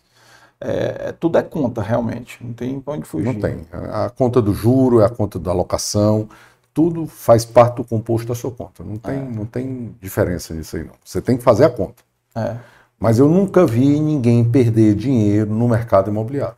é, 0.60 1.12
tudo 1.12 1.39
é 1.39 1.43
conta, 1.43 1.80
realmente. 1.80 2.44
Não 2.44 2.52
tem 2.52 2.80
para 2.80 2.94
onde 2.94 3.06
fugir. 3.06 3.26
Não 3.26 3.40
tem. 3.40 3.66
A 3.72 4.10
conta 4.10 4.43
do 4.43 4.52
juro, 4.52 5.01
é 5.01 5.06
a 5.06 5.09
conta 5.09 5.39
da 5.39 5.51
alocação, 5.51 6.28
tudo 6.74 7.06
faz 7.06 7.44
parte 7.44 7.76
do 7.76 7.85
composto 7.85 8.28
da 8.28 8.35
sua 8.35 8.51
conta. 8.51 8.85
Não 8.85 8.97
tem, 8.97 9.16
é. 9.16 9.24
não 9.24 9.44
tem 9.44 9.94
diferença 10.01 10.55
nisso 10.55 10.76
aí, 10.76 10.85
não. 10.85 10.94
Você 11.05 11.20
tem 11.20 11.36
que 11.36 11.43
fazer 11.43 11.64
a 11.64 11.70
conta. 11.70 12.02
É. 12.35 12.56
Mas 12.98 13.18
eu 13.18 13.28
nunca 13.28 13.64
vi 13.64 14.01
ninguém 14.01 14.44
perder 14.44 14.94
dinheiro 14.94 15.51
no 15.51 15.68
mercado 15.68 16.10
imobiliário. 16.10 16.56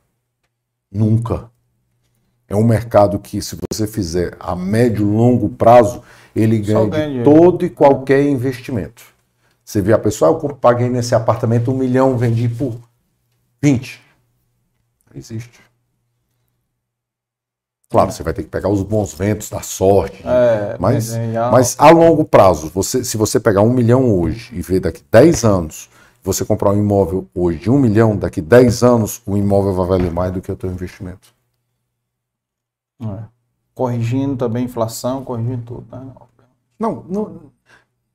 Nunca. 0.91 1.51
É 2.49 2.57
um 2.57 2.65
mercado 2.65 3.19
que, 3.19 3.41
se 3.41 3.57
você 3.71 3.87
fizer 3.87 4.37
a 4.41 4.57
médio 4.57 5.07
e 5.07 5.17
longo 5.17 5.49
prazo, 5.51 6.03
ele 6.35 6.59
ganha, 6.59 6.87
ganha 6.87 7.19
de 7.19 7.25
todo 7.25 7.65
e 7.65 7.71
qualquer 7.71 8.23
investimento. 8.23 9.03
Você 9.65 9.81
vê 9.81 9.93
a 9.93 9.99
pessoa, 9.99 10.31
ah, 10.31 10.47
eu 10.47 10.57
paguei 10.57 10.89
nesse 10.89 11.15
apartamento 11.15 11.71
um 11.71 11.77
milhão, 11.77 12.19
vendi 12.19 12.49
por 12.49 12.77
20. 13.63 14.01
Existe. 15.15 15.61
Claro, 17.91 18.13
você 18.13 18.23
vai 18.23 18.33
ter 18.33 18.45
que 18.45 18.49
pegar 18.49 18.69
os 18.69 18.85
bons 18.85 19.13
ventos 19.13 19.51
da 19.51 19.63
sorte, 19.63 20.23
é, 20.25 20.77
mas, 20.79 21.13
mas 21.51 21.75
a 21.77 21.91
longo 21.91 22.25
prazo, 22.25 22.71
você, 22.71 23.03
se 23.03 23.17
você 23.17 23.41
pegar 23.41 23.63
um 23.63 23.73
milhão 23.73 24.17
hoje 24.17 24.55
e 24.55 24.63
ver 24.63 24.79
daqui 24.79 25.03
10 25.11 25.45
anos, 25.45 25.91
você 26.23 26.45
comprar 26.45 26.71
um 26.71 26.79
imóvel 26.79 27.27
hoje 27.35 27.59
de 27.59 27.69
um 27.69 27.81
milhão, 27.81 28.17
daqui 28.17 28.41
10 28.41 28.85
anos 28.85 29.21
o 29.27 29.37
imóvel 29.37 29.75
vai 29.75 29.87
valer 29.87 30.13
mais 30.13 30.33
do 30.33 30.41
que 30.41 30.53
o 30.53 30.57
teu 30.57 30.71
investimento. 30.71 31.35
É. 33.03 33.25
Corrigindo 33.75 34.37
também 34.37 34.63
a 34.63 34.67
inflação, 34.67 35.25
corrigindo 35.25 35.63
tudo. 35.65 35.87
Né? 35.91 36.13
Não, 36.79 37.05
não, 37.09 37.41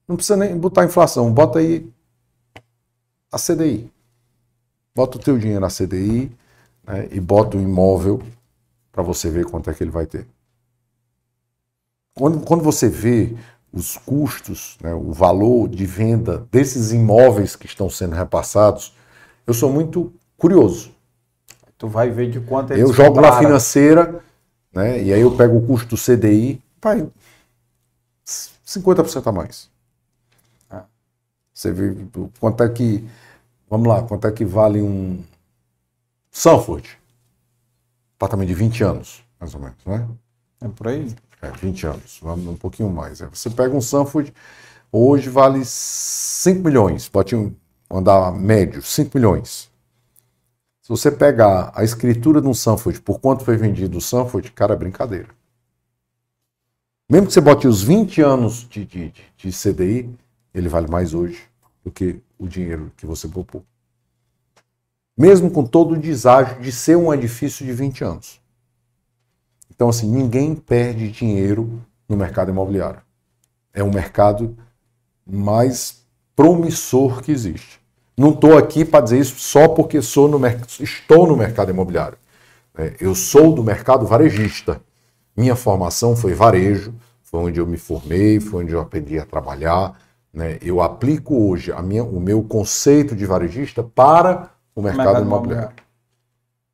não 0.07 0.15
precisa 0.15 0.37
nem 0.37 0.57
botar 0.57 0.85
inflação, 0.85 1.33
bota 1.33 1.59
aí 1.59 1.85
a 3.29 3.37
CDI. 3.37 3.91
Bota 4.95 5.17
o 5.17 5.21
teu 5.21 5.37
dinheiro 5.37 5.61
na 5.61 5.67
CDI 5.67 6.31
né, 6.87 7.09
e 7.11 7.19
bota 7.19 7.57
o 7.57 7.61
imóvel 7.61 8.21
para 8.91 9.03
você 9.03 9.29
ver 9.29 9.45
quanto 9.45 9.69
é 9.69 9.73
que 9.73 9.83
ele 9.83 9.91
vai 9.91 10.05
ter. 10.05 10.25
Quando, 12.13 12.39
quando 12.45 12.63
você 12.63 12.87
vê 12.87 13.35
os 13.73 13.97
custos, 13.97 14.77
né, 14.81 14.93
o 14.93 15.11
valor 15.11 15.67
de 15.67 15.85
venda 15.85 16.47
desses 16.49 16.93
imóveis 16.93 17.57
que 17.57 17.65
estão 17.65 17.89
sendo 17.89 18.15
repassados, 18.15 18.95
eu 19.45 19.53
sou 19.53 19.69
muito 19.69 20.13
curioso. 20.37 20.91
Tu 21.77 21.89
vai 21.89 22.09
ver 22.09 22.31
de 22.31 22.39
quanto 22.39 22.71
é 22.71 22.81
Eu 22.81 22.93
jogo 22.93 23.15
compraram. 23.15 23.35
na 23.35 23.41
financeira, 23.41 24.23
né, 24.71 25.03
e 25.03 25.13
aí 25.13 25.19
eu 25.19 25.35
pego 25.35 25.57
o 25.57 25.67
custo 25.67 25.95
do 25.95 26.01
CDI, 26.01 26.61
vai 26.81 27.05
50% 28.65 29.27
a 29.27 29.31
mais. 29.31 29.69
Ah. 30.69 30.85
Você 31.53 31.71
vê 31.73 31.95
quanto 32.39 32.63
é 32.63 32.69
que, 32.69 33.05
vamos 33.69 33.87
lá, 33.87 34.03
quanto 34.03 34.27
é 34.27 34.31
que 34.31 34.45
vale 34.45 34.81
um 34.81 35.23
Sanford? 36.31 36.97
apartamento 38.17 38.47
de 38.47 38.53
20 38.53 38.83
anos, 38.83 39.23
mais 39.39 39.53
ou 39.53 39.59
menos, 39.59 39.77
né? 39.85 40.07
É 40.61 40.67
por 40.67 40.87
aí? 40.87 41.13
É, 41.41 41.51
20 41.51 41.87
anos, 41.87 42.19
um 42.23 42.55
pouquinho 42.55 42.89
mais. 42.89 43.21
É, 43.21 43.27
você 43.27 43.49
pega 43.49 43.75
um 43.75 43.81
Sanford, 43.81 44.33
hoje 44.91 45.29
vale 45.29 45.61
5 45.63 46.63
milhões, 46.63 47.07
pode 47.07 47.35
andar 47.89 48.31
médio, 48.31 48.81
5 48.81 49.11
milhões. 49.15 49.69
Se 50.81 50.89
você 50.89 51.11
pegar 51.11 51.71
a 51.75 51.83
escritura 51.83 52.41
de 52.41 52.47
um 52.47 52.53
Sanford, 52.53 53.01
por 53.01 53.19
quanto 53.19 53.43
foi 53.43 53.57
vendido 53.57 53.97
o 53.97 54.01
Sanford, 54.01 54.51
cara, 54.51 54.73
é 54.73 54.77
brincadeira. 54.77 55.29
Mesmo 57.09 57.27
que 57.27 57.33
você 57.33 57.41
bote 57.41 57.67
os 57.67 57.83
20 57.83 58.21
anos 58.21 58.67
de, 58.67 58.85
de, 58.85 59.13
de 59.37 59.51
CDI, 59.51 60.09
ele 60.53 60.69
vale 60.69 60.87
mais 60.89 61.13
hoje 61.13 61.43
do 61.83 61.91
que 61.91 62.19
o 62.37 62.47
dinheiro 62.47 62.91
que 62.97 63.05
você 63.05 63.27
poupou 63.27 63.63
mesmo 65.17 65.49
com 65.49 65.63
todo 65.63 65.93
o 65.93 65.97
deságio 65.97 66.59
de 66.59 66.71
ser 66.71 66.97
um 66.97 67.13
edifício 67.13 67.65
de 67.65 67.71
20 67.71 68.03
anos. 68.03 68.41
Então, 69.73 69.89
assim, 69.89 70.09
ninguém 70.09 70.55
perde 70.55 71.09
dinheiro 71.09 71.81
no 72.07 72.17
mercado 72.17 72.51
imobiliário. 72.51 73.01
É 73.73 73.83
o 73.83 73.91
mercado 73.91 74.57
mais 75.25 76.03
promissor 76.35 77.21
que 77.21 77.31
existe. 77.31 77.79
Não 78.17 78.31
estou 78.31 78.57
aqui 78.57 78.85
para 78.85 79.03
dizer 79.03 79.19
isso 79.19 79.39
só 79.39 79.67
porque 79.67 80.01
sou 80.01 80.27
no 80.27 80.39
estou 80.79 81.27
no 81.27 81.35
mercado 81.35 81.71
imobiliário. 81.71 82.17
É, 82.77 82.95
eu 82.99 83.15
sou 83.15 83.53
do 83.53 83.63
mercado 83.63 84.05
varejista. 84.05 84.81
Minha 85.35 85.55
formação 85.55 86.15
foi 86.15 86.33
varejo, 86.33 86.93
foi 87.23 87.41
onde 87.41 87.59
eu 87.59 87.67
me 87.67 87.77
formei, 87.77 88.39
foi 88.39 88.63
onde 88.63 88.73
eu 88.73 88.79
aprendi 88.79 89.19
a 89.19 89.25
trabalhar. 89.25 89.99
Né? 90.35 90.59
Eu 90.61 90.81
aplico 90.81 91.49
hoje 91.49 91.71
a 91.71 91.81
minha, 91.81 92.03
o 92.03 92.19
meu 92.19 92.43
conceito 92.43 93.15
de 93.15 93.25
varejista 93.25 93.81
para 93.81 94.51
o 94.75 94.81
mercado, 94.81 95.05
mercado 95.05 95.25
imobiliário. 95.25 95.61
imobiliário. 95.61 95.85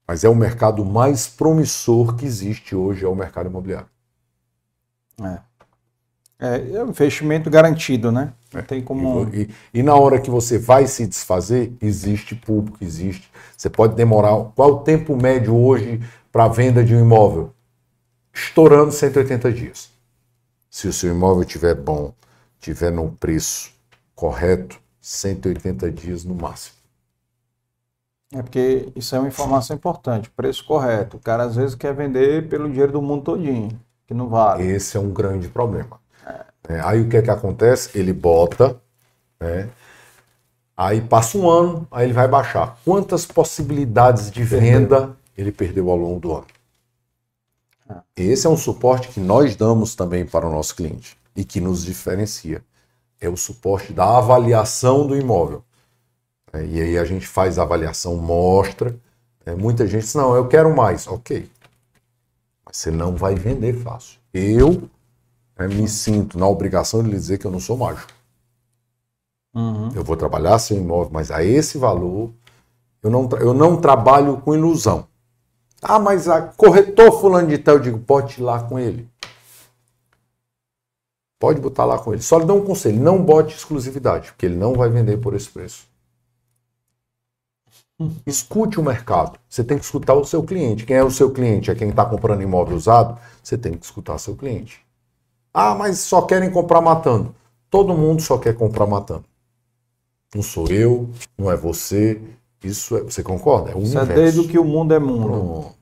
Mas 0.08 0.24
é 0.24 0.30
o 0.30 0.36
mercado 0.36 0.84
mais 0.84 1.28
promissor 1.28 2.16
que 2.16 2.26
existe 2.26 2.76
hoje, 2.76 3.06
é 3.06 3.08
o 3.08 3.16
mercado 3.16 3.46
imobiliário. 3.46 3.88
É. 5.24 5.52
É, 6.40 6.78
é 6.78 6.84
um 6.84 6.90
investimento 6.90 7.52
garantido, 7.52 8.12
né? 8.12 8.34
Não 8.52 8.62
é. 8.62 8.64
tem 8.64 8.82
como. 8.82 9.30
E, 9.32 9.44
e, 9.44 9.50
e, 9.76 9.84
na 9.84 9.94
hora 9.94 10.20
que 10.20 10.32
você 10.32 10.58
vai 10.58 10.88
se 10.88 11.06
desfazer, 11.06 11.72
existe 11.80 12.34
público, 12.34 12.80
existe. 12.84 13.32
Você 13.56 13.70
pode 13.70 13.94
demorar. 13.94 14.36
Qual 14.56 14.72
o 14.72 14.80
tempo 14.80 15.16
médio 15.16 15.56
hoje 15.56 16.02
para 16.32 16.46
a 16.46 16.48
venda 16.48 16.84
de 16.84 16.96
um 16.96 17.00
imóvel? 17.00 17.54
Estourando 18.34 18.92
180 18.92 19.54
dias. 19.54 19.92
Se 20.68 20.88
o 20.88 20.94
seu 20.94 21.12
imóvel 21.12 21.44
estiver 21.44 21.76
bom, 21.76 22.12
estiver 22.62 22.92
no 22.92 23.12
preço 23.12 23.72
correto, 24.16 24.80
180 25.02 25.92
dias 25.92 26.24
no 26.24 26.36
máximo. 26.36 26.76
É 28.34 28.42
porque 28.42 28.90
isso 28.96 29.14
é 29.16 29.20
uma 29.20 29.28
informação 29.28 29.76
importante, 29.76 30.30
preço 30.30 30.64
correto. 30.66 31.18
O 31.18 31.20
cara 31.20 31.44
às 31.44 31.56
vezes 31.56 31.76
quer 31.76 31.94
vender 31.94 32.48
pelo 32.48 32.70
dinheiro 32.70 32.92
do 32.92 33.02
mundo 33.02 33.24
todinho, 33.24 33.78
que 34.08 34.14
não 34.14 34.30
vale. 34.30 34.64
Esse 34.64 34.96
é 34.96 35.00
um 35.00 35.12
grande 35.12 35.50
problema. 35.50 36.00
É. 36.26 36.76
É, 36.76 36.82
aí 36.82 37.02
o 37.02 37.10
que 37.10 37.18
é 37.18 37.22
que 37.22 37.32
acontece? 37.32 37.98
Ele 37.98 38.14
bota, 38.14 38.80
né? 39.40 39.68
aí 40.78 41.02
passa 41.02 41.38
um 41.38 41.50
ano, 41.50 41.88
aí 41.92 42.06
ele 42.06 42.14
vai 42.14 42.28
baixar. 42.28 42.78
Quantas 42.86 43.26
possibilidades 43.26 44.32
de 44.32 44.44
venda 44.44 44.98
perdeu. 44.98 45.16
ele 45.36 45.52
perdeu 45.52 45.90
ao 45.90 45.98
longo 45.98 46.20
do 46.20 46.34
ano? 46.34 46.48
É. 47.90 47.96
Esse 48.16 48.48
é 48.48 48.50
um 48.50 48.56
suporte 48.56 49.10
que 49.10 49.20
nós 49.20 49.56
damos 49.56 49.96
também 49.96 50.26
para 50.26 50.48
o 50.48 50.52
nosso 50.52 50.76
cliente 50.76 51.20
e 51.36 51.44
que 51.44 51.60
nos 51.60 51.84
diferencia. 51.84 52.64
É 53.20 53.30
o 53.30 53.38
suporte 53.38 53.94
da 53.94 54.18
avaliação 54.18 55.06
do 55.06 55.16
imóvel. 55.16 55.64
É, 56.54 56.66
e 56.66 56.82
aí 56.82 56.98
a 56.98 57.06
gente 57.06 57.28
faz 57.28 57.58
a 57.58 57.64
avaliação, 57.64 58.18
mostra. 58.18 58.96
É, 59.46 59.56
muita 59.56 59.88
gente 59.88 60.02
diz, 60.02 60.16
não, 60.16 60.36
eu 60.36 60.48
quero 60.48 60.76
mais. 60.76 61.08
Ok. 61.08 61.50
Mas 62.66 62.78
você 62.78 62.92
não 62.92 63.16
vai 63.16 63.36
vender 63.36 63.74
fácil. 63.74 64.20
Eu 64.34 64.90
é, 65.58 65.68
me 65.68 65.88
sinto 65.88 66.38
na 66.38 66.48
obrigação 66.48 67.04
de 67.04 67.10
lhe 67.10 67.16
dizer 67.16 67.38
que 67.38 67.46
eu 67.46 67.52
não 67.52 67.60
sou 67.60 67.78
mágico. 67.78 68.12
Uhum. 69.54 69.92
Eu 69.94 70.04
vou 70.04 70.16
trabalhar 70.16 70.58
sem 70.60 70.78
imóvel, 70.78 71.12
mas 71.12 71.30
a 71.30 71.44
esse 71.44 71.78
valor 71.78 72.32
eu 73.04 73.10
não, 73.10 73.28
eu 73.40 73.54
não 73.54 73.78
trabalho 73.78 74.38
com 74.38 74.54
ilusão. 74.54 75.08
Ah, 75.82 76.00
mas 76.00 76.28
a 76.28 76.42
corretor 76.42 77.20
fulano 77.20 77.48
de 77.48 77.58
tal, 77.58 77.76
eu 77.76 77.82
digo, 77.82 78.00
pode 78.00 78.40
ir 78.40 78.44
lá 78.44 78.62
com 78.62 78.78
ele. 78.78 79.10
Pode 81.42 81.60
botar 81.60 81.86
lá 81.86 81.98
com 81.98 82.14
ele. 82.14 82.22
Só 82.22 82.38
lhe 82.38 82.46
dou 82.46 82.60
um 82.60 82.64
conselho, 82.64 83.02
não 83.02 83.20
bote 83.20 83.56
exclusividade, 83.56 84.32
porque 84.32 84.46
ele 84.46 84.56
não 84.56 84.74
vai 84.74 84.90
vender 84.90 85.18
por 85.18 85.34
esse 85.34 85.50
preço. 85.50 85.88
Escute 88.28 88.80
o 88.80 88.84
mercado. 88.84 89.40
Você 89.50 89.64
tem 89.64 89.80
que 89.80 89.84
escutar 89.84 90.14
o 90.14 90.24
seu 90.24 90.44
cliente. 90.44 90.86
Quem 90.86 90.98
é 90.98 91.04
o 91.04 91.10
seu 91.10 91.32
cliente? 91.32 91.72
É 91.72 91.76
quem 91.76 91.90
está 91.90 92.06
comprando 92.06 92.44
imóvel 92.44 92.78
usado? 92.78 93.18
Você 93.42 93.58
tem 93.58 93.74
que 93.74 93.84
escutar 93.84 94.20
seu 94.20 94.36
cliente. 94.36 94.86
Ah, 95.52 95.74
mas 95.74 95.98
só 95.98 96.22
querem 96.22 96.52
comprar 96.52 96.80
matando. 96.80 97.34
Todo 97.72 97.98
mundo 97.98 98.22
só 98.22 98.38
quer 98.38 98.56
comprar 98.56 98.86
matando. 98.86 99.26
Não 100.36 100.44
sou 100.44 100.68
eu, 100.68 101.10
não 101.36 101.52
é 101.52 101.58
você. 101.58 102.22
Isso 102.64 102.96
é, 102.96 103.02
você 103.02 103.24
concorda? 103.24 103.72
É 103.72 103.76
o 103.76 103.82
Isso 103.82 103.98
é 103.98 104.06
desde 104.06 104.48
que 104.48 104.60
o 104.60 104.64
mundo 104.64 104.94
é 104.94 105.00
mundo. 105.00 105.24
Pronto. 105.24 105.76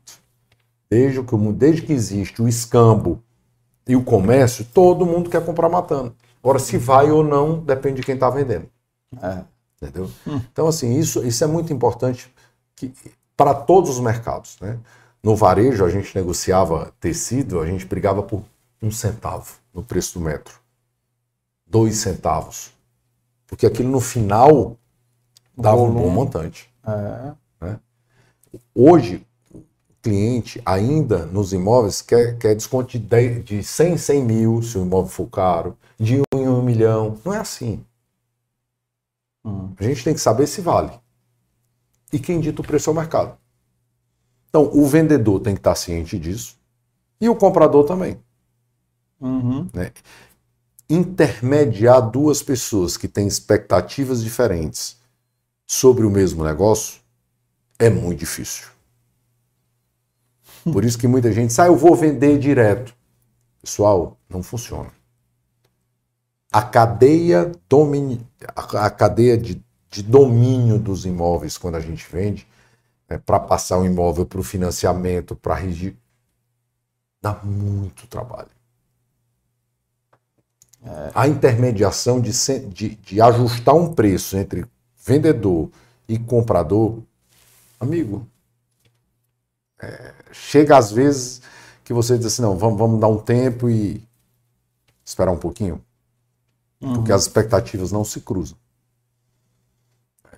Desde 0.89 1.21
que, 1.21 1.35
o 1.35 1.37
mundo, 1.37 1.57
desde 1.57 1.81
que 1.81 1.91
existe 1.91 2.41
o 2.41 2.47
escambo 2.47 3.21
e 3.89 3.95
o 3.95 4.03
comércio, 4.03 4.63
todo 4.63 5.03
mundo 5.03 5.31
quer 5.31 5.43
comprar 5.43 5.67
matando. 5.67 6.15
Agora, 6.43 6.59
se 6.59 6.77
vai 6.77 7.09
ou 7.09 7.23
não, 7.23 7.59
depende 7.59 7.95
de 7.95 8.03
quem 8.03 8.13
está 8.13 8.29
vendendo. 8.29 8.69
É. 9.19 9.43
Entendeu? 9.81 10.11
Hum. 10.27 10.39
Então, 10.51 10.67
assim, 10.67 10.95
isso, 10.95 11.25
isso 11.25 11.43
é 11.43 11.47
muito 11.47 11.73
importante 11.73 12.31
para 13.35 13.55
todos 13.55 13.89
os 13.89 13.99
mercados. 13.99 14.57
Né? 14.61 14.77
No 15.23 15.35
varejo, 15.35 15.83
a 15.83 15.89
gente 15.89 16.15
negociava 16.15 16.93
tecido, 16.99 17.59
a 17.59 17.65
gente 17.65 17.83
brigava 17.83 18.21
por 18.21 18.43
um 18.79 18.91
centavo 18.91 19.55
no 19.73 19.81
preço 19.81 20.19
do 20.19 20.23
metro. 20.23 20.59
Dois 21.65 21.95
centavos. 21.95 22.71
Porque 23.47 23.65
aquilo 23.65 23.89
no 23.89 23.99
final 23.99 24.77
dava 25.57 25.81
um 25.81 25.91
bom 25.91 26.09
montante. 26.09 26.71
É. 26.85 27.33
Né? 27.65 27.79
Hoje, 28.75 29.25
cliente 30.09 30.59
ainda 30.65 31.27
nos 31.27 31.53
imóveis 31.53 32.01
quer, 32.01 32.35
quer 32.39 32.55
desconto 32.55 32.89
de, 32.89 32.99
10, 32.99 33.45
de 33.45 33.63
100, 33.63 33.97
100 33.97 34.23
mil 34.25 34.61
se 34.63 34.75
o 34.75 34.81
imóvel 34.81 35.11
for 35.11 35.27
caro, 35.27 35.77
de 35.99 36.19
1 36.33 36.39
em 36.39 36.47
1 36.47 36.61
milhão. 36.63 37.17
Não 37.23 37.31
é 37.31 37.37
assim. 37.37 37.85
Hum. 39.45 39.71
A 39.77 39.83
gente 39.83 40.03
tem 40.03 40.15
que 40.15 40.19
saber 40.19 40.47
se 40.47 40.61
vale. 40.61 40.91
E 42.11 42.17
quem 42.17 42.39
dita 42.39 42.61
o 42.61 42.65
preço 42.65 42.89
é 42.89 42.93
o 42.93 42.95
mercado. 42.95 43.37
Então, 44.49 44.67
o 44.73 44.87
vendedor 44.87 45.39
tem 45.41 45.53
que 45.53 45.59
estar 45.59 45.75
ciente 45.75 46.17
disso 46.17 46.57
e 47.21 47.29
o 47.29 47.35
comprador 47.35 47.85
também. 47.85 48.17
Uhum. 49.21 49.69
Né? 49.71 49.91
Intermediar 50.89 52.01
duas 52.09 52.41
pessoas 52.41 52.97
que 52.97 53.07
têm 53.07 53.27
expectativas 53.27 54.23
diferentes, 54.23 54.97
sobre 55.67 56.03
o 56.03 56.09
mesmo 56.09 56.43
negócio 56.43 56.99
é 57.77 57.91
muito 57.91 58.17
difícil. 58.17 58.78
Por 60.63 60.83
isso 60.83 60.97
que 60.97 61.07
muita 61.07 61.31
gente 61.31 61.49
diz, 61.49 61.59
ah, 61.59 61.67
eu 61.67 61.75
vou 61.75 61.95
vender 61.95 62.37
direto. 62.37 62.93
Pessoal, 63.61 64.17
não 64.29 64.41
funciona. 64.43 64.91
A 66.51 66.61
cadeia, 66.61 67.51
domini... 67.69 68.25
a 68.55 68.89
cadeia 68.89 69.37
de, 69.37 69.61
de 69.89 70.03
domínio 70.03 70.79
dos 70.79 71.05
imóveis, 71.05 71.57
quando 71.57 71.75
a 71.75 71.79
gente 71.79 72.07
vende, 72.11 72.47
né, 73.09 73.17
para 73.17 73.39
passar 73.39 73.77
o 73.77 73.85
imóvel 73.85 74.25
para 74.25 74.39
o 74.39 74.43
financiamento, 74.43 75.35
para 75.35 75.55
regir, 75.55 75.95
dá 77.21 77.39
muito 77.43 78.07
trabalho. 78.07 78.49
É. 80.83 81.11
A 81.13 81.27
intermediação 81.27 82.21
de, 82.21 82.31
de, 82.69 82.95
de 82.95 83.21
ajustar 83.21 83.75
um 83.75 83.93
preço 83.93 84.37
entre 84.37 84.65
vendedor 85.05 85.69
e 86.07 86.17
comprador, 86.17 86.99
amigo, 87.79 88.27
é, 89.81 90.13
chega 90.31 90.77
às 90.77 90.91
vezes 90.91 91.41
que 91.83 91.93
você 91.93 92.17
diz 92.17 92.27
assim, 92.27 92.41
não, 92.41 92.57
vamos, 92.57 92.77
vamos 92.77 92.99
dar 92.99 93.07
um 93.07 93.17
tempo 93.17 93.69
e 93.69 94.07
esperar 95.03 95.31
um 95.31 95.37
pouquinho. 95.37 95.81
Uhum. 96.81 96.93
Porque 96.93 97.11
as 97.11 97.23
expectativas 97.23 97.91
não 97.91 98.03
se 98.03 98.21
cruzam. 98.21 98.57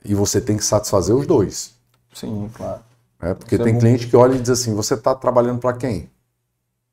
E 0.04 0.16
você 0.16 0.40
tem 0.42 0.58
que 0.58 0.64
satisfazer 0.64 1.16
os 1.16 1.28
dois. 1.28 1.74
Sim, 2.14 2.50
claro. 2.54 2.82
É, 3.20 3.34
porque 3.34 3.56
Isso 3.56 3.62
é 3.62 3.66
tem 3.66 3.76
é 3.76 3.80
cliente 3.80 4.08
que 4.08 4.16
olha 4.16 4.36
e 4.36 4.40
diz 4.40 4.50
assim, 4.50 4.74
você 4.74 4.96
está 4.96 5.14
trabalhando 5.14 5.60
para 5.60 5.78
quem? 5.78 6.10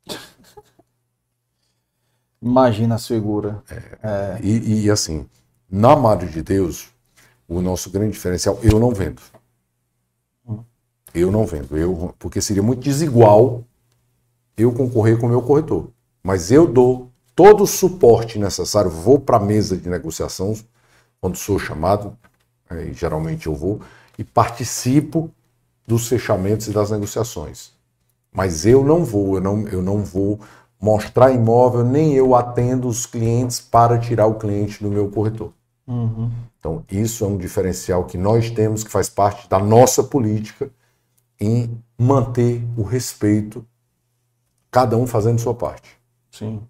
Imagina 2.42 2.96
a 2.96 2.98
segura. 2.98 3.62
É, 3.70 3.98
é. 4.02 4.38
E, 4.42 4.84
e, 4.84 4.90
assim, 4.90 5.26
na 5.70 5.96
Madre 5.96 6.28
de 6.28 6.42
Deus, 6.42 6.90
o 7.48 7.62
nosso 7.62 7.90
grande 7.90 8.12
diferencial, 8.12 8.58
eu 8.62 8.78
não 8.78 8.90
vendo. 8.90 9.22
Eu 11.14 11.30
não 11.30 11.46
vendo, 11.46 11.76
eu, 11.76 12.14
porque 12.18 12.40
seria 12.40 12.62
muito 12.62 12.80
desigual 12.80 13.64
eu 14.56 14.72
concorrer 14.72 15.18
com 15.18 15.26
o 15.26 15.28
meu 15.28 15.42
corretor. 15.42 15.88
Mas 16.22 16.50
eu 16.50 16.66
dou 16.66 17.10
todo 17.34 17.62
o 17.62 17.66
suporte 17.66 18.38
necessário, 18.38 18.90
vou 18.90 19.18
para 19.18 19.36
a 19.36 19.40
mesa 19.40 19.76
de 19.76 19.88
negociação, 19.88 20.54
quando 21.20 21.36
sou 21.36 21.58
chamado, 21.58 22.16
é, 22.68 22.92
geralmente 22.92 23.46
eu 23.46 23.54
vou, 23.54 23.80
e 24.18 24.24
participo 24.24 25.30
dos 25.86 26.08
fechamentos 26.08 26.66
e 26.66 26.72
das 26.72 26.90
negociações. 26.90 27.72
Mas 28.32 28.66
eu 28.66 28.84
não 28.84 29.04
vou, 29.04 29.36
eu 29.36 29.40
não, 29.40 29.68
eu 29.68 29.80
não 29.80 30.02
vou 30.02 30.40
mostrar 30.80 31.32
imóvel, 31.32 31.84
nem 31.84 32.14
eu 32.14 32.34
atendo 32.34 32.88
os 32.88 33.06
clientes 33.06 33.60
para 33.60 33.98
tirar 33.98 34.26
o 34.26 34.34
cliente 34.34 34.82
do 34.82 34.90
meu 34.90 35.08
corretor. 35.10 35.52
Uhum. 35.86 36.30
Então, 36.58 36.84
isso 36.90 37.24
é 37.24 37.28
um 37.28 37.36
diferencial 37.36 38.04
que 38.04 38.18
nós 38.18 38.50
temos, 38.50 38.84
que 38.84 38.90
faz 38.90 39.08
parte 39.08 39.48
da 39.48 39.58
nossa 39.58 40.02
política 40.02 40.70
em 41.40 41.82
manter 41.96 42.62
o 42.76 42.82
respeito, 42.82 43.64
cada 44.70 44.96
um 44.96 45.06
fazendo 45.06 45.40
sua 45.40 45.54
parte. 45.54 45.98
Sim. 46.30 46.60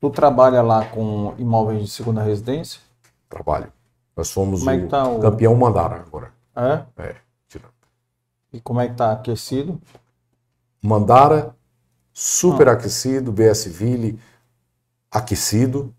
Tu 0.00 0.10
trabalha 0.10 0.62
lá 0.62 0.84
com 0.86 1.34
imóveis 1.38 1.82
de 1.82 1.90
segunda 1.90 2.22
residência? 2.22 2.80
Trabalho. 3.28 3.72
Nós 4.16 4.28
somos 4.28 4.66
é 4.66 4.74
o, 4.74 4.88
tá 4.88 5.08
o, 5.08 5.20
campeão 5.20 5.54
Mandara 5.54 5.96
agora. 5.96 6.32
É? 6.54 7.02
É. 7.02 7.16
E 8.52 8.60
como 8.60 8.80
é 8.80 8.88
que 8.88 8.94
tá 8.94 9.12
aquecido? 9.12 9.80
Mandara, 10.82 11.54
super 12.12 12.68
aquecido, 12.68 13.30
BS 13.30 13.66
Ville 13.66 14.18
aquecido. 15.10 15.94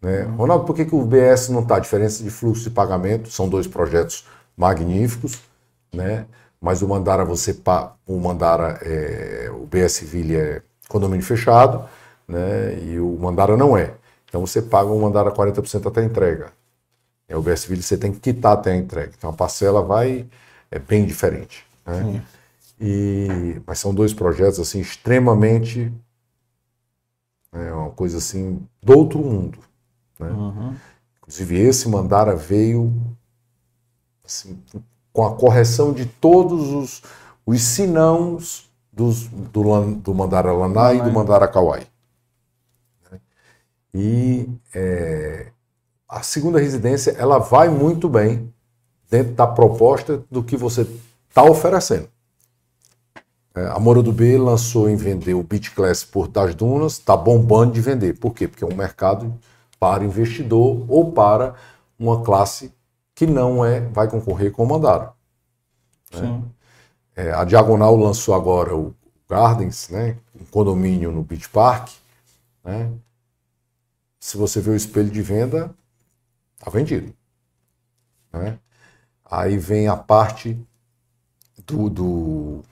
Né? 0.00 0.24
Uhum. 0.24 0.36
Ronaldo, 0.36 0.64
por 0.64 0.74
que, 0.74 0.84
que 0.84 0.94
o 0.94 1.04
BS 1.04 1.48
não 1.50 1.60
está? 1.60 1.78
Diferença 1.78 2.22
de 2.22 2.30
fluxo 2.30 2.64
de 2.64 2.70
pagamento, 2.70 3.30
são 3.30 3.48
dois 3.48 3.66
projetos 3.66 4.26
magníficos, 4.56 5.40
né? 5.92 6.26
Mas 6.62 6.80
o 6.80 6.88
Mandara 6.88 7.24
você 7.24 7.58
o 8.06 8.20
Mandara 8.20 8.78
é, 8.82 9.50
o 9.50 9.66
BS 9.66 10.02
Ville 10.02 10.36
é 10.36 10.62
condomínio 10.88 11.26
fechado, 11.26 11.84
né? 12.28 12.78
E 12.84 13.00
o 13.00 13.18
Mandara 13.18 13.56
não 13.56 13.76
é. 13.76 13.94
Então 14.28 14.40
você 14.40 14.62
paga 14.62 14.88
o 14.88 15.00
Mandara 15.00 15.32
40% 15.32 15.88
até 15.88 16.00
a 16.00 16.04
entrega. 16.04 16.52
É, 17.28 17.36
o 17.36 17.42
BS 17.42 17.64
Ville 17.64 17.82
você 17.82 17.96
tem 17.96 18.12
que 18.12 18.20
quitar 18.20 18.52
até 18.52 18.70
a 18.70 18.76
entrega. 18.76 19.12
Então 19.18 19.30
a 19.30 19.32
parcela 19.32 19.82
vai 19.82 20.24
é 20.70 20.78
bem 20.78 21.04
diferente. 21.04 21.66
Né? 21.84 22.24
E, 22.80 23.60
mas 23.66 23.80
são 23.80 23.92
dois 23.92 24.14
projetos 24.14 24.60
assim 24.60 24.78
extremamente 24.80 25.92
é 27.52 27.72
uma 27.72 27.90
coisa 27.90 28.18
assim 28.18 28.64
do 28.80 28.96
outro 28.96 29.18
mundo. 29.18 29.58
Né? 30.16 30.30
Uhum. 30.30 30.76
Inclusive 31.18 31.58
esse 31.58 31.88
Mandara 31.88 32.36
veio 32.36 32.92
assim, 34.24 34.58
com 35.12 35.26
a 35.26 35.34
correção 35.34 35.92
de 35.92 36.06
todos 36.06 36.70
os, 36.70 37.02
os 37.44 37.62
sinãos 37.62 38.70
dos, 38.92 39.26
do, 39.26 39.94
do 39.96 40.14
Mandara 40.14 40.52
Lanai 40.52 40.98
e 40.98 41.02
do 41.02 41.12
Mandara 41.12 41.48
Kawai. 41.48 41.86
Né? 43.10 43.20
E 43.94 44.48
é, 44.74 45.46
a 46.08 46.22
segunda 46.22 46.58
residência 46.58 47.12
ela 47.12 47.38
vai 47.38 47.68
muito 47.68 48.08
bem 48.08 48.52
dentro 49.10 49.34
da 49.34 49.46
proposta 49.46 50.22
do 50.30 50.42
que 50.42 50.56
você 50.56 50.86
está 51.28 51.42
oferecendo. 51.44 52.08
É, 53.54 53.66
a 53.66 53.78
Mora 53.78 54.02
do 54.02 54.12
B 54.12 54.38
lançou 54.38 54.88
em 54.88 54.96
vender 54.96 55.34
o 55.34 55.42
Beach 55.42 55.72
Class 55.72 56.04
por 56.04 56.26
das 56.26 56.54
Dunas, 56.54 56.94
está 56.94 57.14
bombando 57.14 57.72
de 57.72 57.80
vender. 57.82 58.18
Por 58.18 58.32
quê? 58.34 58.48
Porque 58.48 58.64
é 58.64 58.66
um 58.66 58.74
mercado 58.74 59.34
para 59.78 60.04
investidor 60.04 60.84
ou 60.88 61.12
para 61.12 61.54
uma 61.98 62.22
classe 62.22 62.72
que 63.14 63.26
não 63.26 63.64
é 63.64 63.80
vai 63.80 64.08
concorrer 64.08 64.52
com 64.52 64.64
o 64.64 64.68
Mandara. 64.68 65.12
Né? 66.12 66.42
É, 67.14 67.32
a 67.32 67.44
Diagonal 67.44 67.96
lançou 67.96 68.34
agora 68.34 68.76
o 68.76 68.94
Gardens, 69.28 69.88
né? 69.88 70.16
um 70.38 70.44
condomínio 70.44 71.12
no 71.12 71.22
Beach 71.22 71.48
Park. 71.48 71.90
Né? 72.64 72.90
Se 74.18 74.36
você 74.36 74.60
vê 74.60 74.70
o 74.70 74.76
espelho 74.76 75.10
de 75.10 75.22
venda, 75.22 75.74
está 76.58 76.70
vendido. 76.70 77.14
Né? 78.32 78.58
Aí 79.24 79.58
vem 79.58 79.88
a 79.88 79.96
parte 79.96 80.58
do, 81.66 81.88
do 81.88 82.62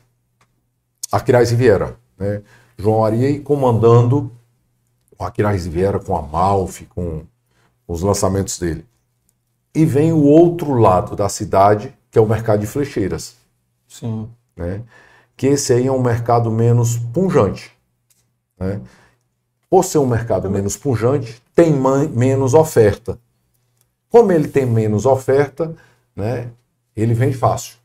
Aquiraz 1.10 1.50
Riviera. 1.50 1.98
Né? 2.18 2.42
João 2.78 3.04
Ariei 3.04 3.40
comandando 3.40 4.32
o 5.18 5.24
Aquiraz 5.24 5.64
Riviera 5.64 5.98
com 5.98 6.16
a 6.16 6.22
Malfi, 6.22 6.86
com 6.86 7.24
os 7.86 8.02
lançamentos 8.02 8.58
dele. 8.58 8.86
E 9.74 9.84
vem 9.84 10.12
o 10.12 10.22
outro 10.22 10.74
lado 10.74 11.14
da 11.14 11.28
cidade, 11.28 11.94
que 12.10 12.18
é 12.18 12.20
o 12.20 12.28
mercado 12.28 12.60
de 12.60 12.66
flecheiras. 12.66 13.36
Sim. 13.86 14.28
Né? 14.56 14.82
Que 15.36 15.48
esse 15.48 15.72
aí 15.72 15.86
é 15.86 15.92
um 15.92 16.02
mercado 16.02 16.50
menos 16.50 16.96
punjante. 16.96 17.72
Né? 18.58 18.80
Por 19.68 19.84
ser 19.84 19.98
um 19.98 20.06
mercado 20.06 20.50
menos 20.50 20.76
punjante, 20.76 21.40
tem 21.54 21.72
menos 21.72 22.54
oferta. 22.54 23.18
Como 24.08 24.32
ele 24.32 24.48
tem 24.48 24.66
menos 24.66 25.06
oferta, 25.06 25.74
né, 26.16 26.50
ele 26.96 27.14
vem 27.14 27.32
fácil. 27.32 27.76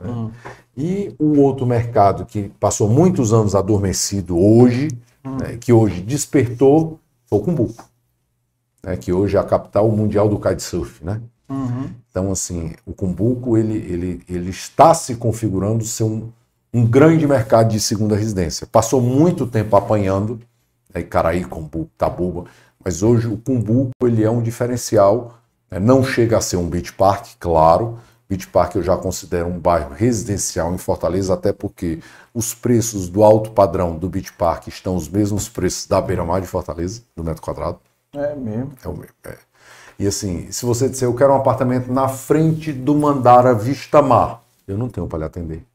Né? 0.00 0.10
Uhum. 0.10 0.32
E 0.76 1.14
o 1.18 1.40
outro 1.40 1.64
mercado 1.64 2.26
que 2.26 2.48
passou 2.58 2.88
muitos 2.88 3.32
anos 3.32 3.54
adormecido 3.54 4.36
hoje, 4.36 4.88
uhum. 5.24 5.36
né, 5.36 5.56
que 5.56 5.72
hoje 5.72 6.00
despertou, 6.02 6.98
foi 7.26 7.38
o 7.38 7.42
Cumbuco 7.42 7.91
né, 8.84 8.96
que 8.96 9.12
hoje 9.12 9.36
é 9.36 9.40
a 9.40 9.44
capital 9.44 9.90
mundial 9.90 10.28
do 10.28 10.38
kitesurf, 10.38 11.04
né? 11.04 11.20
Uhum. 11.48 11.90
Então, 12.10 12.32
assim, 12.32 12.72
o 12.86 12.92
Cumbuco, 12.92 13.56
ele, 13.56 13.76
ele, 13.76 14.22
ele 14.28 14.50
está 14.50 14.94
se 14.94 15.16
configurando 15.16 15.84
ser 15.84 16.04
um, 16.04 16.30
um 16.72 16.86
grande 16.86 17.26
mercado 17.26 17.70
de 17.70 17.80
segunda 17.80 18.16
residência. 18.16 18.66
Passou 18.66 19.00
muito 19.00 19.46
tempo 19.46 19.76
apanhando, 19.76 20.40
né, 20.94 21.02
Caraí, 21.02 21.44
Cumbuco, 21.44 21.90
Tabuba, 21.96 22.44
mas 22.82 23.02
hoje 23.02 23.28
o 23.28 23.36
Cumbuco, 23.36 23.92
ele 24.02 24.24
é 24.24 24.30
um 24.30 24.42
diferencial, 24.42 25.38
né, 25.70 25.78
não 25.78 26.02
chega 26.02 26.38
a 26.38 26.40
ser 26.40 26.56
um 26.56 26.68
beach 26.68 26.92
park, 26.92 27.26
claro, 27.38 27.98
Beach 28.32 28.48
Park 28.48 28.76
eu 28.76 28.82
já 28.82 28.96
considero 28.96 29.46
um 29.46 29.58
bairro 29.58 29.92
residencial 29.92 30.72
em 30.72 30.78
Fortaleza, 30.78 31.34
até 31.34 31.52
porque 31.52 32.00
os 32.32 32.54
preços 32.54 33.06
do 33.06 33.22
alto 33.22 33.50
padrão 33.50 33.98
do 33.98 34.08
Beach 34.08 34.32
Park 34.32 34.68
estão 34.68 34.96
os 34.96 35.06
mesmos 35.06 35.50
preços 35.50 35.86
da 35.86 36.00
beira-mar 36.00 36.40
de 36.40 36.46
Fortaleza, 36.46 37.02
do 37.14 37.22
metro 37.22 37.42
quadrado. 37.42 37.78
É 38.14 38.34
mesmo. 38.34 38.72
É 38.84 38.88
o 38.88 38.92
mesmo. 38.92 39.14
É. 39.24 39.38
E 39.98 40.06
assim, 40.06 40.50
se 40.50 40.66
você 40.66 40.88
disser, 40.88 41.08
eu 41.08 41.14
quero 41.14 41.32
um 41.32 41.36
apartamento 41.36 41.92
na 41.92 42.08
frente 42.08 42.72
do 42.72 42.94
Mandara 42.94 43.54
Vista 43.54 44.02
Mar, 44.02 44.42
eu 44.66 44.76
não 44.76 44.88
tenho 44.88 45.06
para 45.06 45.20
lhe 45.20 45.24
atender. 45.24 45.66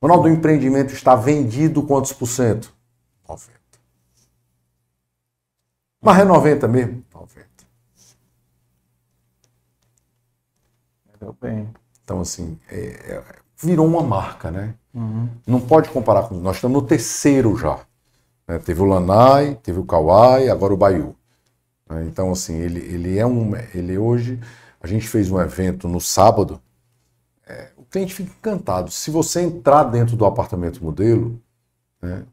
Ronaldo, 0.00 0.28
o 0.28 0.30
empreendimento 0.30 0.92
está 0.92 1.16
vendido 1.16 1.82
quantos 1.82 2.12
por 2.12 2.26
cento? 2.26 2.74
90. 3.28 3.52
Mas 6.02 6.18
é 6.18 6.24
90 6.24 6.68
mesmo? 6.68 7.04
90. 7.14 7.46
Deu 11.18 11.36
bem. 11.40 11.70
Então, 12.04 12.20
assim, 12.20 12.58
é, 12.68 13.14
é, 13.14 13.24
virou 13.56 13.86
uma 13.86 14.02
marca, 14.02 14.50
né? 14.50 14.74
Uhum. 14.92 15.30
Não 15.46 15.60
pode 15.60 15.88
comparar 15.88 16.28
com. 16.28 16.34
Nós 16.34 16.56
estamos 16.56 16.82
no 16.82 16.86
terceiro 16.86 17.56
já. 17.56 17.80
Né? 18.48 18.58
Teve 18.58 18.80
o 18.82 18.84
Lanai, 18.84 19.56
teve 19.62 19.78
o 19.78 19.84
Kauai, 19.84 20.48
agora 20.48 20.74
o 20.74 20.76
Baiu. 20.76 21.16
né? 21.88 22.04
Então, 22.06 22.32
assim, 22.32 22.56
ele, 22.56 22.80
ele 22.80 23.18
é 23.18 23.26
um. 23.26 23.54
Ele 23.74 23.98
hoje. 23.98 24.40
A 24.82 24.86
gente 24.86 25.08
fez 25.08 25.30
um 25.30 25.40
evento 25.40 25.88
no 25.88 26.00
sábado. 26.00 26.60
é, 27.46 27.70
o 27.76 27.84
cliente 27.84 28.14
fica 28.14 28.30
encantado. 28.32 28.90
Se 28.90 29.10
você 29.10 29.40
entrar 29.42 29.84
dentro 29.84 30.16
do 30.16 30.24
apartamento 30.26 30.82
modelo, 30.84 31.40
né, 32.02 32.24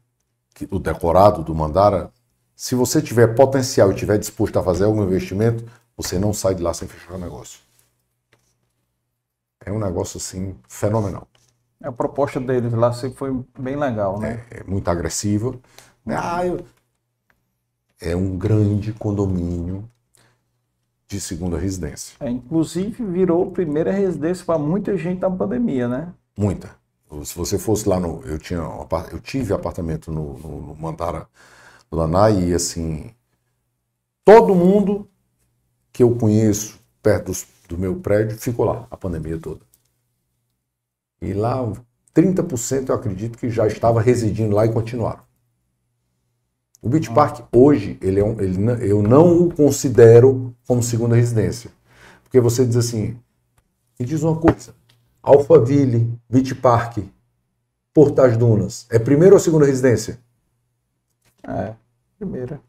que- 0.54 0.68
o 0.70 0.78
decorado 0.78 1.42
do 1.44 1.54
Mandara, 1.54 2.12
se 2.56 2.74
você 2.76 3.02
tiver 3.02 3.34
potencial 3.36 3.92
e 3.92 3.96
tiver 3.96 4.18
disposto 4.18 4.58
a 4.58 4.62
fazer 4.64 4.84
algum 4.84 5.04
investimento, 5.04 5.64
você 5.96 6.18
não 6.18 6.32
sai 6.34 6.54
de 6.56 6.62
lá 6.62 6.74
sem 6.74 6.88
fechar 6.88 7.14
o 7.14 7.18
negócio. 7.18 7.60
É 9.64 9.72
um 9.72 9.78
negócio 9.78 10.18
assim 10.18 10.56
fenomenal. 10.68 11.26
A 11.82 11.90
proposta 11.90 12.40
deles 12.40 12.72
lá 12.72 12.92
sempre 12.92 13.18
foi 13.18 13.44
bem 13.58 13.76
legal, 13.76 14.18
né? 14.20 14.44
É 14.50 14.62
muito 14.64 14.88
agressiva. 14.88 15.58
Né? 16.04 16.16
Ah, 16.18 16.46
eu- 16.46 16.64
É 18.00 18.16
um 18.16 18.36
grande 18.36 18.92
condomínio 18.92 19.88
de 21.06 21.20
segunda 21.20 21.58
residência. 21.58 22.16
É, 22.20 22.28
inclusive 22.30 23.04
virou 23.04 23.50
primeira 23.52 23.92
residência 23.92 24.44
para 24.44 24.58
muita 24.58 24.96
gente 24.96 25.20
na 25.20 25.30
pandemia, 25.30 25.86
né? 25.86 26.12
Muita. 26.36 26.74
Se 27.24 27.36
você 27.36 27.58
fosse 27.58 27.86
lá 27.88 28.00
no. 28.00 28.22
Eu, 28.22 28.38
tinha, 28.38 28.60
eu 29.12 29.20
tive 29.20 29.52
apartamento 29.52 30.10
no, 30.10 30.38
no, 30.38 30.62
no 30.68 30.74
Mandara 30.74 31.28
Lanai 31.90 32.48
e 32.48 32.54
assim. 32.54 33.14
Todo 34.24 34.54
mundo 34.54 35.06
que 35.92 36.02
eu 36.02 36.16
conheço 36.16 36.80
perto 37.02 37.26
dos- 37.26 37.46
do 37.68 37.76
meu 37.78 37.96
prédio 38.00 38.38
ficou 38.38 38.64
lá 38.64 38.86
a 38.90 38.96
pandemia 38.96 39.38
toda. 39.38 39.60
E 41.20 41.32
lá, 41.34 41.58
30% 42.14 42.88
eu 42.88 42.94
acredito 42.94 43.36
que 43.38 43.50
já 43.50 43.66
estava 43.66 44.00
residindo 44.00 44.54
lá 44.56 44.64
e 44.66 44.72
continuaram. 44.72 45.22
O 46.82 46.88
Beach 46.88 47.08
Park 47.12 47.44
hoje, 47.52 47.96
ele 48.02 48.18
é 48.18 48.24
um, 48.24 48.40
ele, 48.40 48.58
eu 48.90 49.00
não 49.00 49.44
o 49.44 49.54
considero 49.54 50.52
como 50.66 50.82
segunda 50.82 51.14
residência. 51.14 51.70
Porque 52.24 52.40
você 52.40 52.66
diz 52.66 52.76
assim, 52.76 53.16
me 54.00 54.04
diz 54.04 54.24
uma 54.24 54.34
coisa, 54.34 54.74
Alphaville, 55.22 56.12
Beach 56.28 56.56
Park, 56.56 56.98
Porto 57.94 58.14
das 58.16 58.36
Dunas, 58.36 58.86
é 58.90 58.98
primeira 58.98 59.34
ou 59.34 59.38
segunda 59.38 59.64
residência? 59.64 60.18
É, 61.46 61.72
primeira. 62.18 62.60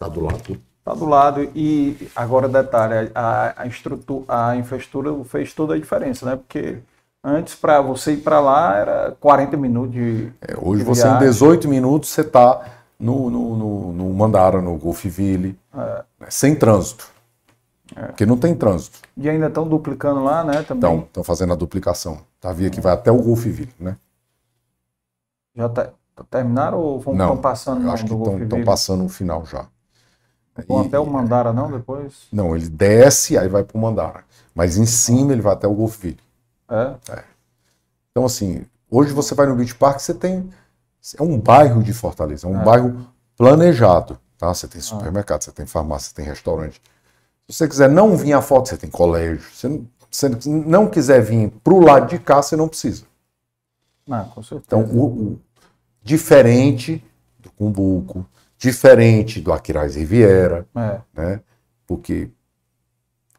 Tá 0.00 0.08
do 0.08 0.20
lado. 0.20 0.60
Tá 0.84 0.92
do 0.92 1.04
lado. 1.04 1.48
E 1.54 2.08
agora, 2.16 2.48
detalhe, 2.48 3.12
a, 3.14 3.62
a, 3.62 3.66
estrutura, 3.68 4.24
a 4.28 4.56
infraestrutura 4.56 5.24
fez 5.24 5.54
toda 5.54 5.74
a 5.74 5.78
diferença, 5.78 6.26
né? 6.26 6.36
Porque 6.36 6.78
antes, 7.22 7.54
para 7.54 7.80
você 7.80 8.14
ir 8.14 8.18
para 8.18 8.40
lá, 8.40 8.76
era 8.76 9.16
40 9.20 9.56
minutos 9.56 9.92
de. 9.92 10.32
É, 10.40 10.56
hoje 10.60 10.82
de 10.82 10.88
você 10.88 11.02
em 11.02 11.10
viagem. 11.10 11.28
18 11.28 11.68
minutos 11.68 12.08
você 12.10 12.22
está 12.22 12.83
no, 12.98 13.30
no, 13.30 13.56
no, 13.56 13.92
no 13.92 14.10
Mandara, 14.14 14.60
no 14.60 14.76
Golfville, 14.76 15.58
É. 15.72 16.04
né, 16.20 16.26
sem 16.30 16.54
trânsito. 16.54 17.12
Porque 17.94 18.26
não 18.26 18.36
tem 18.36 18.54
trânsito. 18.54 18.98
E 19.16 19.28
ainda 19.28 19.46
estão 19.46 19.68
duplicando 19.68 20.24
lá, 20.24 20.42
né? 20.42 20.62
Também. 20.62 21.00
Estão 21.00 21.22
fazendo 21.22 21.52
a 21.52 21.56
duplicação. 21.56 22.18
Tá 22.40 22.52
via 22.52 22.70
que 22.70 22.80
vai 22.80 22.92
até 22.92 23.12
o 23.12 23.22
Golfville, 23.22 23.72
né? 23.78 23.96
Já 25.54 25.68
tá, 25.68 25.90
terminaram 26.30 26.78
ou 26.78 26.98
vão 26.98 27.14
Não, 27.14 27.36
passando 27.36 27.80
não, 27.82 27.92
acho 27.92 28.04
que 28.04 28.42
estão 28.42 28.64
passando 28.64 29.04
o 29.04 29.08
final 29.08 29.44
já. 29.46 29.66
Vão 30.66 30.80
até 30.80 30.98
o 30.98 31.06
Mandara, 31.06 31.52
não? 31.52 31.70
Depois? 31.70 32.26
Não, 32.32 32.56
ele 32.56 32.68
desce, 32.68 33.36
aí 33.36 33.48
vai 33.48 33.64
para 33.64 33.76
o 33.76 33.80
Mandara. 33.80 34.24
Mas 34.54 34.76
em 34.76 34.86
cima 34.86 35.32
ele 35.32 35.42
vai 35.42 35.52
até 35.52 35.66
o 35.66 35.74
Golfville. 35.74 36.18
É. 36.68 36.94
Então, 38.10 38.24
assim, 38.24 38.64
hoje 38.90 39.12
você 39.12 39.34
vai 39.34 39.46
no 39.46 39.56
Beach 39.56 39.74
Park, 39.74 39.98
você 40.00 40.14
tem. 40.14 40.48
É 41.18 41.22
um 41.22 41.38
bairro 41.38 41.82
de 41.82 41.92
Fortaleza, 41.92 42.46
é 42.46 42.50
um 42.50 42.60
É. 42.60 42.64
bairro 42.64 43.06
planejado. 43.36 44.18
Tá? 44.38 44.52
Você 44.52 44.66
tem 44.66 44.80
supermercado, 44.80 45.42
você 45.42 45.52
tem 45.52 45.66
farmácia, 45.66 46.08
você 46.08 46.14
tem 46.14 46.24
restaurante. 46.24 46.80
Se 47.48 47.56
você 47.58 47.68
quiser 47.68 47.90
não 47.90 48.16
vir 48.16 48.32
a 48.32 48.40
foto, 48.40 48.68
você 48.68 48.76
tem 48.76 48.88
colégio. 48.90 49.42
Se 49.52 49.82
você 50.10 50.30
não 50.48 50.88
quiser 50.88 51.20
vir 51.22 51.50
para 51.62 51.74
o 51.74 51.80
lado 51.80 52.08
de 52.08 52.18
cá, 52.18 52.42
você 52.42 52.56
não 52.56 52.68
precisa. 52.68 53.04
Ah, 54.10 54.24
com 54.34 54.42
certeza. 54.42 54.64
Então, 54.66 54.82
o, 54.84 55.04
o- 55.32 55.40
diferente 56.02 57.02
do 57.38 57.50
Cumbuco, 57.52 58.26
diferente 58.58 59.40
do 59.40 59.52
Aquiraz 59.52 59.96
Riviera, 59.96 60.66
É. 60.74 61.00
né? 61.14 61.40
Porque 61.86 62.30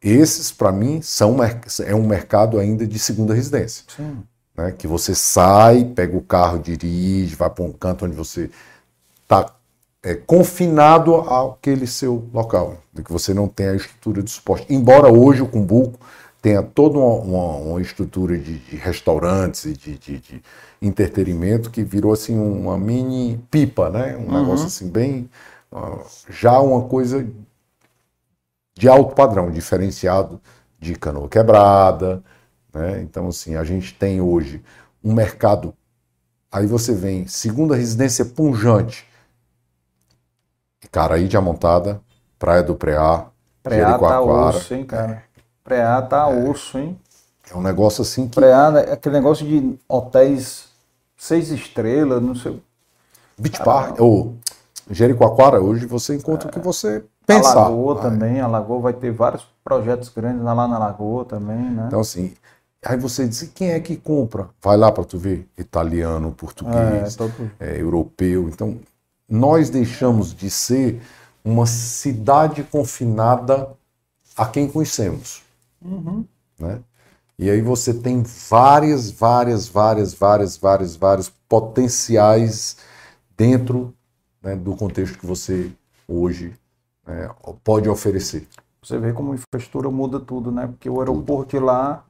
esses, 0.01 0.51
para 0.51 0.71
mim, 0.71 1.01
são 1.01 1.37
é 1.83 1.95
um 1.95 2.05
mercado 2.05 2.59
ainda 2.59 2.85
de 2.85 2.99
segunda 2.99 3.33
residência. 3.33 3.83
Sim. 3.95 4.23
Né? 4.57 4.71
Que 4.71 4.87
você 4.87 5.13
sai, 5.15 5.85
pega 5.85 6.15
o 6.17 6.21
carro, 6.21 6.59
dirige, 6.59 7.35
vai 7.35 7.49
para 7.49 7.63
um 7.63 7.71
canto 7.71 8.05
onde 8.05 8.15
você 8.15 8.49
está 9.23 9.51
confinado 10.27 11.15
àquele 11.15 11.87
seu 11.87 12.29
local, 12.33 12.77
de 12.93 13.03
que 13.03 13.11
você 13.11 13.33
não 13.33 13.47
tem 13.47 13.69
a 13.69 13.75
estrutura 13.75 14.21
de 14.21 14.29
suporte. 14.29 14.67
Embora 14.71 15.11
hoje 15.11 15.41
o 15.41 15.47
Cumbuco 15.47 15.99
tenha 16.41 16.61
toda 16.61 16.99
uma, 16.99 17.15
uma- 17.15 17.55
uma 17.57 17.81
estrutura 17.81 18.37
de, 18.37 18.59
de 18.59 18.75
restaurantes 18.75 19.65
e 19.65 19.73
de, 19.73 19.97
de- 19.97 20.19
de 20.19 20.43
entretenimento 20.81 21.71
que 21.71 21.83
virou 21.83 22.13
assim 22.13 22.37
uma 22.37 22.77
mini 22.77 23.39
pipa, 23.49 23.89
né? 23.89 24.15
Um 24.15 24.27
Uhum. 24.27 24.31
negócio 24.41 24.67
assim 24.67 24.87
bem 24.89 25.27
já 26.29 26.59
uma 26.59 26.83
coisa 26.87 27.25
de 28.77 28.87
alto 28.89 29.15
padrão, 29.15 29.51
diferenciado 29.51 30.39
de 30.79 30.95
canoa 30.95 31.29
quebrada, 31.29 32.23
né? 32.75 33.01
Então 33.01 33.29
assim 33.29 33.55
a 33.55 33.63
gente 33.63 33.93
tem 33.93 34.19
hoje 34.19 34.61
um 35.03 35.13
mercado. 35.13 35.73
Aí 36.51 36.67
você 36.67 36.93
vem 36.93 37.25
segunda 37.25 37.75
residência 37.75 38.25
punjante, 38.25 39.07
Caraí 40.91 41.27
de 41.27 41.35
Amontada, 41.35 42.01
Praia 42.37 42.61
do 42.61 42.75
Preá, 42.75 43.27
Preá 43.63 43.97
tá 43.97 44.21
osso, 44.21 44.73
hein, 44.73 44.85
cara? 44.85 45.23
Preá 45.63 46.01
tá 46.01 46.27
osso, 46.27 46.77
hein? 46.77 46.99
É 47.51 47.55
um 47.55 47.61
negócio 47.61 48.01
assim 48.01 48.27
que 48.27 48.35
Preá, 48.35 48.71
né, 48.71 48.81
aquele 48.91 49.15
negócio 49.15 49.45
de 49.45 49.77
hotéis 49.87 50.67
seis 51.17 51.49
estrelas, 51.49 52.21
não 52.21 52.35
sei. 52.35 52.61
Beach 53.37 53.63
Park, 53.63 53.99
ou 53.99 54.35
Jericoacoara, 54.89 55.59
hoje 55.59 55.85
você 55.85 56.15
encontra 56.15 56.47
o 56.47 56.51
que 56.51 56.59
você 56.59 57.03
pensar. 57.25 57.65
Alagoa 57.65 58.01
também, 58.01 58.39
Alagoa 58.39 58.79
vai 58.79 58.93
ter 58.93 59.11
vários 59.11 59.45
projetos 59.63 60.09
grandes 60.09 60.43
lá 60.43 60.53
na 60.67 60.77
Lagoa 60.77 61.25
também, 61.25 61.57
né? 61.57 61.85
Então, 61.87 61.99
assim, 61.99 62.33
aí 62.85 62.97
você 62.97 63.27
diz, 63.27 63.51
quem 63.53 63.71
é 63.71 63.79
que 63.79 63.97
compra? 63.97 64.49
Vai 64.61 64.77
lá 64.77 64.91
para 64.91 65.03
tu 65.03 65.17
ver, 65.17 65.47
italiano, 65.57 66.31
português, 66.31 67.17
É, 67.59 67.71
é, 67.71 67.81
europeu. 67.81 68.47
Então, 68.47 68.79
nós 69.27 69.69
deixamos 69.69 70.33
de 70.33 70.49
ser 70.49 71.01
uma 71.43 71.65
cidade 71.65 72.63
confinada 72.63 73.69
a 74.37 74.45
quem 74.45 74.67
conhecemos, 74.67 75.43
Uhum. 75.81 76.25
né? 76.59 76.79
E 77.37 77.49
aí 77.49 77.61
você 77.61 77.93
tem 77.93 78.23
várias, 78.49 79.11
várias, 79.11 79.67
várias, 79.67 80.13
várias, 80.13 80.55
várias, 80.57 80.95
vários 80.95 81.29
potenciais 81.49 82.77
dentro 83.35 83.93
né, 84.41 84.55
do 84.55 84.73
contexto 84.75 85.19
que 85.19 85.25
você 85.25 85.69
hoje 86.07 86.53
né, 87.05 87.29
pode 87.63 87.89
oferecer. 87.89 88.47
Você 88.81 88.97
vê 88.97 89.11
como 89.11 89.33
a 89.33 89.35
infraestrutura 89.35 89.89
muda 89.91 90.19
tudo, 90.19 90.51
né? 90.51 90.67
Porque 90.67 90.89
o 90.89 90.99
aeroporto 90.99 91.57
de 91.57 91.63
lá 91.63 92.05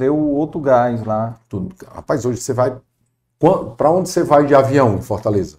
deu 0.00 0.16
outro 0.16 0.60
gás 0.60 1.04
lá. 1.04 1.36
Tudo. 1.48 1.74
Rapaz, 1.94 2.24
hoje 2.24 2.40
você 2.40 2.52
vai. 2.52 2.76
Para 3.76 3.90
onde 3.90 4.08
você 4.08 4.22
vai 4.22 4.46
de 4.46 4.54
avião 4.54 4.96
em 4.96 5.02
Fortaleza? 5.02 5.58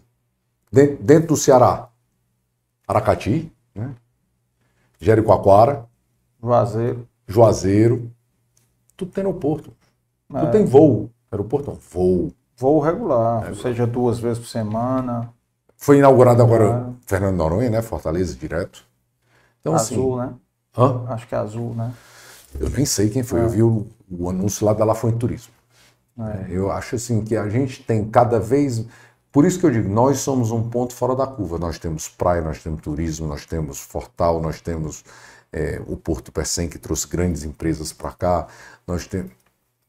Dentro, 0.71 1.03
dentro 1.03 1.27
do 1.29 1.37
Ceará? 1.37 1.87
Aracati, 2.87 3.51
né? 3.73 3.95
Jericoacoara, 4.99 5.85
Juazeiro. 6.41 7.07
Juazeiro. 7.27 8.11
Tudo 8.97 9.11
tem 9.11 9.23
aeroporto. 9.23 9.71
É. 10.33 10.39
Tudo 10.39 10.51
tem 10.51 10.65
voo. 10.65 11.09
Aeroporto 11.31 11.71
não, 11.71 11.77
voo. 11.77 12.33
Voo 12.57 12.79
regular, 12.79 13.49
ou 13.49 13.55
seja, 13.55 13.87
duas 13.87 14.19
vezes 14.19 14.39
por 14.39 14.47
semana. 14.47 15.33
Foi 15.75 15.97
inaugurado 15.97 16.43
agora 16.43 16.67
Claro. 16.67 16.95
Fernando 17.07 17.35
Noronha, 17.37 17.69
né? 17.69 17.81
Fortaleza 17.81 18.35
direto. 18.35 18.85
Então, 19.59 19.73
azul, 19.73 20.19
assim. 20.19 20.29
né? 20.29 20.35
Hã? 20.77 21.05
Acho 21.09 21.27
que 21.27 21.33
é 21.33 21.37
azul, 21.39 21.73
né? 21.73 21.91
Eu 22.59 22.69
nem 22.69 22.85
sei 22.85 23.09
quem 23.09 23.23
foi. 23.23 23.39
É. 23.39 23.43
Eu 23.45 23.49
vi 23.49 23.63
o, 23.63 23.87
o 24.11 24.29
anúncio 24.29 24.65
lá 24.65 24.73
da 24.73 24.85
La 24.85 24.95
Fonte 24.95 25.17
Turismo. 25.17 25.53
É. 26.19 26.47
Eu 26.49 26.71
acho 26.71 26.95
assim 26.95 27.23
que 27.23 27.35
a 27.35 27.47
gente 27.49 27.83
tem 27.83 28.05
cada 28.09 28.39
vez. 28.39 28.85
Por 29.31 29.45
isso 29.45 29.59
que 29.59 29.65
eu 29.65 29.71
digo, 29.71 29.89
nós 29.89 30.19
somos 30.19 30.51
um 30.51 30.69
ponto 30.69 30.93
fora 30.93 31.15
da 31.15 31.25
curva. 31.25 31.57
Nós 31.57 31.79
temos 31.79 32.07
praia, 32.07 32.41
nós 32.41 32.61
temos 32.61 32.81
turismo, 32.81 33.27
nós 33.27 33.45
temos 33.45 33.79
Fortal, 33.79 34.41
nós 34.41 34.59
temos 34.61 35.03
é, 35.51 35.81
o 35.87 35.95
Porto 35.95 36.31
Pecém, 36.31 36.67
que 36.67 36.77
trouxe 36.77 37.07
grandes 37.07 37.43
empresas 37.43 37.93
para 37.93 38.11
cá. 38.11 38.47
Nós 38.85 39.07
temos. 39.07 39.31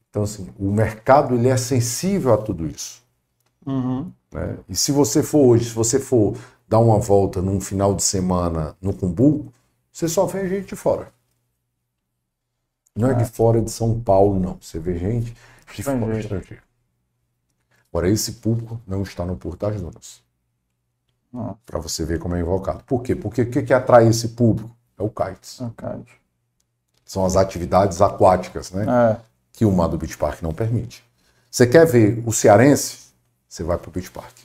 Então, 0.09 0.23
assim, 0.23 0.47
o 0.57 0.71
mercado 0.71 1.35
ele 1.35 1.49
é 1.49 1.57
sensível 1.57 2.33
a 2.33 2.37
tudo 2.37 2.67
isso. 2.67 3.01
Uhum. 3.65 4.11
né? 4.31 4.57
E 4.69 4.75
se 4.75 4.91
você 4.91 5.23
for 5.23 5.47
hoje, 5.47 5.69
se 5.69 5.75
você 5.75 5.99
for 5.99 6.35
dar 6.67 6.79
uma 6.79 6.99
volta 6.99 7.41
num 7.41 7.59
final 7.59 7.95
de 7.95 8.03
semana 8.03 8.75
no 8.81 8.93
Cumbu, 8.93 9.51
você 9.91 10.07
só 10.07 10.25
vê 10.25 10.47
gente 10.47 10.69
de 10.69 10.75
fora. 10.75 11.11
Não 12.95 13.09
é 13.09 13.13
de 13.13 13.25
fora 13.25 13.61
de 13.61 13.71
São 13.71 13.99
Paulo, 13.99 14.39
não. 14.39 14.57
Você 14.61 14.79
vê 14.79 14.97
gente 14.97 15.35
de 15.75 15.83
fora 15.83 15.97
Estrangeiro. 15.97 16.19
estrangeiro. 16.19 16.63
Agora, 17.91 18.09
esse 18.09 18.33
público 18.33 18.81
não 18.87 19.03
está 19.03 19.25
no 19.25 19.35
Porto 19.35 19.61
das 19.61 19.81
Dunas. 19.81 20.21
Ah. 21.33 21.55
Para 21.65 21.79
você 21.79 22.05
ver 22.05 22.19
como 22.19 22.35
é 22.35 22.39
invocado. 22.39 22.83
Por 22.83 23.01
quê? 23.01 23.15
Porque 23.15 23.41
o 23.41 23.49
que, 23.49 23.63
que 23.63 23.73
atrai 23.73 24.07
esse 24.07 24.29
público? 24.29 24.75
É 24.97 25.03
o 25.03 25.09
kites. 25.09 25.61
Ok. 25.61 25.87
São 27.05 27.25
as 27.25 27.35
atividades 27.35 28.01
aquáticas, 28.01 28.71
né? 28.71 28.85
É. 28.87 29.19
Que 29.51 29.65
o 29.65 29.71
mar 29.71 29.87
do 29.87 29.97
Beach 29.97 30.17
Park 30.17 30.41
não 30.41 30.53
permite. 30.53 31.03
Você 31.49 31.67
quer 31.67 31.85
ver 31.85 32.23
o 32.25 32.31
cearense? 32.31 33.11
Você 33.47 33.63
vai 33.63 33.77
para 33.77 33.89
o 33.89 33.91
Beach 33.91 34.09
Park. 34.09 34.35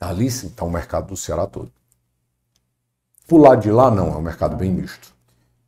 Ali 0.00 0.26
está 0.26 0.64
o 0.64 0.70
mercado 0.70 1.08
do 1.08 1.16
Ceará 1.16 1.46
todo. 1.46 1.72
Lado 3.30 3.62
de 3.62 3.70
lá, 3.70 3.90
não, 3.90 4.08
é 4.12 4.16
um 4.16 4.22
mercado 4.22 4.54
bem 4.54 4.70
misto. 4.70 5.13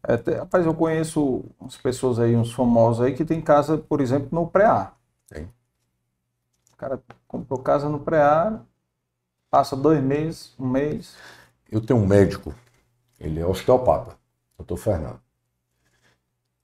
É, 0.09 0.17
te- 0.17 0.35
rapaz, 0.35 0.65
eu 0.65 0.75
conheço 0.75 1.45
umas 1.59 1.77
pessoas 1.77 2.19
aí, 2.21 2.37
uns 2.37 2.53
famosos 2.53 3.05
aí, 3.05 3.15
que 3.15 3.25
tem 3.25 3.41
casa, 3.41 3.77
por 3.77 4.01
exemplo, 4.01 4.29
no 4.31 4.47
pré-A. 4.47 4.93
Tem. 5.29 5.49
O 6.73 6.77
cara 6.77 7.03
comprou 7.27 7.59
casa 7.61 7.89
no 7.89 7.99
pré-A, 7.99 8.61
passa 9.51 9.77
dois 9.77 10.03
meses, 10.03 10.55
um 10.59 10.69
mês. 10.69 11.17
Eu 11.71 11.81
tenho 11.81 11.99
um 12.01 12.07
médico, 12.07 12.55
ele 13.19 13.41
é 13.41 13.47
osteopata, 13.47 14.17
doutor 14.59 14.77
Fernando. 14.77 15.21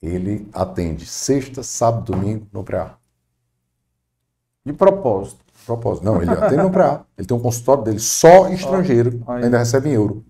Ele 0.01 0.47
atende 0.53 1.05
sexta, 1.05 1.63
sábado, 1.63 2.11
domingo 2.11 2.47
no 2.53 2.63
pré-A. 2.63 2.97
De 4.65 4.73
propósito. 4.73 5.43
De 5.45 5.65
propósito. 5.65 6.05
Não, 6.05 6.21
ele 6.21 6.31
atende 6.31 6.63
no 6.63 6.71
pré-A. 6.71 7.05
Ele 7.17 7.27
tem 7.27 7.35
um 7.37 7.41
consultório 7.41 7.83
dele 7.83 7.99
só 7.99 8.49
estrangeiro, 8.49 9.23
ainda 9.27 9.57
recebe 9.57 9.89
em 9.89 9.93
euro. 9.93 10.25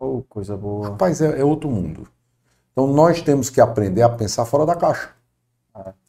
Oh, 0.00 0.22
coisa 0.28 0.56
boa. 0.56 0.90
Rapaz, 0.90 1.20
é, 1.20 1.40
é 1.40 1.44
outro 1.44 1.68
mundo. 1.70 2.08
Então 2.78 2.86
nós 2.86 3.20
temos 3.20 3.50
que 3.50 3.60
aprender 3.60 4.02
a 4.02 4.08
pensar 4.08 4.44
fora 4.44 4.64
da 4.64 4.76
caixa. 4.76 5.10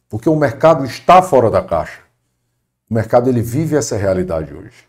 Porque 0.08 0.28
o 0.28 0.36
mercado 0.36 0.84
está 0.84 1.20
fora 1.20 1.50
da 1.50 1.60
caixa. 1.60 1.98
O 2.88 2.94
mercado 2.94 3.28
ele 3.28 3.42
vive 3.42 3.74
essa 3.74 3.96
realidade 3.96 4.54
hoje. 4.54 4.86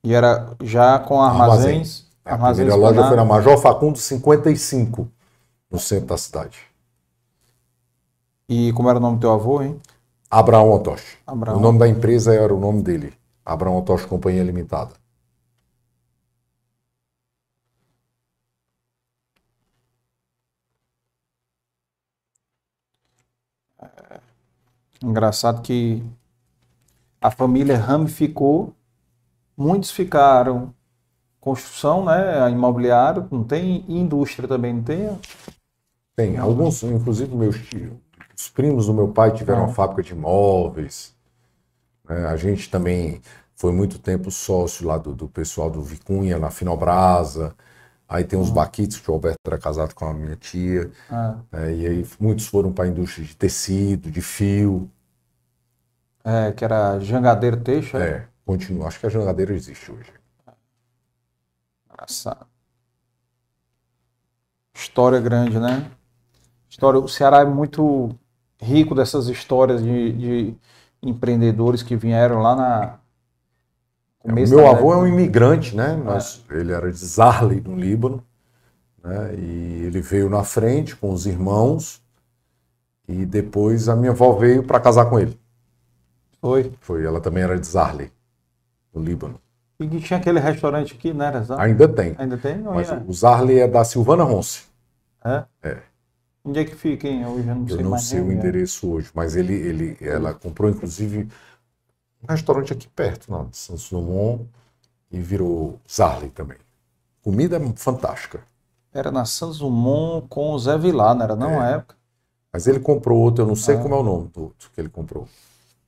E 0.04 0.14
era 0.14 0.54
já 0.62 0.98
com 1.00 1.20
armazéns. 1.20 2.06
A 2.24 2.34
armazéns 2.34 2.68
primeira 2.68 2.94
loja 2.94 3.08
foi 3.08 3.16
na. 3.16 3.24
Major 3.24 3.58
Facundo 3.58 3.98
55, 3.98 5.08
no 5.70 5.78
centro 5.78 6.06
da 6.06 6.16
cidade. 6.16 6.58
E 8.48 8.72
como 8.72 8.88
era 8.88 8.98
o 8.98 9.02
nome 9.02 9.16
do 9.16 9.20
teu 9.20 9.32
avô, 9.32 9.60
hein? 9.60 9.80
Abraão 10.30 10.70
Otoshi. 10.70 11.18
Abraão. 11.26 11.56
O 11.56 11.60
nome 11.60 11.80
da 11.80 11.88
empresa 11.88 12.32
era 12.32 12.54
o 12.54 12.60
nome 12.60 12.82
dele. 12.82 13.12
Abraão 13.46 13.78
Otoshi 13.78 14.06
Companhia 14.08 14.42
Limitada. 14.42 14.92
Engraçado 25.02 25.62
que 25.62 26.02
a 27.20 27.30
família 27.30 27.78
ramificou, 27.78 28.74
muitos 29.56 29.90
ficaram 29.90 30.74
construção, 31.40 32.04
né? 32.04 32.50
Imobiliário, 32.50 33.28
não 33.30 33.44
tem 33.44 33.84
e 33.88 33.98
indústria 33.98 34.48
também, 34.48 34.74
não 34.74 34.82
tem? 34.82 35.18
Tem, 36.16 36.36
alguns, 36.38 36.82
inclusive 36.82 37.34
meus 37.34 37.56
tios, 37.68 37.92
os 38.36 38.48
primos 38.48 38.86
do 38.86 38.94
meu 38.94 39.08
pai 39.12 39.32
tiveram 39.32 39.62
Ah. 39.62 39.66
uma 39.66 39.74
fábrica 39.74 40.02
de 40.02 40.12
imóveis. 40.12 41.15
Né? 42.08 42.26
A 42.26 42.36
gente 42.36 42.70
também 42.70 43.20
foi 43.54 43.72
muito 43.72 43.98
tempo 43.98 44.30
sócio 44.30 44.86
lá 44.86 44.98
do, 44.98 45.14
do 45.14 45.28
pessoal 45.28 45.70
do 45.70 45.82
Vicunha, 45.82 46.38
na 46.38 46.50
Finobrasa. 46.50 47.54
Aí 48.08 48.22
tem 48.22 48.38
os 48.38 48.50
Baquitos, 48.50 49.00
que 49.00 49.10
o 49.10 49.14
Alberto 49.14 49.38
era 49.46 49.58
casado 49.58 49.94
com 49.94 50.04
a 50.04 50.14
minha 50.14 50.36
tia. 50.36 50.90
Ah. 51.10 51.38
né? 51.50 51.74
E 51.74 51.86
aí 51.86 52.06
muitos 52.20 52.46
foram 52.46 52.72
para 52.72 52.84
a 52.84 52.88
indústria 52.88 53.26
de 53.26 53.36
tecido, 53.36 54.10
de 54.10 54.20
fio. 54.20 54.90
É, 56.22 56.52
que 56.52 56.64
era 56.64 56.98
jangadeiro 57.00 57.56
teixo, 57.58 57.96
é? 57.96 58.08
É, 58.08 58.28
continua. 58.44 58.88
Acho 58.88 59.00
que 59.00 59.06
a 59.06 59.10
jangadeira 59.10 59.54
existe 59.54 59.90
hoje. 59.90 60.12
Engraçado. 61.90 62.46
História 64.74 65.18
grande, 65.20 65.58
né? 65.58 65.90
História, 66.68 67.00
o 67.00 67.08
Ceará 67.08 67.40
é 67.40 67.44
muito 67.44 68.10
rico 68.60 68.94
dessas 68.94 69.28
histórias 69.28 69.82
de, 69.82 70.12
de 70.12 70.56
empreendedores 71.08 71.82
que 71.82 71.96
vieram 71.96 72.40
lá 72.40 72.54
na 72.56 72.98
começo 74.18 74.54
meu 74.54 74.66
avô 74.66 74.92
é 74.92 74.96
um 74.96 75.06
imigrante, 75.06 75.74
né? 75.76 75.94
Nós- 75.96 76.44
ele 76.50 76.72
era 76.72 76.90
de 76.90 76.98
Zarley, 76.98 77.60
no 77.60 77.76
Líbano. 77.76 78.22
Né? 79.02 79.34
E 79.36 79.82
ele 79.86 80.00
veio 80.00 80.28
na 80.28 80.42
frente 80.42 80.96
com 80.96 81.12
os 81.12 81.26
irmãos. 81.26 82.02
E 83.08 83.24
depois 83.24 83.88
a 83.88 83.94
minha 83.94 84.10
avó 84.10 84.32
veio 84.32 84.64
para 84.64 84.80
casar 84.80 85.06
com 85.06 85.18
ele. 85.18 85.38
Foi. 86.40 86.72
Foi, 86.80 87.04
ela 87.04 87.20
também 87.20 87.42
era 87.44 87.58
de 87.58 87.66
Zarley, 87.66 88.10
no 88.92 89.00
Líbano. 89.02 89.40
E 89.78 89.86
que 89.86 90.00
tinha 90.00 90.18
aquele 90.18 90.40
restaurante 90.40 90.94
aqui, 90.94 91.12
né? 91.12 91.26
Era? 91.26 91.44
Ainda 91.62 91.86
tem. 91.88 92.14
Ainda 92.18 92.36
tem? 92.36 92.58
Mas 92.58 92.90
o 93.06 93.12
Zarley 93.12 93.60
é 93.60 93.68
da 93.68 93.84
Silvana 93.84 94.24
Ronce. 94.24 94.64
É? 95.24 95.44
É. 95.62 95.78
Onde 96.46 96.60
é 96.60 96.64
que 96.64 96.74
fica, 96.76 97.08
hein? 97.08 97.26
Hoje 97.26 97.48
eu 97.48 97.54
não 97.54 97.66
sei 97.68 97.76
Eu 97.78 97.82
não 97.82 97.90
mais 97.90 98.02
sei 98.04 98.20
o 98.20 98.30
é. 98.30 98.34
endereço 98.34 98.88
hoje, 98.88 99.10
mas 99.12 99.34
ele, 99.34 99.52
ele, 99.54 99.96
ela 100.00 100.32
comprou 100.32 100.70
inclusive 100.70 101.28
um 102.22 102.26
restaurante 102.28 102.72
aqui 102.72 102.86
perto, 102.88 103.30
não, 103.30 103.46
de 103.46 103.56
Santos 103.56 103.90
Dumont, 103.90 104.46
e 105.10 105.18
virou 105.20 105.80
Zarley 105.90 106.30
também. 106.30 106.58
Comida 107.22 107.60
fantástica. 107.76 108.40
Era 108.92 109.10
na 109.10 109.24
Santos 109.24 109.58
Dumont 109.58 110.26
com 110.28 110.52
o 110.52 110.58
Zé 110.58 110.78
Vilar, 110.78 111.14
não 111.16 111.22
era 111.24 111.36
não, 111.36 111.62
É. 111.62 111.74
época? 111.74 111.96
Mas 112.52 112.66
ele 112.66 112.80
comprou 112.80 113.18
outro, 113.20 113.42
eu 113.44 113.48
não 113.48 113.56
sei 113.56 113.74
Ah. 113.76 113.82
como 113.82 113.94
é 113.94 113.98
o 113.98 114.02
nome 114.02 114.28
do 114.28 114.44
outro 114.44 114.70
que 114.72 114.80
ele 114.80 114.88
comprou. 114.88 115.28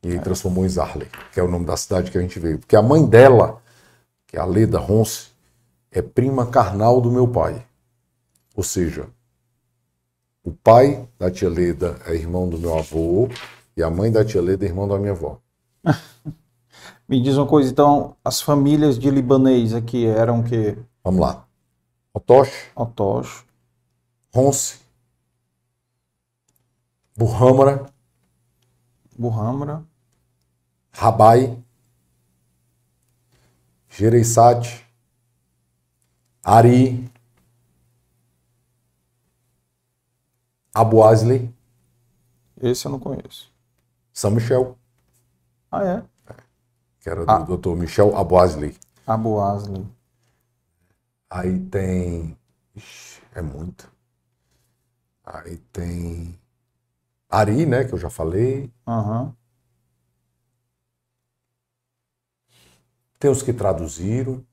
E 0.02 0.10
aí 0.10 0.18
transformou 0.20 0.64
em 0.64 0.68
Zarley, 0.68 1.08
que 1.32 1.40
é 1.40 1.42
o 1.42 1.48
nome 1.48 1.64
da 1.64 1.76
cidade 1.76 2.10
que 2.10 2.18
a 2.18 2.20
gente 2.20 2.38
veio. 2.38 2.58
Porque 2.58 2.76
a 2.76 2.82
mãe 2.82 3.04
dela, 3.04 3.60
que 4.26 4.36
é 4.36 4.40
a 4.40 4.44
Leda 4.44 4.78
Ronce, 4.78 5.28
é 5.90 6.02
prima 6.02 6.46
carnal 6.46 7.00
do 7.00 7.10
meu 7.10 7.26
pai. 7.26 7.64
Ou 8.54 8.62
seja, 8.62 9.06
o 10.48 10.52
pai 10.64 11.06
da 11.18 11.30
tia 11.30 11.48
Leda 11.48 12.00
é 12.06 12.14
irmão 12.14 12.48
do 12.48 12.56
meu 12.56 12.78
avô 12.78 13.28
e 13.76 13.82
a 13.82 13.90
mãe 13.90 14.10
da 14.10 14.24
tia 14.24 14.40
Leda 14.40 14.64
é 14.64 14.68
irmão 14.68 14.88
da 14.88 14.98
minha 14.98 15.12
avó. 15.12 15.38
Me 17.06 17.22
diz 17.22 17.36
uma 17.36 17.46
coisa, 17.46 17.70
então, 17.70 18.16
as 18.24 18.40
famílias 18.40 18.98
de 18.98 19.10
libanês 19.10 19.74
aqui 19.74 20.06
eram 20.06 20.40
o 20.40 20.44
quê? 20.44 20.76
Vamos 21.04 21.20
lá. 21.20 21.46
Otosh, 22.14 22.70
Otosh, 22.74 23.44
Ronce, 24.34 24.78
Burrâmara, 27.16 27.86
Burrâmara. 29.18 29.82
Rabai, 30.90 31.56
Gereissat, 33.88 34.84
Ari, 36.42 37.07
Abu 40.78 41.02
Asley, 41.02 41.52
Esse 42.60 42.86
eu 42.86 42.92
não 42.92 42.98
conheço. 43.00 43.52
São 44.12 44.30
Michel, 44.30 44.76
Ah, 45.70 45.84
é? 45.84 46.02
que 47.00 47.08
era 47.10 47.24
do 47.26 47.30
Ah. 47.30 47.38
Dr. 47.38 47.74
Michel 47.76 48.16
Abu 48.16 48.36
Asley. 48.38 48.76
Abu 49.06 49.40
Asley. 49.40 49.84
Aí 51.30 51.58
tem. 51.66 52.36
Ixi, 52.76 53.20
é 53.34 53.42
muito. 53.42 53.90
Aí 55.24 55.58
tem. 55.72 56.38
Ari, 57.28 57.66
né? 57.66 57.84
Que 57.84 57.92
eu 57.94 57.98
já 57.98 58.08
falei. 58.10 58.72
Aham. 58.86 59.34
Tem 63.18 63.30
os 63.30 63.42
que 63.42 63.52
traduziram. 63.52 64.44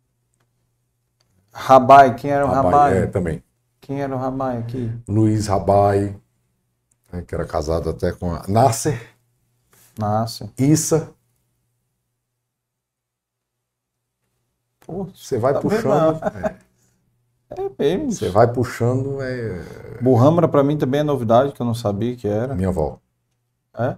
Rabai, 1.53 2.15
quem 2.15 2.31
era 2.31 2.45
o 2.45 2.49
Rabai? 2.49 2.97
É, 3.03 3.07
também. 3.07 3.43
Quem 3.85 4.01
era 4.01 4.15
o 4.15 4.17
Rabai 4.17 4.57
aqui? 4.57 4.91
Luiz 5.07 5.45
Rabai, 5.45 6.19
né, 7.13 7.21
que 7.21 7.35
era 7.35 7.45
casado 7.45 7.87
até 7.87 8.11
com 8.11 8.33
a 8.33 8.43
Nasser, 8.47 9.15
Nasce. 9.95 10.51
Issa. 10.57 11.13
Pô, 14.79 15.03
Você 15.05 15.37
vai 15.37 15.53
tá 15.53 15.59
puxando. 15.59 16.19
é, 16.23 16.65
É 17.57 17.69
mesmo. 17.77 18.11
Você 18.11 18.29
vai 18.29 18.51
puxando, 18.51 19.21
é. 19.21 20.01
Burrâmara 20.01 20.47
pra 20.47 20.63
mim 20.63 20.79
também 20.79 21.01
é 21.01 21.03
novidade, 21.03 21.53
que 21.53 21.61
eu 21.61 21.65
não 21.65 21.75
sabia 21.75 22.15
que 22.15 22.27
era. 22.27 22.55
Minha 22.55 22.69
avó. 22.69 22.99
É? 23.77 23.95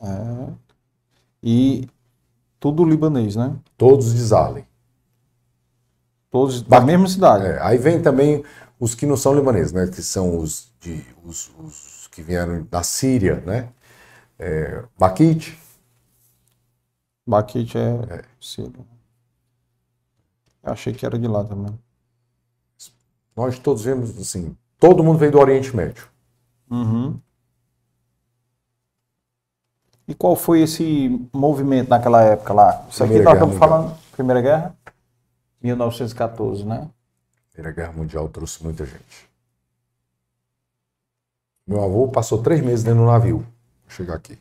É. 0.00 0.52
E 1.42 1.86
tudo 2.58 2.82
libanês, 2.82 3.36
né? 3.36 3.54
Todos 3.76 4.14
de 4.14 4.22
Zarley. 4.22 4.66
Todos 6.36 6.60
da 6.60 6.82
mesma 6.82 7.08
cidade. 7.08 7.46
É, 7.46 7.62
aí 7.62 7.78
vem 7.78 8.02
também 8.02 8.44
os 8.78 8.94
que 8.94 9.06
não 9.06 9.16
são 9.16 9.34
libaneses, 9.34 9.72
né? 9.72 9.86
Que 9.86 10.02
são 10.02 10.36
os, 10.36 10.70
de, 10.78 11.02
os, 11.24 11.50
os 11.58 12.08
que 12.08 12.20
vieram 12.20 12.62
da 12.70 12.82
Síria, 12.82 13.36
né? 13.46 13.70
É, 14.38 14.84
Baquite, 14.98 15.58
Baquite 17.26 17.78
é, 17.78 18.22
Sírio. 18.38 18.84
Eu 20.62 20.72
achei 20.74 20.92
que 20.92 21.06
era 21.06 21.18
de 21.18 21.26
lá 21.26 21.42
também. 21.42 21.72
nós 23.34 23.58
todos 23.58 23.82
vemos 23.82 24.18
assim, 24.18 24.54
todo 24.78 25.02
mundo 25.02 25.18
veio 25.18 25.32
do 25.32 25.38
Oriente 25.38 25.74
Médio. 25.74 26.06
Uhum. 26.70 27.18
E 30.06 30.14
qual 30.14 30.36
foi 30.36 30.60
esse 30.60 31.18
movimento 31.32 31.88
naquela 31.88 32.22
época 32.22 32.52
lá? 32.52 32.84
Isso 32.90 33.02
aqui 33.02 33.14
Primeira 33.14 33.24
nós 33.24 33.32
estamos 33.34 33.56
falando. 33.56 33.98
Primeira 34.12 34.42
Guerra? 34.42 34.76
1914, 35.66 36.64
né? 36.64 36.88
Primeira 37.52 37.74
Guerra 37.74 37.92
Mundial 37.92 38.28
trouxe 38.28 38.62
muita 38.62 38.84
gente. 38.84 39.26
Meu 41.66 41.82
avô 41.82 42.08
passou 42.08 42.42
três 42.42 42.60
meses 42.60 42.84
dentro 42.84 43.00
do 43.00 43.06
navio. 43.06 43.38
Vou 43.38 43.46
chegar 43.88 44.14
aqui. 44.14 44.38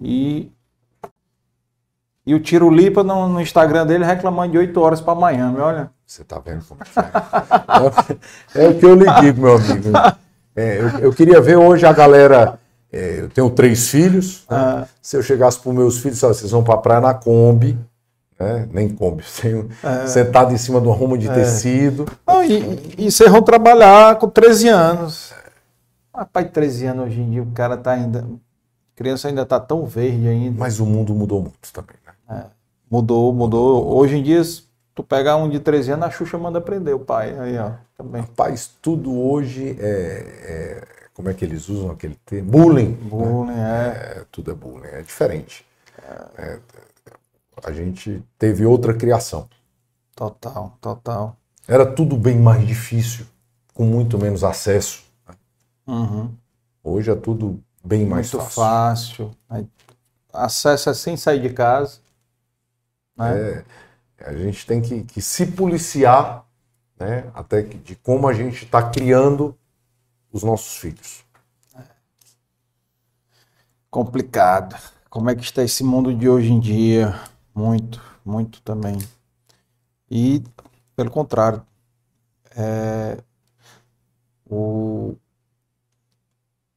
E, 0.00 0.50
e 2.26 2.34
o 2.34 2.40
Tiro 2.40 2.70
Lipa 2.70 3.02
no, 3.02 3.28
no 3.28 3.40
Instagram 3.40 3.86
dele 3.86 4.04
reclamando 4.04 4.52
de 4.52 4.58
8 4.58 4.80
horas 4.80 5.00
para 5.00 5.14
Miami, 5.14 5.58
olha. 5.58 5.90
Você 6.06 6.22
tá 6.22 6.38
vendo 6.38 6.64
como 6.64 6.80
que 6.84 6.90
é? 8.58 8.64
É 8.64 8.68
o 8.68 8.78
que 8.78 8.86
eu 8.86 8.94
lhe 8.94 9.06
digo, 9.20 9.40
meu 9.40 9.56
amigo. 9.56 9.88
É, 10.54 10.80
eu, 10.80 10.88
eu 11.00 11.12
queria 11.12 11.40
ver 11.40 11.56
hoje 11.56 11.84
a 11.84 11.92
galera. 11.92 12.58
é, 12.92 13.20
eu 13.20 13.28
tenho 13.28 13.50
três 13.50 13.88
filhos. 13.88 14.44
né? 14.48 14.56
Ah. 14.56 14.86
Se 15.02 15.16
eu 15.16 15.22
chegasse 15.22 15.58
para 15.60 15.72
meus 15.72 15.98
filhos, 15.98 16.22
olha, 16.22 16.34
vocês 16.34 16.50
vão 16.50 16.62
para 16.64 16.74
a 16.74 16.78
praia 16.78 17.00
na 17.00 17.14
Kombi. 17.14 17.78
Né? 18.38 18.68
Nem 18.70 18.88
Kombi, 18.88 19.24
tenho, 19.40 19.68
É. 19.82 20.06
sentado 20.06 20.52
em 20.52 20.58
cima 20.58 20.80
de 20.80 20.86
uma 20.86 20.94
ruma 20.94 21.16
de 21.16 21.28
É. 21.28 21.32
tecido. 21.34 22.06
Não, 22.26 22.44
e, 22.44 22.94
e 22.98 23.10
vocês 23.10 23.30
vão 23.30 23.40
trabalhar 23.42 24.16
com 24.18 24.28
13 24.28 24.68
anos. 24.68 25.32
Rapaz, 26.14 26.50
13 26.50 26.86
anos 26.86 27.06
hoje 27.06 27.20
em 27.20 27.30
dia, 27.30 27.42
o 27.42 27.50
cara 27.52 27.76
tá 27.76 27.92
ainda. 27.92 28.20
A 28.20 28.96
criança 28.96 29.28
ainda 29.28 29.44
tá 29.44 29.60
tão 29.60 29.84
verde 29.86 30.26
ainda. 30.28 30.58
Mas 30.58 30.80
o 30.80 30.86
mundo 30.86 31.14
mudou 31.14 31.40
muito 31.42 31.72
também. 31.72 31.96
Né? 32.28 32.44
Mudou, 32.90 33.32
mudou. 33.32 33.94
Hoje 33.96 34.16
em 34.16 34.22
dia, 34.22 34.40
tu 34.94 35.02
pegar 35.02 35.36
um 35.36 35.48
de 35.48 35.58
13 35.60 35.92
anos, 35.92 36.06
a 36.06 36.10
Xuxa 36.10 36.38
manda 36.38 36.60
prender 36.60 36.94
o 36.94 36.98
pai. 36.98 37.38
Aí, 37.38 37.58
ó, 37.58 37.72
também. 37.96 38.22
Rapaz, 38.22 38.70
tudo 38.80 39.14
hoje 39.18 39.76
é, 39.80 40.82
é- 40.82 40.84
Como 41.12 41.28
é 41.30 41.34
que 41.34 41.44
eles 41.44 41.68
usam 41.70 41.90
aquele 41.90 42.16
termo? 42.26 42.50
Bullying. 42.50 42.90
né? 42.90 42.98
Bullying, 43.02 43.58
é. 43.58 44.18
É, 44.18 44.22
Tudo 44.30 44.50
é 44.50 44.54
bullying. 44.54 44.88
É 44.92 45.02
diferente. 45.02 45.64
É, 46.38 46.58
a 47.62 47.72
gente 47.72 48.22
teve 48.38 48.64
outra 48.66 48.94
criação. 48.94 49.48
Total, 50.14 50.76
total. 50.80 51.36
Era 51.68 51.84
tudo 51.84 52.16
bem 52.16 52.38
mais 52.38 52.66
difícil, 52.66 53.26
com 53.74 53.84
muito 53.84 54.18
menos 54.18 54.44
acesso. 54.44 55.04
Uhum. 55.86 56.32
Hoje 56.82 57.10
é 57.10 57.14
tudo 57.14 57.62
bem 57.84 58.06
mais 58.06 58.32
Muito 58.32 58.44
fácil. 58.46 58.62
fácil. 58.62 59.30
Aí, 59.48 59.68
acesso 60.32 60.90
é 60.90 60.94
sem 60.94 61.16
sair 61.16 61.40
de 61.40 61.50
casa. 61.50 61.98
Né? 63.16 63.64
É, 64.18 64.26
a 64.26 64.36
gente 64.36 64.66
tem 64.66 64.80
que, 64.80 65.02
que 65.04 65.22
se 65.22 65.46
policiar, 65.46 66.44
né, 66.98 67.30
até 67.34 67.62
que, 67.62 67.78
de 67.78 67.96
como 67.96 68.28
a 68.28 68.32
gente 68.32 68.64
está 68.64 68.90
criando 68.90 69.56
os 70.32 70.42
nossos 70.42 70.76
filhos. 70.76 71.24
Complicado. 73.90 74.76
Como 75.08 75.30
é 75.30 75.34
que 75.34 75.42
está 75.42 75.62
esse 75.62 75.82
mundo 75.82 76.14
de 76.14 76.28
hoje 76.28 76.52
em 76.52 76.60
dia? 76.60 77.18
Muito, 77.56 78.00
muito 78.24 78.60
também. 78.62 78.98
E, 80.10 80.42
pelo 80.94 81.10
contrário, 81.10 81.62
é, 82.56 83.18
o 84.48 85.14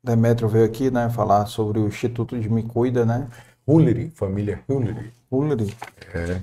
Demetrio 0.03 0.47
veio 0.47 0.65
aqui, 0.65 0.89
né, 0.89 1.10
falar 1.10 1.45
sobre 1.45 1.80
o 1.80 1.88
Instituto 1.88 2.39
de 2.39 2.49
Me 2.49 2.64
Cuida, 2.64 3.06
né? 3.06 3.27
Hulleri, 3.68 4.10
família 4.11 4.64
Hulleri. 4.68 5.14
Hulleri. 5.30 5.76
É. 6.14 6.41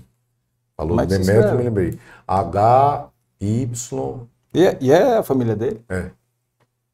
Falou 0.77 1.01
é 1.01 1.07
que 1.07 1.13
se 1.15 1.19
Demetrio, 1.21 1.41
escreve? 1.41 1.57
me 1.57 1.65
lembrei. 1.65 2.01
H-Y. 2.29 4.27
E, 4.55 4.67
é- 4.67 4.79
e 4.81 4.93
é 4.93 5.17
a 5.19 5.23
família 5.23 5.57
dele? 5.57 5.83
É. 5.89 6.11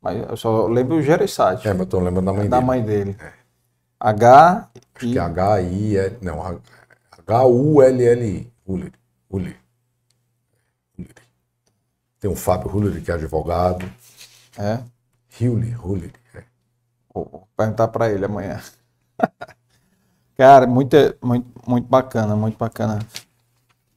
Mas 0.00 0.28
eu 0.30 0.36
só 0.36 0.66
lembro 0.66 0.96
o 0.96 1.02
Gereissati. 1.02 1.66
É, 1.68 1.72
mas 1.72 1.80
eu 1.80 1.86
tô 1.86 2.00
lembrando 2.00 2.26
da 2.26 2.32
mãe 2.32 2.48
da 2.48 2.56
dele. 2.58 2.66
mãe 2.66 2.82
dele. 2.84 3.16
H 4.00 4.68
Acho 4.94 5.06
que 5.10 5.18
é 5.18 5.20
H-I-L. 5.20 6.18
Não, 6.22 6.60
H-U-L-L-I. 7.26 8.52
Hulleri. 8.66 8.92
Hulleri. 9.30 9.56
Tem 12.20 12.30
o 12.30 12.36
Fábio 12.36 12.70
Hulleri, 12.70 13.00
que 13.00 13.10
é 13.10 13.14
advogado. 13.14 13.84
É. 14.58 14.80
Hulleri, 15.40 15.74
Hulleri. 15.74 16.12
É. 16.34 16.44
Vou 17.12 17.48
perguntar 17.56 17.88
para 17.88 18.10
ele 18.10 18.24
amanhã. 18.24 18.60
Cara, 20.36 20.66
muito, 20.66 20.96
muito, 21.22 21.46
muito 21.66 21.88
bacana, 21.88 22.34
muito 22.34 22.58
bacana. 22.58 22.98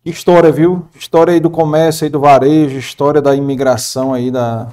História, 0.04 0.52
viu? 0.52 0.88
História 0.94 1.34
aí 1.34 1.40
do 1.40 1.50
comércio 1.50 2.06
aí 2.06 2.10
do 2.10 2.20
varejo, 2.20 2.78
história 2.78 3.22
da 3.22 3.36
imigração 3.36 4.14
aí 4.14 4.30
da. 4.30 4.70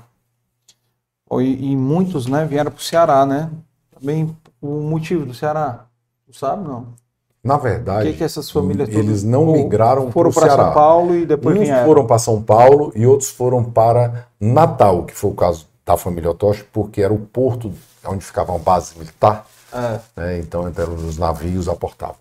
E, 1.40 1.72
e 1.72 1.76
muitos, 1.76 2.26
né, 2.26 2.44
vieram 2.44 2.70
para 2.70 2.78
o 2.78 2.82
Ceará, 2.82 3.24
né? 3.24 3.50
Também 3.98 4.36
o 4.60 4.80
motivo 4.82 5.24
do 5.24 5.32
Ceará. 5.32 5.86
Tu 6.26 6.36
sabe, 6.36 6.68
não? 6.68 6.94
Na 7.42 7.56
verdade, 7.56 8.12
que, 8.12 8.18
que 8.18 8.24
essas 8.24 8.48
famílias 8.50 8.88
eles 8.88 9.24
não 9.24 9.46
migraram 9.46 10.12
foram 10.12 10.30
para 10.30 10.48
São. 10.48 10.72
Paulo 10.72 11.16
e 11.16 11.26
depois 11.26 11.56
Uns 11.58 11.64
vieram? 11.64 11.84
foram 11.86 12.06
para 12.06 12.18
São 12.18 12.40
Paulo 12.40 12.92
e 12.94 13.04
outros 13.04 13.30
foram 13.30 13.64
para 13.64 14.26
Natal, 14.40 15.04
que 15.04 15.14
foi 15.14 15.30
o 15.30 15.34
caso 15.34 15.66
da 15.84 15.96
família 15.96 16.30
Otoshi, 16.30 16.62
porque 16.72 17.02
era 17.02 17.12
o 17.12 17.18
porto 17.18 17.72
onde 18.04 18.24
ficava 18.24 18.52
uma 18.52 18.60
base 18.60 18.96
militar. 18.96 19.44
É. 19.72 20.00
né? 20.20 20.38
Então, 20.38 20.68
então 20.68 20.94
os 20.94 21.18
navios 21.18 21.68
aportavam. 21.68 22.16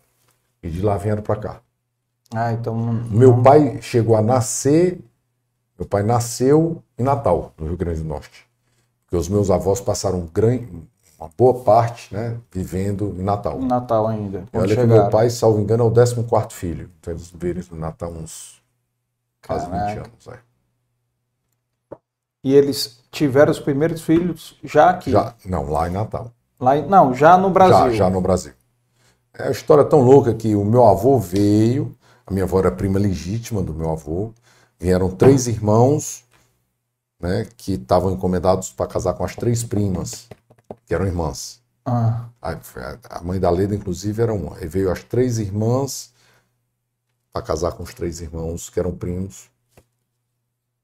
E 0.63 0.69
de 0.69 0.81
lá 0.81 0.97
vieram 0.97 1.21
para 1.21 1.35
cá. 1.35 1.57
Ah, 2.33 2.53
então. 2.53 2.75
Meu 2.75 3.31
não- 3.31 3.43
pai 3.43 3.77
chegou 3.81 4.15
a 4.15 4.21
nascer. 4.21 4.99
Meu 5.77 5.87
pai 5.87 6.01
nasceu 6.01 6.81
em 6.97 7.03
Natal, 7.03 7.53
no 7.57 7.67
Rio 7.67 7.77
Grande 7.77 7.99
do 8.01 8.07
Norte. 8.07 8.45
Porque 9.05 9.17
os 9.17 9.27
meus 9.27 9.51
avós 9.51 9.81
passaram 9.81 10.27
grande, 10.33 10.67
uma 11.21 11.29
boa 11.37 11.63
parte 11.63 12.11
né, 12.13 12.35
vivendo 12.51 13.15
em 13.15 13.21
Natal. 13.23 13.59
em 13.61 13.67
Natal 13.67 14.07
ainda. 14.07 14.43
Olha 14.51 14.67
que 14.69 14.81
chegaram. 14.81 15.03
meu 15.03 15.09
pai, 15.11 15.29
salvo 15.29 15.59
engano, 15.59 15.83
é 15.83 15.87
o 15.87 15.91
14 15.91 16.55
filho. 16.55 16.89
Então 16.99 17.13
eles 17.13 17.29
viveram 17.29 17.61
no 17.71 17.77
Natal 17.77 18.11
uns 18.11 18.59
quase 19.45 19.65
20 19.65 19.71
Caraca. 19.73 19.99
anos. 20.01 20.27
é. 20.27 20.39
E 22.43 22.55
eles 22.55 22.99
tiveram 23.11 23.51
os 23.51 23.59
primeiros 23.59 24.01
filhos 24.01 24.57
já 24.63 24.89
aqui. 24.89 25.11
Já, 25.11 25.35
não, 25.45 25.69
lá 25.69 25.87
em 25.87 25.91
Natal. 25.91 26.31
Lá 26.59 26.75
em- 26.75 26.87
não, 26.87 27.13
já 27.13 27.37
no 27.37 27.51
Brasil. 27.51 27.91
Já, 27.91 28.05
já 28.05 28.09
no 28.09 28.19
Brasil. 28.19 28.53
É 29.33 29.43
uma 29.43 29.51
história 29.51 29.85
tão 29.85 30.01
louca 30.01 30.33
que 30.33 30.55
o 30.55 30.65
meu 30.65 30.85
avô 30.85 31.19
veio, 31.19 31.95
a 32.25 32.31
minha 32.33 32.45
avó 32.45 32.57
era 32.59 32.71
prima 32.71 32.97
legítima 32.97 33.61
do 33.61 33.73
meu 33.75 33.91
avô, 33.91 34.33
vieram 34.79 35.09
três 35.09 35.47
irmãos, 35.47 36.23
né, 37.19 37.47
que 37.57 37.73
estavam 37.73 38.11
encomendados 38.11 38.71
para 38.71 38.87
casar 38.87 39.13
com 39.13 39.23
as 39.23 39.35
três 39.35 39.63
primas, 39.63 40.27
que 40.85 40.93
eram 40.93 41.05
irmãs. 41.05 41.61
Ah, 41.85 42.29
A, 42.41 42.55
a 43.09 43.21
mãe 43.23 43.39
da 43.39 43.49
Leda, 43.49 43.75
inclusive, 43.75 44.21
era 44.21 44.33
uma. 44.33 44.57
Aí 44.57 44.67
veio 44.67 44.91
as 44.91 45.03
três 45.03 45.39
irmãs 45.39 46.13
para 47.33 47.41
casar 47.41 47.73
com 47.73 47.83
os 47.83 47.93
três 47.93 48.21
irmãos, 48.21 48.69
que 48.69 48.79
eram 48.79 48.95
primos. 48.95 49.49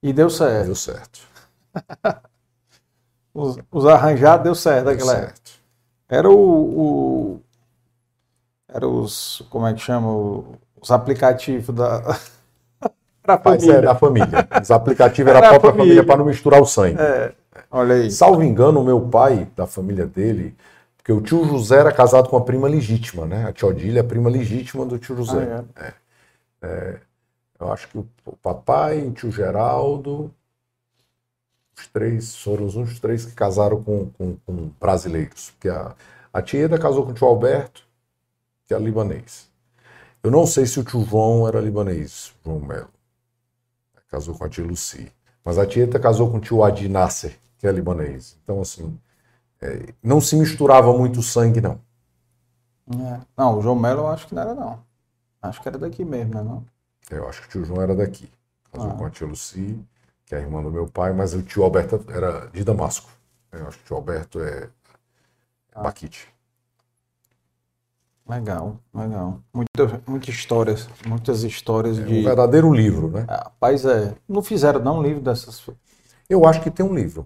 e 0.01 0.13
deu 0.13 0.29
certo. 0.29 0.65
Deu 0.65 0.75
certo. 0.75 1.19
Os, 3.33 3.57
os 3.71 3.85
arranjados 3.85 4.43
deu 4.43 4.55
certo 4.55 4.85
Deu 4.85 4.93
naquela 4.93 5.13
época. 5.13 5.27
certo. 5.27 5.51
Era 6.09 6.29
o, 6.29 6.33
o- 7.35 7.41
Era 8.67 8.87
os. 8.87 9.41
Como 9.49 9.65
é 9.67 9.73
que 9.73 9.79
chama? 9.79 10.09
Os 10.81 10.91
aplicativos 10.91 11.73
da. 11.75 12.01
pra 13.23 13.37
Mas 13.43 13.43
família. 13.61 13.73
era 13.73 13.91
a 13.91 13.95
família. 13.95 14.47
Os 14.61 14.71
aplicativos 14.71 15.29
era 15.29 15.39
Era 15.39 15.47
a 15.47 15.49
a 15.49 15.49
própria 15.49 15.71
família. 15.71 16.03
família 16.03 16.05
para 16.05 16.17
não 16.17 16.25
misturar 16.25 16.61
o 16.61 16.65
sangue. 16.65 16.97
É, 16.99 17.33
olha 17.71 17.95
aí. 17.95 18.11
Salvo 18.11 18.43
engano, 18.43 18.81
o 18.81 18.83
meu 18.83 19.01
pai, 19.09 19.45
da 19.55 19.67
família 19.67 20.05
dele, 20.05 20.55
porque 20.97 21.11
o 21.11 21.21
tio 21.21 21.45
José 21.45 21.77
era 21.79 21.91
casado 21.91 22.29
com 22.29 22.37
a 22.37 22.43
prima 22.43 22.67
legítima, 22.67 23.25
né? 23.25 23.45
A 23.45 23.53
tia 23.53 23.67
Odília 23.67 23.99
é 23.99 24.01
a 24.01 24.07
prima 24.07 24.29
legítima 24.29 24.85
do 24.85 24.97
tio 24.97 25.15
José. 25.15 25.49
Ah, 25.75 25.93
É, 26.61 26.99
eu 27.59 27.71
acho 27.71 27.87
que 27.89 27.97
o, 27.97 28.07
papai, 28.41 29.01
o 29.07 29.11
tio 29.13 29.31
Geraldo, 29.31 30.33
os 31.77 31.87
três 31.87 32.35
foram 32.35 32.65
os 32.65 32.75
únicos 32.75 32.99
três 32.99 33.25
que 33.25 33.31
casaram 33.33 33.81
com, 33.83 34.09
com- 34.11 34.35
com 34.45 34.69
brasileiros. 34.79 35.51
Porque 35.51 35.69
a, 35.69 35.95
a 36.33 36.41
tia 36.41 36.61
Eda 36.65 36.77
casou 36.79 37.05
com 37.05 37.11
o 37.11 37.13
tio 37.13 37.27
Alberto, 37.27 37.83
que 38.67 38.73
é 38.73 38.79
libanês. 38.79 39.49
Eu 40.23 40.31
não 40.31 40.47
sei 40.47 40.65
se 40.67 40.79
o 40.79 40.85
tio 40.85 41.05
João 41.05 41.47
era 41.47 41.61
libanês, 41.61 42.33
João 42.45 42.59
Melo. 42.61 42.89
Casou 44.09 44.35
com 44.37 44.43
a 44.43 44.49
tia 44.49 44.63
Lucy. 44.65 45.11
Mas 45.45 45.57
a 45.57 45.65
tia 45.65 45.83
Eda 45.83 45.99
casou 45.99 46.29
com 46.31 46.37
o 46.37 46.41
tio 46.41 46.63
Adi 46.63 46.89
Nasser, 46.89 47.37
que 47.57 47.67
é 47.67 47.71
libanês. 47.71 48.37
Então, 48.43 48.61
assim, 48.61 48.97
é, 49.61 49.93
não 50.03 50.19
se 50.21 50.35
misturava 50.35 50.91
muito 50.97 51.19
o 51.19 51.23
sangue, 51.23 51.61
não. 51.61 51.79
É. 52.89 53.19
Não, 53.35 53.57
o 53.57 53.61
João 53.61 53.75
Melo 53.75 54.01
eu 54.01 54.07
acho 54.07 54.27
que 54.27 54.35
não 54.35 54.41
era, 54.41 54.53
não. 54.55 54.79
Acho 55.41 55.61
que 55.61 55.67
era 55.67 55.77
daqui 55.77 56.03
mesmo, 56.05 56.33
né? 56.35 56.41
Não? 56.43 56.65
Eu 57.09 57.27
acho 57.27 57.41
que 57.41 57.47
o 57.47 57.49
tio 57.51 57.65
João 57.65 57.81
era 57.81 57.95
daqui. 57.95 58.29
Casou 58.71 58.91
Ah. 58.91 58.93
com 58.95 59.05
a 59.05 59.09
tia 59.09 59.27
Lucy, 59.27 59.79
que 60.25 60.35
é 60.35 60.37
a 60.39 60.41
irmã 60.41 60.61
do 60.61 60.71
meu 60.71 60.87
pai, 60.87 61.13
mas 61.13 61.33
o 61.33 61.41
tio 61.41 61.63
Alberto 61.63 62.03
era 62.09 62.47
de 62.47 62.63
Damasco. 62.63 63.09
Eu 63.51 63.67
acho 63.67 63.77
que 63.77 63.83
o 63.83 63.87
tio 63.87 63.95
Alberto 63.97 64.39
é 64.41 64.69
Ah. 65.73 65.83
Baquite. 65.83 66.27
Legal, 68.27 68.77
legal. 68.93 69.39
Muita, 69.53 70.01
muitas 70.05 70.35
histórias, 70.35 70.89
muitas 71.05 71.43
histórias 71.43 71.97
É 71.97 72.01
um 72.01 72.05
de. 72.07 72.23
verdadeiro 72.23 72.73
livro, 72.73 73.09
né? 73.09 73.25
Rapaz, 73.29 73.85
é. 73.85 74.15
Não 74.27 74.43
fizeram 74.43 74.81
não 74.81 74.99
um 74.99 75.01
livro 75.01 75.21
dessas. 75.21 75.65
Eu 76.29 76.45
acho 76.45 76.61
que 76.61 76.69
tem 76.69 76.85
um 76.85 76.93
livro. 76.93 77.25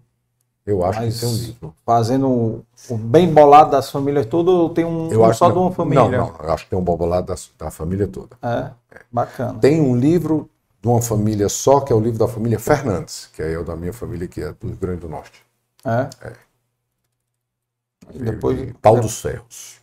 Eu 0.66 0.86
acho 0.86 1.00
Mas 1.00 1.16
que 1.16 1.20
tem 1.22 1.30
um 1.30 1.38
livro. 1.38 1.76
Fazendo 1.86 2.30
o, 2.30 2.66
o 2.90 2.98
bem 2.98 3.34
bolado 3.34 3.72
das 3.72 3.90
famílias 3.90 4.26
tudo, 4.28 4.70
tem 4.70 4.86
um, 4.86 5.12
Eu 5.12 5.22
um 5.22 5.26
acho 5.26 5.40
só 5.40 5.48
que 5.48 5.54
de 5.54 5.60
uma 5.60 5.72
família. 5.72 6.04
Não, 6.04 6.12
não. 6.12 6.36
Eu 6.40 6.54
acho 6.54 6.66
que 6.66 6.70
tem 6.70 6.78
um 6.78 6.84
bobolado 6.84 7.28
da, 7.28 7.36
da 7.66 7.72
família 7.72 8.08
toda. 8.08 8.38
É, 8.42 8.72
bacana. 9.12 9.60
Tem 9.60 9.82
um 9.82 9.96
livro 9.96 10.50
de 10.80 10.88
uma 10.88 11.02
família 11.02 11.50
só, 11.50 11.80
que 11.80 11.92
é 11.92 11.96
o 11.96 12.00
livro 12.00 12.20
da 12.20 12.28
família 12.28 12.60
Fernandes, 12.60 13.30
que 13.34 13.42
é 13.42 13.58
o 13.58 13.64
da 13.64 13.76
minha 13.76 13.94
família, 13.94 14.28
que 14.28 14.42
é 14.42 14.54
do 14.54 14.68
Rio 14.68 14.78
Grande 14.78 15.02
do 15.02 15.10
Norte. 15.10 15.44
É. 15.84 16.10
É. 16.22 16.34
E 18.14 18.20
depois. 18.20 18.58
De 18.58 18.74
Pau 18.76 19.00
dos 19.00 19.20
Ferros. 19.20 19.82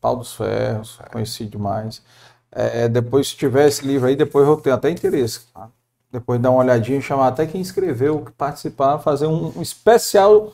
Pau 0.00 0.16
dos 0.16 0.34
Ferros, 0.34 0.98
conheci 1.10 1.46
demais. 1.46 2.02
É, 2.50 2.84
é, 2.84 2.88
depois, 2.88 3.28
se 3.28 3.36
tiver 3.36 3.66
esse 3.66 3.84
livro 3.84 4.08
aí, 4.08 4.14
depois 4.14 4.46
eu 4.46 4.56
tenho 4.56 4.76
até 4.76 4.90
interesse. 4.90 5.40
tá? 5.54 5.68
Depois 6.12 6.38
dar 6.40 6.50
uma 6.50 6.60
olhadinha, 6.60 7.00
chamar 7.00 7.28
até 7.28 7.46
quem 7.46 7.60
escreveu, 7.60 8.20
que 8.20 8.32
participar, 8.32 8.98
fazer 8.98 9.26
um, 9.26 9.56
um 9.56 9.62
especial 9.62 10.52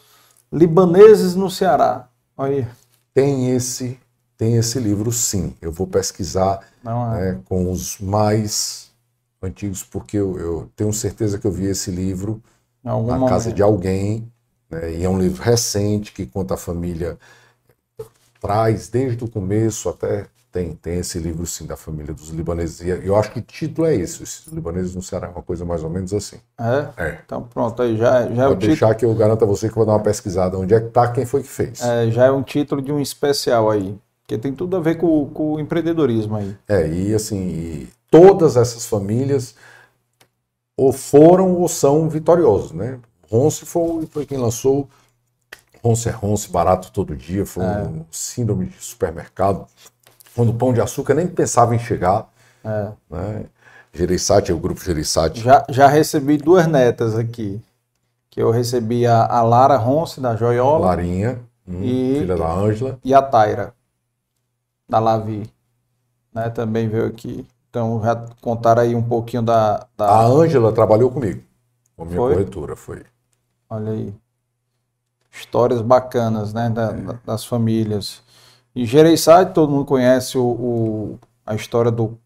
Libaneses 0.53 1.35
no 1.35 1.51
Ceará. 1.51 2.09
Olha 2.37 2.59
aí. 2.59 2.67
Tem 3.13 3.51
esse, 3.51 3.99
tem 4.37 4.57
esse 4.57 4.79
livro, 4.79 5.11
sim. 5.11 5.55
Eu 5.61 5.73
vou 5.73 5.87
pesquisar 5.87 6.61
é? 6.85 6.89
né, 6.89 7.41
com 7.45 7.71
os 7.73 7.99
mais 7.99 8.93
antigos, 9.43 9.83
porque 9.83 10.17
eu, 10.17 10.39
eu 10.39 10.71
tenho 10.77 10.93
certeza 10.93 11.39
que 11.39 11.47
eu 11.47 11.53
vi 11.53 11.67
esse 11.67 11.91
livro 11.91 12.41
na 12.83 12.95
momento. 12.95 13.29
casa 13.29 13.53
de 13.53 13.63
alguém, 13.63 14.31
né, 14.71 14.95
e 14.95 15.05
é 15.05 15.09
um 15.09 15.19
livro 15.19 15.43
recente 15.43 16.13
que 16.13 16.25
conta 16.25 16.55
a 16.55 16.57
família 16.57 17.19
traz 18.41 18.89
desde 18.89 19.25
o 19.25 19.29
começo 19.29 19.89
até 19.89 20.27
tem 20.51 20.75
tem 20.75 20.99
esse 20.99 21.19
livro 21.19 21.47
sim 21.47 21.67
da 21.67 21.77
família 21.77 22.15
dos 22.15 22.29
libaneses. 22.31 22.81
E 22.81 22.89
eu 22.89 23.17
acho 23.17 23.31
que 23.33 23.39
o 23.39 23.43
título 23.43 23.87
é 23.87 23.95
esse, 23.95 24.23
os 24.23 24.47
libaneses 24.47 24.95
no 24.95 25.03
Ceará 25.03 25.29
é 25.29 25.31
uma 25.31 25.43
coisa 25.43 25.65
mais 25.65 25.83
ou 25.85 25.91
menos 25.91 26.13
assim. 26.13 26.39
É? 26.59 27.05
É. 27.05 27.19
Então 27.25 27.43
pronto, 27.43 27.81
aí 27.83 27.97
já, 27.97 28.27
já 28.29 28.45
é 28.45 28.47
o 28.47 28.51
título. 28.51 28.57
deixar 28.57 28.95
que 28.95 29.05
eu 29.05 29.15
garanto 29.15 29.45
a 29.45 29.47
você 29.47 29.69
que 29.69 29.73
eu 29.73 29.77
vou 29.77 29.87
dar 29.87 29.93
uma 29.93 30.03
pesquisada 30.03 30.59
onde 30.59 30.75
é 30.75 30.81
que 30.81 30.89
tá, 30.89 31.11
quem 31.11 31.27
foi 31.27 31.43
que 31.43 31.49
fez. 31.49 31.81
É, 31.83 32.11
já 32.11 32.27
é 32.27 32.31
um 32.31 32.43
título 32.43 32.81
de 32.81 32.93
um 32.93 33.01
especial 33.01 33.71
aí. 33.71 33.99
Porque 34.23 34.37
tem 34.37 34.53
tudo 34.53 34.77
a 34.77 34.81
ver 34.81 34.97
com, 34.97 35.27
com 35.31 35.55
o 35.55 35.61
empreendedorismo 35.61 36.37
aí. 36.37 36.55
É, 36.69 36.87
e 36.87 37.15
assim, 37.15 37.39
e 37.39 37.89
todas 38.11 38.57
essas 38.57 38.87
famílias 38.87 39.55
ou 40.77 40.93
foram 40.93 41.55
ou 41.55 41.67
são 41.67 42.09
vitoriosos, 42.09 42.73
né? 42.73 42.99
Ronce 43.31 43.65
foi, 43.65 44.07
foi 44.07 44.27
quem 44.27 44.39
lançou 44.39 44.89
Ronce 45.83 46.09
é 46.09 46.13
Ronce, 46.13 46.51
barato 46.51 46.91
todo 46.93 47.17
dia, 47.17 47.47
foi 47.47 47.65
um 47.65 48.05
síndrome 48.11 48.67
de 48.67 48.83
supermercado, 48.83 49.67
quando 50.39 50.51
o 50.51 50.55
Pão 50.55 50.73
de 50.73 50.81
Açúcar 50.81 51.15
nem 51.15 51.27
pensava 51.27 51.75
em 51.75 51.81
chegar, 51.81 52.29
É. 52.65 52.93
né? 53.11 53.47
Gereissati, 53.93 54.53
é 54.53 54.55
o 54.55 54.59
grupo 54.59 54.81
Gereissati. 54.81 55.41
Já, 55.41 55.65
já 55.69 55.89
recebi 55.89 56.37
duas 56.37 56.65
netas 56.69 57.17
aqui. 57.17 57.61
Que 58.31 58.41
eu 58.41 58.53
recebi 58.53 59.05
a, 59.05 59.27
a 59.27 59.43
Lara 59.43 59.77
Ronce, 59.77 60.21
da 60.21 60.37
Joiola, 60.37 60.87
Larinha, 60.87 61.41
hum, 61.67 61.83
E- 61.83 62.21
filha 62.21 62.37
da 62.37 62.49
Ângela. 62.53 63.01
e 63.05 63.13
a 63.13 63.21
Taira, 63.21 63.75
da 64.89 65.01
Lavi. 65.01 65.51
Né, 66.33 66.49
também 66.51 66.89
veio 66.89 67.07
aqui. 67.07 67.45
Então 67.69 68.01
já 68.05 68.15
contaram 68.41 68.83
aí 68.83 68.95
um 68.95 69.03
pouquinho 69.03 69.43
da. 69.43 69.89
da- 69.97 70.07
A 70.09 70.25
Ângela 70.25 70.71
trabalhou 70.73 71.11
comigo, 71.11 71.43
com 71.97 72.05
a 72.05 72.07
minha 72.07 72.17
Foi? 72.17 72.33
corretora, 72.35 72.77
foi. 72.77 73.03
Olha 73.69 73.91
aí. 73.91 74.15
Histórias 75.33 75.83
bacanas, 75.83 76.53
né? 76.53 76.71
da- 76.71 76.93
da- 76.93 77.19
das 77.27 77.45
famílias. 77.45 78.23
E 78.79 78.85
Gereissati, 78.87 79.53
todo 79.55 79.73
mundo 79.73 79.85
conhece 79.85 80.39
o, 80.39 80.45
o- 80.45 81.19
a 81.45 81.53
história 81.57 81.91
do 81.91 82.17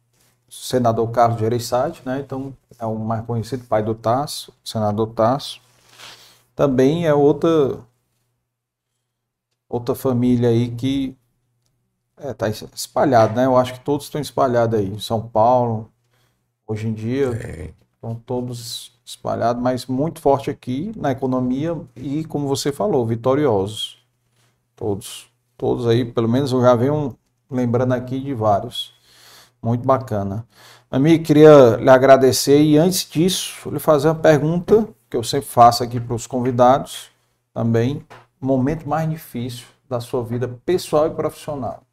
senador 0.51 1.11
Carlos 1.11 1.41
Gereissati, 1.41 2.03
né? 2.05 2.21
Então 2.21 2.55
é 2.79 2.87
o 2.87 2.95
mais 2.99 3.25
conhecido, 3.25 3.65
pai 3.67 3.83
do 3.83 3.95
Tasso, 3.95 4.53
senador 4.65 5.09
Tasso. 5.15 5.61
Também 6.57 7.07
é 7.07 7.15
outra 7.15 7.81
outra 9.69 9.95
família 9.97 10.49
aí 10.51 10.71
que 10.71 11.17
está 12.19 12.49
espalhada, 12.49 13.35
né? 13.35 13.47
Eu 13.47 13.57
acho 13.57 13.75
que 13.75 13.81
todos 13.81 14.07
estão 14.07 14.21
espalhados 14.21 14.79
aí. 14.79 14.87
Em 14.89 14.99
São 14.99 15.27
Paulo, 15.27 15.91
hoje 16.67 16.89
em 16.89 16.95
dia, 16.95 17.31
Tem. 17.39 17.75
estão 17.95 18.15
todos 18.17 18.93
espalhados, 19.05 19.63
mas 19.63 19.87
muito 19.87 20.21
forte 20.21 20.51
aqui 20.51 20.93
na 20.97 21.13
economia 21.13 21.81
e, 21.97 22.25
como 22.27 22.49
você 22.49 22.73
falou, 22.73 23.07
vitoriosos. 23.07 23.99
Todos. 24.77 25.32
Todos 25.63 25.87
aí, 25.87 26.05
pelo 26.05 26.29
menos 26.29 26.51
eu 26.51 26.61
já 26.61 26.75
venho 26.75 27.17
lembrando 27.49 27.93
aqui 27.93 28.19
de 28.19 28.35
vários. 28.35 28.93
Muito 29.63 29.87
bacana. 29.87 30.45
Amigo, 30.91 31.23
queria 31.23 31.77
lhe 31.77 31.89
agradecer 31.89 32.61
e 32.61 32.77
antes 32.77 33.09
disso, 33.09 33.71
lhe 33.71 33.79
fazer 33.79 34.09
uma 34.09 34.17
pergunta 34.17 34.89
que 35.09 35.17
eu 35.17 35.23
sempre 35.23 35.47
faço 35.47 35.85
aqui 35.85 36.01
para 36.01 36.17
os 36.17 36.27
convidados 36.27 37.13
também. 37.55 38.05
Momento 38.41 38.89
mais 38.89 39.09
difícil 39.09 39.65
da 39.89 40.01
sua 40.01 40.25
vida 40.25 40.49
pessoal 40.67 41.07
e 41.07 41.11
profissional. 41.11 41.85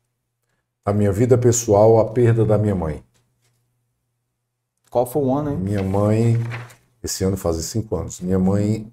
A 0.84 0.92
minha 0.92 1.12
vida 1.12 1.38
pessoal, 1.38 2.00
a 2.00 2.06
perda 2.06 2.44
da 2.44 2.58
minha 2.58 2.74
mãe. 2.74 3.04
Qual 4.90 5.06
foi 5.06 5.22
o 5.22 5.32
ano, 5.32 5.52
hein? 5.52 5.58
Minha 5.58 5.84
mãe, 5.84 6.44
esse 7.04 7.24
ano 7.24 7.38
faz 7.38 7.58
cinco 7.58 7.96
anos, 7.96 8.20
minha 8.20 8.40
mãe 8.40 8.92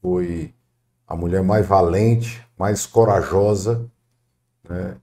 foi 0.00 0.54
a 1.08 1.16
mulher 1.16 1.42
mais 1.42 1.66
valente, 1.66 2.46
mais 2.58 2.86
corajosa, 2.86 3.90
né, 4.68 4.96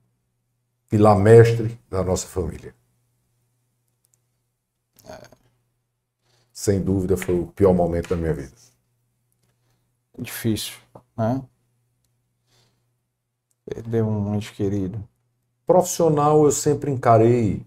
pilar 0.89 1.17
mestre 1.17 1.79
da 1.89 2.03
nossa 2.03 2.27
família. 2.27 2.75
Sem 6.51 6.81
dúvida 6.83 7.15
foi 7.15 7.39
o 7.39 7.45
pior 7.45 7.71
momento 7.71 8.09
da 8.09 8.15
minha 8.15 8.33
vida. 8.33 8.51
Difícil, 10.19 10.73
né? 11.17 11.41
Perder 13.63 14.03
um 14.03 14.33
ente 14.33 14.51
querido. 14.53 15.07
Profissional, 15.67 16.43
eu 16.45 16.51
sempre 16.51 16.89
encarei 16.91 17.63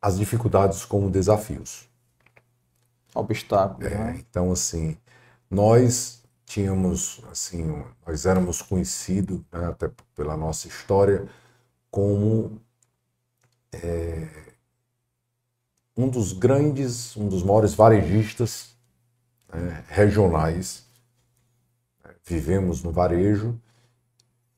as 0.00 0.16
dificuldades 0.16 0.86
como 0.86 1.10
desafios. 1.10 1.86
Obstáculos, 3.16 3.90
É, 3.90 3.96
né? 3.96 4.16
então, 4.18 4.52
assim, 4.52 4.96
nós 5.50 6.22
tínhamos, 6.46 7.20
assim, 7.30 7.84
nós 8.06 8.24
éramos 8.24 8.62
conhecidos, 8.62 9.40
né, 9.52 9.66
até 9.66 9.90
pela 10.14 10.36
nossa 10.36 10.68
história, 10.68 11.28
como 11.90 12.60
é, 13.72 14.28
um 15.96 16.08
dos 16.08 16.32
grandes, 16.32 17.16
um 17.16 17.28
dos 17.28 17.42
maiores 17.42 17.74
varejistas 17.74 18.76
né, 19.52 19.84
regionais. 19.88 20.86
Vivemos 22.24 22.82
no 22.82 22.90
varejo 22.90 23.58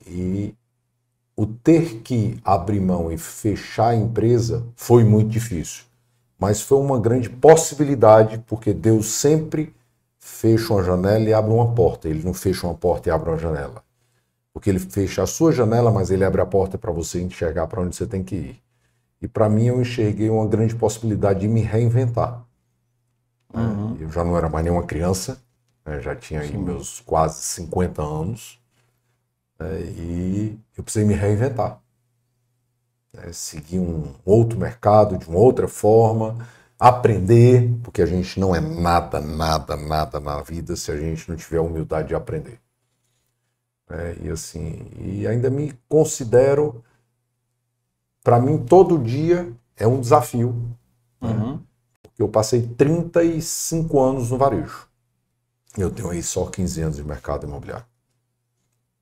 e 0.06 0.54
o 1.36 1.46
ter 1.46 2.00
que 2.00 2.40
abrir 2.44 2.80
mão 2.80 3.12
e 3.12 3.18
fechar 3.18 3.88
a 3.88 3.94
empresa 3.94 4.66
foi 4.74 5.04
muito 5.04 5.30
difícil, 5.30 5.84
mas 6.38 6.60
foi 6.60 6.78
uma 6.78 6.98
grande 6.98 7.30
possibilidade, 7.30 8.38
porque 8.46 8.72
Deus 8.72 9.06
sempre 9.06 9.74
fecha 10.18 10.72
uma 10.72 10.82
janela 10.82 11.24
e 11.24 11.32
abre 11.32 11.52
uma 11.52 11.74
porta. 11.74 12.08
Ele 12.08 12.22
não 12.24 12.34
fecha 12.34 12.66
uma 12.66 12.74
porta 12.74 13.08
e 13.08 13.12
abre 13.12 13.30
uma 13.30 13.38
janela. 13.38 13.82
Porque 14.52 14.70
ele 14.70 14.78
fecha 14.78 15.22
a 15.22 15.26
sua 15.26 15.52
janela, 15.52 15.90
mas 15.90 16.10
ele 16.10 16.24
abre 16.24 16.40
a 16.40 16.46
porta 16.46 16.76
para 16.76 16.90
você 16.90 17.20
enxergar 17.20 17.66
para 17.66 17.80
onde 17.80 17.94
você 17.94 18.06
tem 18.06 18.24
que 18.24 18.34
ir. 18.34 18.62
E 19.20 19.28
para 19.28 19.48
mim 19.48 19.66
eu 19.66 19.80
enxerguei 19.80 20.30
uma 20.30 20.46
grande 20.46 20.74
possibilidade 20.74 21.40
de 21.40 21.48
me 21.48 21.60
reinventar. 21.60 22.44
Uhum. 23.52 23.96
Eu 24.00 24.10
já 24.10 24.22
não 24.22 24.36
era 24.36 24.48
mais 24.48 24.64
nenhuma 24.64 24.84
criança, 24.84 25.40
né? 25.84 26.00
já 26.00 26.14
tinha 26.14 26.40
aí 26.40 26.56
meus 26.56 27.00
quase 27.00 27.42
50 27.42 28.02
anos. 28.02 28.60
Né? 29.58 29.80
E 29.80 30.58
eu 30.76 30.84
precisei 30.84 31.06
me 31.06 31.14
reinventar. 31.14 31.80
Né? 33.12 33.32
Seguir 33.32 33.80
um 33.80 34.14
outro 34.24 34.58
mercado 34.58 35.18
de 35.18 35.28
uma 35.28 35.38
outra 35.38 35.66
forma, 35.66 36.46
aprender, 36.78 37.70
porque 37.82 38.00
a 38.00 38.06
gente 38.06 38.38
não 38.38 38.54
é 38.54 38.60
nada, 38.60 39.20
nada, 39.20 39.76
nada 39.76 40.20
na 40.20 40.40
vida 40.42 40.76
se 40.76 40.92
a 40.92 40.96
gente 40.96 41.28
não 41.28 41.36
tiver 41.36 41.58
a 41.58 41.62
humildade 41.62 42.08
de 42.08 42.14
aprender. 42.14 42.60
É, 43.90 44.16
e 44.22 44.28
assim, 44.28 44.86
e 44.98 45.26
ainda 45.26 45.50
me 45.50 45.72
considero, 45.88 46.84
para 48.22 48.38
mim, 48.38 48.58
todo 48.58 48.98
dia 48.98 49.50
é 49.76 49.86
um 49.86 50.00
desafio. 50.00 50.52
Né? 51.20 51.30
Uhum. 51.30 51.52
Né? 51.54 51.60
Porque 52.02 52.22
eu 52.22 52.28
passei 52.28 52.62
35 52.62 54.00
anos 54.00 54.30
no 54.30 54.38
varejo. 54.38 54.86
Eu 55.76 55.90
tenho 55.90 56.10
aí 56.10 56.22
só 56.22 56.46
15 56.46 56.82
anos 56.82 56.96
de 56.96 57.04
mercado 57.04 57.46
imobiliário. 57.46 57.86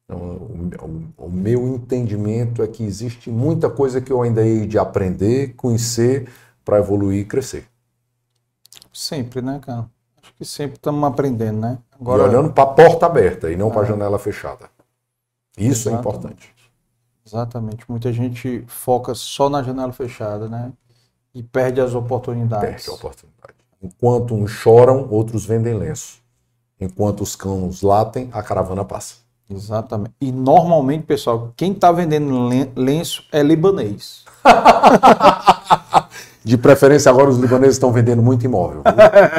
Então, 0.05 0.19
o, 0.19 0.70
o, 1.19 1.27
o, 1.27 1.31
meu 1.31 1.66
entendimento 1.66 2.62
é 2.62 2.69
que 2.69 2.85
existe 2.85 3.28
muita 3.28 3.69
coisa 3.69 4.01
que 4.01 4.12
eu 4.12 4.23
ainda 4.23 4.47
hei 4.47 4.66
de 4.66 4.78
aprender, 4.78 5.55
conhecer, 5.57 6.28
para 6.66 6.78
evoluir 6.78 7.20
e 7.20 7.24
crescer. 7.24 7.64
Sempre, 8.93 9.40
né, 9.40 9.60
cara? 9.62 9.88
Acho 10.20 10.34
que 10.34 10.44
sempre 10.44 10.74
estamos 10.74 11.02
aprendendo, 11.05 11.60
né? 11.60 11.78
Agora... 11.98 12.24
E 12.24 12.26
olhando 12.26 12.52
para 12.52 12.64
a 12.64 12.74
porta 12.74 13.06
aberta 13.06 13.52
e 13.52 13.56
não 13.56 13.70
para 13.70 13.82
a 13.82 13.84
é. 13.84 13.88
janela 13.88 14.18
fechada. 14.18 14.68
Isso 15.56 15.88
é 15.88 15.93
Exatamente. 15.93 15.97
é 15.97 16.01
importante. 16.01 16.55
Exatamente. 17.24 17.84
Muita 17.88 18.12
gente 18.12 18.64
foca 18.66 19.14
só 19.14 19.48
na 19.48 19.62
janela 19.62 19.93
fechada, 19.93 20.48
né? 20.48 20.72
E 21.32 21.43
perde 21.43 21.80
as 21.80 21.94
oportunidades. 21.94 22.68
Perde 22.68 22.90
a 22.90 22.93
oportunidade. 22.94 23.55
Enquanto 23.80 24.34
uns 24.34 24.51
choram, 24.51 25.06
outros 25.09 25.47
vendem 25.47 25.74
lenço. 25.74 26.18
Enquanto 26.80 27.20
os 27.20 27.36
cães 27.36 27.80
latem, 27.82 28.28
a 28.32 28.43
caravana 28.43 28.84
passa. 28.84 29.16
Exatamente. 29.48 30.14
E 30.20 30.32
normalmente, 30.32 31.05
pessoal, 31.05 31.52
quem 31.56 31.72
está 31.72 31.93
vendendo 31.93 32.48
lenço 32.74 33.24
é 33.30 33.43
libanês. 33.43 34.24
De 36.47 36.56
preferência, 36.56 37.10
agora 37.10 37.28
os 37.28 37.39
libaneses 37.39 37.74
estão 37.74 37.90
vendendo 37.90 38.23
muito 38.23 38.44
imóvel. 38.44 38.81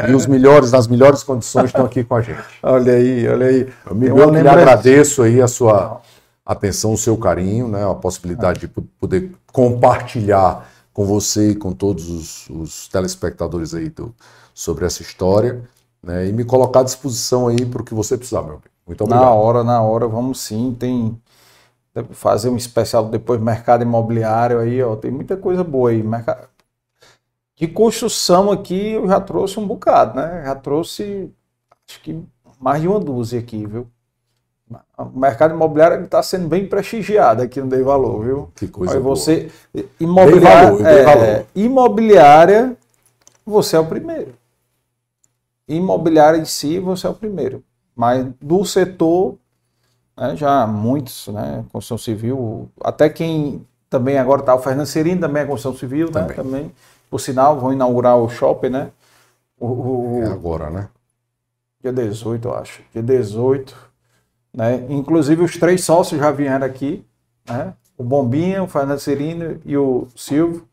Viu? 0.05 0.11
E 0.11 0.13
os 0.13 0.25
melhores, 0.27 0.73
nas 0.73 0.89
melhores 0.89 1.23
condições, 1.23 1.67
estão 1.67 1.85
aqui 1.85 2.03
com 2.03 2.15
a 2.15 2.21
gente. 2.21 2.43
Olha 2.61 2.91
aí, 2.91 3.25
olha 3.29 3.45
aí. 3.45 3.69
Amigo, 3.89 4.19
eu, 4.19 4.25
eu 4.25 4.29
lhe 4.29 4.45
agradeço 4.45 5.21
aí 5.23 5.41
a 5.41 5.47
sua 5.47 6.01
atenção, 6.45 6.91
o 6.91 6.97
seu 6.97 7.15
carinho, 7.15 7.69
né, 7.69 7.89
a 7.89 7.95
possibilidade 7.95 8.59
de 8.59 8.67
poder 8.67 9.31
compartilhar 9.53 10.67
com 10.91 11.05
você 11.05 11.51
e 11.51 11.55
com 11.55 11.71
todos 11.71 12.09
os, 12.09 12.49
os 12.49 12.89
telespectadores 12.89 13.73
aí 13.73 13.88
do, 13.88 14.13
sobre 14.53 14.85
essa 14.85 15.01
história, 15.01 15.61
né, 16.03 16.27
e 16.27 16.34
me 16.34 16.43
colocar 16.43 16.81
à 16.81 16.84
disposição 16.84 17.47
aí 17.47 17.65
para 17.65 17.84
o 17.84 17.85
que 17.85 17.93
você 17.93 18.17
precisar, 18.17 18.41
meu 18.41 18.55
bem. 18.55 18.71
Muito 18.85 19.01
obrigado. 19.05 19.23
Na 19.23 19.31
hora, 19.31 19.63
na 19.63 19.81
hora, 19.81 20.09
vamos 20.09 20.41
sim. 20.41 20.75
Tem 20.77 21.17
fazer 22.11 22.49
um 22.49 22.57
especial 22.57 23.05
depois 23.05 23.39
mercado 23.39 23.81
imobiliário 23.81 24.59
aí, 24.59 24.84
ó, 24.84 24.97
tem 24.97 25.09
muita 25.09 25.38
coisa 25.38 25.63
boa 25.63 25.91
aí. 25.91 26.03
Mercado... 26.03 26.49
De 27.57 27.67
construção 27.67 28.51
aqui 28.51 28.91
eu 28.91 29.07
já 29.07 29.19
trouxe 29.19 29.59
um 29.59 29.65
bocado, 29.65 30.15
né? 30.15 30.43
Já 30.45 30.53
trouxe 30.53 31.34
acho 31.89 31.99
que 32.01 32.23
mais 32.59 32.81
de 32.81 32.88
uma 32.88 32.99
dúzia 32.99 33.39
aqui, 33.39 33.65
viu? 33.65 33.88
O 34.97 35.19
mercado 35.19 35.55
imobiliário 35.55 36.03
está 36.03 36.21
sendo 36.21 36.47
bem 36.47 36.67
prestigiado 36.67 37.41
aqui 37.41 37.59
no 37.59 37.67
Dei 37.67 37.81
Valor, 37.81 38.23
viu? 38.23 38.51
Que 38.55 38.67
coisa 38.67 38.95
Aí 38.95 38.99
você, 38.99 39.49
boa. 39.73 39.85
Imobiliária, 39.99 40.71
valor, 40.71 41.23
é, 41.23 41.45
imobiliária, 41.55 42.77
você 43.45 43.75
é 43.75 43.79
o 43.79 43.85
primeiro. 43.85 44.34
Imobiliária 45.67 46.38
em 46.38 46.45
si, 46.45 46.79
você 46.79 47.07
é 47.07 47.09
o 47.09 47.13
primeiro. 47.13 47.63
Mas 47.95 48.27
do 48.39 48.63
setor, 48.65 49.35
né, 50.15 50.35
já 50.35 50.67
muitos, 50.67 51.27
né? 51.29 51.65
Construção 51.71 51.97
civil, 51.97 52.69
até 52.84 53.09
quem 53.09 53.65
também 53.89 54.19
agora 54.19 54.41
está, 54.41 54.53
o 54.53 54.59
Fernando 54.59 54.85
Serino 54.85 55.21
também 55.21 55.43
é 55.43 55.45
construção 55.45 55.79
civil, 55.79 56.11
também. 56.11 56.29
né? 56.29 56.43
Também. 56.43 56.71
Por 57.09 57.19
sinal, 57.19 57.59
vão 57.59 57.73
inaugurar 57.73 58.17
o 58.17 58.29
shopping, 58.29 58.69
né? 58.69 58.91
O, 59.59 59.67
o, 59.67 60.23
é 60.23 60.27
agora, 60.27 60.69
né? 60.69 60.89
Dia 61.81 61.93
18, 61.93 62.47
eu 62.47 62.55
acho. 62.55 62.81
Dia 62.93 63.03
18 63.03 63.88
né? 64.57 64.88
Inclusive 64.89 65.43
os 65.43 65.55
três 65.55 65.84
sócios 65.84 66.19
já 66.19 66.31
vieram 66.31 66.65
aqui, 66.65 67.05
né? 67.47 67.75
o 67.95 68.03
Bombinha, 68.03 68.63
o 68.63 68.67
Fernando 68.67 68.99
Serino 68.99 69.61
e 69.63 69.77
o 69.77 70.07
Silvio. 70.15 70.67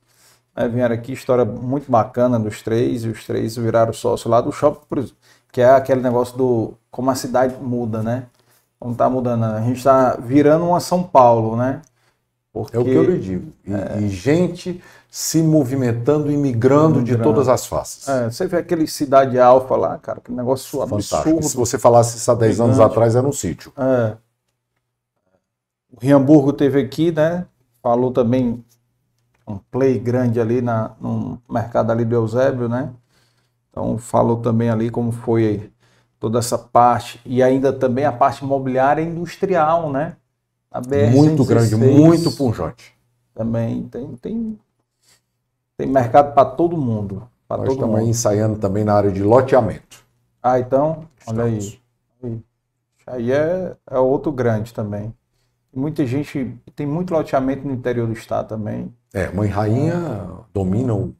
Né? 0.56 0.66
Vieram 0.68 0.94
aqui, 0.94 1.12
história 1.12 1.44
muito 1.44 1.90
bacana 1.90 2.40
dos 2.40 2.62
três, 2.62 3.04
e 3.04 3.08
os 3.08 3.26
três 3.26 3.56
viraram 3.56 3.92
sócio 3.92 4.30
lá 4.30 4.40
do 4.40 4.50
shopping, 4.50 5.12
que 5.52 5.60
é 5.60 5.68
aquele 5.68 6.00
negócio 6.00 6.34
do 6.36 6.74
como 6.90 7.10
a 7.10 7.14
cidade 7.14 7.56
muda, 7.60 8.02
né? 8.02 8.24
Como 8.80 8.92
está 8.92 9.10
mudando. 9.10 9.44
A 9.44 9.60
gente 9.60 9.78
está 9.78 10.16
virando 10.16 10.64
uma 10.64 10.80
São 10.80 11.02
Paulo, 11.02 11.54
né? 11.56 11.82
Porque, 12.54 12.76
é 12.76 12.80
o 12.80 12.84
que 12.84 12.94
eu 12.94 13.02
lhe 13.02 13.18
digo. 13.18 13.52
E, 13.66 13.74
é... 13.74 13.98
e 14.00 14.08
gente 14.08 14.80
se 15.10 15.42
movimentando 15.42 16.30
e 16.30 16.36
migrando 16.36 17.02
de 17.02 17.18
todas 17.18 17.48
as 17.48 17.66
faces. 17.66 18.08
É, 18.08 18.30
você 18.30 18.46
vê 18.46 18.58
aquele 18.58 18.86
Cidade 18.86 19.38
Alfa 19.40 19.74
lá, 19.74 19.98
cara, 19.98 20.20
que 20.20 20.30
negócio 20.30 20.78
Fantástico. 20.78 21.16
absurdo. 21.16 21.42
Se 21.42 21.56
você 21.56 21.78
falasse 21.78 22.16
isso 22.16 22.30
há 22.30 22.34
10 22.34 22.60
anos 22.60 22.80
atrás, 22.80 23.16
era 23.16 23.26
um 23.26 23.32
sítio. 23.32 23.72
É. 23.76 24.16
O 25.92 26.00
Riamburgo 26.00 26.52
teve 26.52 26.80
aqui, 26.80 27.10
né? 27.10 27.44
Falou 27.82 28.12
também 28.12 28.64
um 29.46 29.58
play 29.58 29.98
grande 29.98 30.40
ali 30.40 30.62
na, 30.62 30.92
no 31.00 31.40
mercado 31.50 31.90
ali 31.90 32.04
do 32.04 32.14
Eusébio, 32.14 32.68
né? 32.68 32.90
Então 33.70 33.98
falou 33.98 34.36
também 34.36 34.70
ali 34.70 34.90
como 34.90 35.10
foi 35.10 35.72
toda 36.20 36.38
essa 36.38 36.56
parte 36.56 37.20
e 37.26 37.42
ainda 37.42 37.72
também 37.72 38.04
a 38.04 38.12
parte 38.12 38.44
imobiliária 38.44 39.02
industrial, 39.02 39.90
né? 39.90 40.16
Muito 41.12 41.44
grande, 41.44 41.76
muito 41.76 42.32
punjante. 42.32 42.94
Também 43.34 43.84
tem, 43.84 44.16
tem 44.16 44.58
tem 45.76 45.88
mercado 45.88 46.34
para 46.34 46.44
todo 46.44 46.76
mundo. 46.76 47.28
Nós 47.48 47.60
todo 47.60 47.72
estamos 47.72 47.98
mundo. 47.98 48.08
ensaiando 48.08 48.58
também 48.58 48.84
na 48.84 48.94
área 48.94 49.10
de 49.10 49.22
loteamento. 49.22 50.04
Ah, 50.42 50.58
então, 50.58 51.06
estamos. 51.18 51.40
olha 51.40 51.52
aí. 52.22 52.42
Aí, 53.06 53.32
é, 53.32 53.76
é 53.90 53.98
outro 53.98 54.32
grande 54.32 54.72
também. 54.72 55.14
Muita 55.74 56.06
gente, 56.06 56.56
tem 56.74 56.86
muito 56.86 57.12
loteamento 57.12 57.66
no 57.66 57.74
interior 57.74 58.06
do 58.06 58.12
estado 58.12 58.48
também. 58.48 58.94
É, 59.12 59.30
Mãe 59.30 59.48
Rainha 59.48 59.94
ah. 59.96 60.44
domina 60.52 60.94
o 60.94 61.14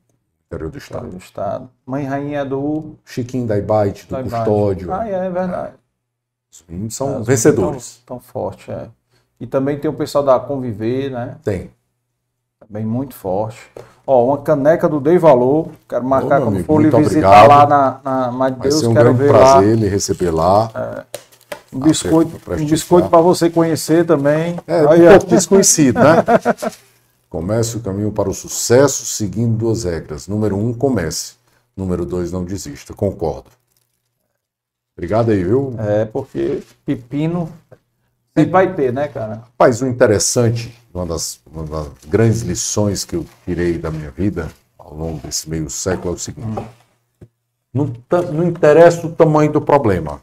interior 0.47 0.70
do 0.70 0.78
estado. 0.78 1.09
do 1.09 1.16
estado. 1.16 1.68
Mãe 1.85 2.05
Rainha 2.05 2.40
é 2.40 2.44
do... 2.44 2.94
Chiquinho 3.05 3.47
da 3.47 3.59
Ibite, 3.59 4.06
do 4.06 4.12
da 4.12 4.22
Custódio. 4.22 4.93
Ah, 4.93 5.09
é, 5.09 5.26
é 5.26 5.31
verdade. 5.31 5.74
Os 6.51 6.64
meninos 6.68 6.94
são 6.94 7.20
é, 7.20 7.22
vencedores. 7.22 8.02
Tão, 8.06 8.18
tão 8.18 8.20
forte, 8.24 8.70
é. 8.70 8.89
E 9.40 9.47
também 9.47 9.78
tem 9.78 9.90
o 9.90 9.94
pessoal 9.94 10.24
da 10.24 10.39
Conviver, 10.39 11.11
né? 11.11 11.36
Tem. 11.43 11.70
Também 12.66 12.85
muito 12.85 13.15
forte. 13.15 13.59
Ó, 14.06 14.27
uma 14.27 14.39
caneca 14.39 14.89
do 14.89 15.01
Dei 15.01 15.19
Valor. 15.19 15.69
Quero 15.89 16.05
marcar 16.05 16.40
Ô, 16.40 16.44
quando 16.44 16.65
for 16.65 16.81
lhe 16.81 16.90
visitar 16.90 17.47
lá 17.47 17.66
na, 17.66 18.31
na 18.32 18.48
de 18.51 18.61
Deus. 18.61 18.81
Ser 18.81 18.86
um 18.86 18.94
quero 18.94 19.15
grande 19.15 19.23
ver 19.23 19.28
prazer 19.28 19.74
lá. 19.74 19.81
lhe 19.82 19.89
receber 19.89 20.31
lá. 20.31 20.70
É, 20.74 21.05
um 21.74 21.81
biscoito, 21.81 22.40
um 22.52 22.66
biscoito 22.66 23.09
para 23.09 23.20
você 23.20 23.51
conhecer 23.51 24.06
também. 24.06 24.56
É, 24.66 24.86
Aí, 24.89 25.06
um 25.09 25.11
pouco 25.11 25.27
desconhecido, 25.27 25.98
né? 26.01 26.24
Comece 27.28 27.77
o 27.77 27.81
caminho 27.81 28.12
para 28.12 28.28
o 28.28 28.35
sucesso 28.35 29.05
seguindo 29.05 29.56
duas 29.56 29.82
regras. 29.82 30.28
Número 30.28 30.56
um, 30.56 30.73
comece. 30.73 31.35
Número 31.77 32.06
dois, 32.06 32.31
não 32.31 32.44
desista. 32.44 32.94
Concordo. 32.94 33.51
Obrigado 34.97 35.32
aí, 35.32 35.43
viu? 35.43 35.74
É, 35.78 36.05
porque 36.05 36.62
pepino 36.86 37.51
sempre 38.36 38.51
vai 38.51 38.74
ter, 38.74 38.93
né, 38.93 39.09
cara? 39.09 39.35
Rapaz, 39.35 39.81
o 39.81 39.86
interessante 39.86 40.74
uma 40.94 41.05
das, 41.05 41.40
uma 41.51 41.65
das 41.65 41.89
grandes 42.06 42.43
lições 42.43 43.05
que 43.05 43.16
eu 43.16 43.27
tirei 43.44 43.77
da 43.77 43.90
minha 43.90 44.11
vida 44.11 44.48
ao 44.78 44.94
longo 44.94 45.19
desse 45.19 45.51
meio 45.51 45.69
século 45.69 46.15
é 46.15 46.16
o 46.16 46.19
seguinte: 46.19 46.65
não, 47.73 47.93
não 48.32 48.44
interessa 48.44 49.05
o 49.06 49.12
tamanho 49.12 49.51
do 49.51 49.61
problema. 49.61 50.20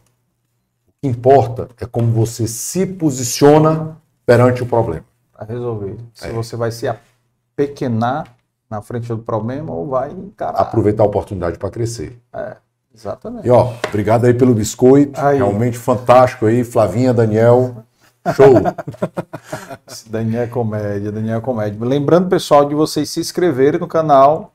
O 0.87 0.93
que 1.01 1.07
importa 1.09 1.67
é 1.79 1.85
como 1.85 2.11
você 2.11 2.47
se 2.47 2.85
posiciona 2.85 3.97
perante 4.25 4.63
o 4.63 4.65
problema. 4.65 5.03
Para 5.33 5.45
resolver. 5.45 5.97
Se 6.13 6.27
é. 6.27 6.31
você 6.31 6.55
vai 6.55 6.71
se 6.71 6.87
apequenar 6.87 8.27
na 8.69 8.81
frente 8.81 9.09
do 9.09 9.17
problema 9.17 9.73
ou 9.73 9.89
vai 9.89 10.11
encarar. 10.11 10.57
Aproveitar 10.57 11.03
a 11.03 11.07
oportunidade 11.07 11.57
para 11.57 11.69
crescer. 11.69 12.17
É. 12.33 12.55
Exatamente. 12.93 13.47
E 13.47 13.49
ó, 13.49 13.73
obrigado 13.87 14.25
aí 14.25 14.33
pelo 14.33 14.53
biscoito, 14.53 15.19
Aí. 15.19 15.37
realmente 15.37 15.77
fantástico 15.77 16.45
aí, 16.45 16.61
Flavinha, 16.61 17.13
Daniel, 17.13 17.85
show. 18.35 18.53
Daniel 20.09 20.43
é 20.43 20.47
comédia, 20.47 21.11
Daniel 21.11 21.39
é 21.39 21.41
comédia. 21.41 21.85
Lembrando, 21.85 22.29
pessoal, 22.29 22.65
de 22.65 22.75
vocês 22.75 23.09
se 23.09 23.19
inscreverem 23.19 23.79
no 23.79 23.87
canal, 23.87 24.53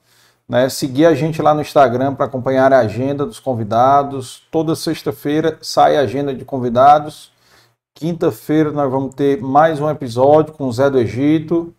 né? 0.49 0.69
Seguir 0.69 1.07
a 1.07 1.15
gente 1.15 1.43
lá 1.43 1.55
no 1.55 1.61
Instagram 1.61 2.15
para 2.15 2.27
acompanhar 2.27 2.73
a 2.73 2.81
agenda 2.81 3.27
dos 3.27 3.41
convidados. 3.41 4.43
Toda 4.51 4.77
sexta-feira 4.77 5.59
sai 5.61 5.97
a 5.97 6.01
agenda 6.01 6.35
de 6.35 6.45
convidados. 6.45 7.33
Quinta-feira 7.95 8.71
nós 8.71 8.91
vamos 8.91 9.15
ter 9.15 9.41
mais 9.41 9.81
um 9.81 9.89
episódio 9.89 10.53
com 10.53 10.65
o 10.65 10.73
Zé 10.73 10.91
do 10.91 10.99
Egito. 10.99 11.75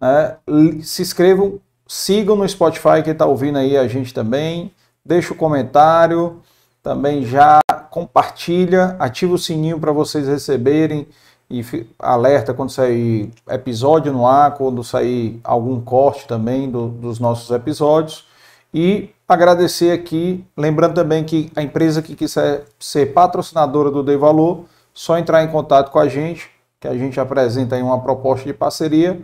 né? 0.00 0.36
Se 0.82 1.02
inscrevam, 1.02 1.58
sigam 1.88 2.36
no 2.36 2.48
Spotify 2.48 3.02
quem 3.02 3.12
está 3.12 3.26
ouvindo 3.26 3.58
aí 3.58 3.76
a 3.76 3.88
gente 3.88 4.12
também. 4.12 4.72
Deixa 5.04 5.32
o 5.32 5.36
comentário, 5.36 6.42
também 6.82 7.24
já 7.24 7.58
compartilha, 7.96 8.94
ativa 8.98 9.32
o 9.32 9.38
sininho 9.38 9.80
para 9.80 9.90
vocês 9.90 10.28
receberem 10.28 11.06
e 11.50 11.64
alerta 11.98 12.52
quando 12.52 12.68
sair 12.68 13.30
episódio 13.48 14.12
no 14.12 14.26
ar, 14.26 14.52
quando 14.52 14.84
sair 14.84 15.40
algum 15.42 15.80
corte 15.80 16.26
também 16.26 16.70
do- 16.70 16.88
dos 16.88 17.18
nossos 17.18 17.50
episódios. 17.50 18.26
E 18.74 19.08
agradecer 19.26 19.92
aqui, 19.92 20.44
lembrando 20.54 20.92
também 20.92 21.24
que 21.24 21.50
a 21.56 21.62
empresa 21.62 22.02
que 22.02 22.14
quiser 22.14 22.64
ser 22.78 23.14
patrocinadora 23.14 23.90
do 23.90 24.02
Dei 24.02 24.18
Valor, 24.18 24.66
só 24.92 25.16
entrar 25.16 25.42
em 25.42 25.48
contato 25.48 25.90
com 25.90 25.98
a 25.98 26.06
gente, 26.06 26.50
que 26.78 26.86
a 26.86 26.98
gente 26.98 27.18
apresenta 27.18 27.76
aí 27.76 27.82
uma 27.82 28.02
proposta 28.02 28.44
de 28.44 28.52
parceria. 28.52 29.18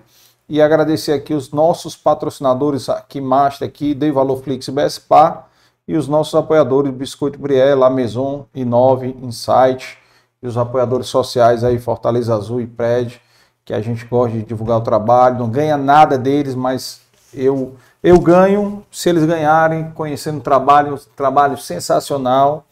E 0.48 0.62
agradecer 0.62 1.12
aqui 1.12 1.34
os 1.34 1.50
nossos 1.50 1.94
patrocinadores 1.94 2.88
aqui, 2.88 3.20
Master 3.20 3.68
aqui, 3.68 3.94
Dei 3.94 4.10
Valor 4.10 4.42
Flix 4.42 4.66
e 4.68 4.72
BSPA, 4.72 5.51
e 5.86 5.96
os 5.96 6.08
nossos 6.08 6.34
apoiadores 6.34 6.92
Biscoito 6.92 7.38
Brié, 7.38 7.74
La 7.74 7.90
Maison, 7.90 8.46
Inove, 8.54 9.16
Insight, 9.22 9.98
e 10.42 10.46
os 10.46 10.56
apoiadores 10.58 11.06
sociais 11.06 11.62
aí, 11.62 11.78
Fortaleza 11.78 12.34
Azul 12.34 12.60
e 12.60 12.66
Pred, 12.66 13.20
que 13.64 13.72
a 13.72 13.80
gente 13.80 14.04
gosta 14.04 14.36
de 14.36 14.44
divulgar 14.44 14.78
o 14.78 14.82
trabalho, 14.82 15.38
não 15.38 15.48
ganha 15.48 15.76
nada 15.76 16.18
deles, 16.18 16.54
mas 16.54 17.00
eu, 17.32 17.76
eu 18.02 18.18
ganho 18.18 18.84
se 18.90 19.08
eles 19.08 19.24
ganharem, 19.24 19.90
conhecendo 19.92 20.38
o 20.38 20.42
trabalho, 20.42 20.94
um 20.94 20.98
trabalho 21.14 21.56
sensacional, 21.56 22.64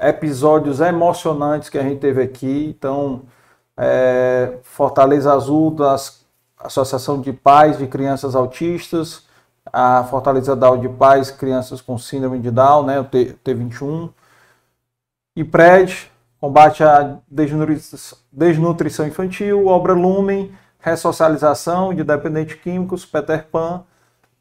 episódios 0.00 0.80
emocionantes 0.80 1.68
que 1.68 1.78
a 1.78 1.82
gente 1.82 2.00
teve 2.00 2.22
aqui, 2.22 2.74
então 2.76 3.22
é, 3.76 4.54
Fortaleza 4.62 5.32
Azul 5.32 5.70
das 5.70 6.22
Associação 6.58 7.20
de 7.20 7.32
Pais 7.32 7.76
de 7.76 7.88
Crianças 7.88 8.36
Autistas, 8.36 9.24
a 9.72 10.04
Fortaleza 10.04 10.54
Down 10.54 10.78
de 10.78 10.88
Pais 10.88 11.30
Crianças 11.30 11.80
com 11.80 11.96
Síndrome 11.96 12.38
de 12.38 12.50
Down, 12.50 12.84
né, 12.84 13.00
o 13.00 13.04
T, 13.04 13.36
T21, 13.44 14.10
e 15.34 15.42
PRED, 15.42 16.12
combate 16.38 16.84
à 16.84 17.16
desnutrição, 17.26 18.18
desnutrição 18.30 19.06
infantil, 19.06 19.66
Obra 19.66 19.94
Lumen, 19.94 20.52
ressocialização 20.78 21.94
de 21.94 22.04
dependentes 22.04 22.56
químicos, 22.56 23.06
Peter 23.06 23.46
Pan, 23.50 23.84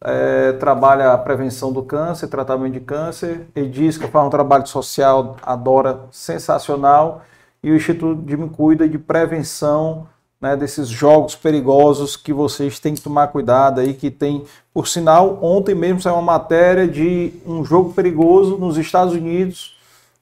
é, 0.04 0.54
trabalha 0.54 1.14
a 1.14 1.18
prevenção 1.18 1.72
do 1.72 1.84
câncer, 1.84 2.28
tratamento 2.28 2.74
de 2.74 2.80
câncer, 2.80 3.48
Edisca 3.56 4.08
faz 4.08 4.26
um 4.26 4.30
trabalho 4.30 4.68
social, 4.68 5.38
adora, 5.44 6.02
sensacional, 6.12 7.22
e 7.64 7.72
o 7.72 7.76
Instituto 7.76 8.22
de 8.24 8.36
Me 8.36 8.50
Cuida 8.50 8.90
de 8.90 8.98
prevenção 8.98 10.08
né, 10.42 10.58
desses 10.58 10.90
jogos 10.90 11.36
perigosos 11.36 12.18
que 12.18 12.34
vocês 12.34 12.80
têm 12.80 12.96
que 12.96 13.02
tomar 13.02 13.28
cuidado 13.28 13.80
aí, 13.80 13.94
que 13.94 14.10
tem, 14.10 14.44
por 14.74 14.88
sinal, 14.88 15.38
ontem 15.42 15.76
mesmo 15.76 16.02
saiu 16.02 16.16
uma 16.16 16.22
matéria 16.24 16.88
de 16.88 17.32
um 17.46 17.64
jogo 17.64 17.94
perigoso 17.94 18.58
nos 18.58 18.76
Estados 18.76 19.14
Unidos, 19.14 19.78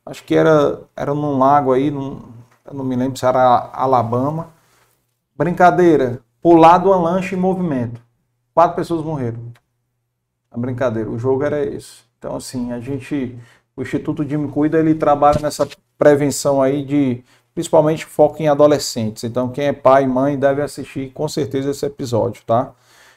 acho 0.05 0.23
que 0.25 0.35
era, 0.35 0.81
era 0.93 1.13
num 1.13 1.37
lago 1.37 1.71
aí, 1.71 1.89
num, 1.89 2.19
não 2.71 2.83
me 2.83 2.97
lembro 2.97 3.17
se 3.17 3.25
era 3.25 3.69
Alabama, 3.71 4.49
brincadeira, 5.37 6.19
pular 6.41 6.79
de 6.79 6.87
uma 6.87 6.97
lancha 6.97 7.33
em 7.33 7.39
movimento, 7.39 8.01
quatro 8.53 8.75
pessoas 8.75 9.01
morreram, 9.01 9.39
a 10.51 10.57
brincadeira, 10.57 11.09
o 11.09 11.17
jogo 11.17 11.43
era 11.43 11.63
esse, 11.63 12.01
então 12.17 12.35
assim, 12.35 12.73
a 12.73 12.81
gente, 12.81 13.39
o 13.73 13.81
Instituto 13.81 14.25
de 14.25 14.37
Me 14.37 14.49
Cuida, 14.49 14.79
ele 14.79 14.95
trabalha 14.95 15.39
nessa 15.41 15.65
prevenção 15.97 16.61
aí 16.61 16.83
de 16.83 17.23
principalmente 17.59 18.05
foco 18.05 18.41
em 18.41 18.47
adolescentes. 18.47 19.25
Então, 19.25 19.49
quem 19.49 19.65
é 19.65 19.73
pai 19.73 20.05
e 20.05 20.07
mãe 20.07 20.39
deve 20.39 20.61
assistir 20.61 21.11
com 21.13 21.27
certeza 21.27 21.71
esse 21.71 21.85
episódio, 21.85 22.41
tá? 22.47 22.71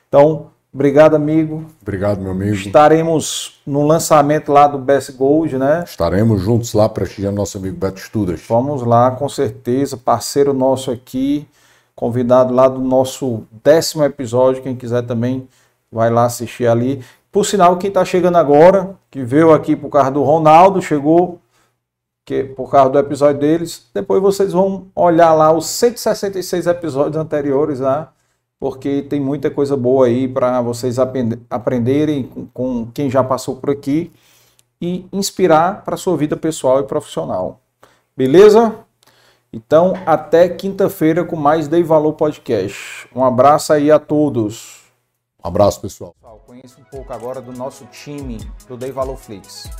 Então, 0.09 0.49
obrigado, 0.75 1.15
amigo. 1.15 1.65
Obrigado, 1.81 2.21
meu 2.21 2.33
amigo. 2.33 2.57
Estaremos 2.57 3.63
no 3.65 3.87
lançamento 3.87 4.51
lá 4.51 4.67
do 4.67 4.79
Best 4.79 5.13
Gold, 5.13 5.57
né? 5.57 5.85
Estaremos 5.87 6.43
juntos 6.43 6.75
lá 6.75 6.89
prestigiando 6.89 7.37
nosso 7.37 7.57
amigo 7.57 7.77
Beto 7.77 8.01
Studas. 8.01 8.43
Vamos 8.49 8.83
lá, 8.83 9.13
com 9.13 9.29
certeza. 9.29 9.97
Parceiro 9.97 10.53
nosso 10.53 10.91
aqui, 10.91 11.47
convidado 11.95 12.53
lá 12.53 12.67
do 12.67 12.81
nosso 12.81 13.45
décimo 13.63 14.03
episódio. 14.03 14.61
Quem 14.61 14.75
quiser 14.75 15.03
também 15.03 15.47
vai 15.91 16.11
lá 16.11 16.25
assistir 16.25 16.67
ali. 16.67 17.01
Por 17.31 17.47
sinal, 17.47 17.77
quem 17.77 17.89
está 17.89 18.05
chegando 18.05 18.39
agora, 18.39 18.97
que 19.09 19.23
veio 19.23 19.53
aqui 19.53 19.77
por 19.77 19.89
causa 19.89 20.11
do 20.11 20.25
Ronaldo, 20.25 20.83
chegou 20.83 21.39
que 22.25 22.45
por 22.45 22.71
causa 22.71 22.91
do 22.91 22.99
episódio 22.99 23.41
deles. 23.41 23.89
Depois 23.95 24.23
vocês 24.23 24.53
vão 24.53 24.87
olhar 24.95 25.33
lá 25.35 25.53
os 25.53 25.67
166 25.67 26.67
episódios 26.67 27.17
anteriores 27.17 27.81
lá, 27.81 28.13
porque 28.59 29.03
tem 29.03 29.21
muita 29.21 29.51
coisa 29.51 29.77
boa 29.77 30.07
aí 30.07 30.29
para 30.29 30.61
vocês 30.61 30.99
aprend 30.99 31.39
aprenderem 31.51 32.31
com, 32.55 32.87
quem 32.93 33.11
já 33.11 33.23
passou 33.25 33.57
por 33.57 33.71
aqui 33.71 34.13
e 34.81 35.07
inspirar 35.13 35.85
para 35.85 35.97
sua 35.97 36.17
vida 36.17 36.37
pessoal 36.37 36.81
e 36.81 36.85
profissional. 36.85 37.61
Beleza? 38.17 38.75
Então, 39.53 39.95
até 40.07 40.49
quinta-feira 40.49 41.25
com 41.25 41.37
mais 41.37 41.69
Dei 41.69 41.83
Valor 41.83 42.15
Podcast. 42.15 43.07
Um 43.15 43.25
abraço 43.25 43.73
aí 43.73 43.91
a 43.91 43.99
todos. 43.99 44.83
Um 45.45 45.49
abraço, 45.49 45.81
pessoal. 45.81 46.15
Conheça 46.47 46.81
um 46.81 46.85
pouco 46.85 47.13
agora 47.13 47.41
do 47.41 47.53
nosso 47.53 47.87
time 47.87 48.39
do 48.69 48.77
Dei 48.77 48.91
Valor 48.91 49.17
Flix. 49.17 49.71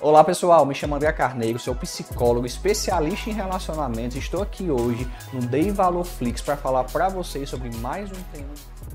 Olá 0.00 0.22
pessoal, 0.22 0.64
me 0.64 0.76
chamo 0.76 0.94
André 0.94 1.10
Carneiro, 1.10 1.58
sou 1.58 1.74
psicólogo 1.74 2.46
especialista 2.46 3.30
em 3.30 3.32
relacionamentos. 3.32 4.16
Estou 4.16 4.40
aqui 4.40 4.70
hoje 4.70 5.10
no 5.32 5.40
Dei 5.40 5.72
Valor 5.72 6.04
Flix 6.04 6.40
para 6.40 6.56
falar 6.56 6.84
para 6.84 7.08
vocês 7.08 7.50
sobre 7.50 7.68
mais 7.78 8.08
um 8.08 8.22
tema. 8.32 8.46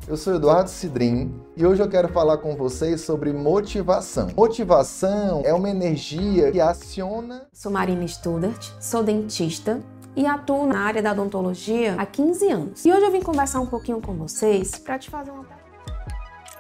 Eu 0.07 0.15
sou 0.15 0.35
Eduardo 0.35 0.69
Cidrim 0.69 1.35
e 1.57 1.65
hoje 1.65 1.82
eu 1.82 1.90
quero 1.90 2.07
falar 2.07 2.38
com 2.38 2.56
vocês 2.56 3.01
sobre 3.01 3.33
motivação. 3.33 4.30
Motivação 4.33 5.41
é 5.43 5.53
uma 5.53 5.69
energia 5.69 6.49
que 6.53 6.61
aciona. 6.61 7.48
Sou 7.51 7.69
Marina 7.69 8.07
Studart, 8.07 8.65
sou 8.80 9.03
dentista 9.03 9.82
e 10.15 10.25
atuo 10.25 10.65
na 10.65 10.80
área 10.80 11.01
da 11.01 11.11
odontologia 11.11 11.95
há 11.98 12.06
15 12.06 12.49
anos. 12.49 12.85
E 12.85 12.93
hoje 12.93 13.06
eu 13.06 13.11
vim 13.11 13.22
conversar 13.22 13.59
um 13.59 13.67
pouquinho 13.67 13.99
com 13.99 14.15
vocês 14.15 14.77
para 14.77 14.98
te 14.98 15.09
fazer 15.09 15.32
uma 15.32 15.43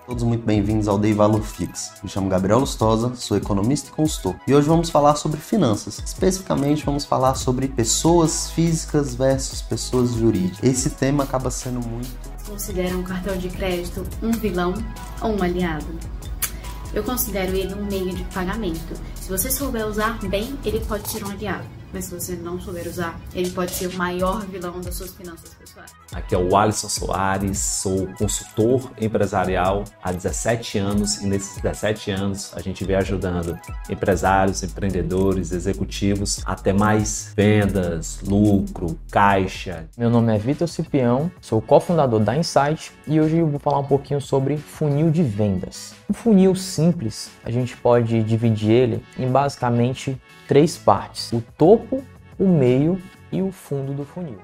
Todos 0.05 0.23
muito 0.23 0.45
bem-vindos 0.45 0.89
ao 0.89 0.97
Dei 0.97 1.13
Valor 1.13 1.41
Fix. 1.41 1.93
Me 2.03 2.09
chamo 2.09 2.27
Gabriel 2.27 2.59
Lustosa, 2.59 3.15
sou 3.15 3.37
economista 3.37 3.89
e 3.89 3.93
consultor. 3.93 4.35
E 4.45 4.53
hoje 4.53 4.67
vamos 4.67 4.89
falar 4.89 5.15
sobre 5.15 5.39
finanças. 5.39 5.97
Especificamente, 6.05 6.85
vamos 6.85 7.05
falar 7.05 7.35
sobre 7.35 7.69
pessoas 7.69 8.51
físicas 8.51 9.15
versus 9.15 9.61
pessoas 9.61 10.11
jurídicas. 10.11 10.61
Esse 10.61 10.89
tema 10.89 11.23
acaba 11.23 11.49
sendo 11.49 11.79
muito. 11.87 12.11
Considera 12.45 12.97
um 12.97 13.03
cartão 13.03 13.37
de 13.37 13.47
crédito 13.47 14.05
um 14.21 14.31
vilão 14.31 14.73
ou 15.21 15.37
um 15.37 15.41
aliado? 15.41 15.87
Eu 16.93 17.01
considero 17.03 17.55
ele 17.55 17.73
um 17.73 17.85
meio 17.85 18.13
de 18.13 18.25
pagamento. 18.25 18.93
Se 19.15 19.29
você 19.29 19.49
souber 19.49 19.87
usar 19.87 20.19
bem, 20.27 20.59
ele 20.65 20.81
pode 20.81 21.09
ser 21.09 21.23
um 21.23 21.29
aliado. 21.29 21.82
Mas 21.93 22.05
se 22.05 22.19
você 22.19 22.35
não 22.35 22.59
souber 22.59 22.87
usar, 22.87 23.19
ele 23.35 23.51
pode 23.51 23.71
ser 23.71 23.87
o 23.87 23.93
maior 23.95 24.43
vilão 24.47 24.81
das 24.81 24.95
suas 24.95 25.11
finanças 25.11 25.53
pessoais. 25.53 25.91
Aqui 26.11 26.33
é 26.33 26.37
o 26.37 26.57
Alisson 26.57 26.89
Soares, 26.89 27.59
sou 27.59 28.07
consultor 28.17 28.91
empresarial 28.99 29.83
há 30.01 30.11
17 30.11 30.79
anos 30.79 31.21
e 31.21 31.27
nesses 31.27 31.61
17 31.61 32.09
anos 32.09 32.51
a 32.55 32.61
gente 32.61 32.83
vem 32.83 32.95
ajudando 32.95 33.59
empresários, 33.87 34.63
empreendedores, 34.63 35.51
executivos 35.51 36.41
a 36.45 36.55
ter 36.55 36.73
mais 36.73 37.31
vendas, 37.35 38.19
lucro, 38.23 38.97
caixa. 39.11 39.87
Meu 39.95 40.09
nome 40.09 40.35
é 40.35 40.37
Vitor 40.39 40.67
Cipião, 40.67 41.31
sou 41.39 41.61
cofundador 41.61 42.19
da 42.19 42.35
Insight 42.35 42.91
e 43.05 43.21
hoje 43.21 43.37
eu 43.37 43.47
vou 43.47 43.59
falar 43.59 43.79
um 43.79 43.85
pouquinho 43.85 44.19
sobre 44.19 44.57
funil 44.57 45.11
de 45.11 45.21
vendas. 45.21 45.93
Um 46.09 46.13
funil 46.13 46.55
simples, 46.55 47.29
a 47.43 47.51
gente 47.51 47.77
pode 47.77 48.23
dividir 48.23 48.71
ele 48.71 49.05
em 49.17 49.31
basicamente 49.31 50.19
três 50.47 50.77
partes: 50.77 51.31
o 51.31 51.41
topo, 51.57 52.03
o 52.37 52.47
meio 52.47 53.01
e 53.31 53.41
o 53.41 53.51
fundo 53.51 53.93
do 53.93 54.05
funil. 54.05 54.39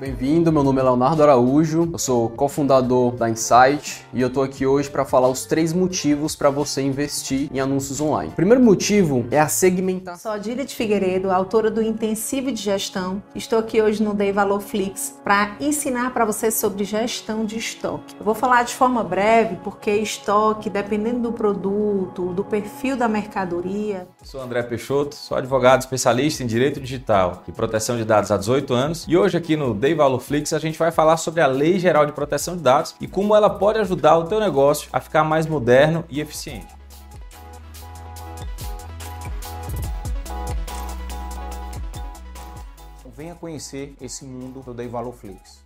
Bem-vindo, 0.00 0.50
meu 0.50 0.64
nome 0.64 0.80
é 0.80 0.82
Leonardo 0.82 1.22
Araújo, 1.22 1.90
eu 1.92 1.98
sou 1.98 2.30
cofundador 2.30 3.12
da 3.14 3.28
Insight 3.28 4.06
e 4.14 4.22
eu 4.22 4.30
tô 4.30 4.40
aqui 4.40 4.64
hoje 4.64 4.88
para 4.88 5.04
falar 5.04 5.28
os 5.28 5.44
três 5.44 5.70
motivos 5.74 6.34
para 6.34 6.48
você 6.48 6.80
investir 6.80 7.50
em 7.52 7.60
anúncios 7.60 8.00
online. 8.00 8.30
O 8.30 8.34
primeiro 8.34 8.62
motivo 8.62 9.26
é 9.30 9.38
a 9.38 9.48
segmentação. 9.48 10.18
Sou 10.18 10.32
Adília 10.32 10.64
de 10.64 10.74
Figueiredo, 10.74 11.30
autora 11.30 11.70
do 11.70 11.82
Intensivo 11.82 12.50
de 12.50 12.62
Gestão. 12.62 13.22
Estou 13.34 13.58
aqui 13.58 13.82
hoje 13.82 14.02
no 14.02 14.14
Day 14.14 14.32
Valor 14.32 14.62
Flix 14.62 15.14
para 15.22 15.56
ensinar 15.60 16.14
para 16.14 16.24
você 16.24 16.50
sobre 16.50 16.84
gestão 16.84 17.44
de 17.44 17.58
estoque. 17.58 18.16
Eu 18.18 18.24
vou 18.24 18.34
falar 18.34 18.62
de 18.62 18.74
forma 18.74 19.04
breve 19.04 19.56
porque 19.62 19.90
estoque, 19.90 20.70
dependendo 20.70 21.20
do 21.20 21.32
produto, 21.32 22.32
do 22.32 22.42
perfil 22.42 22.96
da 22.96 23.08
mercadoria. 23.08 24.08
Eu 24.18 24.26
sou 24.26 24.40
André 24.40 24.62
Peixoto, 24.62 25.14
sou 25.14 25.36
advogado 25.36 25.80
especialista 25.80 26.42
em 26.42 26.46
direito 26.46 26.80
digital 26.80 27.44
e 27.46 27.52
proteção 27.52 27.98
de 27.98 28.06
dados 28.06 28.30
há 28.30 28.38
18 28.38 28.72
anos 28.72 29.04
e 29.06 29.18
hoje 29.18 29.36
aqui 29.36 29.54
no 29.54 29.81
Day 29.82 29.90
Lei 29.90 29.96
Valorflix, 29.96 30.52
a 30.52 30.60
gente 30.60 30.78
vai 30.78 30.92
falar 30.92 31.16
sobre 31.16 31.40
a 31.40 31.46
Lei 31.48 31.76
Geral 31.76 32.06
de 32.06 32.12
Proteção 32.12 32.56
de 32.56 32.62
Dados 32.62 32.94
e 33.00 33.08
como 33.08 33.34
ela 33.34 33.50
pode 33.50 33.80
ajudar 33.80 34.16
o 34.16 34.28
teu 34.28 34.38
negócio 34.38 34.88
a 34.92 35.00
ficar 35.00 35.24
mais 35.24 35.44
moderno 35.44 36.04
e 36.08 36.20
eficiente. 36.20 36.72
Venha 43.16 43.34
conhecer 43.34 43.96
esse 44.00 44.24
mundo 44.24 44.60
do 44.60 44.72
Dei 44.72 44.86
Valorflix. 44.86 45.61